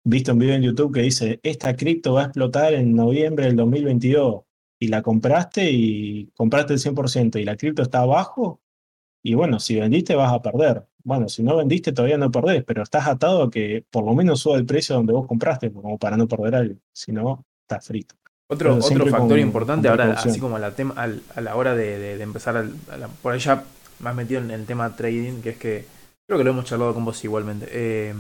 visto 0.04 0.32
un 0.32 0.38
video 0.38 0.54
en 0.54 0.62
YouTube 0.62 0.94
que 0.94 1.02
dice, 1.02 1.40
esta 1.42 1.76
cripto 1.76 2.14
va 2.14 2.22
a 2.22 2.24
explotar 2.26 2.74
en 2.74 2.94
noviembre 2.94 3.46
del 3.46 3.56
2022 3.56 4.42
y 4.80 4.88
la 4.88 5.02
compraste 5.02 5.70
y 5.70 6.30
compraste 6.36 6.74
el 6.74 6.78
100% 6.78 7.40
y 7.40 7.44
la 7.44 7.56
cripto 7.56 7.82
está 7.82 8.00
abajo, 8.00 8.60
y 9.22 9.34
bueno, 9.34 9.60
si 9.60 9.76
vendiste 9.78 10.14
vas 10.14 10.32
a 10.32 10.42
perder. 10.42 10.86
Bueno, 11.04 11.28
si 11.28 11.42
no 11.42 11.56
vendiste 11.56 11.92
todavía 11.92 12.18
no 12.18 12.30
perdés, 12.30 12.64
pero 12.64 12.82
estás 12.82 13.06
atado 13.06 13.42
a 13.42 13.50
que 13.50 13.84
por 13.90 14.04
lo 14.04 14.14
menos 14.14 14.40
suba 14.40 14.56
el 14.56 14.66
precio 14.66 14.94
donde 14.94 15.12
vos 15.12 15.26
compraste, 15.26 15.72
como 15.72 15.98
para 15.98 16.16
no 16.16 16.28
perder 16.28 16.54
algo. 16.54 16.80
Si 16.92 17.12
no, 17.12 17.44
está 17.68 17.80
frito. 17.80 18.14
Otro, 18.50 18.76
otro 18.76 19.06
factor 19.08 19.38
importante 19.38 19.88
ahora, 19.88 20.12
así 20.12 20.40
como 20.40 20.56
a 20.56 20.58
la, 20.58 20.72
a 21.34 21.40
la 21.40 21.54
hora 21.54 21.74
de, 21.74 22.20
empezar, 22.22 22.66
por 23.20 23.34
ahí 23.34 23.40
ya 23.40 23.62
más 24.00 24.14
metido 24.14 24.40
en 24.40 24.50
el 24.50 24.64
tema 24.64 24.96
trading, 24.96 25.42
que 25.42 25.50
es 25.50 25.56
que 25.58 25.84
creo 26.26 26.38
que 26.38 26.44
lo 26.44 26.50
hemos 26.50 26.64
charlado 26.64 26.94
con 26.94 27.04
vos 27.04 27.22
igualmente. 27.24 27.68
Eh, 27.70 28.14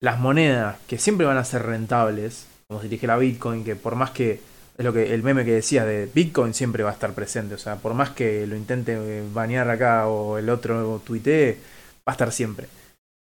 las 0.00 0.18
monedas 0.18 0.78
que 0.88 0.98
siempre 0.98 1.24
van 1.24 1.36
a 1.36 1.44
ser 1.44 1.62
rentables, 1.62 2.48
como 2.66 2.82
si 2.82 2.88
dijera 2.88 3.16
Bitcoin, 3.16 3.64
que 3.64 3.76
por 3.76 3.94
más 3.94 4.10
que 4.10 4.40
es 4.76 4.84
lo 4.84 4.92
que 4.92 5.14
el 5.14 5.22
meme 5.22 5.44
que 5.44 5.52
decía 5.52 5.84
de 5.84 6.10
Bitcoin 6.12 6.52
siempre 6.52 6.82
va 6.82 6.90
a 6.90 6.94
estar 6.94 7.12
presente, 7.12 7.54
o 7.54 7.58
sea, 7.58 7.76
por 7.76 7.94
más 7.94 8.10
que 8.10 8.44
lo 8.46 8.56
intente 8.56 9.22
banear 9.32 9.70
acá 9.70 10.08
o 10.08 10.36
el 10.36 10.50
otro 10.50 11.00
tuitee, 11.04 11.58
va 11.98 12.10
a 12.10 12.12
estar 12.12 12.32
siempre. 12.32 12.66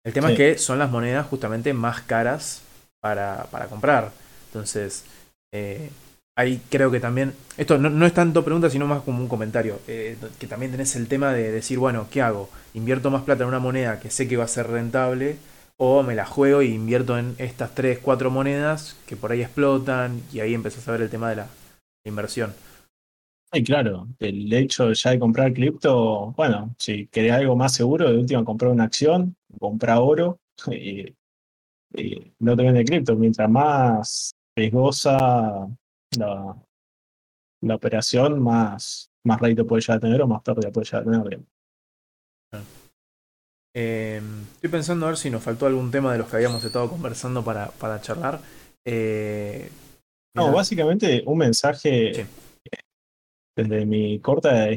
El 0.05 0.12
tema 0.12 0.30
es 0.30 0.36
que 0.36 0.59
son 0.59 0.78
las 0.78 0.90
monedas 0.90 1.26
justamente 1.26 1.72
más 1.72 2.03
caras 2.03 2.61
para, 3.01 3.46
para 3.51 3.66
comprar. 3.66 4.12
Entonces, 4.51 5.05
eh, 5.53 5.90
ahí 6.36 6.61
creo 6.70 6.90
que 6.90 6.98
también, 6.98 7.34
esto 7.57 7.78
no, 7.78 8.05
es 8.05 8.14
tanto 8.14 8.44
pregunta, 8.44 8.68
sino 8.68 8.86
más 8.86 9.03
como 9.03 9.20
un 9.20 9.28
comentario, 9.28 9.80
eh, 9.86 10.16
que 10.38 10.48
también 10.48 10.72
tenés 10.72 10.96
el 10.96 11.07
tema 11.07 11.32
de 11.32 11.53
decir, 11.53 11.78
bueno, 11.78 12.09
¿qué 12.11 12.20
hago? 12.20 12.51
¿Invierto 12.74 13.11
más 13.11 13.22
plata 13.22 13.44
en 13.44 13.48
una 13.48 13.61
moneda 13.61 14.01
que 14.01 14.11
sé 14.11 14.26
que 14.26 14.36
va 14.36 14.44
a 14.44 14.48
ser 14.48 14.68
rentable? 14.68 15.36
¿O 15.76 16.03
me 16.03 16.14
la 16.14 16.26
juego 16.26 16.62
y 16.62 16.74
invierto 16.74 17.16
en 17.16 17.34
estas 17.38 17.74
3, 17.74 18.01
4 18.01 18.30
monedas 18.30 18.96
que 19.07 19.16
por 19.16 19.32
ahí 19.32 19.42
explotan 19.42 20.20
y 20.32 20.40
ahí 20.40 20.53
empezás 20.53 20.86
a 20.88 20.92
ver 20.92 21.03
el 21.03 21.11
tema 21.11 21.30
de 21.30 21.36
la 21.36 21.46
inversión? 22.05 22.53
Ay, 23.53 23.64
claro, 23.64 24.07
el 24.18 24.53
hecho 24.53 24.92
ya 24.92 25.11
de 25.11 25.18
comprar 25.18 25.53
cripto, 25.53 26.32
bueno, 26.36 26.74
si 26.78 27.07
querés 27.09 27.32
algo 27.32 27.57
más 27.57 27.74
seguro, 27.74 28.11
de 28.11 28.18
última 28.18 28.44
comprar 28.44 28.70
una 28.70 28.84
acción, 28.84 29.34
comprar 29.59 29.98
oro 30.01 30.38
y, 30.70 31.14
no 32.38 32.57
te 32.57 32.62
vende 32.62 32.84
cripto. 32.84 33.16
Mientras 33.16 33.51
más 33.51 34.34
riesgosa 34.61 35.68
la, 36.18 36.56
la 37.62 37.74
operación, 37.74 38.42
más, 38.42 39.11
más 39.24 39.40
rédito 39.40 39.66
puede 39.66 39.82
ya 39.82 39.98
tener 39.98 40.20
o 40.22 40.26
más 40.26 40.42
pérdida 40.42 40.70
puede 40.70 40.86
ya 40.86 41.02
tener. 41.02 41.40
Em, 43.74 44.42
estoy 44.54 44.70
pensando 44.70 45.06
a 45.06 45.11
ver 45.11 45.18
si 45.18 45.30
nos 45.30 45.42
faltó 45.42 45.66
algún 45.66 45.90
tema 45.90 46.12
de 46.12 46.18
los 46.18 46.28
que 46.28 46.36
habíamos 46.36 46.64
estado 46.64 46.88
conversando 46.88 47.44
para, 47.44 47.68
para 47.70 48.00
charlar. 48.00 48.40
Eh, 48.84 49.70
no, 50.34 50.52
básicamente 50.52 51.22
un 51.26 51.38
mensaje 51.38 52.26
desde 53.56 53.86
mi 53.86 54.20
corta 54.20 54.68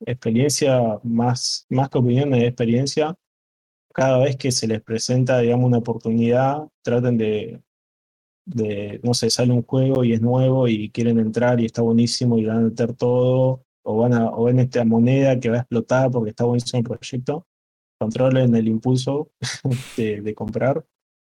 experiencia, 0.00 0.98
más, 1.02 1.66
más 1.70 1.88
que 1.88 1.98
opinión 1.98 2.30
de 2.30 2.46
experiencia, 2.46 3.14
cada 3.94 4.18
vez 4.18 4.36
que 4.36 4.52
se 4.52 4.66
les 4.66 4.82
presenta, 4.82 5.38
digamos, 5.38 5.66
una 5.66 5.78
oportunidad, 5.78 6.68
traten 6.82 7.18
de, 7.18 7.60
de, 8.48 9.00
no 9.02 9.14
sé, 9.14 9.30
sale 9.30 9.52
un 9.52 9.62
juego 9.62 10.04
y 10.04 10.14
es 10.14 10.22
nuevo 10.22 10.68
y 10.68 10.90
quieren 10.90 11.18
entrar 11.18 11.60
y 11.60 11.66
está 11.66 11.82
buenísimo 11.82 12.38
y 12.38 12.46
van 12.46 12.56
a 12.56 12.60
meter 12.60 12.94
todo, 12.94 13.64
o, 13.82 13.96
van 13.98 14.14
a, 14.14 14.30
o 14.30 14.44
ven 14.44 14.58
esta 14.58 14.84
moneda 14.84 15.38
que 15.38 15.50
va 15.50 15.56
a 15.58 15.60
explotar 15.60 16.10
porque 16.10 16.30
está 16.30 16.44
buenísimo 16.44 16.78
el 16.78 16.84
proyecto, 16.84 17.46
controlen 18.00 18.54
el 18.54 18.68
impulso 18.68 19.30
de, 19.96 20.34
comprar. 20.34 20.84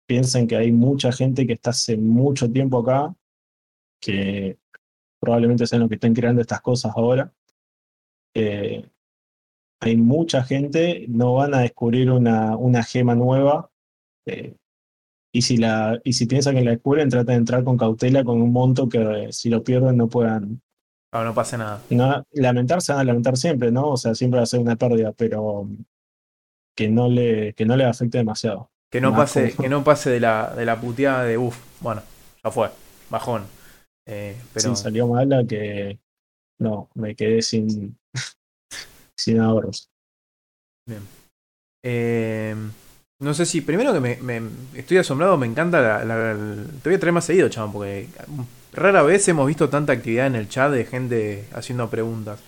Piensen 0.08 0.48
que 0.48 0.58
hay 0.58 0.72
mucha 0.72 1.12
gente 1.12 1.48
que 1.48 1.54
está 1.54 1.70
hace 1.72 1.98
mucho 1.98 2.52
tiempo 2.52 2.80
acá, 2.80 3.16
que 4.02 4.60
probablemente 5.20 5.66
sean 5.66 5.82
los 5.82 5.90
que 5.90 5.96
estén 5.96 6.14
creando 6.14 6.42
estas 6.42 6.62
cosas 6.62 6.92
ahora. 6.96 7.34
Eh, 8.36 8.86
hay 9.80 9.96
mucha 9.96 10.44
gente, 10.44 11.06
no 11.08 11.36
van 11.36 11.54
a 11.54 11.62
descubrir 11.62 12.12
una, 12.12 12.58
una 12.58 12.84
gema 12.84 13.16
nueva. 13.16 13.72
eh, 14.28 14.56
y, 15.38 15.42
si 15.42 15.58
la, 15.58 16.00
y 16.06 16.14
si 16.14 16.28
piensan 16.28 16.56
que 16.56 16.64
la 16.64 16.72
descubren, 16.72 17.10
traten 17.10 17.28
de 17.34 17.40
entrar 17.40 17.64
con 17.66 17.78
cautela 17.78 18.24
con 18.24 18.42
un 18.42 18.54
monto 18.54 18.88
que 18.88 19.00
eh, 19.26 19.34
si 19.34 19.50
lo 19.50 19.64
pierden 19.64 19.98
no 19.98 20.08
puedan. 20.08 20.62
Claro, 21.12 21.28
no 21.30 21.34
pase 21.36 21.58
nada. 21.58 21.82
No, 21.90 22.26
lamentarse 22.32 22.94
van 22.94 23.02
a 23.02 23.04
lamentar 23.04 23.36
siempre, 23.36 23.70
¿no? 23.72 23.90
O 23.90 23.98
sea, 23.98 24.16
siempre 24.16 24.38
va 24.40 24.44
a 24.44 24.48
ser 24.48 24.62
una 24.62 24.78
pérdida, 24.78 25.12
pero 25.12 25.68
que 26.74 26.88
no 26.90 27.10
le, 27.10 27.54
que 27.54 27.66
no 27.66 27.76
le 27.76 27.84
afecte 27.84 28.18
demasiado. 28.18 28.72
Que 28.90 29.02
no 29.02 29.12
Más 29.12 29.20
pase, 29.20 29.52
como- 29.52 29.64
que 29.64 29.70
no 29.70 29.84
pase 29.84 30.10
de 30.10 30.20
la, 30.22 30.54
de 30.56 30.66
la 30.66 30.80
puteada 30.80 31.24
de 31.26 31.38
uff, 31.38 31.58
bueno, 31.82 32.02
ya 32.44 32.52
fue, 32.52 32.70
bajón. 33.10 33.44
Eh, 34.08 34.38
pero 34.54 34.74
salió 34.76 35.08
mala, 35.08 35.46
que 35.46 36.00
no, 36.60 36.90
me 36.94 37.14
quedé 37.16 37.42
sin, 37.42 37.98
sin 39.18 39.40
ahorros. 39.42 39.90
eh, 41.84 42.56
no 43.26 43.34
sé 43.34 43.48
si, 43.48 43.62
primero 43.62 43.92
que 43.92 44.00
me, 44.00 44.42
estoy 44.76 44.98
asombrado, 44.98 45.36
me 45.36 45.48
encanta 45.48 46.06
la, 46.06 46.36
te 46.84 46.90
voy 46.90 46.96
a 46.96 47.00
traer 47.00 47.12
más 47.12 47.26
seguido, 47.26 47.50
chabón, 47.50 47.74
porque 47.74 48.08
rara 48.72 49.02
vez 49.02 49.28
hemos 49.28 49.48
visto 49.48 49.68
tanta 49.68 49.94
actividad 49.94 50.28
en 50.28 50.36
el 50.36 50.48
chat 50.48 50.72
de 50.72 50.86
gente 50.86 51.48
haciendo 51.52 51.90
preguntas. 51.90 52.40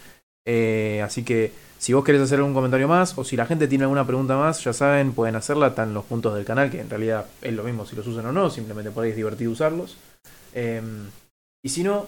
Eh, 0.46 1.02
así 1.04 1.24
que 1.24 1.52
si 1.80 1.94
vos 1.94 2.06
querés 2.06 2.22
hacer 2.22 2.38
algún 2.38 2.54
comentario 2.54 2.88
más 2.88 3.18
o 3.18 3.24
si 3.24 3.36
la 3.36 3.48
gente 3.48 3.68
tiene 3.68 3.86
alguna 3.86 4.06
pregunta 4.06 4.38
más, 4.38 4.64
ya 4.64 4.72
saben, 4.72 5.14
pueden 5.14 5.36
hacerla, 5.36 5.70
están 5.70 5.96
los 5.96 6.06
puntos 6.06 6.36
del 6.36 6.46
canal, 6.46 6.70
que 6.70 6.80
en 6.80 6.92
realidad 6.92 7.26
es 7.42 7.54
lo 7.54 7.64
mismo 7.64 7.84
si 7.88 7.96
los 7.96 8.06
usan 8.06 8.28
o 8.28 8.32
no, 8.32 8.52
simplemente 8.52 8.92
por 8.92 9.04
ahí 9.04 9.20
es 9.20 9.48
usarlos. 9.48 9.98
Eh, 10.54 10.80
y 11.66 11.70
si 11.70 11.82
no, 11.82 12.06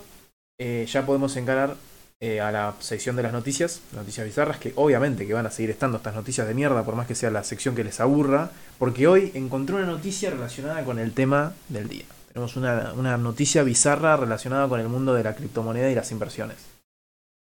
eh, 0.59 0.85
ya 0.87 1.07
podemos 1.07 1.35
encarar 1.37 1.75
eh, 2.21 2.41
a 2.41 2.51
la 2.51 2.75
sección 2.79 3.15
de 3.15 3.23
las 3.23 3.31
noticias, 3.31 3.81
noticias 3.93 4.25
bizarras, 4.25 4.57
que 4.57 4.73
obviamente 4.75 5.25
que 5.25 5.33
van 5.33 5.45
a 5.45 5.51
seguir 5.51 5.69
estando 5.69 5.97
estas 5.97 6.15
noticias 6.15 6.47
de 6.47 6.53
mierda, 6.53 6.83
por 6.83 6.95
más 6.95 7.07
que 7.07 7.15
sea 7.15 7.31
la 7.31 7.43
sección 7.43 7.75
que 7.75 7.83
les 7.83 7.99
aburra, 7.99 8.51
porque 8.77 9.07
hoy 9.07 9.31
encontré 9.35 9.75
una 9.75 9.85
noticia 9.85 10.29
relacionada 10.29 10.83
con 10.83 10.99
el 10.99 11.13
tema 11.13 11.53
del 11.69 11.87
día. 11.87 12.05
Tenemos 12.27 12.55
una, 12.57 12.93
una 12.93 13.17
noticia 13.17 13.63
bizarra 13.63 14.17
relacionada 14.17 14.67
con 14.67 14.79
el 14.79 14.89
mundo 14.89 15.13
de 15.13 15.23
la 15.23 15.35
criptomoneda 15.35 15.89
y 15.89 15.95
las 15.95 16.11
inversiones. 16.11 16.57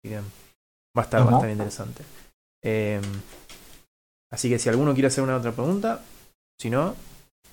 Que 0.03 0.18
va 0.18 0.24
a 0.95 1.01
estar 1.01 1.22
Ajá. 1.22 1.32
bastante 1.32 1.53
interesante. 1.53 2.03
Eh, 2.62 3.01
así 4.32 4.49
que 4.49 4.60
si 4.60 4.70
alguno 4.70 4.93
quiere 4.93 5.07
hacer 5.07 5.24
una 5.24 5.38
otra 5.38 5.51
pregunta, 5.53 6.01
si 6.60 6.70
no, 6.70 6.95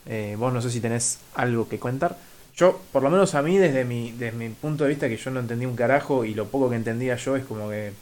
eh, 0.07 0.37
vos 0.39 0.53
no 0.53 0.61
sé 0.61 0.71
si 0.71 0.81
tenés 0.81 1.21
algo 1.35 1.69
que 1.69 1.79
contar. 1.79 2.17
Yo, 2.57 2.81
por 2.91 3.03
lo 3.03 3.11
menos 3.11 3.35
a 3.35 3.43
mí, 3.43 3.59
desde 3.59 3.85
mi, 3.85 4.13
desde 4.13 4.37
mi 4.37 4.49
punto 4.49 4.85
de 4.85 4.91
vista, 4.91 5.09
que 5.09 5.19
yo 5.19 5.31
no 5.31 5.41
entendí 5.41 5.67
un 5.67 5.77
carajo 5.77 6.25
y 6.25 6.33
lo 6.33 6.47
poco 6.47 6.71
que 6.71 6.77
entendía 6.77 7.17
yo 7.17 7.37
es 7.37 7.45
como 7.45 7.69
que 7.69 7.93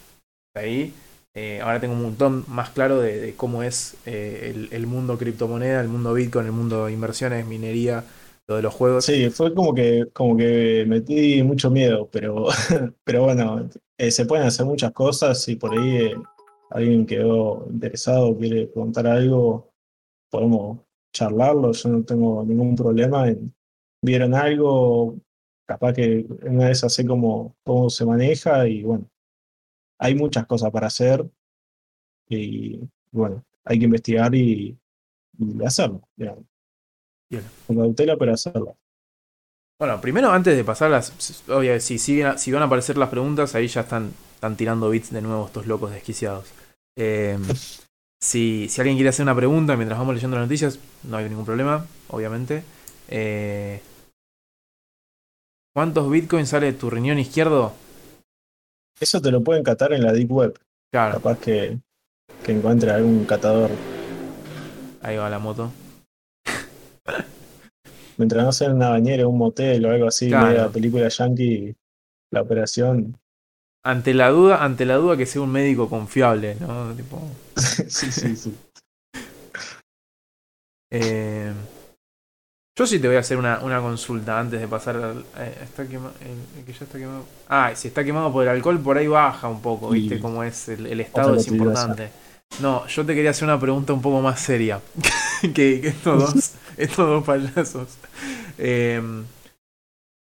ahí, 0.55 0.95
eh, 1.35 1.61
ahora 1.61 1.81
tengo 1.81 1.95
un 1.95 2.03
montón 2.03 2.45
más 2.47 2.71
claro 2.71 3.01
de, 3.01 3.35
cómo 3.37 3.65
es 3.65 3.97
eh, 4.07 4.69
el, 4.71 4.87
mundo 4.87 5.19
criptomoneda, 5.19 5.81
el 5.81 5.89
mundo 5.89 6.15
Bitcoin, 6.15 6.47
el 6.47 6.53
mundo 6.53 6.89
inversiones, 6.89 7.45
minería, 7.45 8.05
lo 8.47 8.55
de 8.55 8.63
los 8.63 8.73
juegos. 8.73 9.05
Sí, 9.05 9.29
fue 9.31 9.53
como 9.53 9.75
que, 9.75 10.07
como 10.13 10.37
que 10.37 10.85
metí 10.87 11.43
mucho 11.43 11.69
miedo, 11.69 12.09
pero, 12.13 12.47
pero 13.05 13.25
bueno, 13.25 13.69
eh, 13.99 14.13
se 14.13 14.25
pueden 14.25 14.47
hacer 14.47 14.67
muchas 14.67 14.93
cosas 14.93 15.49
y 15.49 15.57
por 15.57 15.77
ahí 15.77 16.13
alguien 16.71 17.07
quedó 17.07 17.67
interesado, 17.69 18.37
quiere 18.39 18.69
preguntar 18.69 19.09
algo, 19.09 19.73
podemos 20.31 20.79
charlarlo, 21.13 21.73
yo 21.73 21.89
no 21.89 22.05
tengo 22.05 22.45
ningún 22.45 22.77
problema 22.77 23.29
en 23.29 23.53
vieron 24.05 24.35
algo, 24.35 25.17
capaz 25.67 25.95
que 25.95 26.27
una 26.43 26.69
vez 26.69 26.81
sé 26.81 27.07
cómo, 27.07 27.57
cómo 27.65 27.91
se 27.91 28.05
maneja 28.07 28.69
y 28.69 28.83
bueno, 28.83 29.09
hay 29.99 30.15
muchas 30.15 30.47
cosas 30.47 30.71
para 30.71 30.89
hacer 30.89 31.25
y 32.29 32.81
bueno, 33.11 33.45
hay 33.65 33.79
que 33.79 33.85
investigar 33.85 34.35
y, 34.35 34.77
y 35.39 35.65
hacerlo, 35.65 36.03
digamos. 36.17 36.45
Bien. 37.31 37.45
Con 37.67 37.77
cautela, 37.77 38.17
pero 38.17 38.33
hacerlo. 38.33 38.77
Bueno, 39.79 40.01
primero, 40.01 40.31
antes 40.31 40.57
de 40.57 40.65
pasar 40.65 40.91
las. 40.91 41.13
Obvio, 41.49 41.79
si, 41.81 41.99
siguen- 41.99 42.39
si 42.39 42.53
van 42.53 42.63
a 42.63 42.67
aparecer 42.67 42.97
las 42.97 43.09
preguntas, 43.09 43.55
ahí 43.55 43.67
ya 43.67 43.81
están, 43.83 44.13
están 44.35 44.57
tirando 44.57 44.89
bits 44.91 45.11
de 45.13 45.21
nuevo 45.21 45.47
estos 45.47 45.67
locos 45.67 45.91
desquiciados. 45.91 46.47
Eh, 46.97 47.39
si, 48.21 48.69
si 48.69 48.81
alguien 48.81 48.97
quiere 48.97 49.11
hacer 49.11 49.25
una 49.25 49.35
pregunta 49.35 49.77
mientras 49.77 49.99
vamos 49.99 50.15
leyendo 50.15 50.37
las 50.37 50.47
noticias, 50.47 50.79
no 51.03 51.17
hay 51.17 51.29
ningún 51.29 51.45
problema, 51.45 51.87
obviamente. 52.09 52.63
Eh, 53.09 53.81
¿Cuántos 55.75 56.09
bitcoins 56.11 56.49
sale 56.51 56.67
de 56.67 56.73
tu 56.79 56.89
riñón 56.89 57.19
izquierdo? 57.19 57.73
Eso 59.01 59.21
te 59.21 59.31
lo 59.33 59.43
pueden 59.43 59.65
catar 59.65 59.93
en 59.93 60.05
la 60.05 60.13
Deep 60.13 60.31
Web. 60.31 60.59
Claro, 60.93 61.15
Capaz 61.15 61.41
que, 61.41 61.79
que 62.45 62.53
encuentre 62.53 62.93
algún 62.93 63.25
catador. 63.25 63.71
ahí 65.03 65.17
va 65.17 65.29
la 65.29 65.39
moto. 65.41 65.73
Mientras 68.17 68.45
no 68.45 68.53
sea 68.53 68.69
en 68.69 68.77
una 68.77 68.91
bañera, 68.91 69.27
un 69.27 69.37
motel 69.37 69.85
o 69.85 69.91
algo 69.91 70.07
así, 70.07 70.29
Claro. 70.29 70.47
media 70.47 70.69
película 70.69 71.09
yankee, 71.09 71.75
la 72.33 72.43
operación. 72.43 73.19
Ante 73.85 74.15
la 74.15 74.29
duda, 74.31 74.63
ante 74.65 74.85
la 74.87 74.95
duda 74.95 75.17
que 75.17 75.27
sea 75.27 75.43
un 75.43 75.51
médico 75.51 75.91
confiable, 75.91 76.55
¿no? 76.61 76.95
Tipo, 76.95 77.21
sí, 77.57 78.13
sí, 78.13 78.37
sí. 78.37 78.57
Eh, 80.93 81.53
yo 82.77 82.87
sí 82.87 82.99
te 82.99 83.07
voy 83.07 83.17
a 83.17 83.21
hacer 83.21 83.37
una, 83.37 83.61
una 83.61 83.81
consulta 83.81 84.39
antes 84.41 84.61
de 84.61 84.67
pasar 84.69 84.97
al. 84.97 85.25
eh, 85.39 85.59
está 85.63 85.85
quema- 85.85 86.13
el- 86.21 86.59
el 86.61 86.65
que 86.65 86.73
ya 86.73 86.85
está 86.85 86.99
quemado. 86.99 87.25
Ah, 87.49 87.73
si 87.75 87.89
está 87.89 88.03
quemado 88.05 88.33
por 88.33 88.43
el 88.43 88.49
alcohol, 88.49 88.81
por 88.81 88.99
ahí 88.99 89.07
baja 89.07 89.49
un 89.49 89.63
poco, 89.63 89.91
¿viste? 89.91 90.17
Cómo 90.21 90.43
es 90.43 90.69
el, 90.69 90.87
el 90.87 91.01
estado 91.01 91.35
es 91.37 91.47
importante. 91.75 92.11
No, 92.61 92.87
yo 92.87 93.05
te 93.07 93.15
quería 93.15 93.31
hacer 93.31 93.45
una 93.49 93.59
pregunta 93.61 93.93
un 93.93 94.03
poco 94.03 94.21
más 94.21 94.41
seria 94.41 94.81
que, 95.43 95.81
que 95.81 95.89
estos 95.89 96.35
dos, 96.35 96.51
estos 96.77 97.07
dos 97.09 97.25
payasos. 97.25 97.89
Eh, 98.59 99.01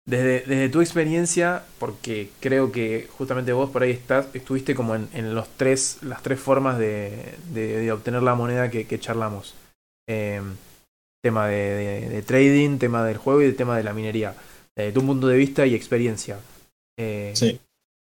desde, 0.06 0.41
desde 0.41 0.70
tu 0.70 0.82
experiencia, 0.82 1.64
porque 1.80 2.32
creo 2.39 2.72
que 2.72 3.08
justamente 3.18 3.54
vos 3.54 3.70
por 3.70 3.84
ahí 3.84 3.91
estás, 3.91 4.28
estuviste 4.34 4.74
como 4.76 4.95
en, 4.95 5.08
en 5.14 5.36
los 5.36 5.47
tres, 5.58 5.99
las 6.02 6.22
tres 6.24 6.39
formas 6.39 6.78
de, 6.80 7.36
de- 7.54 7.78
de 7.80 7.91
obtener 7.91 8.24
la 8.24 8.36
moneda 8.36 8.70
que, 8.70 8.88
que 8.88 8.99
charlamos. 8.99 9.54
Eh, 10.10 10.41
tema 11.22 11.48
de, 11.48 11.56
de- 11.58 12.10
de 12.10 12.22
trading, 12.22 12.78
tema 12.78 13.04
del 13.06 13.18
juego 13.18 13.42
y 13.42 13.46
el 13.46 13.56
tema 13.56 13.78
de 13.78 13.84
la 13.84 13.94
minería. 13.94 14.34
Desde 14.76 14.92
tu 14.94 15.06
punto 15.06 15.28
de 15.28 15.38
vista 15.38 15.66
y 15.66 15.76
experiencia. 15.76 16.38
eh, 16.98 17.32
Sí. 17.36 17.60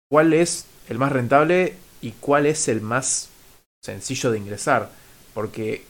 ¿Cuál 0.10 0.34
es 0.34 0.66
el 0.90 0.98
más 0.98 1.12
rentable 1.12 1.76
y 2.02 2.12
cuál 2.12 2.46
es 2.46 2.68
el 2.68 2.82
más 2.82 3.30
sencillo 3.84 4.32
de 4.32 4.40
ingresar? 4.40 4.90
Porque 5.34 5.84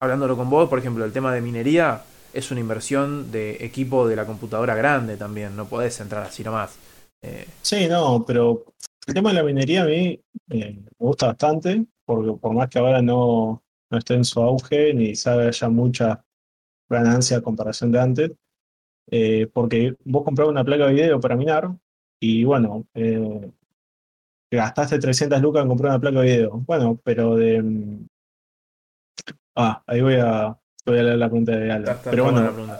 hablándolo 0.00 0.36
con 0.36 0.48
vos, 0.50 0.68
por 0.68 0.78
ejemplo, 0.78 1.04
el 1.04 1.12
tema 1.12 1.34
de 1.34 1.40
minería 1.40 2.02
es 2.32 2.50
una 2.50 2.60
inversión 2.60 3.30
de 3.32 3.64
equipo 3.64 4.06
de 4.08 4.16
la 4.16 4.26
computadora 4.26 4.74
grande 4.74 5.16
también, 5.16 5.56
no 5.56 5.66
podés 5.68 6.00
entrar 6.00 6.22
así 6.24 6.42
nomás. 6.44 6.76
Eh, 7.22 7.46
Sí, 7.62 7.88
no, 7.88 8.24
pero 8.26 8.64
el 9.06 9.14
tema 9.14 9.30
de 9.30 9.36
la 9.36 9.42
minería 9.42 9.82
a 9.82 9.86
mí 9.86 10.20
eh, 10.50 10.72
me 10.82 10.90
gusta 10.98 11.28
bastante, 11.28 11.84
porque 12.04 12.32
por 12.38 12.54
más 12.54 12.68
que 12.68 12.78
ahora 12.78 13.02
no, 13.02 13.62
no 13.90 13.98
esté 13.98 14.14
en 14.14 14.24
su 14.24 14.40
auge, 14.40 14.94
ni 14.94 15.14
sabe 15.14 15.48
haya 15.48 15.68
mucha 15.68 16.24
ganancia 16.88 17.38
a 17.38 17.42
comparación 17.42 17.92
de 17.92 18.00
antes, 18.00 18.32
eh, 19.10 19.48
porque 19.52 19.96
vos 20.04 20.24
comprabas 20.24 20.52
una 20.52 20.64
placa 20.64 20.86
de 20.86 20.94
video 20.94 21.20
para 21.20 21.36
minar 21.36 21.70
y 22.20 22.44
bueno, 22.44 22.86
eh, 22.94 23.50
gastaste 24.50 24.98
300 24.98 25.40
lucas 25.40 25.62
en 25.62 25.68
comprar 25.68 25.92
una 25.92 26.00
placa 26.00 26.20
de 26.20 26.36
video. 26.36 26.50
Bueno, 26.66 27.00
pero 27.04 27.36
de... 27.36 27.62
mm, 27.62 28.06
Ah, 29.60 29.82
ahí 29.88 30.00
voy 30.00 30.14
a, 30.14 30.56
voy 30.86 30.98
a 31.00 31.02
leer 31.02 31.18
la 31.18 31.28
pregunta 31.28 31.50
de 31.56 31.68
está 31.68 32.00
Pero 32.08 32.24
bueno, 32.30 32.78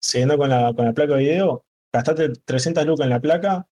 siguiendo 0.00 0.38
con 0.38 0.48
la, 0.48 0.72
con 0.72 0.84
la 0.84 0.92
placa 0.92 1.14
de 1.14 1.24
video, 1.24 1.64
gastaste 1.92 2.28
300 2.44 2.86
lucas 2.86 3.04
en 3.04 3.10
la 3.10 3.20
placa 3.20 3.66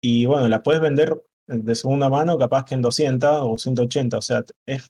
y 0.00 0.24
bueno, 0.24 0.46
la 0.46 0.62
puedes 0.62 0.80
vender 0.80 1.20
de 1.48 1.74
segunda 1.74 2.08
mano 2.08 2.38
capaz 2.38 2.64
que 2.64 2.76
en 2.76 2.82
200 2.82 3.40
o 3.42 3.58
180, 3.58 4.18
o 4.18 4.22
sea, 4.22 4.44
es, 4.66 4.88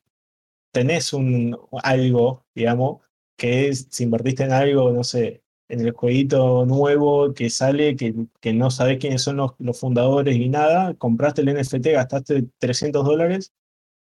tenés 0.74 1.14
un, 1.14 1.58
algo, 1.82 2.44
digamos, 2.54 3.00
que 3.36 3.68
es, 3.68 3.88
si 3.90 4.04
invertiste 4.04 4.44
en 4.44 4.52
algo, 4.52 4.90
no 4.92 5.04
sé, 5.04 5.42
en 5.68 5.80
el 5.80 5.92
jueguito 5.92 6.64
nuevo 6.64 7.34
que 7.34 7.50
sale, 7.50 7.96
que, 7.96 8.14
que 8.40 8.52
no 8.52 8.70
sabés 8.70 8.98
quiénes 8.98 9.22
son 9.22 9.36
los, 9.38 9.52
los 9.58 9.78
fundadores 9.78 10.36
y 10.36 10.48
nada, 10.48 10.94
compraste 10.94 11.42
el 11.42 11.52
NFT, 11.54 11.86
gastaste 11.92 12.44
300 12.58 13.04
dólares 13.04 13.52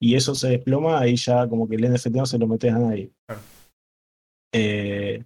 y 0.01 0.16
eso 0.16 0.35
se 0.35 0.49
desploma, 0.49 0.99
ahí 0.99 1.16
ya 1.16 1.49
como 1.49 1.68
que 1.68 1.77
el 1.77 1.93
NFT 1.93 2.09
no 2.16 2.27
se 2.27 2.39
lo 2.39 2.47
metes 2.49 2.73
a 2.73 2.79
nadie. 2.79 3.12
Eh, 4.53 5.25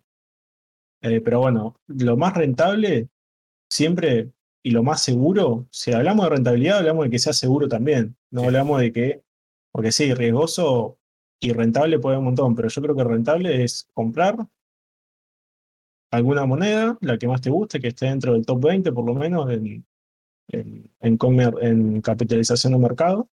eh, 1.03 1.21
pero 1.21 1.41
bueno, 1.41 1.77
lo 1.87 2.17
más 2.17 2.35
rentable 2.35 3.09
siempre, 3.71 4.31
y 4.63 4.71
lo 4.71 4.83
más 4.83 5.03
seguro, 5.03 5.67
si 5.71 5.93
hablamos 5.93 6.27
de 6.27 6.31
rentabilidad, 6.37 6.79
hablamos 6.79 7.05
de 7.05 7.11
que 7.11 7.19
sea 7.21 7.33
seguro 7.33 7.69
también. 7.69 8.17
No 8.31 8.41
Sí. 8.41 8.47
hablamos 8.49 8.81
de 8.81 8.93
que, 8.93 9.23
porque 9.73 9.93
sí, 9.93 10.13
riesgoso 10.13 10.96
y 11.41 11.53
rentable 11.53 11.99
puede 11.99 12.17
haber 12.17 12.21
un 12.21 12.25
montón, 12.27 12.55
pero 12.55 12.69
yo 12.69 12.83
creo 12.83 12.97
que 12.97 13.05
rentable 13.05 13.63
es 13.65 13.89
comprar 13.95 14.37
alguna 16.11 16.47
moneda, 16.47 16.97
la 17.01 17.19
que 17.19 17.29
más 17.29 17.41
te 17.41 17.51
guste, 17.51 17.81
que 17.81 17.89
esté 17.89 18.07
dentro 18.07 18.33
del 18.33 18.47
top 18.47 18.65
20 18.65 18.93
por 18.93 19.05
lo 19.05 19.15
menos 19.15 19.51
en, 19.51 19.85
en, 20.49 20.91
en 21.01 21.19
comer- 21.19 21.59
en 21.63 22.01
capitalización 22.01 22.73
de 22.75 22.79
mercado 22.79 23.29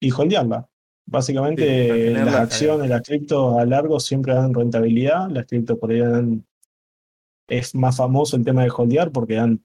y 0.00 0.10
holdearla. 0.12 0.68
Básicamente 1.06 1.64
Sí, 2.10 2.14
las 2.14 2.34
acciones, 2.36 2.88
las 2.90 3.02
cripto 3.02 3.58
a 3.58 3.64
largo 3.66 3.98
siempre 4.00 4.34
dan 4.34 4.54
rentabilidad, 4.54 5.28
las 5.30 5.46
cripto 5.46 5.78
por 5.78 5.90
ahí 5.90 5.98
dan, 6.00 6.46
es 7.48 7.74
más 7.74 7.96
famoso 7.96 8.36
el 8.36 8.44
tema 8.44 8.62
de 8.62 8.70
holdear 8.74 9.10
porque 9.10 9.34
dan, 9.34 9.64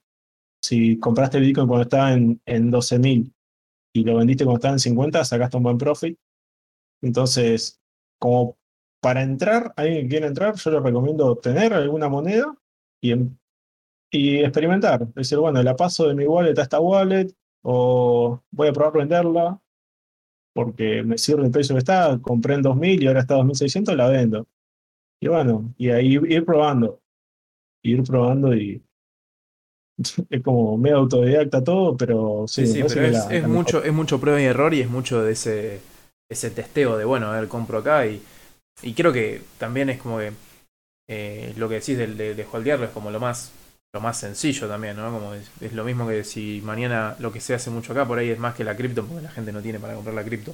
si 0.62 0.98
compraste 1.00 1.40
Bitcoin 1.40 1.68
cuando 1.68 1.84
estaba 1.84 2.14
en, 2.14 2.42
en 2.46 2.72
12.000 2.72 3.34
y 3.94 4.04
lo 4.04 4.18
vendiste 4.18 4.44
cuando 4.46 4.58
estaba 4.58 4.74
en 4.74 4.80
50, 4.80 5.24
sacaste 5.24 5.58
un 5.58 5.64
buen 5.64 5.78
profit. 5.78 6.18
Entonces, 7.02 7.80
como 8.20 8.58
para 9.02 9.22
entrar, 9.24 9.74
alguien 9.76 10.04
que 10.04 10.10
quiera 10.10 10.28
entrar, 10.28 10.56
yo 10.56 10.72
le 10.72 10.80
recomiendo 10.80 11.36
tener 11.38 11.74
alguna 11.74 12.10
moneda 12.10 12.56
y, 13.02 13.12
em- 13.12 13.38
y 14.12 14.38
experimentar. 14.40 15.08
Decir, 15.14 15.38
bueno, 15.40 15.62
la 15.64 15.76
paso 15.76 16.08
de 16.08 16.16
mi 16.16 16.26
wallet 16.26 16.58
a 16.60 16.64
esta 16.64 16.80
wallet 16.80 17.34
o 17.64 18.42
voy 18.52 18.68
a 18.70 18.74
probar 18.74 18.94
venderla 18.94 19.60
porque 20.54 21.04
me 21.04 21.18
sirve 21.18 21.46
el 21.46 21.52
precio 21.52 21.76
que 21.76 21.80
está, 21.80 22.18
compré 22.22 22.56
en 22.56 22.64
2000 22.64 23.04
y 23.04 23.08
ahora 23.08 23.20
está 23.22 23.36
2600, 23.36 23.96
la 23.96 24.10
vendo. 24.10 24.48
Y 25.22 25.28
bueno, 25.28 25.74
y 25.78 25.90
ahí 25.90 26.14
ir 26.16 26.46
probando, 26.46 27.00
ir 27.84 28.04
probando 28.04 28.56
y 28.56 28.84
es 30.30 30.44
como 30.44 30.78
medio 30.78 30.98
autodidacta 30.98 31.64
todo, 31.64 31.96
pero 31.98 32.46
sí, 32.48 32.66
Sí, 32.68 32.84
pero 32.88 33.06
es, 33.06 33.14
la- 33.28 33.36
es 33.36 33.42
la 33.44 33.48
mucho, 33.48 33.78
mejor. 33.78 33.88
es 33.88 33.94
mucho 33.94 34.20
prueba 34.20 34.42
y 34.42 34.46
error 34.46 34.74
y 34.74 34.82
es 34.82 34.90
mucho 34.90 35.24
de 35.24 35.32
ese, 35.34 35.80
ese 36.30 36.52
testeo 36.52 36.98
de, 36.98 37.06
bueno, 37.06 37.28
a 37.32 37.40
ver, 37.40 37.48
compro 37.48 37.80
acá 37.80 38.06
y, 38.06 38.22
y 38.82 38.94
creo 38.94 39.14
que 39.14 39.42
también 39.60 39.90
es 39.90 40.00
como 40.02 40.20
que 40.20 40.32
eh, 41.08 41.54
lo 41.58 41.70
que 41.70 41.76
decís 41.76 41.98
del- 41.98 42.18
de, 42.18 42.36
de, 42.36 42.46
holdearlo 42.52 42.86
es 42.86 42.92
como 42.92 43.12
lo 43.12 43.20
más 43.20 43.52
lo 43.94 44.02
más 44.02 44.20
sencillo 44.20 44.68
también, 44.68 44.98
¿no? 44.98 45.12
Como 45.12 45.34
es, 45.34 45.50
es 45.62 45.74
lo 45.74 45.84
mismo 45.86 46.08
que 46.08 46.24
si 46.24 46.62
mañana 46.64 47.16
lo 47.20 47.32
que 47.32 47.40
se 47.40 47.54
hace 47.56 47.70
mucho 47.72 47.94
acá 47.94 48.06
por 48.06 48.20
ahí 48.20 48.30
es 48.30 48.38
más 48.40 48.54
que 48.54 48.64
la 48.66 48.76
cripto, 48.76 49.06
porque 49.06 49.24
la 49.24 49.32
gente 49.32 49.52
no 49.54 49.62
tiene 49.62 49.80
para 49.80 49.96
comprar 49.96 50.14
la 50.14 50.24
cripto. 50.26 50.54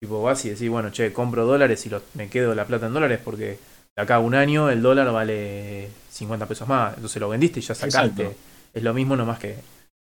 Tipo, 0.00 0.22
vas 0.22 0.44
y 0.46 0.50
decís, 0.50 0.68
bueno, 0.70 0.90
che, 0.90 1.12
compro 1.12 1.44
dólares 1.44 1.84
y 1.86 1.90
lo- 1.90 2.02
me 2.14 2.28
quedo 2.30 2.54
la 2.54 2.64
plata 2.66 2.86
en 2.86 2.94
dólares 2.94 3.20
porque 3.22 3.58
de 3.96 4.02
acá 4.02 4.16
a 4.16 4.20
un 4.20 4.34
año 4.34 4.70
el 4.70 4.80
dólar 4.82 5.12
vale 5.12 5.90
50 6.10 6.46
pesos 6.46 6.66
más. 6.68 6.94
Entonces 6.96 7.20
lo 7.20 7.28
vendiste 7.28 7.60
y 7.60 7.62
ya 7.62 7.74
sacaste. 7.74 8.24
Exacto. 8.24 8.34
Es 8.72 8.82
lo 8.82 8.94
mismo 8.94 9.14
nomás 9.16 9.38
que, 9.38 9.56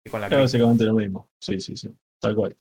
que 0.03 0.09
con 0.11 0.21
la 0.21 0.31
cripto. 0.31 0.41
básicamente 0.41 0.83
lo 0.85 0.93
mismo. 0.93 1.29
Sí, 1.39 1.59
sí, 1.59 1.75
sí. 1.77 1.89
Tal 2.19 2.35
cual. 2.35 2.55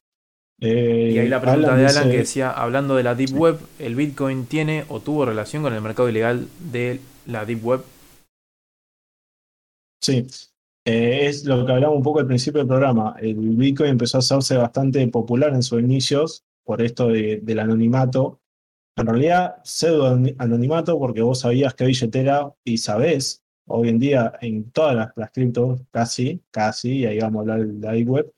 Eh, 0.60 1.12
Y 1.14 1.18
ahí 1.18 1.28
la 1.28 1.40
pregunta 1.40 1.68
Alan 1.68 1.78
de 1.80 1.86
Alan 1.86 2.02
dice- 2.04 2.10
que 2.12 2.18
decía, 2.18 2.50
hablando 2.50 2.94
de 2.96 3.02
la 3.02 3.14
Deep 3.14 3.28
Sí. 3.30 3.34
Web, 3.34 3.58
¿el 3.78 3.94
Bitcoin 3.94 4.44
tiene 4.46 4.84
o 4.88 5.00
tuvo 5.00 5.24
relación 5.24 5.62
con 5.62 5.72
el 5.72 5.80
mercado 5.80 6.08
ilegal 6.08 6.48
de 6.70 7.00
la 7.26 7.44
Deep 7.46 7.64
Web? 7.64 7.80
Sí, 10.02 10.26
Eh, 10.86 11.26
es 11.26 11.44
lo 11.44 11.66
que 11.66 11.72
hablamos 11.72 11.98
un 11.98 12.02
poco 12.02 12.20
al 12.20 12.26
principio 12.26 12.58
del 12.60 12.66
programa. 12.68 13.14
El 13.20 13.34
Bitcoin 13.36 13.90
empezó 13.90 14.16
a 14.16 14.20
hacerse 14.20 14.56
bastante 14.56 15.06
popular 15.08 15.52
en 15.52 15.62
sus 15.62 15.78
inicios 15.80 16.42
por 16.64 16.80
esto 16.80 17.08
de- 17.08 17.38
del 17.42 17.58
anonimato. 17.58 18.40
En 18.96 19.06
realidad, 19.06 19.56
pseudo 19.62 20.18
anonimato 20.38 20.98
porque 20.98 21.20
vos 21.20 21.40
sabías 21.40 21.74
qué 21.74 21.84
billetera 21.84 22.50
y 22.64 22.78
sabés, 22.78 23.42
hoy 23.68 23.90
en 23.90 23.98
día 23.98 24.32
en 24.40 24.70
todas 24.72 24.96
las, 24.96 25.10
las 25.16 25.30
criptos, 25.32 25.82
casi, 25.90 26.40
casi, 26.50 27.00
y 27.00 27.06
ahí 27.06 27.18
vamos 27.20 27.40
a 27.40 27.40
hablar 27.52 27.66
de 27.66 27.86
la 27.86 27.92
Deep 27.92 28.08
Web, 28.08 28.32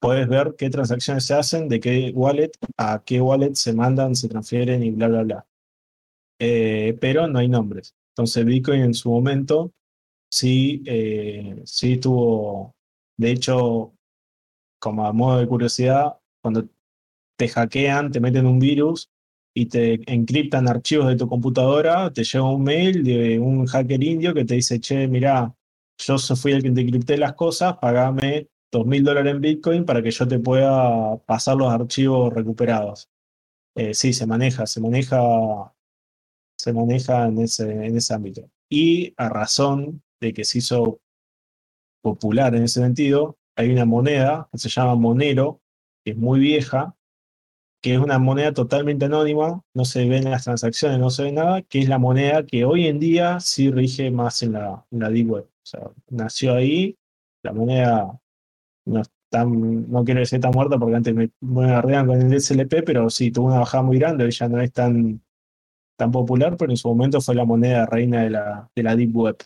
podés 0.00 0.28
ver 0.28 0.54
qué 0.56 0.70
transacciones 0.70 1.24
se 1.24 1.34
hacen, 1.34 1.68
de 1.68 1.80
qué 1.80 2.12
wallet 2.14 2.52
a 2.76 3.02
qué 3.04 3.20
wallet 3.20 3.54
se 3.54 3.72
mandan, 3.72 4.14
se 4.14 4.28
transfieren 4.28 4.82
y 4.82 4.90
bla, 4.90 5.08
bla, 5.08 5.22
bla. 5.22 5.46
Eh, 6.38 6.96
pero 7.00 7.26
no 7.26 7.38
hay 7.38 7.48
nombres. 7.48 7.94
Entonces 8.10 8.44
Bitcoin 8.44 8.82
en 8.82 8.94
su 8.94 9.10
momento 9.10 9.72
sí, 10.30 10.82
eh, 10.86 11.62
sí 11.64 11.98
tuvo, 11.98 12.74
de 13.16 13.30
hecho, 13.30 13.94
como 14.78 15.06
a 15.06 15.12
modo 15.12 15.38
de 15.38 15.46
curiosidad, 15.46 16.18
cuando 16.42 16.68
te 17.36 17.48
hackean, 17.48 18.10
te 18.12 18.20
meten 18.20 18.46
un 18.46 18.58
virus 18.58 19.10
y 19.54 19.66
te 19.66 20.00
encriptan 20.12 20.68
archivos 20.68 21.08
de 21.08 21.16
tu 21.16 21.28
computadora, 21.28 22.12
te 22.12 22.24
llega 22.24 22.44
un 22.44 22.62
mail 22.62 23.02
de 23.02 23.38
un 23.38 23.66
hacker 23.66 24.02
indio 24.02 24.34
que 24.34 24.44
te 24.44 24.54
dice, 24.54 24.80
che, 24.80 25.08
mirá, 25.08 25.54
yo 25.98 26.18
fui 26.18 26.52
el 26.52 26.62
que 26.62 26.70
te 26.70 26.82
encripté 26.82 27.16
las 27.16 27.34
cosas, 27.34 27.76
pagame 27.78 28.48
dos 28.70 28.86
mil 28.86 29.04
dólares 29.04 29.34
en 29.34 29.40
Bitcoin 29.40 29.84
para 29.84 30.02
que 30.02 30.10
yo 30.10 30.26
te 30.28 30.38
pueda 30.38 31.16
pasar 31.26 31.56
los 31.56 31.72
archivos 31.72 32.32
recuperados. 32.32 33.10
Eh, 33.74 33.94
sí, 33.94 34.12
se 34.12 34.26
maneja, 34.26 34.66
se 34.66 34.80
maneja, 34.80 35.74
se 36.58 36.72
maneja 36.72 37.26
en 37.26 37.40
ese, 37.40 37.70
en 37.70 37.96
ese 37.96 38.14
ámbito. 38.14 38.50
Y 38.70 39.14
a 39.16 39.28
razón 39.28 40.02
de 40.20 40.32
que 40.32 40.44
se 40.44 40.58
hizo 40.58 41.00
popular 42.02 42.54
en 42.54 42.64
ese 42.64 42.80
sentido, 42.80 43.38
hay 43.56 43.70
una 43.70 43.84
moneda 43.84 44.48
que 44.52 44.58
se 44.58 44.68
llama 44.68 44.94
Monero, 44.94 45.60
que 46.04 46.12
es 46.12 46.16
muy 46.16 46.40
vieja, 46.40 46.96
que 47.82 47.94
es 47.94 48.00
una 48.00 48.18
moneda 48.18 48.52
totalmente 48.52 49.04
anónima, 49.04 49.62
no 49.74 49.84
se 49.84 50.06
ven 50.08 50.30
las 50.30 50.44
transacciones, 50.44 50.98
no 50.98 51.10
se 51.10 51.24
ve 51.24 51.32
nada, 51.32 51.62
que 51.62 51.80
es 51.80 51.88
la 51.88 51.98
moneda 51.98 52.44
que 52.44 52.64
hoy 52.64 52.86
en 52.86 52.98
día 52.98 53.40
sí 53.40 53.70
rige 53.70 54.10
más 54.10 54.42
en 54.42 54.52
la, 54.52 54.84
en 54.90 55.00
la 55.00 55.10
Deep 55.10 55.30
Web. 55.30 55.44
O 55.44 55.66
sea, 55.66 55.90
nació 56.08 56.54
ahí, 56.54 56.96
la 57.42 57.52
moneda 57.52 58.20
no 58.86 59.00
está, 59.00 59.44
no 59.44 60.04
quiero 60.04 60.20
decir 60.20 60.36
está 60.36 60.50
muerta 60.50 60.78
porque 60.78 60.96
antes 60.96 61.14
me, 61.14 61.30
me 61.40 61.72
arreglan 61.72 62.06
con 62.06 62.22
el 62.22 62.40
SLP, 62.40 62.82
pero 62.84 63.10
sí, 63.10 63.30
tuvo 63.30 63.48
una 63.48 63.58
bajada 63.58 63.82
muy 63.82 63.98
grande, 63.98 64.30
ya 64.30 64.48
no 64.48 64.60
es 64.60 64.72
tan, 64.72 65.20
tan 65.98 66.10
popular, 66.10 66.56
pero 66.56 66.70
en 66.70 66.76
su 66.76 66.88
momento 66.88 67.20
fue 67.20 67.34
la 67.34 67.44
moneda 67.44 67.86
reina 67.86 68.22
de 68.22 68.30
la, 68.30 68.70
de 68.74 68.82
la 68.82 68.96
Deep 68.96 69.16
Web. 69.16 69.36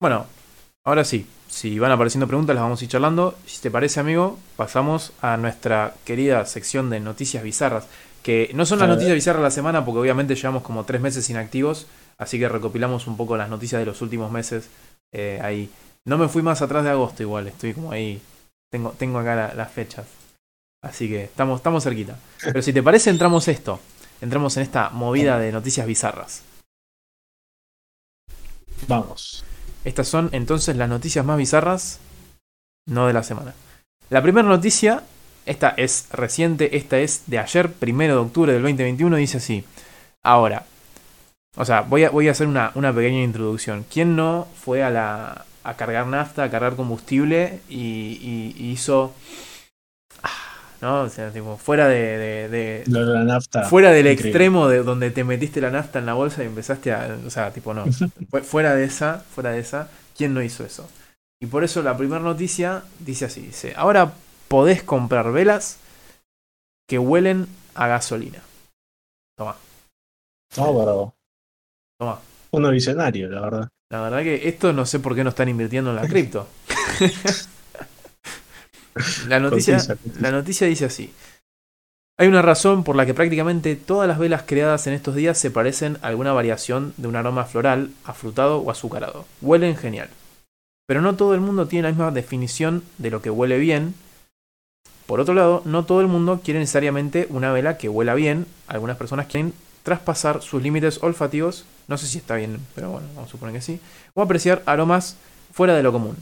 Bueno, 0.00 0.26
ahora 0.84 1.04
sí, 1.04 1.26
si 1.50 1.78
van 1.78 1.92
apareciendo 1.92 2.26
preguntas 2.26 2.54
las 2.54 2.62
vamos 2.62 2.80
a 2.80 2.84
ir 2.84 2.90
charlando. 2.90 3.36
Si 3.44 3.60
te 3.60 3.70
parece, 3.70 4.00
amigo, 4.00 4.38
pasamos 4.56 5.12
a 5.20 5.36
nuestra 5.36 5.94
querida 6.04 6.46
sección 6.46 6.88
de 6.90 7.00
noticias 7.00 7.42
bizarras. 7.42 7.86
Que 8.22 8.50
no 8.54 8.64
son 8.66 8.78
las 8.78 8.88
noticias 8.88 9.14
bizarras 9.14 9.40
de 9.40 9.44
la 9.44 9.50
semana, 9.50 9.84
porque 9.84 9.98
obviamente 9.98 10.34
llevamos 10.34 10.62
como 10.62 10.84
tres 10.84 11.00
meses 11.00 11.28
inactivos. 11.28 11.86
Así 12.18 12.38
que 12.38 12.48
recopilamos 12.48 13.06
un 13.06 13.16
poco 13.16 13.36
las 13.36 13.50
noticias 13.50 13.80
de 13.80 13.86
los 13.86 14.00
últimos 14.00 14.30
meses. 14.30 14.70
Eh, 15.12 15.38
ahí. 15.42 15.70
No 16.06 16.18
me 16.18 16.28
fui 16.28 16.42
más 16.42 16.62
atrás 16.62 16.84
de 16.84 16.90
agosto 16.90 17.22
igual, 17.22 17.48
estoy 17.48 17.74
como 17.74 17.92
ahí. 17.92 18.20
Tengo, 18.70 18.90
tengo 18.92 19.18
acá 19.18 19.34
la- 19.34 19.54
las 19.54 19.70
fechas. 19.72 20.06
Así 20.82 21.08
que 21.08 21.24
estamos, 21.24 21.58
estamos 21.58 21.84
cerquita. 21.84 22.16
Pero 22.42 22.62
si 22.62 22.72
te 22.72 22.82
parece, 22.82 23.10
entramos 23.10 23.48
esto. 23.48 23.80
Entramos 24.20 24.56
en 24.56 24.62
esta 24.62 24.90
movida 24.90 25.38
de 25.38 25.52
noticias 25.52 25.86
bizarras. 25.86 26.42
Vamos. 28.88 29.44
Estas 29.84 30.08
son 30.08 30.28
entonces 30.32 30.76
las 30.76 30.88
noticias 30.88 31.24
más 31.24 31.38
bizarras, 31.38 32.00
no 32.86 33.06
de 33.06 33.12
la 33.12 33.22
semana. 33.22 33.54
La 34.10 34.22
primera 34.22 34.46
noticia, 34.48 35.02
esta 35.46 35.70
es 35.70 36.06
reciente, 36.10 36.76
esta 36.76 36.98
es 36.98 37.22
de 37.26 37.38
ayer, 37.38 37.72
primero 37.72 38.14
de 38.14 38.20
octubre 38.20 38.52
del 38.52 38.62
2021, 38.62 39.16
dice 39.16 39.38
así. 39.38 39.64
Ahora, 40.22 40.66
o 41.56 41.64
sea, 41.64 41.82
voy 41.82 42.04
a, 42.04 42.10
voy 42.10 42.28
a 42.28 42.32
hacer 42.32 42.46
una, 42.46 42.72
una 42.74 42.92
pequeña 42.92 43.22
introducción. 43.22 43.84
¿Quién 43.90 44.16
no 44.16 44.46
fue 44.56 44.82
a, 44.82 44.90
la, 44.90 45.44
a 45.64 45.74
cargar 45.76 46.06
nafta, 46.06 46.44
a 46.44 46.50
cargar 46.50 46.76
combustible 46.76 47.60
y, 47.68 48.18
y- 48.22 48.54
y 48.58 48.70
hizo... 48.70 49.14
ah, 50.22 50.28
¿No? 50.80 51.02
O 51.02 51.08
sea, 51.08 51.30
tipo, 51.30 51.56
fuera 51.58 51.88
de- 51.88 52.18
de- 52.18 52.48
de, 52.48 52.84
la 52.86 53.24
nafta. 53.24 53.62
Fuera 53.62 53.90
del 53.90 54.06
increíble. 54.06 54.28
extremo 54.30 54.68
de 54.68 54.82
donde 54.82 55.10
te 55.10 55.24
metiste 55.24 55.60
la 55.60 55.70
nafta 55.70 55.98
en 55.98 56.06
la 56.06 56.14
bolsa 56.14 56.42
y 56.42 56.46
empezaste 56.46 56.92
a. 56.92 57.18
O 57.26 57.30
sea, 57.30 57.52
tipo, 57.52 57.74
no. 57.74 57.84
Fue- 58.30 58.42
Fuera 58.42 58.74
de 58.74 58.84
esa, 58.84 59.18
fuera 59.34 59.50
de 59.50 59.60
esa, 59.60 59.88
¿quién 60.16 60.32
no 60.34 60.42
hizo 60.42 60.64
eso? 60.64 60.88
Y 61.42 61.46
por 61.46 61.64
eso 61.64 61.82
la 61.82 61.96
primera 61.96 62.20
noticia 62.22 62.82
dice 62.98 63.26
así: 63.26 63.40
dice, 63.42 63.74
ahora 63.76 64.12
podés 64.48 64.82
comprar 64.82 65.32
velas 65.32 65.78
que 66.88 66.98
huelen 66.98 67.46
a 67.74 67.86
gasolina. 67.86 68.42
Toma, 69.36 69.56
No, 70.56 70.76
pero 70.78 71.14
toma. 72.00 72.18
uno 72.52 72.70
visionario, 72.70 73.28
la 73.28 73.40
verdad. 73.42 73.68
La 73.90 74.00
verdad 74.00 74.22
que 74.22 74.48
esto 74.48 74.72
no 74.72 74.86
sé 74.86 75.00
por 75.00 75.14
qué 75.14 75.22
no 75.22 75.30
están 75.30 75.48
invirtiendo 75.48 75.90
en 75.90 75.96
la 75.96 76.08
cripto. 76.08 76.48
la, 79.28 79.38
noticia, 79.38 79.76
Cotiza, 79.76 79.96
cotiza. 79.96 80.20
la 80.20 80.30
noticia 80.30 80.66
dice 80.66 80.86
así. 80.86 81.12
Hay 82.18 82.28
una 82.28 82.42
razón 82.42 82.84
por 82.84 82.96
la 82.96 83.04
que 83.04 83.14
prácticamente 83.14 83.76
todas 83.76 84.08
las 84.08 84.18
velas 84.18 84.44
creadas 84.46 84.86
en 84.86 84.94
estos 84.94 85.14
días 85.14 85.38
se 85.38 85.50
parecen 85.50 85.98
a 86.02 86.08
alguna 86.08 86.32
variación 86.32 86.94
de 86.96 87.08
un 87.08 87.16
aroma 87.16 87.44
floral, 87.44 87.90
afrutado 88.04 88.58
o 88.58 88.70
azucarado. 88.70 89.26
Huelen 89.40 89.76
genial. 89.76 90.08
Pero 90.86 91.02
no 91.02 91.16
todo 91.16 91.34
el 91.34 91.40
mundo 91.40 91.66
tiene 91.66 91.84
la 91.84 91.90
misma 91.90 92.10
definición 92.10 92.82
de 92.98 93.10
lo 93.10 93.22
que 93.22 93.30
huele 93.30 93.58
bien. 93.58 93.94
Por 95.06 95.20
otro 95.20 95.34
lado, 95.34 95.62
no 95.64 95.84
todo 95.84 96.00
el 96.00 96.06
mundo 96.06 96.40
quiere 96.44 96.60
necesariamente 96.60 97.26
una 97.30 97.52
vela 97.52 97.76
que 97.76 97.88
huela 97.88 98.14
bien. 98.14 98.46
Algunas 98.68 98.96
personas 98.96 99.26
quieren 99.26 99.52
traspasar 99.82 100.42
sus 100.42 100.62
límites 100.62 101.02
olfativos, 101.02 101.64
no 101.90 101.98
sé 101.98 102.06
si 102.06 102.18
está 102.18 102.36
bien, 102.36 102.64
pero 102.76 102.92
bueno, 102.92 103.08
vamos 103.16 103.28
a 103.28 103.32
suponer 103.32 103.52
que 103.52 103.60
sí, 103.60 103.80
o 104.14 104.22
apreciar 104.22 104.62
aromas 104.64 105.16
fuera 105.52 105.74
de 105.74 105.82
lo 105.82 105.90
común. 105.90 106.16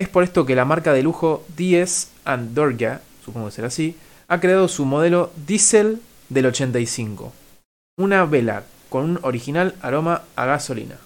Es 0.00 0.08
por 0.08 0.24
esto 0.24 0.44
que 0.44 0.56
la 0.56 0.64
marca 0.64 0.92
de 0.92 1.04
lujo 1.04 1.44
Diez 1.56 2.10
and 2.24 2.52
Dorga, 2.52 3.00
supongo 3.24 3.46
que 3.46 3.52
será 3.52 3.68
así, 3.68 3.96
ha 4.26 4.40
creado 4.40 4.66
su 4.66 4.84
modelo 4.84 5.30
Diesel 5.46 6.02
del 6.28 6.46
85. 6.46 7.32
Una 7.96 8.24
vela 8.24 8.64
con 8.88 9.04
un 9.04 9.20
original 9.22 9.76
aroma 9.82 10.22
a 10.34 10.46
gasolina. 10.46 10.98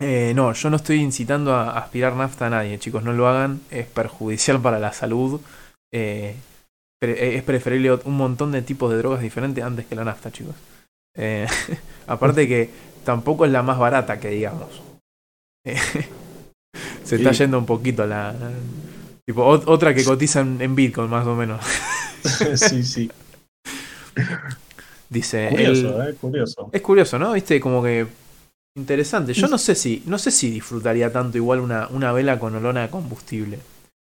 Eh, 0.00 0.32
no, 0.36 0.52
yo 0.52 0.70
no 0.70 0.76
estoy 0.76 1.00
incitando 1.00 1.52
a 1.52 1.76
aspirar 1.76 2.14
nafta 2.14 2.46
a 2.46 2.50
nadie, 2.50 2.78
chicos, 2.78 3.02
no 3.02 3.12
lo 3.12 3.26
hagan, 3.26 3.60
es 3.72 3.86
perjudicial 3.86 4.62
para 4.62 4.78
la 4.78 4.92
salud. 4.92 5.40
Eh, 5.92 6.36
es 7.02 7.42
preferible 7.42 7.92
un 8.04 8.16
montón 8.16 8.52
de 8.52 8.62
tipos 8.62 8.90
de 8.90 8.98
drogas 8.98 9.22
diferentes 9.22 9.64
antes 9.64 9.86
que 9.86 9.94
la 9.94 10.04
nafta, 10.04 10.30
chicos. 10.30 10.54
Eh, 11.16 11.46
aparte 12.06 12.46
que 12.46 12.70
tampoco 13.04 13.44
es 13.46 13.52
la 13.52 13.62
más 13.62 13.78
barata 13.78 14.20
que 14.20 14.28
digamos. 14.30 14.82
Eh, 15.64 15.76
se 17.04 17.16
está 17.16 17.32
yendo 17.32 17.58
un 17.58 17.66
poquito 17.66 18.06
la... 18.06 18.34
Tipo, 19.26 19.44
ot- 19.44 19.64
otra 19.66 19.94
que 19.94 20.04
cotiza 20.04 20.40
en, 20.40 20.60
en 20.60 20.74
Bitcoin 20.74 21.08
más 21.08 21.26
o 21.26 21.34
menos. 21.34 21.64
sí, 22.56 22.82
sí. 22.82 23.10
Dice... 25.08 25.48
Curioso, 25.50 26.02
el- 26.02 26.08
eh, 26.10 26.14
curioso. 26.20 26.70
Es 26.72 26.82
curioso, 26.82 27.18
¿no? 27.18 27.32
Viste, 27.32 27.60
como 27.60 27.82
que 27.82 28.06
interesante. 28.76 29.32
Yo 29.32 29.48
no 29.48 29.58
sé 29.58 29.74
si, 29.74 30.02
no 30.06 30.18
sé 30.18 30.30
si 30.30 30.50
disfrutaría 30.50 31.12
tanto 31.12 31.36
igual 31.36 31.60
una, 31.60 31.88
una 31.88 32.12
vela 32.12 32.38
con 32.38 32.54
olor 32.54 32.76
a 32.78 32.90
combustible. 32.90 33.58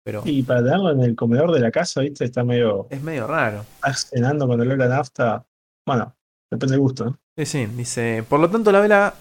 Pero 0.05 0.23
Y 0.25 0.43
para 0.43 0.63
tenerlo 0.63 0.91
en 0.91 1.01
el 1.01 1.17
comedor 1.17 1.51
de 1.53 1.61
la 1.61 1.71
casa, 1.71 2.03
¿viste? 2.03 2.25
Está 2.25 2.45
medio. 2.45 2.87
es 2.91 3.03
medio 3.03 3.27
raro. 3.27 3.65
Estás 3.77 4.09
cenando 4.11 4.47
con 4.47 4.61
olor 4.61 4.83
a 4.83 4.89
nafta. 4.89 5.45
Bueno, 5.87 6.15
depende 6.51 6.73
del 6.73 6.81
gusto, 6.81 7.05
¿no? 7.07 7.19
Sí, 7.37 7.47
sí, 7.47 7.67
dice. 7.67 8.25
Por 8.29 8.39
lo 8.41 8.51
tanto, 8.51 8.71
la 8.71 8.81
vela 8.81 9.15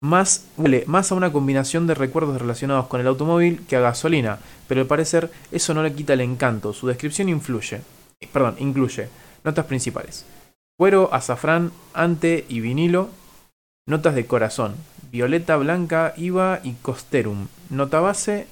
más 0.00 0.46
huele 0.56 0.84
más 0.86 1.10
a 1.10 1.14
una 1.16 1.32
combinación 1.32 1.86
de 1.88 1.94
recuerdos 1.94 2.40
relacionados 2.40 2.86
con 2.86 3.00
el 3.00 3.06
automóvil 3.06 3.64
que 3.66 3.76
a 3.76 3.80
gasolina. 3.80 4.38
Pero 4.66 4.80
al 4.80 4.86
parecer, 4.86 5.30
eso 5.52 5.72
no 5.74 5.82
le 5.82 5.92
quita 5.92 6.12
el 6.14 6.20
encanto. 6.20 6.72
Su 6.72 6.86
descripción 6.88 7.28
influye. 7.28 7.80
eh, 8.20 8.28
Perdón, 8.32 8.56
incluye 8.58 9.08
notas 9.44 9.66
principales. 9.66 10.26
Cuero, 10.76 11.08
azafrán, 11.12 11.72
ante 11.94 12.44
y 12.48 12.60
vinilo. 12.60 13.08
Notas 13.86 14.14
de 14.14 14.26
corazón. 14.26 14.74
Violeta, 15.10 15.56
blanca, 15.56 16.12
IVA 16.16 16.60
y 16.62 16.72
costerum. 16.74 17.48
Nota 17.70 18.00
base. 18.00 18.46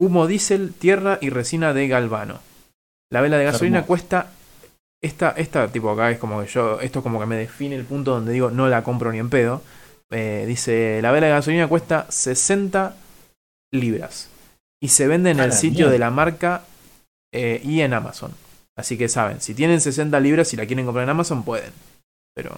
Humo 0.00 0.26
diésel, 0.26 0.72
tierra 0.74 1.18
y 1.20 1.30
resina 1.30 1.72
de 1.74 1.88
galvano. 1.88 2.40
La 3.10 3.20
vela 3.20 3.38
de 3.38 3.44
gasolina 3.44 3.78
Hermoso. 3.78 3.88
cuesta. 3.88 4.30
Esta, 5.02 5.30
esta, 5.30 5.68
tipo 5.68 5.90
acá 5.90 6.10
es 6.10 6.18
como 6.18 6.40
que 6.42 6.48
yo. 6.48 6.80
Esto 6.80 6.98
es 7.00 7.02
como 7.02 7.20
que 7.20 7.26
me 7.26 7.36
define 7.36 7.76
el 7.76 7.84
punto 7.84 8.12
donde 8.12 8.32
digo 8.32 8.50
no 8.50 8.68
la 8.68 8.82
compro 8.82 9.12
ni 9.12 9.18
en 9.18 9.30
pedo. 9.30 9.62
Eh, 10.10 10.44
dice: 10.46 11.00
La 11.02 11.10
vela 11.12 11.26
de 11.26 11.32
gasolina 11.32 11.68
cuesta 11.68 12.06
60 12.08 12.94
libras. 13.72 14.28
Y 14.80 14.88
se 14.88 15.08
vende 15.08 15.30
en 15.30 15.40
el 15.40 15.52
sitio 15.52 15.90
de 15.90 15.98
la 15.98 16.10
marca 16.10 16.62
eh, 17.32 17.60
y 17.64 17.80
en 17.80 17.92
Amazon. 17.94 18.32
Así 18.76 18.96
que 18.96 19.08
saben, 19.08 19.40
si 19.40 19.54
tienen 19.54 19.80
60 19.80 20.20
libras 20.20 20.52
y 20.52 20.56
la 20.56 20.66
quieren 20.66 20.84
comprar 20.84 21.02
en 21.02 21.10
Amazon, 21.10 21.42
pueden. 21.42 21.72
Pero. 22.34 22.54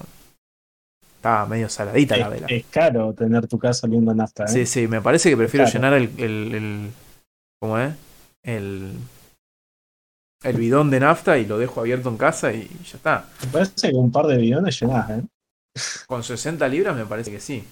Está 1.17 1.45
medio 1.47 1.69
saladita 1.69 2.17
la 2.17 2.29
vela. 2.29 2.47
Es, 2.49 2.65
caro 2.71 3.13
tener 3.15 3.47
tu 3.47 3.59
casa 3.59 3.87
oliendo 3.87 4.15
nafta, 4.15 4.45
¿eh? 4.45 4.49
Sí, 4.49 4.67
sí, 4.67 4.89
me 4.89 5.01
parece 5.03 5.29
que 5.31 5.37
prefiero 5.37 5.65
Claro. 5.67 5.79
llenar 5.79 5.95
el, 5.95 6.11
el, 6.19 6.55
el- 6.55 6.91
¿Cómo 7.61 7.79
es? 7.79 7.95
El. 8.43 8.93
El 10.43 10.57
bidón 10.57 10.91
de 10.91 11.01
nafta 11.01 11.37
y 11.37 11.45
lo 11.45 11.59
dejo 11.59 11.81
abierto 11.81 12.09
en 12.09 12.17
casa 12.17 12.53
y 12.53 12.67
ya 12.85 12.97
está. 12.97 13.29
Me 13.45 13.53
parece 13.53 13.91
que 13.91 13.97
un 13.97 14.11
par 14.11 14.27
de 14.27 14.39
bidones 14.39 14.81
llenás, 14.81 15.11
¿eh? 15.11 15.23
Con 16.07 16.25
60 16.25 16.67
libras 16.69 16.97
me 16.97 17.05
parece 17.05 17.31
que 17.31 17.41
sí. 17.41 17.63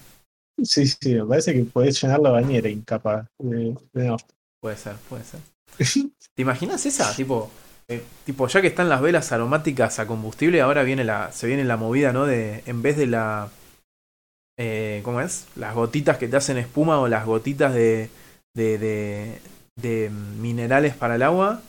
Sí, 0.63 0.85
sí, 0.87 1.15
me 1.15 1.25
parece 1.25 1.53
que 1.53 1.63
podés 1.63 2.01
llenar 2.01 2.19
la 2.19 2.29
bañera 2.29 2.69
incapaz 2.69 3.25
de, 3.39 3.75
de 3.93 4.07
nafta. 4.07 4.35
Puede 4.61 4.77
ser, 4.77 4.95
puede 5.09 5.23
ser. 5.23 5.39
¿Te 6.35 6.41
imaginas 6.41 6.85
esa? 6.85 7.13
Tipo, 7.15 7.49
eh, 7.87 8.03
tipo, 8.25 8.47
ya 8.47 8.61
que 8.61 8.67
están 8.67 8.89
las 8.89 9.01
velas 9.01 9.31
aromáticas 9.31 9.99
a 9.99 10.05
combustible, 10.05 10.61
ahora 10.61 10.83
viene 10.83 11.03
la, 11.03 11.31
se 11.31 11.47
viene 11.47 11.63
la 11.63 11.77
movida, 11.77 12.13
¿no? 12.13 12.25
De, 12.25 12.61
en 12.67 12.81
vez 12.81 12.97
de 12.97 13.07
la, 13.07 13.49
eh, 14.57 15.01
¿cómo 15.03 15.21
es? 15.21 15.47
Las 15.55 15.73
gotitas 15.73 16.17
que 16.17 16.27
te 16.27 16.37
hacen 16.37 16.57
espuma 16.57 16.99
o 16.99 17.07
las 17.07 17.25
gotitas 17.25 17.73
de, 17.73 18.09
de, 18.53 18.77
de, 18.77 19.41
de 19.81 20.09
minerales 20.09 20.95
para 20.95 21.15
el 21.15 21.23
agua, 21.23 21.61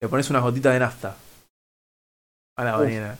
le 0.00 0.08
pones 0.08 0.28
unas 0.30 0.42
gotitas 0.42 0.72
de 0.72 0.78
nafta 0.80 1.16
a 2.56 2.64
la 2.64 2.76
bañera. 2.76 3.18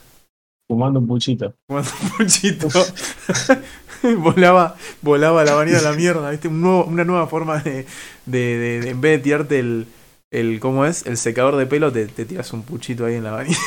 Fumando 0.67 0.99
un 0.99 1.07
puchito. 1.07 1.53
Fumando 1.67 1.89
un 2.03 2.09
puchito. 2.17 2.67
volaba, 4.19 4.75
volaba 5.01 5.43
la 5.43 5.53
bañera 5.55 5.79
a 5.79 5.81
la 5.81 5.93
mierda, 5.93 6.29
¿viste? 6.29 6.47
Un 6.47 6.61
nuevo- 6.61 6.85
una 6.85 7.03
nueva 7.03 7.27
forma 7.27 7.59
de, 7.59 7.85
de, 8.25 8.39
de- 8.57 8.79
de- 8.81 8.89
en 8.91 9.01
vez 9.01 9.17
de 9.17 9.23
tirarte 9.23 9.59
el, 9.59 9.87
el, 10.31 10.59
¿cómo 10.59 10.85
es? 10.85 11.05
El 11.05 11.17
secador 11.17 11.55
de 11.55 11.65
pelo, 11.65 11.91
te, 11.91 12.07
te 12.07 12.25
tiras 12.25 12.53
un 12.53 12.63
puchito 12.63 13.05
ahí 13.05 13.15
en 13.15 13.23
la 13.23 13.31
bañera. 13.31 13.59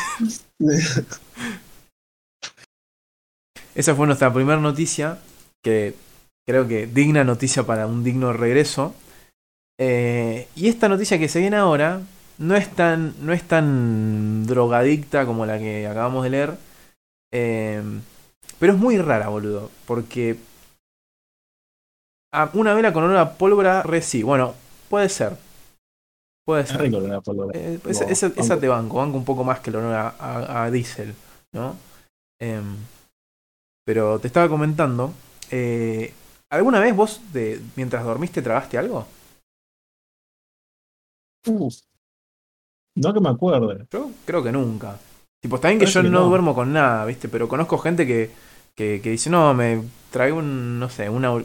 Esa 3.74 3.94
fue 3.94 4.06
nuestra 4.06 4.32
primera 4.32 4.60
noticia, 4.60 5.18
que 5.62 5.94
creo 6.46 6.68
que 6.68 6.86
digna 6.86 7.24
noticia 7.24 7.64
para 7.64 7.86
un 7.86 8.04
digno 8.04 8.32
regreso. 8.32 8.94
Eh, 9.84 10.46
y 10.54 10.68
esta 10.68 10.88
noticia 10.88 11.18
que 11.18 11.28
se 11.28 11.40
viene 11.40 11.56
ahora 11.56 12.00
no 12.38 12.54
es 12.54 12.68
tan, 12.68 13.14
no 13.20 13.32
es 13.32 13.42
tan 13.42 14.46
drogadicta 14.46 15.26
como 15.26 15.44
la 15.44 15.58
que 15.58 15.88
acabamos 15.88 16.22
de 16.22 16.30
leer. 16.30 16.54
eh, 17.32 17.82
pero 18.60 18.74
es 18.74 18.78
muy 18.78 18.96
rara, 18.98 19.28
boludo. 19.28 19.70
Porque 19.86 20.36
a 22.32 22.48
una 22.54 22.74
vela 22.74 22.92
con 22.92 23.02
olor 23.02 23.16
a 23.16 23.32
pólvora, 23.36 23.82
re 23.82 24.02
sí. 24.02 24.22
Bueno, 24.22 24.54
puede 24.88 25.08
ser. 25.08 25.36
Puede 26.44 26.62
Es 26.62 26.68
ser. 26.68 26.78
pólvora. 27.24 27.58
Eh, 27.58 27.80
esa, 27.88 28.60
te 28.60 28.68
banco, 28.68 28.98
banco 28.98 29.16
un 29.18 29.24
poco 29.24 29.42
más 29.42 29.58
que 29.60 29.70
el 29.70 29.76
olor 29.76 29.94
a, 29.94 30.08
a, 30.18 30.64
a 30.64 30.70
diésel, 30.70 31.14
¿no? 31.52 31.76
Em, 32.40 32.76
pero 33.84 34.20
te 34.20 34.28
estaba 34.28 34.48
comentando, 34.48 35.12
¿alguna 36.50 36.78
vez 36.80 36.94
vos, 36.94 37.20
de, 37.32 37.60
mientras 37.74 38.04
dormiste, 38.04 38.42
tragaste 38.42 38.78
algo? 38.78 39.06
Uf. 41.46 41.74
No 42.96 43.14
que 43.14 43.20
me 43.20 43.30
acuerde. 43.30 43.86
Yo 43.90 44.10
creo 44.24 44.42
que 44.42 44.52
nunca. 44.52 44.98
Tipo, 45.40 45.56
está 45.56 45.68
bien 45.68 45.80
que 45.80 45.86
yo 45.86 46.02
que 46.02 46.08
no, 46.08 46.20
no. 46.20 46.28
duermo 46.28 46.54
con 46.54 46.72
nada, 46.72 47.04
¿viste? 47.04 47.28
Pero 47.28 47.48
conozco 47.48 47.78
gente 47.78 48.06
que, 48.06 48.30
que, 48.74 49.00
que 49.02 49.10
dice, 49.10 49.30
no, 49.30 49.52
me 49.54 49.82
trae 50.10 50.32
un, 50.32 50.78
no 50.78 50.88
sé, 50.88 51.08
una... 51.08 51.42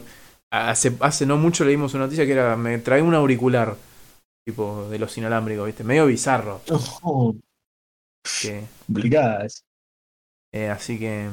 Hace, 0.50 0.96
hace 1.00 1.26
no 1.26 1.36
mucho 1.36 1.64
leímos 1.64 1.92
una 1.94 2.04
noticia 2.04 2.24
que 2.24 2.32
era, 2.32 2.56
me 2.56 2.78
trae 2.78 3.02
un 3.02 3.14
auricular, 3.14 3.76
tipo, 4.46 4.88
de 4.88 4.98
los 4.98 5.16
inalámbricos, 5.18 5.66
¿viste? 5.66 5.84
Medio 5.84 6.06
bizarro. 6.06 6.60
Oh, 7.02 7.34
Que. 8.42 8.64
Eh, 10.52 10.68
así 10.68 10.98
que. 10.98 11.28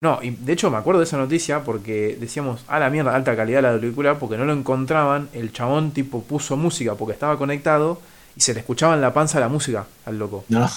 No, 0.00 0.20
y 0.22 0.30
de 0.30 0.52
hecho 0.52 0.70
me 0.70 0.76
acuerdo 0.76 1.00
de 1.00 1.06
esa 1.06 1.16
noticia 1.16 1.64
porque 1.64 2.16
decíamos, 2.20 2.64
a 2.68 2.78
la 2.78 2.88
mierda, 2.88 3.14
alta 3.14 3.34
calidad 3.34 3.62
la 3.62 3.74
película, 3.78 4.18
porque 4.18 4.36
no 4.36 4.44
lo 4.44 4.52
encontraban. 4.52 5.28
El 5.32 5.52
chabón, 5.52 5.90
tipo, 5.90 6.22
puso 6.22 6.56
música 6.56 6.94
porque 6.94 7.14
estaba 7.14 7.36
conectado 7.36 8.00
y 8.36 8.40
se 8.40 8.54
le 8.54 8.60
escuchaba 8.60 8.94
en 8.94 9.00
la 9.00 9.12
panza 9.12 9.40
la 9.40 9.48
música 9.48 9.86
al 10.06 10.18
loco. 10.18 10.44
No. 10.48 10.68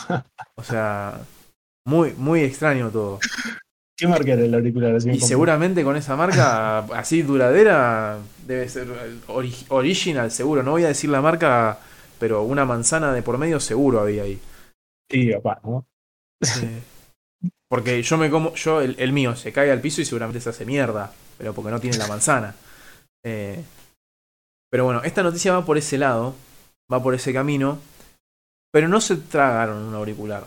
O 0.55 0.63
sea, 0.63 1.19
muy, 1.85 2.13
muy 2.17 2.41
extraño 2.41 2.89
todo. 2.89 3.19
¿Qué 3.95 4.07
marca 4.07 4.33
era 4.33 4.41
el 4.43 4.55
auricular? 4.55 4.97
Y 5.05 5.19
seguramente 5.19 5.83
con 5.83 5.95
esa 5.95 6.15
marca 6.15 6.79
así 6.79 7.21
duradera 7.21 8.17
debe 8.47 8.67
ser 8.67 8.87
ori- 9.27 9.65
original, 9.69 10.31
seguro. 10.31 10.63
No 10.63 10.71
voy 10.71 10.85
a 10.85 10.87
decir 10.87 11.11
la 11.11 11.21
marca, 11.21 11.77
pero 12.19 12.41
una 12.41 12.65
manzana 12.65 13.13
de 13.13 13.21
por 13.21 13.37
medio 13.37 13.59
seguro 13.59 13.99
había 13.99 14.23
ahí. 14.23 14.39
Sí, 15.11 15.31
papá, 15.33 15.59
¿no? 15.63 15.85
Eh, 16.41 16.81
porque 17.69 18.03
yo 18.03 18.17
me 18.17 18.29
como, 18.29 18.53
yo 18.55 18.81
el, 18.81 18.95
el 18.99 19.13
mío 19.13 19.35
se 19.35 19.53
cae 19.53 19.71
al 19.71 19.81
piso 19.81 20.01
y 20.01 20.05
seguramente 20.05 20.41
se 20.41 20.49
hace 20.49 20.65
mierda, 20.65 21.13
pero 21.37 21.53
porque 21.53 21.71
no 21.71 21.79
tiene 21.79 21.97
la 21.97 22.07
manzana. 22.07 22.53
Eh, 23.23 23.63
pero 24.69 24.85
bueno, 24.85 25.01
esta 25.03 25.23
noticia 25.23 25.53
va 25.53 25.65
por 25.65 25.77
ese 25.77 25.97
lado, 25.97 26.35
va 26.91 27.01
por 27.01 27.13
ese 27.13 27.33
camino, 27.33 27.79
pero 28.71 28.87
no 28.87 29.01
se 29.01 29.17
tragaron 29.17 29.83
un 29.83 29.95
auricular. 29.95 30.45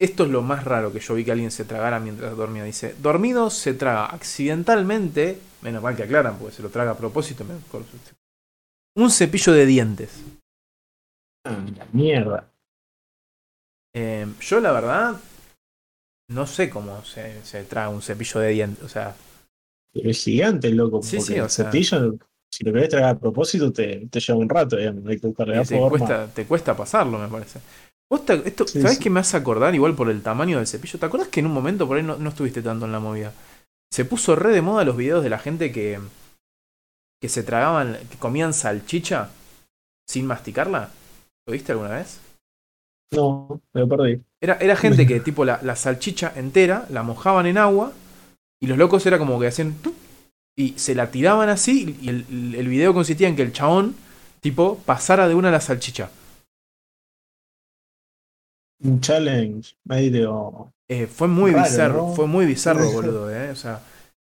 Esto 0.00 0.24
es 0.24 0.30
lo 0.30 0.42
más 0.42 0.64
raro 0.64 0.92
que 0.92 0.98
yo 0.98 1.14
vi 1.14 1.24
que 1.24 1.30
alguien 1.30 1.52
se 1.52 1.64
tragara 1.64 2.00
mientras 2.00 2.36
dormía. 2.36 2.64
Dice, 2.64 2.96
dormido 2.98 3.50
se 3.50 3.74
traga 3.74 4.06
accidentalmente, 4.06 5.40
menos 5.60 5.82
mal 5.82 5.94
que 5.94 6.02
aclaran 6.02 6.38
porque 6.38 6.56
se 6.56 6.62
lo 6.62 6.70
traga 6.70 6.92
a 6.92 6.96
propósito, 6.96 7.44
mejor. 7.44 7.84
un 8.96 9.10
cepillo 9.10 9.52
de 9.52 9.66
dientes. 9.66 10.22
Ah, 11.44 11.64
la 11.76 11.86
mierda. 11.92 12.48
Eh, 13.94 14.26
yo 14.40 14.60
la 14.60 14.72
verdad 14.72 15.20
no 16.32 16.46
sé 16.46 16.70
cómo 16.70 17.04
se, 17.04 17.44
se 17.44 17.64
traga 17.64 17.88
un 17.90 18.02
cepillo 18.02 18.40
de 18.40 18.48
dientes. 18.50 18.84
O 18.84 18.88
sea, 18.88 19.14
Pero 19.92 20.10
es 20.10 20.22
gigante, 20.24 20.70
loco. 20.70 21.02
Sí, 21.02 21.20
sí, 21.20 21.38
o 21.38 21.44
el 21.44 21.50
sea- 21.50 21.64
cepillo, 21.66 22.14
si 22.50 22.64
lo 22.64 22.72
querés 22.72 22.88
tragar 22.88 23.16
a 23.16 23.18
propósito, 23.18 23.72
te, 23.72 24.06
te 24.08 24.20
lleva 24.20 24.38
un 24.38 24.48
rato, 24.48 24.76
digamos. 24.76 25.06
Hay 25.06 25.18
que 25.20 25.26
buscarle 25.26 25.56
la 25.56 25.64
te 25.64 25.78
forma. 25.78 25.90
cuesta, 25.90 26.26
te 26.34 26.46
cuesta 26.46 26.76
pasarlo, 26.76 27.18
me 27.18 27.28
parece. 27.28 27.60
¿Vos 28.10 28.24
te- 28.26 28.46
esto, 28.48 28.66
Sí, 28.66 28.80
¿Sabés 28.80 28.98
sí. 28.98 29.04
qué 29.04 29.10
me 29.10 29.20
hace 29.20 29.36
acordar 29.36 29.74
igual 29.74 29.94
por 29.94 30.10
el 30.10 30.22
tamaño 30.22 30.58
del 30.58 30.66
cepillo? 30.66 30.98
¿Te 30.98 31.06
acuerdas 31.06 31.28
que 31.28 31.40
en 31.40 31.46
un 31.46 31.52
momento 31.52 31.86
por 31.86 31.96
ahí 31.96 32.02
no, 32.02 32.16
no 32.16 32.28
estuviste 32.30 32.62
tanto 32.62 32.86
en 32.86 32.92
la 32.92 33.00
movida? 33.00 33.32
se 33.92 34.04
puso 34.06 34.36
re 34.36 34.52
de 34.52 34.62
moda 34.62 34.84
los 34.84 34.96
videos 34.96 35.22
de 35.22 35.30
la 35.30 35.38
gente 35.38 35.70
que, 35.72 36.00
que 37.20 37.28
se 37.28 37.42
tragaban, 37.42 37.96
que 38.10 38.18
comían 38.18 38.52
salchicha 38.52 39.30
sin 40.08 40.26
masticarla. 40.26 40.90
¿Lo 41.46 41.52
viste 41.52 41.72
alguna 41.72 41.90
vez? 41.96 42.20
No, 43.12 43.60
me 43.72 43.80
lo 43.82 43.88
perdí. 43.88 44.24
Era, 44.42 44.56
era 44.60 44.74
gente 44.74 45.06
que, 45.06 45.20
tipo, 45.20 45.44
la, 45.44 45.60
la 45.62 45.76
salchicha 45.76 46.32
entera 46.34 46.86
la 46.90 47.04
mojaban 47.04 47.46
en 47.46 47.58
agua 47.58 47.92
y 48.60 48.66
los 48.66 48.76
locos 48.76 49.06
era 49.06 49.18
como 49.18 49.38
que 49.38 49.46
hacían. 49.46 49.76
Y 50.58 50.70
se 50.78 50.94
la 50.94 51.10
tiraban 51.10 51.48
así 51.48 51.96
y 52.02 52.08
el, 52.08 52.54
el 52.56 52.68
video 52.68 52.92
consistía 52.92 53.28
en 53.28 53.36
que 53.36 53.42
el 53.42 53.52
chabón, 53.52 53.94
tipo, 54.40 54.78
pasara 54.84 55.28
de 55.28 55.36
una 55.36 55.48
a 55.48 55.52
la 55.52 55.60
salchicha. 55.60 56.10
Un 58.82 59.00
challenge 59.00 59.76
medio. 59.84 60.72
Eh, 60.88 61.06
fue 61.06 61.28
muy 61.28 61.52
Raro, 61.52 61.64
bizarro, 61.64 61.96
¿no? 62.08 62.14
fue 62.14 62.26
muy 62.26 62.44
bizarro, 62.44 62.90
boludo, 62.92 63.30
eh. 63.30 63.50
O 63.50 63.56
sea, 63.56 63.80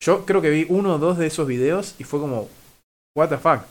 yo 0.03 0.25
creo 0.25 0.41
que 0.41 0.49
vi 0.49 0.65
uno 0.67 0.95
o 0.95 0.97
dos 0.99 1.17
de 1.17 1.27
esos 1.27 1.47
videos 1.47 1.95
y 1.99 2.03
fue 2.03 2.19
como, 2.19 2.49
what 3.15 3.29
the 3.29 3.37
fuck. 3.37 3.61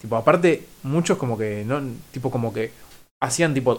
Tipo, 0.00 0.16
aparte, 0.16 0.66
muchos 0.84 1.18
como 1.18 1.36
que, 1.36 1.64
no, 1.66 1.82
tipo, 2.10 2.30
como 2.30 2.52
que 2.52 2.72
hacían 3.20 3.54
tipo, 3.54 3.78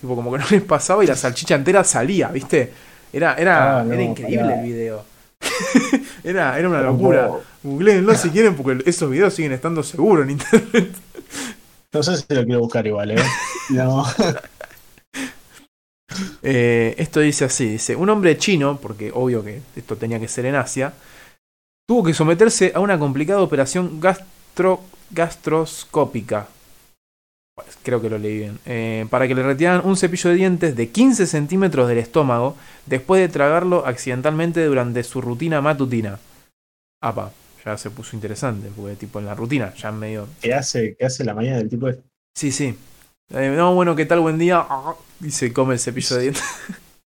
tipo, 0.00 0.14
como 0.14 0.32
que 0.32 0.38
no 0.38 0.44
les 0.50 0.62
pasaba 0.62 1.04
y 1.04 1.06
la 1.06 1.16
salchicha 1.16 1.54
entera 1.54 1.84
salía, 1.84 2.28
¿viste? 2.28 2.72
Era, 3.12 3.34
era, 3.34 3.80
Ah, 3.80 3.84
no, 3.84 3.92
era 3.92 4.02
increíble 4.02 4.54
el 4.54 4.62
video. 4.62 5.04
era, 6.24 6.58
era 6.58 6.68
una 6.68 6.82
locura. 6.82 7.30
Googleenlo 7.62 8.14
si 8.14 8.30
quieren, 8.30 8.54
porque 8.54 8.82
esos 8.88 9.10
videos 9.10 9.34
siguen 9.34 9.52
estando 9.52 9.82
seguros 9.82 10.24
en 10.24 10.30
internet. 10.30 10.90
No 11.90 12.02
sé 12.02 12.18
si 12.18 12.34
lo 12.34 12.44
quiero 12.44 12.60
buscar 12.60 12.86
igual, 12.86 13.12
¿eh? 13.12 13.16
No. 13.70 14.04
Eh, 16.42 16.94
esto 16.98 17.20
dice 17.20 17.46
así, 17.46 17.66
dice, 17.66 17.96
un 17.96 18.10
hombre 18.10 18.36
chino, 18.36 18.78
porque 18.78 19.10
obvio 19.14 19.42
que 19.42 19.62
esto 19.74 19.96
tenía 19.96 20.20
que 20.20 20.28
ser 20.28 20.44
en 20.44 20.54
Asia, 20.54 20.92
tuvo 21.86 22.04
que 22.04 22.12
someterse 22.12 22.72
a 22.74 22.80
una 22.80 22.98
complicada 22.98 23.40
operación 23.40 24.00
gastro, 24.00 24.82
gastroscópica. 25.10 26.48
Pues, 27.58 27.76
creo 27.82 28.00
que 28.00 28.08
lo 28.08 28.18
leí 28.18 28.38
bien. 28.38 28.58
eh, 28.66 29.04
para 29.10 29.26
que 29.26 29.34
le 29.34 29.42
retiraran 29.42 29.84
un 29.84 29.96
cepillo 29.96 30.30
de 30.30 30.36
dientes 30.36 30.76
de 30.76 30.90
15 30.90 31.26
centímetros 31.26 31.88
del 31.88 31.98
estómago 31.98 32.56
después 32.86 33.20
de 33.20 33.28
tragarlo 33.28 33.84
accidentalmente 33.84 34.64
durante 34.64 35.02
su 35.02 35.20
rutina 35.20 35.60
matutina. 35.60 36.20
Apa, 37.02 37.32
ya 37.64 37.76
se 37.76 37.90
puso 37.90 38.14
interesante, 38.14 38.70
porque 38.76 38.94
tipo 38.94 39.18
en 39.18 39.26
la 39.26 39.34
rutina, 39.34 39.74
ya 39.74 39.90
medio 39.90 40.28
¿Qué 40.40 40.54
hace, 40.54 40.94
qué 40.96 41.06
hace 41.06 41.24
la 41.24 41.34
mañana 41.34 41.56
del 41.58 41.68
tipo 41.68 41.88
este? 41.88 42.02
Sí, 42.36 42.52
sí. 42.52 42.76
Eh, 43.30 43.54
no, 43.56 43.74
bueno, 43.74 43.96
¿qué 43.96 44.06
tal? 44.06 44.20
Buen 44.20 44.38
día. 44.38 44.64
Ah, 44.68 44.94
Y 45.20 45.30
se 45.32 45.52
come 45.52 45.74
el 45.74 45.80
cepillo 45.80 46.14
de 46.16 46.22
dientes. 46.22 46.44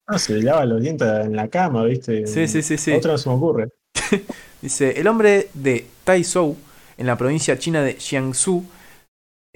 No, 0.10 0.18
se 0.18 0.42
lava 0.42 0.66
los 0.66 0.82
dientes 0.82 1.08
en 1.26 1.36
la 1.36 1.50
cama, 1.50 1.84
¿viste? 1.84 2.26
Sí, 2.26 2.48
sí, 2.48 2.62
sí, 2.62 2.78
sí. 2.78 2.94
Otra 2.94 3.12
no 3.12 3.18
se 3.18 3.30
me 3.30 3.36
ocurre. 3.36 3.70
Dice, 4.62 5.00
el 5.00 5.08
hombre 5.08 5.50
de 5.54 5.86
Taizhou, 6.06 6.56
en 6.98 7.06
la 7.06 7.18
provincia 7.18 7.60
china 7.60 7.82
de 7.84 7.96
Jiangsu, 7.96 8.64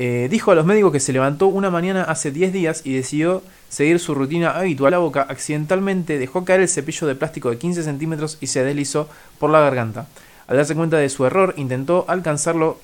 eh, 0.03 0.29
dijo 0.29 0.49
a 0.49 0.55
los 0.55 0.65
médicos 0.65 0.91
que 0.91 0.99
se 0.99 1.13
levantó 1.13 1.45
una 1.45 1.69
mañana 1.69 2.01
hace 2.01 2.31
10 2.31 2.53
días 2.53 2.81
y 2.83 2.95
decidió 2.95 3.43
seguir 3.69 3.99
su 3.99 4.15
rutina 4.15 4.49
habitual. 4.49 4.89
La 4.89 4.97
boca 4.97 5.21
accidentalmente 5.21 6.17
dejó 6.17 6.43
caer 6.43 6.61
el 6.61 6.69
cepillo 6.69 7.05
de 7.05 7.13
plástico 7.13 7.51
de 7.51 7.59
15 7.59 7.83
centímetros 7.83 8.39
y 8.41 8.47
se 8.47 8.63
deslizó 8.63 9.07
por 9.37 9.51
la 9.51 9.59
garganta. 9.59 10.07
Al 10.47 10.57
darse 10.57 10.73
cuenta 10.73 10.97
de 10.97 11.07
su 11.07 11.23
error, 11.23 11.53
intentó 11.55 12.05
alcanzarlo, 12.07 12.79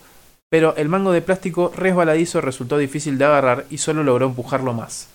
pero 0.50 0.76
el 0.76 0.90
mango 0.90 1.12
de 1.12 1.24
plástico 1.24 1.74
resbaladizo 1.76 2.40
resultó 2.40 2.78
difícil 2.78 3.18
de 3.18 3.26
agarrar 3.26 3.66
y 3.72 3.80
solo 3.80 4.04
logró 4.04 4.28
empujarlo 4.28 4.74
más. 4.74 5.08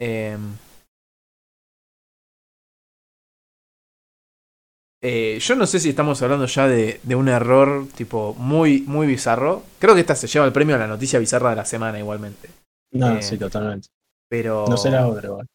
Eh, 0.00 0.38
eh, 5.04 5.38
yo 5.38 5.54
no 5.54 5.66
sé 5.66 5.80
si 5.80 5.90
estamos 5.90 6.22
hablando 6.22 6.46
ya 6.46 6.66
de, 6.66 6.98
de 7.02 7.14
un 7.14 7.28
error 7.28 7.86
tipo 7.94 8.34
muy, 8.38 8.82
muy 8.86 9.06
bizarro. 9.06 9.62
Creo 9.78 9.94
que 9.94 10.00
esta 10.00 10.16
se 10.16 10.26
lleva 10.26 10.46
el 10.46 10.52
premio 10.52 10.76
a 10.76 10.78
la 10.78 10.86
noticia 10.86 11.18
bizarra 11.18 11.50
de 11.50 11.56
la 11.56 11.64
semana 11.66 11.98
igualmente. 11.98 12.48
No, 12.92 13.18
Eh, 13.18 13.22
sí, 13.22 13.36
totalmente. 13.36 13.88
Pero... 14.28 14.66
No 14.68 14.76
será 14.76 15.06
otra, 15.06 15.28
igual. 15.28 15.46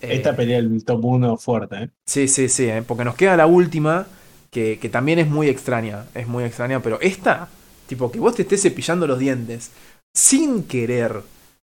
eh, 0.00 0.14
Esta 0.16 0.34
pelea 0.36 0.58
el 0.58 0.84
top 0.84 1.04
1 1.04 1.36
fuerte, 1.36 1.76
¿eh? 1.84 1.90
Sí, 2.06 2.28
sí, 2.28 2.48
sí, 2.48 2.68
porque 2.86 3.04
nos 3.04 3.14
queda 3.16 3.36
la 3.36 3.46
última, 3.46 4.06
que, 4.50 4.78
que 4.78 4.88
también 4.88 5.18
es 5.18 5.28
muy 5.28 5.48
extraña, 5.48 6.06
es 6.14 6.26
muy 6.26 6.44
extraña, 6.44 6.80
pero 6.80 7.00
esta, 7.00 7.48
tipo, 7.86 8.10
que 8.10 8.20
vos 8.20 8.34
te 8.34 8.42
estés 8.42 8.62
cepillando 8.62 9.06
los 9.06 9.18
dientes, 9.18 9.70
sin 10.14 10.64
querer, 10.64 11.22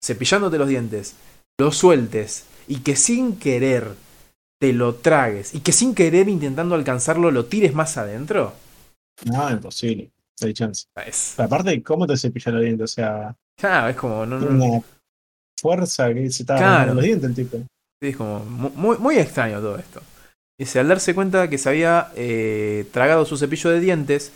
cepillándote 0.05 0.59
los 0.59 0.69
dientes, 0.69 1.15
lo 1.59 1.71
sueltes, 1.73 2.45
y 2.67 2.81
que 2.81 2.97
sin 2.97 3.37
querer 3.39 3.93
te 4.61 4.73
lo 4.73 4.95
tragues, 4.95 5.55
y 5.55 5.61
que 5.61 5.73
sin 5.73 5.95
querer 5.95 6.29
intentando 6.29 6.75
alcanzarlo 6.75 7.31
lo 7.31 7.45
tires 7.47 7.75
más 7.75 7.97
adentro, 7.97 8.53
No, 9.27 9.51
imposible. 9.51 10.11
No 10.41 10.47
hay 10.49 10.53
chance. 10.55 10.87
es, 11.07 11.39
aparte, 11.39 11.81
¿cómo 11.83 12.07
te 12.07 12.17
cepillas 12.17 12.53
los 12.55 12.63
dientes? 12.65 12.91
O 12.91 12.95
sea, 12.95 13.37
claro, 13.57 13.89
es 13.89 13.97
como, 13.97 14.27
no, 14.27 14.37
una 14.39 14.83
fuerza 15.61 16.13
que 16.13 16.31
se 16.31 16.43
está 16.43 16.57
Claro. 16.57 16.95
los 16.95 17.05
dientes 17.05 17.29
el 17.31 17.35
tipo. 17.37 17.59
Sí, 18.03 18.09
es 18.09 18.17
como 18.17 18.41
mu- 18.45 18.71
muy, 18.75 18.99
muy 18.99 19.17
extraño 19.19 19.61
todo 19.61 19.79
esto. 19.79 20.01
Dice, 20.59 20.81
al 20.81 20.89
darse 20.89 21.15
cuenta 21.15 21.49
que 21.49 21.59
se 21.59 21.69
había 21.69 22.09
eh, 22.17 22.87
tragado 22.93 23.25
su 23.25 23.37
cepillo 23.37 23.71
de 23.71 23.81
dientes 23.81 24.33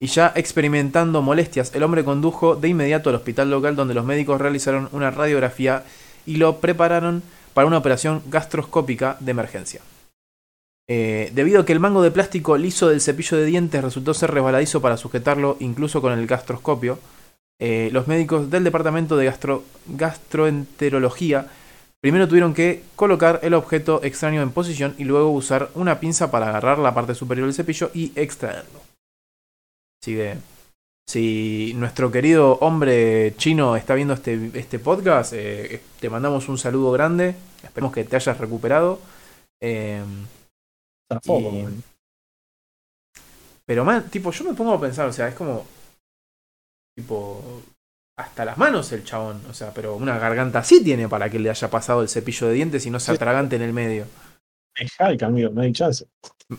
y 0.00 0.06
ya 0.06 0.32
experimentando 0.34 1.22
molestias, 1.22 1.74
el 1.74 1.82
hombre 1.82 2.04
condujo 2.04 2.56
de 2.56 2.68
inmediato 2.68 3.10
al 3.10 3.16
hospital 3.16 3.50
local 3.50 3.76
donde 3.76 3.94
los 3.94 4.04
médicos 4.04 4.40
realizaron 4.40 4.88
una 4.92 5.10
radiografía 5.10 5.84
y 6.26 6.36
lo 6.36 6.60
prepararon 6.60 7.22
para 7.54 7.66
una 7.66 7.78
operación 7.78 8.22
gastroscópica 8.28 9.16
de 9.20 9.30
emergencia. 9.30 9.80
Eh, 10.88 11.30
debido 11.34 11.60
a 11.60 11.64
que 11.64 11.72
el 11.72 11.80
mango 11.80 12.02
de 12.02 12.10
plástico 12.10 12.56
liso 12.56 12.88
del 12.88 13.00
cepillo 13.00 13.36
de 13.36 13.46
dientes 13.46 13.82
resultó 13.82 14.14
ser 14.14 14.30
resbaladizo 14.32 14.82
para 14.82 14.96
sujetarlo 14.96 15.56
incluso 15.60 16.00
con 16.00 16.12
el 16.12 16.26
gastroscopio, 16.26 16.98
eh, 17.60 17.90
los 17.92 18.08
médicos 18.08 18.50
del 18.50 18.64
departamento 18.64 19.16
de 19.16 19.26
gastro- 19.26 19.64
gastroenterología 19.86 21.46
Primero 22.02 22.26
tuvieron 22.26 22.52
que 22.52 22.82
colocar 22.96 23.38
el 23.44 23.54
objeto 23.54 24.02
extraño 24.02 24.42
en 24.42 24.50
posición 24.50 24.96
y 24.98 25.04
luego 25.04 25.30
usar 25.30 25.70
una 25.74 26.00
pinza 26.00 26.32
para 26.32 26.48
agarrar 26.48 26.80
la 26.80 26.94
parte 26.94 27.14
superior 27.14 27.46
del 27.46 27.54
cepillo 27.54 27.92
y 27.94 28.10
extraerlo. 28.16 28.80
Así 30.02 30.16
que, 30.16 30.36
si 31.06 31.72
nuestro 31.76 32.10
querido 32.10 32.54
hombre 32.60 33.34
chino 33.36 33.76
está 33.76 33.94
viendo 33.94 34.14
este, 34.14 34.50
este 34.54 34.78
podcast, 34.78 35.32
eh, 35.34 35.82
te 36.00 36.08
mandamos 36.10 36.48
un 36.48 36.58
saludo 36.58 36.92
grande. 36.92 37.34
Esperemos 37.62 37.92
que 37.92 38.04
te 38.04 38.16
hayas 38.16 38.38
recuperado. 38.38 39.00
Eh, 39.60 40.02
Y- 41.24 41.66
pero, 43.66 43.84
man, 43.84 44.08
tipo, 44.10 44.30
yo 44.32 44.44
me 44.44 44.54
pongo 44.54 44.72
a 44.74 44.80
pensar, 44.80 45.06
o 45.08 45.12
sea, 45.12 45.28
es 45.28 45.34
como. 45.34 45.66
Tipo. 46.96 47.62
Hasta 48.18 48.44
las 48.44 48.58
manos 48.58 48.92
el 48.92 49.04
chabón. 49.04 49.40
O 49.48 49.54
sea, 49.54 49.72
pero 49.72 49.94
una 49.96 50.18
garganta 50.18 50.62
sí 50.62 50.82
tiene 50.84 51.08
para 51.08 51.30
que 51.30 51.38
le 51.38 51.48
haya 51.50 51.70
pasado 51.70 52.02
el 52.02 52.08
cepillo 52.08 52.46
de 52.48 52.54
dientes 52.54 52.84
y 52.86 52.90
no 52.90 53.00
se 53.00 53.06
Sí. 53.12 53.16
atragante 53.16 53.56
en 53.56 53.62
el 53.62 53.72
medio. 53.72 54.06
Es 54.76 54.92
Hulk, 54.98 55.22
amigo, 55.22 55.50
no 55.52 55.62
hay 55.62 55.72
chance. 55.72 56.06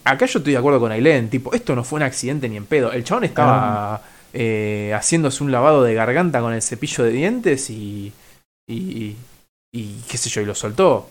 Acá 0.03 0.25
yo 0.25 0.39
estoy 0.39 0.53
de 0.53 0.59
acuerdo 0.59 0.79
con 0.79 0.91
Ailén, 0.91 1.29
tipo, 1.29 1.53
esto 1.53 1.75
no 1.75 1.83
fue 1.83 1.97
un 1.97 2.03
accidente 2.03 2.49
ni 2.49 2.57
en 2.57 2.65
pedo. 2.65 2.91
El 2.91 3.03
chabón 3.03 3.23
estaba 3.25 4.01
eh, 4.33 4.91
haciéndose 4.95 5.43
un 5.43 5.51
lavado 5.51 5.83
de 5.83 5.93
garganta 5.93 6.41
con 6.41 6.53
el 6.53 6.61
cepillo 6.61 7.03
de 7.03 7.11
dientes 7.11 7.69
y. 7.69 8.11
y. 8.67 9.15
y 9.71 10.01
qué 10.09 10.17
sé 10.17 10.29
yo, 10.29 10.41
y 10.41 10.45
lo 10.45 10.55
soltó. 10.55 11.09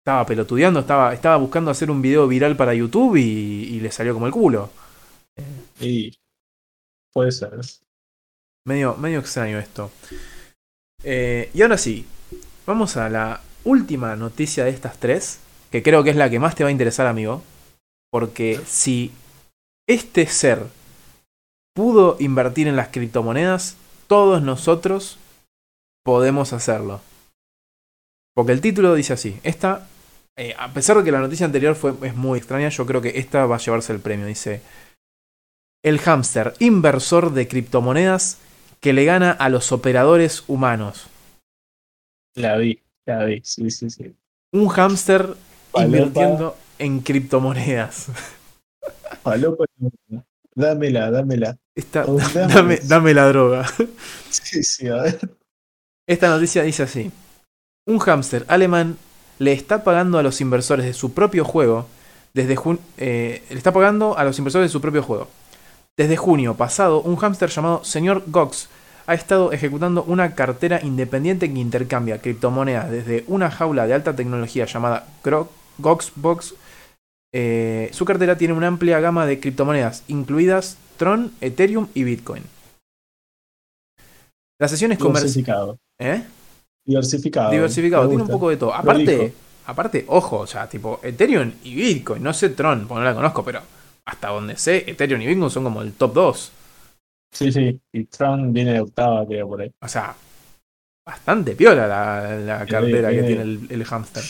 Estaba 0.00 0.24
pelotudeando, 0.26 0.80
estaba, 0.80 1.12
estaba 1.12 1.36
buscando 1.36 1.70
hacer 1.70 1.90
un 1.90 2.00
video 2.00 2.26
viral 2.26 2.56
para 2.56 2.74
YouTube 2.74 3.16
y, 3.16 3.22
y 3.22 3.80
le 3.80 3.90
salió 3.92 4.14
como 4.14 4.26
el 4.26 4.32
culo. 4.32 4.70
Y 5.80 6.18
puede 7.12 7.32
ser. 7.32 7.52
Medio, 8.66 8.96
medio 8.96 9.20
extraño 9.20 9.58
esto. 9.58 9.90
Eh, 11.02 11.50
y 11.54 11.62
ahora 11.62 11.78
sí, 11.78 12.06
vamos 12.66 12.96
a 12.96 13.08
la 13.08 13.40
última 13.64 14.16
noticia 14.16 14.64
de 14.64 14.70
estas 14.70 14.98
tres, 14.98 15.40
que 15.70 15.82
creo 15.82 16.02
que 16.02 16.10
es 16.10 16.16
la 16.16 16.30
que 16.30 16.38
más 16.38 16.54
te 16.54 16.64
va 16.64 16.68
a 16.68 16.72
interesar, 16.72 17.06
amigo. 17.06 17.42
Porque 18.10 18.60
si 18.66 19.12
este 19.86 20.26
ser 20.26 20.66
pudo 21.78 22.16
invertir 22.18 22.66
en 22.66 22.74
las 22.74 22.88
criptomonedas, 22.88 23.76
todos 24.08 24.42
nosotros 24.42 25.16
podemos 26.04 26.52
hacerlo. 26.52 27.00
Porque 28.34 28.50
el 28.50 28.60
título 28.60 28.96
dice 28.96 29.12
así, 29.12 29.38
esta, 29.44 29.86
eh, 30.36 30.56
a 30.58 30.72
pesar 30.72 30.98
de 30.98 31.04
que 31.04 31.12
la 31.12 31.20
noticia 31.20 31.46
anterior 31.46 31.76
fue, 31.76 31.94
es 32.02 32.16
muy 32.16 32.36
extraña, 32.36 32.68
yo 32.70 32.84
creo 32.84 33.00
que 33.00 33.20
esta 33.20 33.46
va 33.46 33.54
a 33.54 33.60
llevarse 33.60 33.92
el 33.92 34.00
premio. 34.00 34.26
Dice, 34.26 34.60
el 35.84 36.00
hámster 36.00 36.54
inversor 36.58 37.32
de 37.32 37.46
criptomonedas 37.46 38.38
que 38.80 38.92
le 38.92 39.04
gana 39.04 39.30
a 39.30 39.48
los 39.48 39.70
operadores 39.70 40.42
humanos. 40.48 41.06
La 42.34 42.56
vi, 42.56 42.82
la 43.06 43.24
vi, 43.24 43.40
sí, 43.44 43.70
sí, 43.70 43.88
sí. 43.88 44.16
Un 44.52 44.66
hámster 44.66 45.36
Palopa. 45.70 45.84
invirtiendo 45.84 46.56
en 46.80 46.98
criptomonedas. 47.02 48.08
Palopa, 49.22 49.64
dámela, 50.58 51.10
dámela. 51.10 51.56
Esta- 51.74 52.04
dame, 52.34 52.54
dame. 52.54 52.78
dame 52.82 53.14
la 53.14 53.26
droga. 53.28 53.66
Sí, 54.30 54.62
sí, 54.62 54.86
a 54.88 55.02
ver. 55.02 55.18
Esta 56.06 56.28
noticia 56.28 56.62
dice 56.62 56.82
así. 56.82 57.10
Un 57.86 57.98
hámster 57.98 58.44
alemán 58.48 58.96
le 59.38 59.52
está 59.52 59.84
pagando 59.84 60.18
a 60.18 60.22
los 60.22 60.40
inversores 60.40 60.84
de 60.84 60.92
su 60.92 61.14
propio 61.14 61.44
juego 61.44 61.86
Desde 62.34 62.56
jun- 62.56 62.78
eh, 62.98 63.42
le 63.48 63.56
está 63.56 63.72
pagando 63.72 64.16
a 64.18 64.24
los 64.24 64.38
inversores 64.38 64.68
de 64.68 64.72
su 64.72 64.80
propio 64.80 65.02
juego. 65.02 65.28
Desde 65.96 66.16
junio 66.16 66.54
pasado, 66.54 67.00
un 67.00 67.16
hámster 67.16 67.48
llamado 67.50 67.82
Señor 67.84 68.22
Gox 68.26 68.68
ha 69.06 69.14
estado 69.14 69.52
ejecutando 69.52 70.02
una 70.04 70.34
cartera 70.34 70.80
independiente 70.82 71.50
que 71.52 71.58
intercambia 71.58 72.20
criptomonedas 72.20 72.90
desde 72.90 73.24
una 73.26 73.50
jaula 73.50 73.86
de 73.86 73.94
alta 73.94 74.14
tecnología 74.14 74.66
llamada 74.66 75.06
Goxbox. 75.78 76.54
Eh, 77.34 77.90
su 77.92 78.04
cartera 78.04 78.38
tiene 78.38 78.54
una 78.54 78.68
amplia 78.68 79.00
gama 79.00 79.26
de 79.26 79.38
criptomonedas, 79.40 80.04
incluidas 80.08 80.78
Tron, 80.96 81.32
Ethereum 81.40 81.88
y 81.94 82.04
Bitcoin. 82.04 82.42
Las 84.60 84.70
sesiones 84.70 84.98
comerciales. 84.98 85.34
Diversificado. 85.34 85.78
¿Eh? 85.98 86.22
Diversificado. 86.84 87.50
Diversificado, 87.50 88.08
tiene 88.08 88.22
un 88.22 88.28
poco 88.28 88.50
de 88.50 88.56
todo. 88.56 88.74
Aparte, 88.74 89.32
aparte, 89.66 90.04
ojo, 90.08 90.38
o 90.38 90.46
sea, 90.46 90.68
tipo 90.68 91.00
Ethereum 91.02 91.52
y 91.62 91.74
Bitcoin, 91.74 92.22
no 92.22 92.32
sé 92.32 92.50
Tron, 92.50 92.86
porque 92.88 93.00
no 93.00 93.04
la 93.04 93.14
conozco, 93.14 93.44
pero 93.44 93.60
hasta 94.06 94.28
donde 94.28 94.56
sé, 94.56 94.90
Ethereum 94.90 95.20
y 95.20 95.26
Bitcoin 95.26 95.50
son 95.50 95.64
como 95.64 95.82
el 95.82 95.92
top 95.92 96.14
2. 96.14 96.52
Sí, 97.30 97.52
sí. 97.52 97.78
Y 97.92 98.04
Tron 98.04 98.52
viene 98.52 98.72
de 98.72 98.80
octava, 98.80 99.26
creo, 99.26 99.46
por 99.48 99.60
ahí. 99.60 99.70
O 99.82 99.86
sea, 99.88 100.16
bastante 101.06 101.54
piola 101.54 101.86
la, 101.86 102.36
la 102.38 102.64
Sí, 102.64 102.70
cartera 102.70 103.10
que 103.10 103.22
tiene- 103.22 103.42
el, 103.42 103.66
el 103.70 103.84
hámster. 103.84 104.24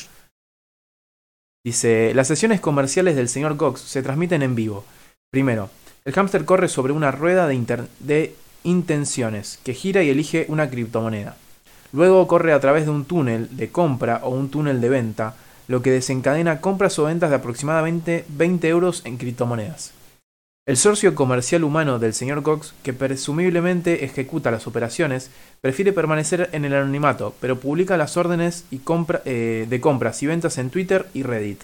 Dice, 1.64 2.12
las 2.14 2.28
sesiones 2.28 2.60
comerciales 2.60 3.16
del 3.16 3.28
señor 3.28 3.56
Cox 3.56 3.80
se 3.80 4.02
transmiten 4.02 4.42
en 4.42 4.54
vivo. 4.54 4.84
Primero, 5.30 5.70
el 6.04 6.12
hámster 6.12 6.44
corre 6.44 6.68
sobre 6.68 6.92
una 6.92 7.10
rueda 7.10 7.46
de, 7.46 8.34
intenciones 8.64 9.58
que 9.64 9.74
gira 9.74 10.02
y 10.02 10.10
elige 10.10 10.46
una 10.48 10.70
criptomoneda. 10.70 11.36
Luego 11.92 12.26
corre 12.26 12.52
a 12.52 12.60
través 12.60 12.84
de 12.84 12.90
un 12.90 13.04
túnel 13.04 13.56
de 13.56 13.70
compra 13.70 14.20
o 14.22 14.30
un 14.30 14.50
túnel 14.50 14.80
de 14.80 14.88
venta, 14.88 15.36
lo 15.68 15.82
que 15.82 15.90
desencadena 15.90 16.60
compras 16.60 16.98
o 16.98 17.04
ventas 17.04 17.30
de 17.30 17.36
aproximadamente 17.36 18.24
20 18.28 18.68
euros 18.68 19.02
en 19.04 19.16
criptomonedas. 19.16 19.92
El 20.68 20.76
socio 20.76 21.14
comercial 21.14 21.64
humano 21.64 21.98
del 21.98 22.12
señor 22.12 22.42
Cox, 22.42 22.74
que 22.82 22.92
presumiblemente 22.92 24.04
ejecuta 24.04 24.50
las 24.50 24.66
operaciones, 24.66 25.30
prefiere 25.62 25.94
permanecer 25.94 26.50
en 26.52 26.66
el 26.66 26.74
anonimato, 26.74 27.34
pero 27.40 27.58
publica 27.58 27.96
las 27.96 28.18
órdenes 28.18 28.66
y 28.70 28.78
eh, 29.24 29.66
de 29.66 29.80
compras 29.80 30.22
y 30.22 30.26
ventas 30.26 30.58
en 30.58 30.68
Twitter 30.68 31.08
y 31.14 31.22
Reddit. 31.22 31.62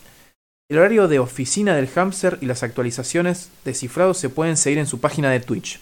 El 0.70 0.78
horario 0.78 1.06
de 1.06 1.18
oficina 1.18 1.76
del 1.76 1.88
hámster 1.88 2.38
y 2.40 2.46
las 2.46 2.62
actualizaciones 2.62 3.50
de 3.66 3.74
se 3.74 4.30
pueden 4.30 4.56
seguir 4.56 4.78
en 4.78 4.86
su 4.86 5.00
página 5.00 5.30
de 5.30 5.40
Twitch. 5.40 5.80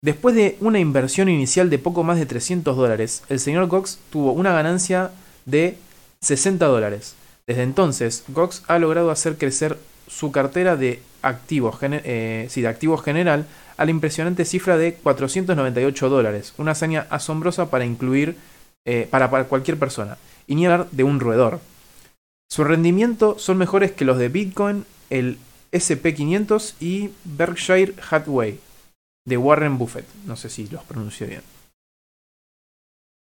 Después 0.00 0.36
de 0.36 0.58
una 0.60 0.78
inversión 0.78 1.28
inicial 1.28 1.70
de 1.70 1.80
poco 1.80 2.04
más 2.04 2.20
de 2.20 2.26
300 2.26 2.76
dólares, 2.76 3.24
el 3.28 3.40
señor 3.40 3.66
Cox 3.66 3.98
tuvo 4.10 4.30
una 4.30 4.52
ganancia 4.52 5.10
de 5.44 5.76
60 6.20 6.66
dólares. 6.66 7.16
Desde 7.48 7.64
entonces, 7.64 8.22
Cox 8.32 8.62
ha 8.68 8.78
logrado 8.78 9.10
hacer 9.10 9.36
crecer 9.36 9.76
su 10.10 10.32
cartera 10.32 10.76
de 10.76 11.00
activos, 11.22 11.78
eh, 11.82 12.48
de 12.52 12.68
activos 12.68 13.02
general 13.02 13.46
a 13.76 13.84
la 13.84 13.90
impresionante 13.90 14.44
cifra 14.44 14.76
de 14.76 14.94
498 14.94 16.08
dólares, 16.08 16.52
una 16.58 16.72
hazaña 16.72 17.06
asombrosa 17.10 17.70
para 17.70 17.84
incluir 17.86 18.36
eh, 18.84 19.06
para, 19.10 19.30
para 19.30 19.44
cualquier 19.44 19.78
persona, 19.78 20.18
y 20.46 20.54
ni 20.54 20.66
hablar 20.66 20.90
de 20.90 21.04
un 21.04 21.20
roedor. 21.20 21.60
Su 22.50 22.64
rendimiento 22.64 23.38
son 23.38 23.56
mejores 23.56 23.92
que 23.92 24.04
los 24.04 24.18
de 24.18 24.28
Bitcoin, 24.28 24.84
el 25.08 25.38
SP500 25.72 26.74
y 26.80 27.10
Berkshire 27.24 27.94
Hathaway 28.10 28.58
de 29.24 29.36
Warren 29.36 29.78
Buffett. 29.78 30.06
No 30.26 30.36
sé 30.36 30.50
si 30.50 30.66
los 30.66 30.82
pronuncio 30.82 31.26
bien. 31.26 31.42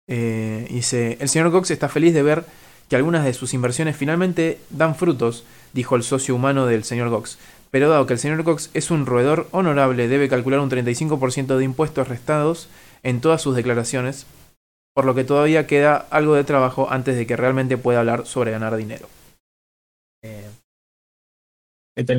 Eh, 0.08 0.68
dice, 0.70 1.18
el 1.20 1.28
señor 1.28 1.52
Cox 1.52 1.72
está 1.72 1.90
feliz 1.90 2.14
de 2.14 2.24
ver 2.24 2.46
que 2.90 2.96
algunas 2.96 3.24
de 3.24 3.34
sus 3.34 3.54
inversiones 3.54 3.96
finalmente 3.96 4.60
dan 4.70 4.96
frutos, 4.96 5.46
dijo 5.74 5.96
el 5.96 6.04
socio 6.04 6.36
humano 6.36 6.66
del 6.66 6.84
señor 6.84 7.10
Cox. 7.10 7.38
Pero 7.72 7.90
dado 7.90 8.06
que 8.06 8.14
el 8.14 8.20
señor 8.20 8.44
Cox 8.44 8.70
es 8.74 8.92
un 8.92 9.06
roedor 9.06 9.48
honorable, 9.52 10.08
debe 10.08 10.28
calcular 10.30 10.60
un 10.60 10.70
35% 10.70 11.58
de 11.58 11.64
impuestos 11.64 12.08
restados 12.10 12.68
en 13.04 13.22
todas 13.22 13.42
sus 13.42 13.56
declaraciones, 13.56 14.26
por 14.94 15.06
lo 15.06 15.16
que 15.16 15.24
todavía 15.24 15.68
queda 15.68 16.06
algo 16.10 16.36
de 16.36 16.44
trabajo 16.44 16.92
antes 16.92 17.16
de 17.16 17.26
que 17.26 17.38
realmente 17.38 17.78
pueda 17.78 18.00
hablar 18.00 18.26
sobre 18.26 18.52
ganar 18.52 18.76
dinero. 18.76 19.08
Eh, 20.24 20.50
Este 21.96 22.16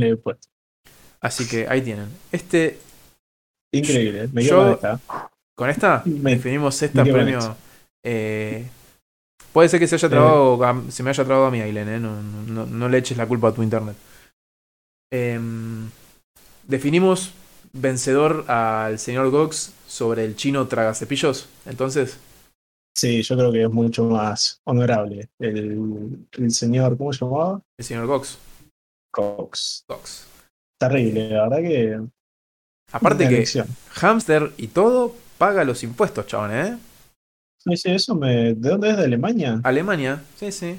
así 1.21 1.47
que 1.49 1.67
ahí 1.69 1.83
tienen. 1.83 2.09
Este, 2.33 2.79
Increíble. 3.75 4.29
Me 4.33 4.43
Yo- 4.45 4.65
dio 4.65 4.75
esta. 4.75 5.01
con 5.57 5.71
esta 5.71 6.03
Me- 6.05 6.33
definimos 6.33 6.75
quedo 6.83 7.05
con 7.05 7.13
premio. 7.13 7.57
eh, 8.05 8.69
puede 9.53 9.69
ser 9.69 9.81
que 9.81 9.87
se 9.87 9.95
haya 9.97 10.09
trabado, 10.09 10.63
a- 10.65 10.83
se 10.91 11.03
me 11.03 11.11
haya 11.11 11.25
trabado 11.25 11.47
a 11.47 11.51
mí, 11.51 11.61
Ailen, 11.61 11.89
eh, 11.89 11.99
no, 12.01 12.23
no- 12.23 12.67
no 12.67 12.89
le 12.89 12.99
eches 12.99 13.17
la 13.17 13.27
culpa 13.27 13.49
a 13.49 13.53
tu 13.55 13.63
internet. 13.63 13.97
Em, 15.13 15.91
definimos 16.67 17.33
vencedor 17.73 18.51
al 18.51 18.99
señor 18.99 19.31
Gox 19.31 19.73
sobre 19.87 20.25
el 20.25 20.37
chino 20.37 20.67
tragacepillos. 20.69 21.49
Entonces, 21.67 22.19
Sí, 22.95 23.23
yo 23.23 23.37
creo 23.39 23.51
que 23.51 23.63
es 23.63 23.71
mucho 23.71 24.05
más 24.05 24.61
honorable. 24.65 25.31
El, 25.39 26.27
el 26.33 26.51
señor, 26.51 26.99
¿cómo 26.99 27.11
se 27.11 27.25
llamaba? 27.25 27.63
el 27.79 27.85
señor 27.87 28.07
Gox. 28.07 28.37
Cox. 29.11 29.85
Gox. 29.89 30.27
Terrible, 30.79 31.31
la 31.31 31.49
verdad 31.49 31.63
que. 31.63 32.01
Aparte 32.93 33.29
que. 33.31 33.65
Hamster 33.95 34.53
y 34.59 34.67
todo 34.69 35.15
paga 35.39 35.65
los 35.65 35.83
impuestos, 35.83 36.27
chabón, 36.27 36.53
¿eh? 36.55 36.79
Sí, 37.65 37.77
sí, 37.77 37.91
eso 37.91 38.15
me. 38.15 38.55
¿De 38.55 38.71
dónde 38.71 38.91
es? 38.91 38.97
¿De 38.97 39.05
Alemania? 39.05 39.61
Alemania, 39.63 40.23
sí, 40.37 40.51
sí. 40.51 40.77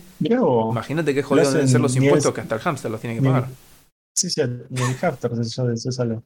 Imagínate 0.72 1.14
qué 1.14 1.24
jodido 1.24 1.52
deben 1.52 1.68
ser 1.70 1.80
los 1.82 1.96
impuestos 1.96 2.30
es- 2.30 2.36
que 2.36 2.42
hasta 2.42 2.56
el 2.56 2.62
hamster 2.62 2.92
los 2.92 3.00
tiene 3.02 3.16
que 3.16 3.22
pagar. 3.26 3.48
Sí, 4.16 4.30
sí, 4.30 4.42
el 4.42 4.68
Hafter 5.02 5.32
se 5.44 5.92
salió. 5.92 6.24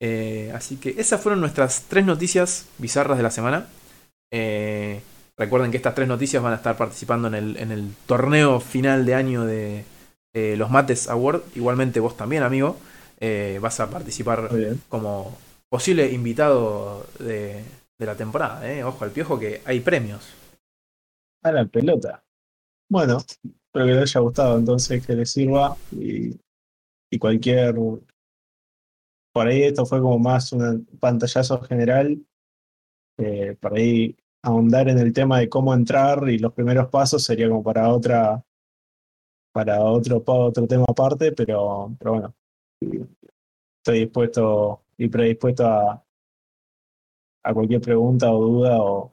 Eh, 0.00 0.52
así 0.54 0.76
que 0.76 0.94
esas 0.98 1.20
fueron 1.20 1.40
nuestras 1.40 1.84
tres 1.88 2.04
noticias 2.04 2.66
bizarras 2.78 3.16
de 3.16 3.22
la 3.22 3.30
semana. 3.30 3.66
Eh, 4.32 5.00
recuerden 5.36 5.70
que 5.70 5.76
estas 5.76 5.94
tres 5.94 6.08
noticias 6.08 6.42
van 6.42 6.52
a 6.52 6.56
estar 6.56 6.76
participando 6.76 7.28
en 7.28 7.34
el, 7.34 7.56
en 7.56 7.72
el 7.72 7.92
torneo 8.06 8.60
final 8.60 9.06
de 9.06 9.14
año 9.14 9.44
de 9.44 9.84
los 10.56 10.70
Mates 10.70 11.08
Award. 11.08 11.42
Igualmente 11.56 11.98
vos 12.00 12.16
también, 12.16 12.42
amigo. 12.44 12.76
eh, 13.20 13.58
vas 13.60 13.80
a 13.80 13.90
participar 13.90 14.48
como 14.88 15.36
posible 15.68 16.12
invitado 16.12 17.04
de, 17.18 17.64
de 17.98 18.06
la 18.06 18.16
temporada. 18.16 18.70
eh. 18.70 18.84
Ojo 18.84 19.04
al 19.04 19.10
piojo 19.10 19.38
que 19.38 19.60
hay 19.64 19.80
premios. 19.80 20.32
A 21.42 21.52
la 21.52 21.66
pelota. 21.66 22.24
Bueno, 22.88 23.18
espero 23.18 23.86
que 23.86 23.92
les 23.92 24.02
haya 24.02 24.20
gustado 24.20 24.58
entonces, 24.58 25.06
que 25.06 25.14
les 25.14 25.30
sirva 25.30 25.76
y, 25.92 26.38
cualquier. 27.18 27.74
Por 29.32 29.46
ahí 29.46 29.62
esto 29.62 29.84
fue 29.84 30.00
como 30.00 30.18
más 30.18 30.52
un 30.52 30.86
pantallazo 31.00 31.60
general. 31.62 32.18
eh, 33.18 33.56
por 33.60 33.74
ahí 33.76 34.16
ahondar 34.42 34.88
en 34.88 34.98
el 34.98 35.12
tema 35.12 35.40
de 35.40 35.48
cómo 35.48 35.74
entrar 35.74 36.28
y 36.28 36.38
los 36.38 36.52
primeros 36.52 36.88
pasos 36.88 37.24
sería 37.24 37.48
como 37.48 37.62
para 37.62 37.88
otra. 37.88 38.42
Para 39.52 39.82
otro, 39.82 40.22
otro 40.24 40.66
tema 40.66 40.84
aparte, 40.88 41.32
pero 41.32 41.88
bueno. 42.00 42.34
Estoy 42.80 44.00
dispuesto 44.00 44.84
y 44.96 45.08
predispuesto 45.08 45.66
a, 45.66 46.04
a 47.48 47.54
cualquier 47.54 47.80
pregunta 47.80 48.30
o 48.30 48.40
duda 48.40 48.76
o, 48.80 49.12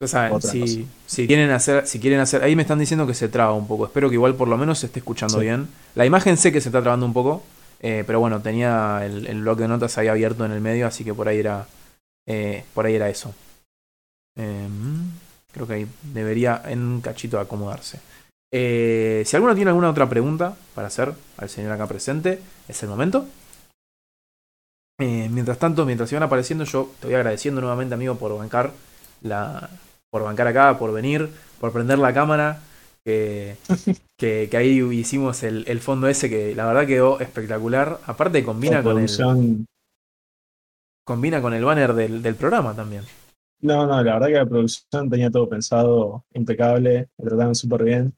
Ya 0.00 0.08
saben, 0.08 0.32
Otra 0.32 0.50
si, 0.50 0.86
si 1.06 1.26
quieren 1.26 1.50
hacer, 1.50 1.86
si 1.86 1.98
quieren 2.00 2.20
hacer, 2.20 2.42
ahí 2.42 2.54
me 2.56 2.62
están 2.62 2.78
diciendo 2.78 3.06
que 3.06 3.14
se 3.14 3.28
traba 3.28 3.52
un 3.52 3.66
poco. 3.66 3.86
Espero 3.86 4.08
que 4.08 4.14
igual 4.14 4.34
por 4.34 4.48
lo 4.48 4.56
menos 4.56 4.78
se 4.80 4.86
esté 4.86 4.98
escuchando 5.00 5.38
Sí. 5.38 5.44
bien. 5.44 5.68
La 5.94 6.06
imagen 6.06 6.36
sé 6.36 6.52
que 6.52 6.60
se 6.60 6.68
está 6.68 6.80
trabando 6.82 7.06
un 7.06 7.12
poco, 7.12 7.42
eh, 7.80 8.04
pero 8.06 8.20
bueno, 8.20 8.40
tenía 8.40 9.00
el, 9.04 9.26
el 9.26 9.40
blog 9.42 9.58
de 9.58 9.68
notas 9.68 9.96
ahí 9.98 10.08
abierto 10.08 10.44
en 10.44 10.52
el 10.52 10.60
medio, 10.60 10.86
así 10.86 11.04
que 11.04 11.14
por 11.14 11.28
ahí 11.28 11.38
era, 11.38 11.66
eh, 12.28 12.64
por 12.74 12.86
ahí 12.86 12.94
era 12.94 13.08
eso. 13.08 13.34
Em, 14.36 15.10
creo 15.52 15.66
que 15.66 15.74
ahí 15.74 15.86
debería 16.12 16.62
en 16.66 16.80
un 16.80 17.00
cachito 17.00 17.40
acomodarse. 17.40 17.98
Eh, 18.52 19.22
si 19.26 19.36
alguno 19.36 19.54
tiene 19.54 19.70
alguna 19.70 19.90
otra 19.90 20.08
pregunta 20.08 20.56
para 20.74 20.86
hacer 20.88 21.12
al 21.36 21.48
señor 21.48 21.72
acá 21.72 21.86
presente, 21.86 22.40
es 22.68 22.82
el 22.82 22.88
momento. 22.88 23.26
Eh, 25.00 25.28
mientras 25.30 25.58
tanto, 25.58 25.86
mientras 25.86 26.10
iban 26.10 26.24
apareciendo, 26.24 26.64
yo 26.64 26.90
te 27.00 27.06
voy 27.06 27.14
agradeciendo 27.14 27.60
nuevamente, 27.60 27.94
amigo, 27.94 28.16
por 28.16 28.36
bancar 28.36 28.72
la, 29.22 29.70
por 30.10 30.24
bancar 30.24 30.48
acá, 30.48 30.76
por 30.76 30.92
venir, 30.92 31.28
por 31.60 31.72
prender 31.72 32.00
la 32.00 32.12
cámara, 32.12 32.60
que, 33.04 33.56
que, 34.18 34.48
que 34.50 34.56
ahí 34.56 34.80
hicimos 34.92 35.44
el, 35.44 35.64
el 35.68 35.78
fondo 35.80 36.08
ese 36.08 36.28
que 36.28 36.54
la 36.54 36.66
verdad 36.66 36.86
quedó 36.86 37.20
espectacular. 37.20 38.00
Aparte 38.06 38.42
combina 38.42 38.82
con 38.82 38.98
el, 38.98 39.66
combina 41.04 41.40
con 41.40 41.54
el 41.54 41.64
banner 41.64 41.92
del, 41.92 42.20
del 42.20 42.34
programa 42.34 42.74
también. 42.74 43.04
No, 43.60 43.86
no, 43.86 44.02
la 44.02 44.14
verdad 44.14 44.26
que 44.26 44.32
la 44.34 44.46
producción 44.46 45.08
tenía 45.08 45.30
todo 45.30 45.48
pensado 45.48 46.24
impecable, 46.32 47.08
me 47.18 47.24
trataron 47.24 47.54
súper 47.54 47.84
bien. 47.84 48.14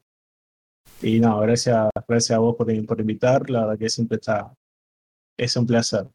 Y 1.03 1.19
no, 1.19 1.39
gracias, 1.41 1.89
gracias 2.07 2.35
a 2.35 2.39
vos 2.39 2.55
por, 2.55 2.67
por 2.85 2.99
invitar, 2.99 3.49
la 3.51 3.61
verdad 3.61 3.77
que 3.77 3.89
siempre 3.89 4.17
está, 4.17 4.51
es 5.37 5.55
un 5.55 5.65
placer 5.67 6.07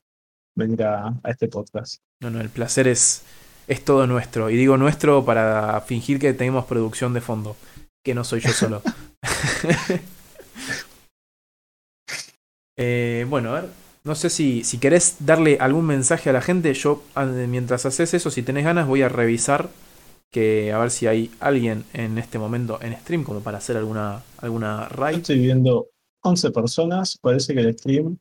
venir 0.56 0.82
a, 0.82 1.08
a 1.22 1.30
este 1.30 1.48
podcast. 1.48 2.00
No, 2.20 2.30
no, 2.30 2.40
el 2.40 2.48
placer 2.48 2.88
es, 2.88 3.22
es 3.68 3.84
todo 3.84 4.06
nuestro. 4.06 4.50
Y 4.50 4.56
digo 4.56 4.76
nuestro 4.76 5.24
para 5.24 5.80
fingir 5.82 6.18
que 6.18 6.32
tenemos 6.32 6.64
producción 6.64 7.12
de 7.14 7.20
fondo, 7.20 7.56
que 8.04 8.14
no 8.14 8.24
soy 8.24 8.40
yo 8.40 8.50
solo. 8.50 8.82
Eh, 12.78 13.24
bueno, 13.28 13.50
a 13.54 13.62
ver. 13.62 13.70
No 14.04 14.14
sé 14.14 14.30
si, 14.30 14.62
si 14.62 14.78
querés 14.78 15.16
darle 15.20 15.58
algún 15.60 15.86
mensaje 15.86 16.30
a 16.30 16.32
la 16.32 16.40
gente. 16.40 16.72
Yo, 16.74 17.02
mientras 17.48 17.86
haces 17.86 18.14
eso, 18.14 18.30
si 18.30 18.42
tenés 18.42 18.64
ganas, 18.64 18.86
voy 18.86 19.02
a 19.02 19.08
revisar 19.08 19.70
que 20.30 20.72
a 20.72 20.78
ver 20.78 20.90
si 20.90 21.06
hay 21.06 21.30
alguien 21.40 21.84
en 21.92 22.18
este 22.18 22.38
momento 22.38 22.78
en 22.82 22.94
stream 23.00 23.24
como 23.24 23.40
para 23.40 23.58
hacer 23.58 23.76
alguna, 23.76 24.22
alguna 24.38 24.88
raid. 24.88 25.16
Estoy 25.18 25.38
viendo 25.38 25.88
11 26.22 26.50
personas. 26.50 27.18
Parece 27.20 27.54
que 27.54 27.60
el 27.60 27.76
stream 27.76 28.18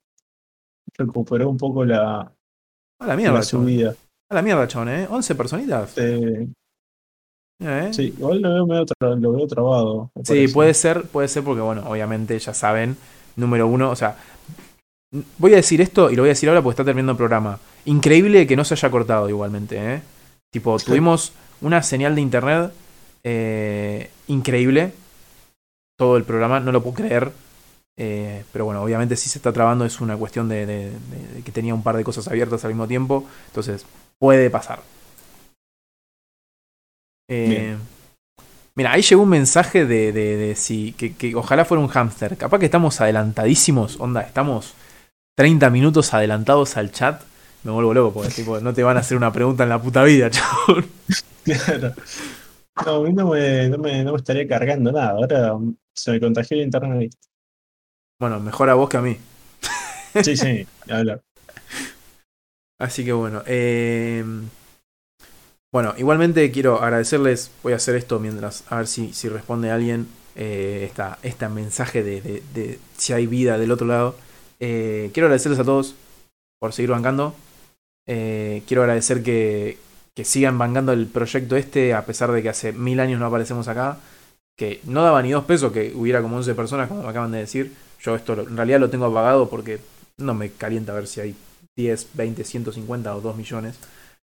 recuperó 0.98 1.50
un 1.50 1.58
poco 1.58 1.86
la, 1.86 2.32
a 3.00 3.08
la 3.08 3.16
mierda, 3.16 3.42
subida. 3.42 3.96
A 4.30 4.36
la 4.36 4.42
mierda, 4.42 4.68
chabón, 4.68 4.90
¿eh? 4.90 5.08
11 5.10 5.36
personitas. 5.36 5.98
Eh, 5.98 6.48
Sí, 7.92 8.14
igual 8.18 8.42
lo 8.42 8.54
veo, 8.54 8.66
medio 8.66 8.86
lo 9.00 9.32
veo 9.32 9.48
trabado. 9.48 10.12
Sí, 10.24 10.48
puede 10.50 10.74
ser, 10.74 11.04
puede 11.04 11.28
ser 11.28 11.44
porque, 11.44 11.62
bueno, 11.62 11.84
obviamente 11.88 12.38
ya 12.38 12.54
saben, 12.54 12.98
número 13.38 13.68
uno, 13.68 13.92
o 13.92 13.96
sea, 13.96 14.18
voy 15.38 15.54
a 15.54 15.58
decir 15.58 15.80
esto 15.80 16.12
y 16.12 16.16
lo 16.16 16.24
voy 16.24 16.30
a 16.30 16.34
decir 16.34 16.50
ahora 16.50 16.62
porque 16.62 16.74
está 16.74 16.84
terminando 16.84 17.14
el 17.14 17.18
programa. 17.18 17.60
Increíble 17.86 18.46
que 18.46 18.58
no 18.58 18.66
se 18.66 18.74
haya 18.74 18.92
cortado 18.92 19.30
igualmente, 19.30 19.78
¿eh? 19.78 20.02
Tipo, 20.52 20.78
tuvimos 20.80 21.34
una 21.62 21.82
señal 21.82 22.16
de 22.16 22.22
internet 22.22 22.72
eh, 23.24 24.10
increíble. 24.28 24.92
Todo 25.98 26.18
el 26.18 26.26
programa, 26.26 26.60
no 26.60 26.74
lo 26.74 26.84
puedo 26.84 26.96
creer. 26.96 27.32
Eh, 27.98 28.44
pero 28.52 28.66
bueno, 28.66 28.82
obviamente 28.82 29.16
si 29.16 29.30
se 29.30 29.40
está 29.40 29.54
trabando 29.54 29.86
es 29.86 30.02
una 30.02 30.18
cuestión 30.18 30.50
de, 30.50 30.92
que 31.44 31.52
tenía 31.52 31.74
un 31.74 31.84
par 31.84 31.96
de 31.96 32.04
cosas 32.04 32.28
abiertas 32.28 32.64
al 32.66 32.72
mismo 32.72 32.88
tiempo. 32.88 33.26
Entonces, 33.48 33.86
puede 34.20 34.50
pasar. 34.50 34.80
Eh, 37.28 37.76
mira, 38.76 38.92
ahí 38.92 39.02
llegó 39.02 39.24
un 39.24 39.30
mensaje 39.30 39.86
de, 39.86 40.54
si 40.56 40.92
que, 40.94 41.16
que, 41.16 41.36
ojalá 41.36 41.66
fuera 41.66 41.82
un 41.82 41.90
hámster. 41.90 42.38
Capaz 42.38 42.60
que 42.60 42.66
estamos 42.66 43.00
adelantadísimos. 43.02 44.00
Onda, 44.00 44.22
estamos 44.22 44.74
30 45.36 45.70
minutos 45.70 46.14
adelantados 46.14 46.78
al 46.78 46.92
chat. 46.92 47.22
Me 47.64 47.72
vuelvo 47.72 47.94
loco 47.94 48.14
porque 48.14 48.30
tipo, 48.30 48.60
no 48.60 48.74
te 48.74 48.84
van 48.84 48.98
a 48.98 49.00
hacer 49.00 49.18
una 49.18 49.34
pregunta 49.34 49.64
en 49.64 49.70
la 49.70 49.82
puta 49.82 50.04
vida, 50.04 50.30
chabón. 50.32 50.86
Claro. 51.44 51.94
No, 52.86 52.96
a 52.96 53.04
mí 53.04 53.14
no 53.14 53.30
me, 53.30 53.70
no 53.70 53.78
me, 53.78 54.04
no 54.04 54.12
me 54.12 54.18
estaría 54.18 54.48
cargando 54.48 54.92
nada. 54.92 55.12
Ahora 55.12 55.58
se 55.94 56.12
me 56.12 56.20
contagió 56.20 56.58
el 56.58 56.64
internet. 56.64 57.12
Bueno, 58.20 58.40
mejor 58.40 58.70
a 58.70 58.76
vos 58.76 58.90
que 58.90 58.98
a 58.98 59.02
mí. 59.02 59.18
Sí, 60.24 60.38
sí, 60.38 60.66
hablar. 60.90 61.22
Así 62.80 63.04
que 63.04 63.12
bueno. 63.12 63.44
Eh, 63.46 64.24
bueno, 65.74 65.94
igualmente 65.98 66.50
quiero 66.52 66.82
agradecerles. 66.82 67.52
Voy 67.64 67.74
a 67.74 67.76
hacer 67.78 67.96
esto 67.96 68.20
mientras. 68.20 68.64
A 68.72 68.78
ver 68.78 68.88
si, 68.88 69.14
si 69.14 69.28
responde 69.28 69.72
alguien. 69.72 70.08
Eh, 70.38 70.84
esta, 70.86 71.18
este 71.24 71.48
mensaje 71.48 72.04
de, 72.04 72.22
de, 72.22 72.44
de, 72.54 72.80
si 72.98 73.14
hay 73.14 73.28
vida 73.28 73.58
del 73.58 73.72
otro 73.72 73.88
lado. 73.88 74.16
Eh, 74.60 75.10
quiero 75.14 75.28
agradecerles 75.28 75.60
a 75.60 75.64
todos 75.64 75.96
por 76.60 76.74
seguir 76.74 76.92
bancando. 76.92 77.36
Eh, 78.08 78.64
quiero 78.68 78.84
agradecer 78.84 79.24
que, 79.24 79.78
que 80.14 80.26
sigan 80.26 80.58
bancando 80.58 80.92
el 80.94 81.08
proyecto 81.08 81.56
este, 81.56 81.94
a 81.94 82.06
pesar 82.06 82.32
de 82.32 82.44
que 82.44 82.50
hace 82.50 82.72
mil 82.74 83.00
años 83.00 83.20
no 83.20 83.26
aparecemos 83.26 83.68
acá. 83.68 83.98
Que 84.58 84.80
no 84.86 85.04
daba 85.04 85.22
ni 85.22 85.32
dos 85.32 85.46
pesos, 85.46 85.72
que 85.74 85.92
hubiera 85.94 86.22
como 86.22 86.38
11 86.38 86.56
personas, 86.56 86.88
como 86.88 87.04
me 87.04 87.10
acaban 87.10 87.32
de 87.32 87.40
decir. 87.40 87.74
Yo 88.06 88.16
esto 88.16 88.34
en 88.34 88.56
realidad 88.56 88.80
lo 88.80 88.90
tengo 88.90 89.06
apagado 89.06 89.50
porque 89.50 89.80
no 90.18 90.36
me 90.36 90.52
calienta 90.52 90.94
ver 90.94 91.08
si 91.08 91.22
hay 91.22 91.36
10, 91.76 92.10
20, 92.14 92.44
150 92.44 93.16
o 93.16 93.22
2 93.22 93.36
millones. 93.36 93.76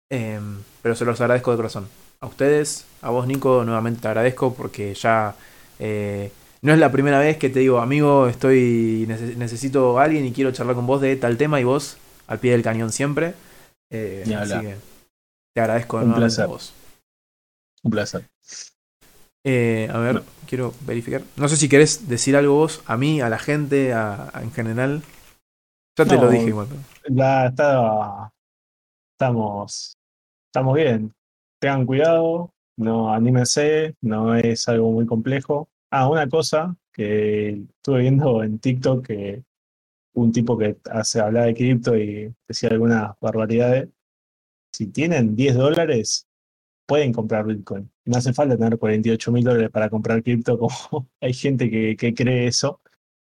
Em, 0.09 0.59
pero 0.81 0.95
se 0.95 1.03
los 1.03 1.19
agradezco 1.19 1.51
de 1.51 1.57
corazón. 1.57 1.87
A 2.21 2.27
ustedes, 2.27 2.85
a 3.01 3.09
vos 3.09 3.27
Nico, 3.27 3.63
nuevamente 3.65 4.01
te 4.01 4.07
agradezco 4.07 4.53
porque 4.53 4.93
ya 4.93 5.35
eh, 5.79 6.31
no 6.61 6.71
es 6.71 6.79
la 6.79 6.91
primera 6.91 7.19
vez 7.19 7.37
que 7.37 7.49
te 7.49 7.59
digo, 7.59 7.79
amigo, 7.79 8.27
estoy 8.27 9.05
necesito 9.37 9.99
a 9.99 10.05
alguien 10.05 10.25
y 10.25 10.31
quiero 10.31 10.51
charlar 10.51 10.75
con 10.75 10.87
vos 10.87 11.01
de 11.01 11.15
tal 11.17 11.37
tema 11.37 11.59
y 11.59 11.65
vos 11.65 11.97
al 12.27 12.39
pie 12.39 12.53
del 12.53 12.63
cañón 12.63 12.91
siempre. 12.91 13.33
Eh, 13.91 14.23
así 14.35 14.59
que 14.61 14.75
te 15.53 15.61
agradezco 15.61 15.97
Un 15.97 16.15
placer. 16.15 16.45
a 16.45 16.47
vos. 16.47 16.73
Un 17.83 17.91
placer. 17.91 18.23
Eh, 19.49 19.87
a 19.93 19.97
ver, 19.99 20.23
quiero 20.45 20.73
verificar. 20.85 21.21
No 21.37 21.47
sé 21.47 21.55
si 21.55 21.69
querés 21.69 22.09
decir 22.09 22.35
algo 22.35 22.55
vos, 22.55 22.83
a 22.85 22.97
mí, 22.97 23.21
a 23.21 23.29
la 23.29 23.39
gente, 23.39 23.93
a, 23.93 24.29
en 24.41 24.51
general. 24.51 25.03
Ya 25.97 26.03
te 26.03 26.17
lo 26.17 26.29
dije 26.29 26.47
igual. 26.47 26.67
Ya 27.09 27.45
está, 27.45 28.29
estamos, 29.13 29.97
estamos 30.49 30.75
bien. 30.75 31.13
Tengan 31.61 31.85
cuidado, 31.85 32.51
no 32.77 33.13
anímense, 33.13 33.95
no 34.01 34.35
es 34.35 34.67
algo 34.67 34.91
muy 34.91 35.05
complejo. 35.05 35.69
Ah, 35.91 36.09
una 36.09 36.27
cosa 36.27 36.75
que 36.91 37.61
estuve 37.77 38.01
viendo 38.01 38.43
en 38.43 38.59
TikTok 38.59 39.07
que 39.07 39.43
un 40.15 40.33
tipo 40.33 40.57
que 40.57 40.75
hace 40.91 41.21
hablar 41.21 41.45
de 41.45 41.53
cripto 41.53 41.95
y 41.95 42.35
decía 42.45 42.67
algunas 42.67 43.17
barbaridades. 43.21 43.87
Si 44.73 44.87
tienen 44.87 45.37
10 45.37 45.55
dólares, 45.55 46.27
pueden 46.85 47.13
comprar 47.13 47.45
Bitcoin. 47.45 47.89
No 48.07 48.17
hace 48.17 48.33
falta 48.33 48.55
tener 48.57 48.77
48 48.79 49.31
mil 49.33 49.43
dólares 49.43 49.69
para 49.69 49.89
comprar 49.89 50.23
cripto, 50.23 50.57
como 50.57 51.07
hay 51.21 51.33
gente 51.33 51.69
que, 51.69 51.95
que, 51.97 52.13
cree 52.13 52.47
eso. 52.47 52.79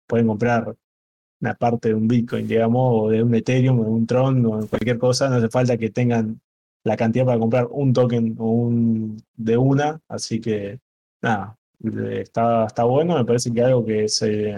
Pueden 0.08 0.28
comprar 0.28 0.76
una 1.42 1.56
parte 1.56 1.90
de 1.90 1.96
un 1.96 2.08
Bitcoin, 2.08 2.48
digamos, 2.48 3.04
o 3.04 3.10
de 3.10 3.24
un 3.24 3.34
Ethereum, 3.36 3.80
o 3.80 3.84
de 3.84 3.90
un 3.90 4.08
Tron, 4.08 4.46
o 4.46 4.68
cualquier 4.68 5.00
cosa. 5.00 5.30
No 5.30 5.38
hace 5.38 5.50
falta 5.50 5.78
que 5.78 5.90
tengan 5.90 6.40
la 6.84 6.96
cantidad 6.98 7.26
para 7.26 7.40
comprar 7.40 7.68
un 7.72 7.94
token 7.94 8.36
o 8.40 8.52
un 8.52 9.18
de 9.36 9.58
una. 9.58 10.00
Así 10.08 10.40
que, 10.40 10.80
nada, 11.22 11.58
está, 12.12 12.66
está 12.66 12.84
bueno, 12.84 13.18
me 13.18 13.26
parece 13.26 13.52
que 13.52 13.62
algo 13.64 13.86
que, 13.86 14.08
se, 14.08 14.56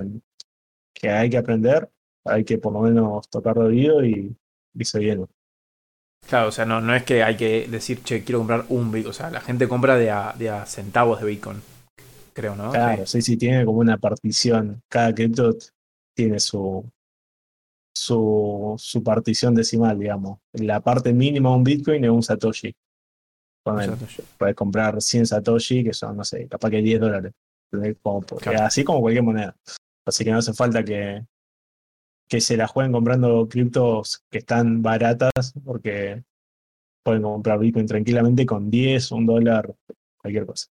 que 0.93 1.09
hay 1.09 1.29
que 1.29 1.37
aprender, 1.37 1.89
hay 2.25 2.43
que 2.43 2.57
por 2.57 2.73
lo 2.73 2.81
menos 2.81 3.29
tocar 3.29 3.55
de 3.55 3.65
oído 3.65 4.05
y, 4.05 4.35
y 4.73 4.85
se 4.85 4.99
viene. 4.99 5.25
Claro, 6.27 6.49
o 6.49 6.51
sea, 6.51 6.65
no, 6.65 6.81
no 6.81 6.93
es 6.93 7.03
que 7.03 7.23
hay 7.23 7.37
que 7.37 7.67
decir, 7.69 8.03
che, 8.03 8.23
quiero 8.23 8.39
comprar 8.39 8.65
un 8.69 8.91
Bitcoin. 8.91 9.11
O 9.11 9.13
sea, 9.13 9.31
la 9.31 9.39
gente 9.39 9.67
compra 9.67 9.95
de 9.95 10.11
a, 10.11 10.33
de 10.37 10.49
a 10.49 10.65
centavos 10.65 11.21
de 11.21 11.27
Bitcoin, 11.27 11.61
creo, 12.33 12.55
¿no? 12.55 12.71
Claro, 12.71 13.05
sí, 13.05 13.21
sí, 13.21 13.37
tiene 13.37 13.63
como 13.63 13.79
una 13.79 13.97
partición. 13.97 14.81
Cada 14.89 15.15
cripto 15.15 15.55
tiene 16.13 16.39
su, 16.39 16.85
su, 17.95 18.75
su 18.77 19.03
partición 19.03 19.55
decimal, 19.55 19.97
digamos. 19.97 20.39
La 20.53 20.81
parte 20.81 21.13
mínima 21.13 21.49
de 21.49 21.55
un 21.55 21.63
Bitcoin 21.63 22.03
es 22.03 22.11
un 22.11 22.23
Satoshi. 22.23 22.75
Puedes 24.37 24.55
comprar 24.55 25.01
100 25.01 25.27
Satoshi, 25.27 25.83
que 25.83 25.93
son, 25.93 26.17
no 26.17 26.23
sé, 26.23 26.47
capaz 26.47 26.69
que 26.69 26.81
10 26.81 26.99
dólares. 26.99 27.33
Así 28.61 28.83
como 28.83 29.01
cualquier 29.01 29.23
moneda. 29.23 29.55
Así 30.05 30.23
que 30.23 30.31
no 30.31 30.37
hace 30.37 30.53
falta 30.53 30.83
que, 30.83 31.25
que 32.27 32.41
se 32.41 32.57
la 32.57 32.67
jueguen 32.67 32.91
comprando 32.91 33.47
criptos 33.47 34.23
que 34.29 34.39
están 34.39 34.81
baratas, 34.81 35.53
porque 35.63 36.23
pueden 37.03 37.21
comprar 37.21 37.59
Bitcoin 37.59 37.85
tranquilamente 37.85 38.45
con 38.45 38.69
10, 38.69 39.11
un 39.11 39.25
dólar, 39.25 39.73
cualquier 40.17 40.45
cosa. 40.45 40.67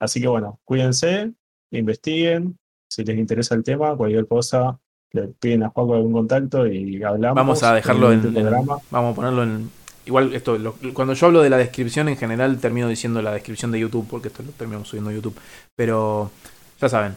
Así 0.00 0.20
que 0.20 0.28
bueno, 0.28 0.60
cuídense, 0.64 1.32
investiguen, 1.70 2.58
si 2.88 3.04
les 3.04 3.18
interesa 3.18 3.54
el 3.54 3.64
tema, 3.64 3.96
cualquier 3.96 4.26
cosa, 4.28 4.78
le 5.12 5.28
piden 5.28 5.64
a 5.64 5.70
Juan 5.70 5.90
algún 5.92 6.12
contacto 6.12 6.66
y 6.66 7.02
hablamos. 7.02 7.36
Vamos 7.36 7.62
a 7.62 7.74
dejarlo 7.74 8.12
en, 8.12 8.24
el 8.24 8.32
programa. 8.32 8.78
vamos 8.90 9.12
a 9.12 9.16
ponerlo 9.16 9.42
en, 9.42 9.70
Igual 10.06 10.34
esto, 10.34 10.58
cuando 10.92 11.14
yo 11.14 11.26
hablo 11.26 11.40
de 11.40 11.48
la 11.48 11.56
descripción 11.56 12.08
en 12.08 12.16
general 12.18 12.58
termino 12.58 12.88
diciendo 12.88 13.22
la 13.22 13.32
descripción 13.32 13.70
de 13.72 13.80
YouTube, 13.80 14.06
porque 14.08 14.28
esto 14.28 14.42
lo 14.42 14.50
terminamos 14.52 14.88
subiendo 14.88 15.10
a 15.10 15.14
YouTube. 15.14 15.34
Pero 15.74 16.30
ya 16.78 16.88
saben. 16.90 17.16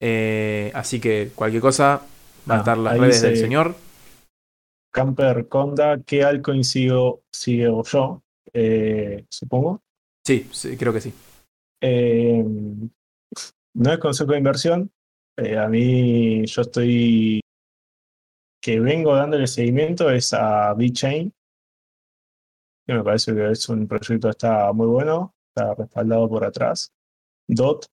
Eh, 0.00 0.72
así 0.74 0.98
que 0.98 1.30
cualquier 1.34 1.62
cosa, 1.62 2.02
va 2.48 2.56
a 2.56 2.58
estar 2.58 2.78
las 2.78 2.98
redes 2.98 3.22
del 3.22 3.36
señor. 3.36 3.74
Camper 4.92 5.48
Conda, 5.48 6.00
¿qué 6.02 6.24
altcoin 6.24 6.64
sigo, 6.64 7.22
sigo 7.32 7.82
yo? 7.84 8.22
Eh, 8.52 9.26
supongo. 9.28 9.82
Sí, 10.26 10.48
sí, 10.52 10.76
creo 10.76 10.92
que 10.92 11.00
sí. 11.00 11.12
Eh, 11.82 12.44
no 13.74 13.92
es 13.92 13.98
consejo 13.98 14.32
de 14.32 14.38
inversión. 14.38 14.90
a 15.36 15.68
mí 15.68 16.46
yo 16.46 16.62
estoy 16.62 17.40
que 18.62 18.80
vengo 18.80 19.14
dándole 19.14 19.46
seguimiento 19.46 20.10
es 20.10 20.32
a 20.32 20.72
BitChain 20.74 21.32
que 22.86 22.94
me 22.94 23.02
parece 23.02 23.34
que 23.34 23.50
es 23.50 23.68
un 23.68 23.88
proyecto 23.88 24.28
que 24.28 24.30
está 24.30 24.72
muy 24.72 24.86
bueno, 24.86 25.34
está 25.48 25.74
respaldado 25.74 26.28
por 26.28 26.44
atrás. 26.44 26.92
Dot, 27.48 27.86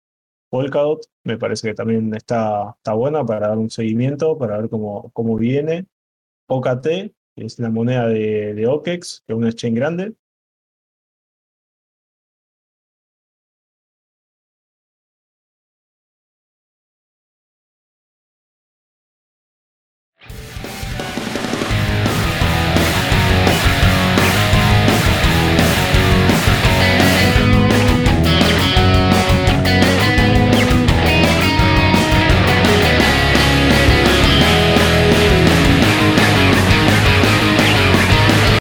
Polkadot, 0.53 1.03
me 1.23 1.39
parece 1.39 1.69
que 1.69 1.73
también 1.73 2.13
está, 2.13 2.75
está 2.77 2.93
buena 2.93 3.25
para 3.25 3.47
dar 3.47 3.57
un 3.57 3.71
seguimiento, 3.71 4.37
para 4.37 4.59
ver 4.59 4.69
cómo, 4.69 5.09
cómo 5.11 5.35
viene. 5.35 5.87
OKT, 6.45 6.83
que 6.83 7.13
es 7.37 7.57
la 7.57 7.71
moneda 7.71 8.07
de, 8.07 8.53
de 8.53 8.67
OKEX, 8.67 9.23
que 9.25 9.33
es 9.33 9.37
un 9.39 9.47
exchange 9.47 9.73
grande, 9.73 10.13